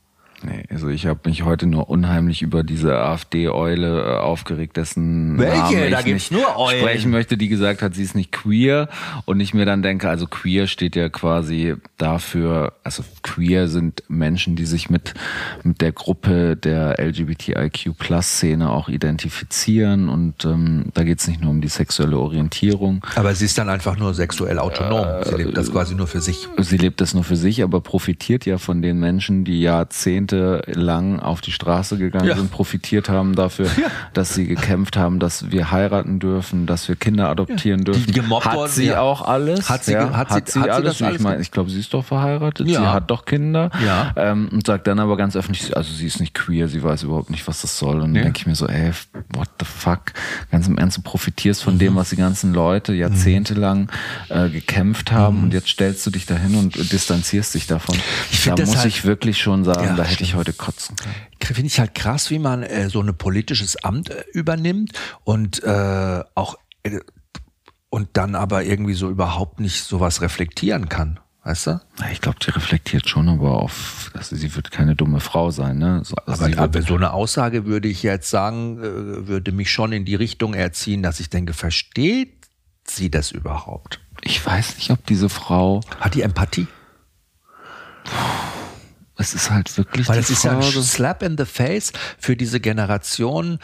Nee, 0.45 0.65
also 0.71 0.89
ich 0.89 1.07
habe 1.07 1.21
mich 1.25 1.45
heute 1.45 1.67
nur 1.67 1.89
unheimlich 1.89 2.43
über 2.43 2.63
diese 2.63 2.99
AfD-Eule 2.99 4.01
äh, 4.01 4.17
aufgeregt, 4.19 4.77
dessen 4.77 5.39
Welche? 5.39 5.57
Namen 5.57 5.91
da 5.91 6.03
gibt's 6.03 6.31
nur 6.31 6.57
Eulen. 6.59 6.81
sprechen 6.81 7.11
möchte, 7.11 7.37
die 7.37 7.49
gesagt 7.49 7.83
hat, 7.83 7.95
sie 7.95 8.03
ist 8.03 8.15
nicht 8.15 8.33
queer 8.33 8.89
und 9.25 9.41
ich 9.41 9.55
mir 9.55 9.67
dann 9.67 9.83
denke, 9.83 10.09
also 10.09 10.27
queer 10.27 10.67
steht 10.67 10.97
ja 10.97 11.09
quasi 11.09 11.75
dafür, 11.97 12.75
also 12.83 13.05
queer 13.23 13.69
sind 13.69 14.03
Menschen, 14.09 14.57
die 14.57 14.67
sich 14.67 14.91
mit 14.91 15.15
mit 15.63 15.81
der 15.81 15.93
Gruppe 15.93 16.57
der 16.57 16.99
LGBTIQ-Plus-Szene 16.99 18.71
auch 18.71 18.89
identifizieren 18.89 20.09
und 20.09 20.45
ähm, 20.45 20.87
da 20.95 21.05
geht's 21.05 21.29
nicht 21.29 21.41
nur 21.41 21.51
um 21.51 21.61
die 21.61 21.69
sexuelle 21.69 22.19
Orientierung. 22.19 23.05
Aber 23.15 23.35
sie 23.35 23.45
ist 23.45 23.59
dann 23.59 23.69
einfach 23.69 23.97
nur 23.97 24.15
sexuell 24.15 24.59
autonom. 24.59 25.07
Äh, 25.07 25.29
sie 25.29 25.37
lebt 25.37 25.57
das 25.57 25.71
quasi 25.71 25.95
nur 25.95 26.07
für 26.07 26.21
sich. 26.21 26.49
Sie 26.59 26.77
lebt 26.77 27.01
das 27.01 27.15
nur 27.15 27.25
für 27.25 27.37
sich, 27.37 27.63
aber 27.63 27.81
profitiert 27.81 28.47
ja 28.47 28.59
von 28.59 28.83
den 28.83 28.99
Menschen, 28.99 29.45
die 29.45 29.61
Jahrzehnte 29.61 30.32
lang 30.33 31.21
auf 31.21 31.41
die 31.41 31.53
Straße 31.53 31.99
gegangen 31.99 32.29
ja. 32.29 32.37
sind, 32.37 32.51
profitiert 32.51 33.09
haben 33.09 33.35
dafür, 33.35 33.67
ja. 33.67 33.89
dass 34.13 34.35
sie 34.35 34.47
gekämpft 34.47 34.97
haben, 34.97 35.19
dass 35.19 35.51
wir 35.51 35.71
heiraten 35.71 36.19
dürfen, 36.19 36.67
dass 36.67 36.89
wir 36.89 36.97
Kinder 36.97 37.29
adoptieren 37.29 37.81
ja. 37.81 37.85
dürfen. 37.85 38.07
Die, 38.07 38.13
gemobbt 38.13 38.47
hat 38.47 38.55
worden, 38.55 38.73
sie 38.73 38.95
auch 38.95 39.23
alles? 39.23 39.69
Hat 39.69 39.85
sie, 39.85 39.97
hat, 39.97 40.31
hat 40.31 40.51
sie, 40.51 40.61
hat 40.61 40.71
alles? 40.71 40.99
Sie 40.99 41.05
ich 41.05 41.21
meine, 41.21 41.41
ich 41.41 41.51
glaube, 41.51 41.71
sie 41.71 41.81
ist 41.81 41.93
doch 41.95 42.05
verheiratet, 42.05 42.67
sie 42.67 42.79
hat 42.79 43.11
doch 43.11 43.25
Kinder 43.25 43.71
ja. 43.85 44.13
Ähm, 44.17 44.49
und 44.53 44.67
sagt 44.67 44.87
dann 44.87 44.99
aber 44.99 45.17
ganz 45.17 45.37
öffentlich, 45.37 45.77
also 45.77 45.93
sie 45.93 46.07
ist 46.07 46.21
nicht 46.21 46.35
queer, 46.35 46.69
sie 46.69 46.83
weiß 46.83 47.05
überhaupt 47.05 47.31
nicht, 47.31 47.47
was 47.47 47.63
das 47.63 47.79
soll. 47.79 48.01
Und 48.01 48.15
dann 48.15 48.23
denke 48.25 48.39
ich 48.39 48.47
mir 48.47 48.55
so, 48.55 48.67
ey, 48.67 48.93
what 49.35 49.49
the 49.59 49.67
fuck? 49.67 50.13
Ganz 50.51 50.69
im 50.69 50.79
Ernst, 50.79 50.99
du 50.99 51.03
profitierst 51.03 51.63
von 51.63 51.75
mhm. 51.75 51.79
dem, 51.79 51.97
was 51.97 52.11
die 52.11 52.17
ganzen 52.17 52.53
Leute 52.53 52.93
jahrzehntelang 52.95 53.91
äh, 54.29 54.49
gekämpft 54.49 55.13
haben 55.13 55.39
mhm. 55.39 55.45
und 55.45 55.55
jetzt 55.55 55.69
stellst 55.69 56.07
du 56.07 56.11
dich 56.11 56.27
dahin 56.27 56.57
und 56.57 56.93
distanzierst 56.93 57.55
dich 57.55 57.67
davon. 57.67 57.97
Ich 58.31 58.45
da 58.45 58.57
muss 58.57 58.77
halt, 58.77 58.87
ich 58.87 59.05
wirklich 59.05 59.39
schon 59.41 59.65
sagen, 59.65 59.97
da 59.97 60.05
hätte 60.05 60.22
ich 60.23 60.35
heute 60.35 60.53
kotzen 60.53 60.97
Finde 61.41 61.67
ich 61.67 61.79
halt 61.79 61.95
krass, 61.95 62.31
wie 62.31 62.39
man 62.39 62.63
äh, 62.63 62.89
so 62.89 63.01
ein 63.01 63.15
politisches 63.17 63.77
Amt 63.85 64.11
äh, 64.11 64.25
übernimmt 64.33 64.93
und 65.25 65.63
äh, 65.63 66.25
auch 66.35 66.57
äh, 66.83 67.01
und 67.91 68.09
dann 68.15 68.35
aber 68.35 68.65
irgendwie 68.65 68.95
so 68.95 69.11
überhaupt 69.11 69.61
nicht 69.61 69.85
sowas 69.85 70.23
reflektieren 70.23 70.89
kann. 70.89 71.21
Weißt 71.45 71.67
du? 71.67 71.81
Ich 72.13 72.21
glaube, 72.21 72.39
die 72.39 72.51
reflektiert 72.51 73.09
schon, 73.09 73.29
aber 73.29 73.61
auf, 73.61 74.13
also 74.15 74.37
sie 74.37 74.55
wird 74.55 74.71
keine 74.71 74.95
dumme 74.95 75.19
Frau 75.19 75.51
sein, 75.51 75.79
ne? 75.79 76.01
So, 76.05 76.15
also 76.25 76.45
aber, 76.45 76.59
aber 76.59 76.83
so 76.83 76.95
eine 76.95 77.13
Aussage 77.13 77.67
würde 77.67 77.89
ich 77.89 78.03
jetzt 78.05 78.31
sagen, 78.31 78.79
äh, 78.79 79.27
würde 79.27 79.51
mich 79.51 79.71
schon 79.71 79.93
in 79.93 80.05
die 80.05 80.15
Richtung 80.15 80.55
erziehen, 80.55 81.03
dass 81.03 81.21
ich 81.21 81.31
denke, 81.31 81.53
versteht 81.53 82.47
sie 82.85 83.11
das 83.11 83.33
überhaupt? 83.33 84.01
Ich 84.23 84.45
weiß 84.45 84.77
nicht, 84.77 84.91
ob 84.91 85.05
diese 85.07 85.29
Frau. 85.29 85.81
Hat 86.01 86.15
die 86.15 86.23
Empathie? 86.23 86.69
Es 89.23 89.35
ist 89.35 89.51
halt 89.51 89.79
wirklich. 89.79 90.09
Weil 90.09 90.19
es 90.19 90.31
ist 90.31 90.43
ja 90.43 90.59
ein 90.59 90.63
Slap 90.63 91.23
in 91.23 91.39
the 91.39 91.45
Face 91.45 91.93
für 92.19 92.37
diese 92.37 92.59
Generation 92.59 93.61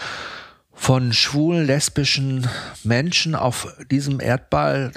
von 0.72 1.12
schwulen, 1.12 1.66
lesbischen 1.66 2.46
Menschen 2.84 3.34
auf 3.34 3.74
diesem 3.90 4.20
Erdball, 4.20 4.92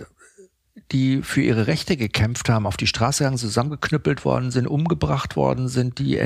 die 0.91 1.23
für 1.23 1.41
ihre 1.41 1.65
Rechte 1.65 1.97
gekämpft 1.97 2.47
haben, 2.47 2.67
auf 2.67 2.77
die 2.77 2.85
Straße 2.85 3.23
gegangen, 3.23 3.39
zusammengeknüppelt 3.39 4.23
worden 4.23 4.51
sind, 4.51 4.67
umgebracht 4.67 5.35
worden 5.35 5.67
sind, 5.67 5.97
die 5.97 6.17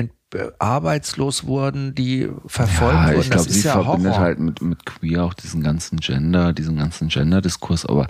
arbeitslos 0.58 1.46
wurden, 1.46 1.94
die 1.94 2.28
verfolgt 2.46 2.94
ja, 2.94 3.08
wurden. 3.08 3.20
Ich 3.20 3.30
glaube, 3.30 3.50
sie 3.50 3.62
ja 3.62 3.72
verbindet 3.72 4.12
Horror. 4.12 4.24
halt 4.24 4.38
mit, 4.38 4.62
mit 4.62 4.86
queer 4.86 5.24
auch 5.24 5.34
diesen 5.34 5.62
ganzen 5.62 5.98
Gender, 5.98 6.52
diesen 6.52 6.76
ganzen 6.76 7.08
Gender-Diskurs, 7.08 7.86
aber 7.86 8.06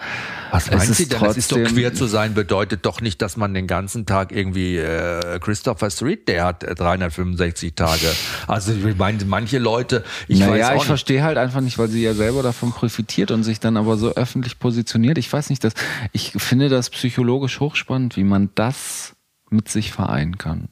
was 0.50 0.70
meint 0.70 0.94
sie 0.94 1.08
denn? 1.08 1.20
Das 1.20 1.36
ist 1.36 1.52
doch 1.52 1.62
queer 1.62 1.94
zu 1.94 2.06
sein 2.06 2.34
bedeutet 2.34 2.86
doch 2.86 3.00
nicht, 3.00 3.20
dass 3.22 3.36
man 3.36 3.54
den 3.54 3.66
ganzen 3.66 4.06
Tag 4.06 4.30
irgendwie 4.32 4.76
äh, 4.76 5.38
Christopher 5.40 5.90
Street, 5.90 6.28
der 6.28 6.44
hat 6.44 6.62
365 6.62 7.74
Tage. 7.74 8.06
Also 8.46 8.72
ich 8.72 8.96
meine, 8.96 9.24
manche 9.24 9.58
Leute, 9.58 10.04
ich 10.28 10.38
naja, 10.38 10.74
ich 10.74 10.84
verstehe 10.84 11.22
halt 11.22 11.38
einfach 11.38 11.60
nicht, 11.60 11.78
weil 11.78 11.88
sie 11.88 12.02
ja 12.02 12.14
selber 12.14 12.42
davon 12.42 12.72
profitiert 12.72 13.30
und 13.30 13.42
sich 13.42 13.58
dann 13.58 13.76
aber 13.76 13.96
so 13.96 14.14
öffentlich 14.14 14.58
positioniert. 14.58 15.18
Ich 15.18 15.32
weiß 15.32 15.50
nicht, 15.50 15.64
dass 15.64 15.72
ich 16.12 16.32
finde 16.32 16.68
das 16.68 16.90
psychologisch 16.90 17.60
hochspannend, 17.60 18.16
wie 18.16 18.24
man 18.24 18.50
das 18.54 19.15
mit 19.51 19.68
sich 19.68 19.92
vereinen 19.92 20.38
kann. 20.38 20.68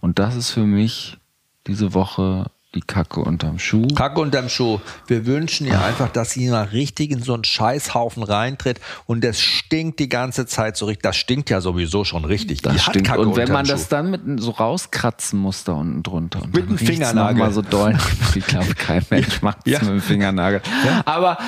Und 0.00 0.18
das 0.18 0.36
ist 0.36 0.50
für 0.50 0.64
mich 0.64 1.18
diese 1.66 1.94
Woche 1.94 2.50
die 2.74 2.82
Kacke 2.82 3.20
unterm 3.20 3.58
Schuh. 3.58 3.88
Kacke 3.88 4.20
unterm 4.20 4.50
Schuh. 4.50 4.78
Wir 5.06 5.24
wünschen 5.24 5.66
ihr 5.66 5.82
einfach, 5.82 6.10
dass 6.10 6.32
sie 6.32 6.48
mal 6.48 6.64
richtig 6.64 7.10
in 7.10 7.22
so 7.22 7.32
einen 7.32 7.44
Scheißhaufen 7.44 8.22
reintritt 8.22 8.78
und 9.06 9.24
das 9.24 9.40
stinkt 9.40 9.98
die 9.98 10.10
ganze 10.10 10.44
Zeit 10.44 10.76
so 10.76 10.84
richtig. 10.84 11.02
Das 11.02 11.16
stinkt 11.16 11.48
ja 11.48 11.62
sowieso 11.62 12.04
schon 12.04 12.26
richtig. 12.26 12.60
Das 12.60 12.74
die 12.74 12.78
stinkt. 12.80 13.16
und 13.16 13.36
wenn 13.36 13.50
man 13.50 13.64
Schuh. 13.64 13.72
das 13.72 13.88
dann 13.88 14.10
mit 14.10 14.20
so 14.36 14.50
rauskratzen 14.50 15.38
muss 15.38 15.64
da 15.64 15.72
unten 15.72 16.02
drunter. 16.02 16.42
Und 16.42 16.54
mit 16.54 16.68
dem 16.68 16.76
Fingernagel. 16.76 17.38
Mal 17.38 17.52
so 17.52 17.62
doll. 17.62 17.96
ich 18.34 18.46
glaube, 18.46 18.74
kein 18.74 19.04
Mensch 19.08 19.40
macht 19.40 19.60
es 19.64 19.72
ja. 19.72 19.78
mit 19.80 19.88
dem 19.88 20.02
Fingernagel. 20.02 20.60
Ja. 20.84 21.02
Aber 21.06 21.38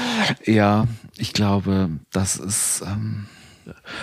ja, 0.47 0.87
ich 1.19 1.35
glaube, 1.35 1.91
das 2.13 2.37
ist. 2.37 2.83
Ähm, 2.87 3.27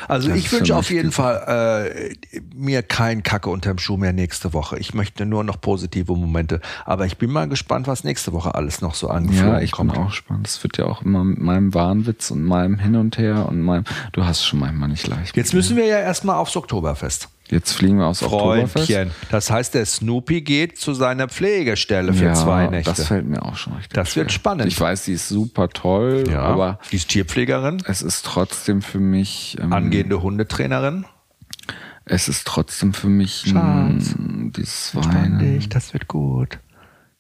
also 0.08 0.30
das 0.30 0.38
ich 0.38 0.52
wünsche 0.52 0.76
auf 0.76 0.90
jeden 0.90 1.12
Fall 1.12 1.92
äh, 2.34 2.40
mir 2.56 2.84
kein 2.84 3.24
Kacke 3.24 3.50
unterm 3.50 3.78
Schuh 3.78 3.98
mehr 3.98 4.14
nächste 4.14 4.54
Woche. 4.54 4.78
Ich 4.80 4.94
möchte 4.94 5.26
nur 5.26 5.44
noch 5.44 5.60
positive 5.62 6.14
Momente. 6.16 6.62
Aber 6.86 7.06
ich 7.06 7.18
bin 7.18 7.32
mal 7.32 7.48
gespannt, 7.48 7.88
was 7.88 8.04
nächste 8.04 8.34
Woche 8.34 8.56
alles 8.56 8.82
noch 8.82 8.96
so 8.96 9.10
angeflogen 9.10 9.54
Ja, 9.54 9.62
ich 9.62 9.72
kommt. 9.72 9.94
bin 9.94 10.02
auch 10.02 10.10
gespannt. 10.10 10.48
Es 10.48 10.62
wird 10.64 10.78
ja 10.78 10.86
auch 10.86 11.02
immer 11.02 11.24
mit 11.24 11.40
meinem 11.40 11.74
Wahnwitz 11.74 12.32
und 12.32 12.44
meinem 12.44 12.78
Hin 12.80 12.96
und 12.96 13.18
Her 13.18 13.48
und 13.48 13.62
meinem, 13.62 13.84
du 14.14 14.26
hast 14.26 14.46
schon 14.46 14.60
manchmal 14.60 14.90
nicht 14.90 15.08
leicht. 15.08 15.36
Jetzt 15.36 15.54
müssen 15.54 15.78
wir 15.78 15.86
ja 15.86 16.00
erstmal 16.00 16.36
aufs 16.38 16.56
Oktoberfest. 16.56 17.30
Jetzt 17.50 17.74
fliegen 17.74 17.98
wir 18.00 18.08
aus 18.08 18.20
Freundchen. 18.20 19.12
Das 19.32 19.50
heißt, 19.50 19.74
der 19.74 19.86
Snoopy 19.86 20.42
geht 20.42 20.78
zu 20.78 20.94
seiner 20.94 21.30
Pflegestelle 21.30 22.14
für 22.14 22.26
ja, 22.26 22.34
zwei 22.34 22.68
Nächte. 22.68 22.92
Das 22.92 23.08
fällt 23.08 23.26
mir 23.26 23.42
auch 23.44 23.56
schon 23.56 23.74
richtig. 23.74 23.94
Das 23.94 24.16
wird 24.16 24.32
spannend. 24.32 24.68
Ich 24.68 24.80
weiß, 24.80 25.06
die 25.06 25.14
ist 25.14 25.30
super 25.30 25.70
toll, 25.70 26.26
ja, 26.30 26.42
aber 26.42 26.80
die 26.92 26.98
ist 26.98 27.10
Tierpflegerin. 27.10 27.82
Es 27.86 28.02
ist 28.02 28.26
trotzdem 28.26 28.82
für 28.82 29.00
mich 29.00 29.58
ähm, 29.62 29.72
angehende 29.72 30.22
Hundetrainerin. 30.22 31.06
Es 32.04 32.28
ist 32.28 32.48
trotzdem 32.48 32.94
für 32.94 33.10
mich 33.10 33.46
Schatz, 33.48 34.16
ein, 34.18 34.54
dieses 34.56 34.96
Weinen. 34.96 35.40
Dich, 35.40 35.70
das 35.70 35.94
wird 35.94 36.08
gut. 36.08 36.60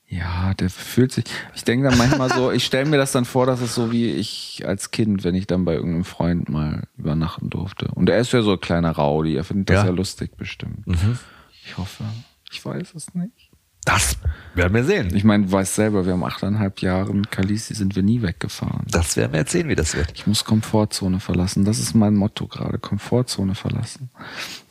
Ja, 0.09 0.53
der 0.53 0.69
fühlt 0.69 1.11
sich. 1.11 1.25
Ich 1.53 1.65
denke 1.65 1.89
dann 1.89 1.97
manchmal 1.97 2.29
so, 2.29 2.49
ich 2.51 2.63
stelle 2.63 2.89
mir 2.89 2.97
das 2.97 3.11
dann 3.11 3.25
vor, 3.25 3.45
dass 3.45 3.59
es 3.59 3.75
so 3.75 3.91
wie 3.91 4.11
ich 4.11 4.63
als 4.65 4.91
Kind, 4.91 5.25
wenn 5.25 5.35
ich 5.35 5.47
dann 5.47 5.65
bei 5.65 5.73
irgendeinem 5.73 6.05
Freund 6.05 6.47
mal 6.47 6.83
übernachten 6.97 7.49
durfte. 7.49 7.89
Und 7.93 8.09
er 8.09 8.19
ist 8.19 8.31
ja 8.31 8.41
so 8.41 8.53
ein 8.53 8.59
kleiner 8.61 8.91
Raudi, 8.91 9.35
er 9.35 9.43
findet 9.43 9.69
das 9.69 9.83
ja, 9.83 9.85
ja 9.85 9.91
lustig 9.91 10.37
bestimmt. 10.37 10.87
Mhm. 10.87 11.19
Ich 11.65 11.77
hoffe, 11.77 12.05
ich 12.49 12.63
weiß 12.63 12.93
es 12.95 13.13
nicht. 13.15 13.51
Das 13.87 14.17
werden 14.53 14.73
wir 14.73 14.83
sehen. 14.83 15.15
Ich 15.15 15.23
meine, 15.23 15.45
du 15.45 15.51
weißt 15.53 15.75
selber, 15.75 16.05
wir 16.05 16.11
haben 16.11 16.23
achteinhalb 16.25 16.81
Jahre 16.81 17.13
mit 17.13 17.31
Kalisi 17.31 17.73
sind 17.73 17.95
wir 17.95 18.03
nie 18.03 18.21
weggefahren. 18.21 18.85
Das 18.91 19.15
werden 19.15 19.31
wir 19.31 19.39
jetzt 19.39 19.53
sehen, 19.53 19.69
wie 19.69 19.75
das 19.75 19.95
wird. 19.95 20.11
Ich 20.13 20.27
muss 20.27 20.43
Komfortzone 20.43 21.21
verlassen. 21.21 21.63
Das 21.63 21.79
ist 21.79 21.93
mein 21.93 22.13
Motto 22.13 22.47
gerade. 22.47 22.79
Komfortzone 22.79 23.55
verlassen. 23.55 24.09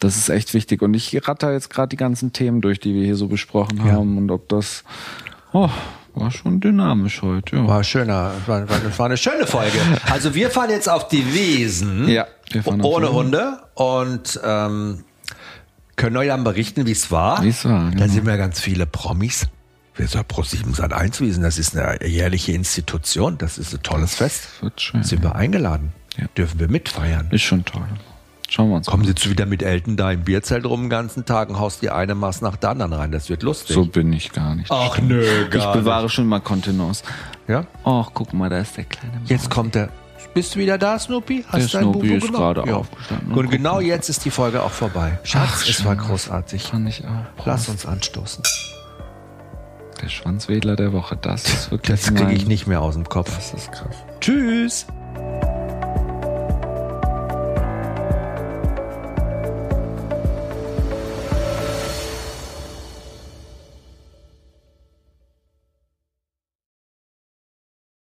Das 0.01 0.18
ist 0.18 0.28
echt 0.28 0.53
wichtig. 0.53 0.82
Und 0.82 0.93
ich 0.93 1.26
ratter 1.26 1.51
jetzt 1.51 1.70
gerade 1.70 1.89
die 1.89 1.97
ganzen 1.97 2.34
Themen 2.34 2.61
durch, 2.61 2.78
die 2.78 2.93
wir 2.93 3.05
hier 3.05 3.16
so 3.16 3.28
besprochen 3.28 3.84
haben. 3.84 4.18
Und 4.18 4.30
ob 4.30 4.51
das, 4.51 4.84
oh, 5.53 5.70
war 6.14 6.30
schon 6.30 6.61
dynamisch 6.61 7.22
heute. 7.22 7.57
Ja. 7.57 7.66
War 7.66 7.84
schöner, 7.84 8.32
war, 8.47 8.68
war, 8.68 8.99
war 8.99 9.07
eine 9.07 9.16
schöne 9.16 9.47
Folge. 9.47 9.78
Also 10.11 10.34
wir 10.34 10.51
fahren 10.51 10.70
jetzt 10.70 10.88
auf 10.88 11.09
die 11.09 11.34
Wiesen. 11.34 12.09
Ja, 12.09 12.26
wir 12.51 12.66
ohne 12.84 13.12
Hunde 13.12 13.59
und 13.74 14.40
ähm, 14.42 15.05
können 15.97 16.16
euch 16.16 16.28
dann 16.28 16.44
berichten, 16.44 16.86
wie 16.86 16.92
es 16.92 17.11
war. 17.11 17.42
Wie 17.42 17.49
es 17.49 17.64
war, 17.64 17.90
Da 17.90 17.90
genau. 17.90 18.12
sind 18.12 18.26
wir 18.26 18.36
ganz 18.36 18.61
viele 18.61 18.86
Promis. 18.86 19.47
Wir 19.94 20.09
sind 20.09 20.28
Pro 20.28 20.42
7 20.42 20.74
Sat 20.74 20.92
1 20.92 21.20
Wiesen, 21.22 21.42
das 21.42 21.59
ist 21.59 21.76
eine 21.76 22.07
jährliche 22.07 22.53
Institution, 22.53 23.38
das 23.38 23.57
ist 23.57 23.72
ein 23.72 23.82
tolles 23.82 24.14
Fest. 24.14 24.49
Wird 24.61 24.78
schön. 24.80 25.03
Sind 25.03 25.22
wir 25.22 25.34
eingeladen? 25.34 25.92
Ja. 26.18 26.26
Dürfen 26.36 26.61
wir 26.61 26.68
mitfeiern? 26.68 27.28
Ist 27.30 27.42
schon 27.42 27.64
toll. 27.64 27.86
Schauen 28.49 28.70
wir 28.70 28.76
uns 28.76 28.86
Kommen. 28.86 29.05
Sie 29.05 29.14
zu 29.14 29.28
wieder 29.30 29.44
mit 29.47 29.62
Elton 29.62 29.97
da 29.97 30.12
im 30.12 30.22
Bierzelt 30.22 30.64
rum 30.66 30.82
den 30.82 30.90
ganzen 30.90 31.24
Tag 31.24 31.49
und 31.49 31.59
haust 31.59 31.82
die 31.82 31.90
eine 31.90 32.14
Maß 32.14 32.42
nach 32.42 32.57
der 32.57 32.70
anderen 32.70 32.92
rein. 32.92 33.11
Das 33.12 33.28
wird 33.28 33.42
lustig. 33.42 33.74
So 33.74 33.84
bin 33.86 34.12
ich 34.12 34.32
gar 34.32 34.55
nicht. 34.55 34.70
Ach 34.70 34.99
nö, 35.01 35.24
ich 35.53 35.64
bewahre 35.66 36.09
schon 36.09 36.26
mal 36.26 36.40
Kontenance. 36.40 37.03
Ja? 37.49 37.64
Ach, 37.84 38.11
guck 38.14 38.32
mal, 38.32 38.49
da 38.49 38.59
ist 38.59 38.76
der 38.76 38.84
kleine 38.84 39.14
Mann. 39.16 39.26
Jetzt 39.26 39.51
kommt 39.51 39.74
der. 39.74 39.88
Bist 40.32 40.55
du 40.55 40.59
wieder 40.59 40.76
da, 40.78 40.99
Snoopy? 40.99 41.44
Hast 41.49 41.72
Der 41.72 41.80
du 41.82 41.90
Snoopy 41.92 42.14
ist 42.14 42.26
genommen? 42.26 42.55
gerade 42.55 42.74
aufgestanden. 42.74 43.32
Und 43.32 43.51
genau 43.51 43.80
jetzt 43.80 44.09
ist 44.11 44.24
die 44.24 44.30
Folge 44.30 44.62
auch 44.62 44.70
vorbei. 44.70 45.18
Schatz, 45.24 45.42
Ach, 45.62 45.68
es 45.68 45.84
war 45.84 45.97
großartig. 45.97 46.62
Fand 46.64 46.88
ich 46.88 47.05
auch. 47.05 47.47
Lass 47.47 47.68
uns 47.68 47.86
anstoßen. 47.86 48.42
Der 50.03 50.09
Schwanzwedler 50.09 50.76
der 50.76 50.92
Woche, 50.92 51.16
das 51.16 51.47
ist 51.47 51.70
wirklich 51.70 52.01
Das 52.01 52.14
kriege 52.14 52.32
ich 52.32 52.47
nicht 52.47 52.66
mehr 52.66 52.82
aus 52.82 52.94
dem 52.94 53.09
Kopf. 53.09 53.34
Das 53.34 53.55
ist 53.55 53.72
krass. 53.72 53.97
Tschüss. 54.20 54.86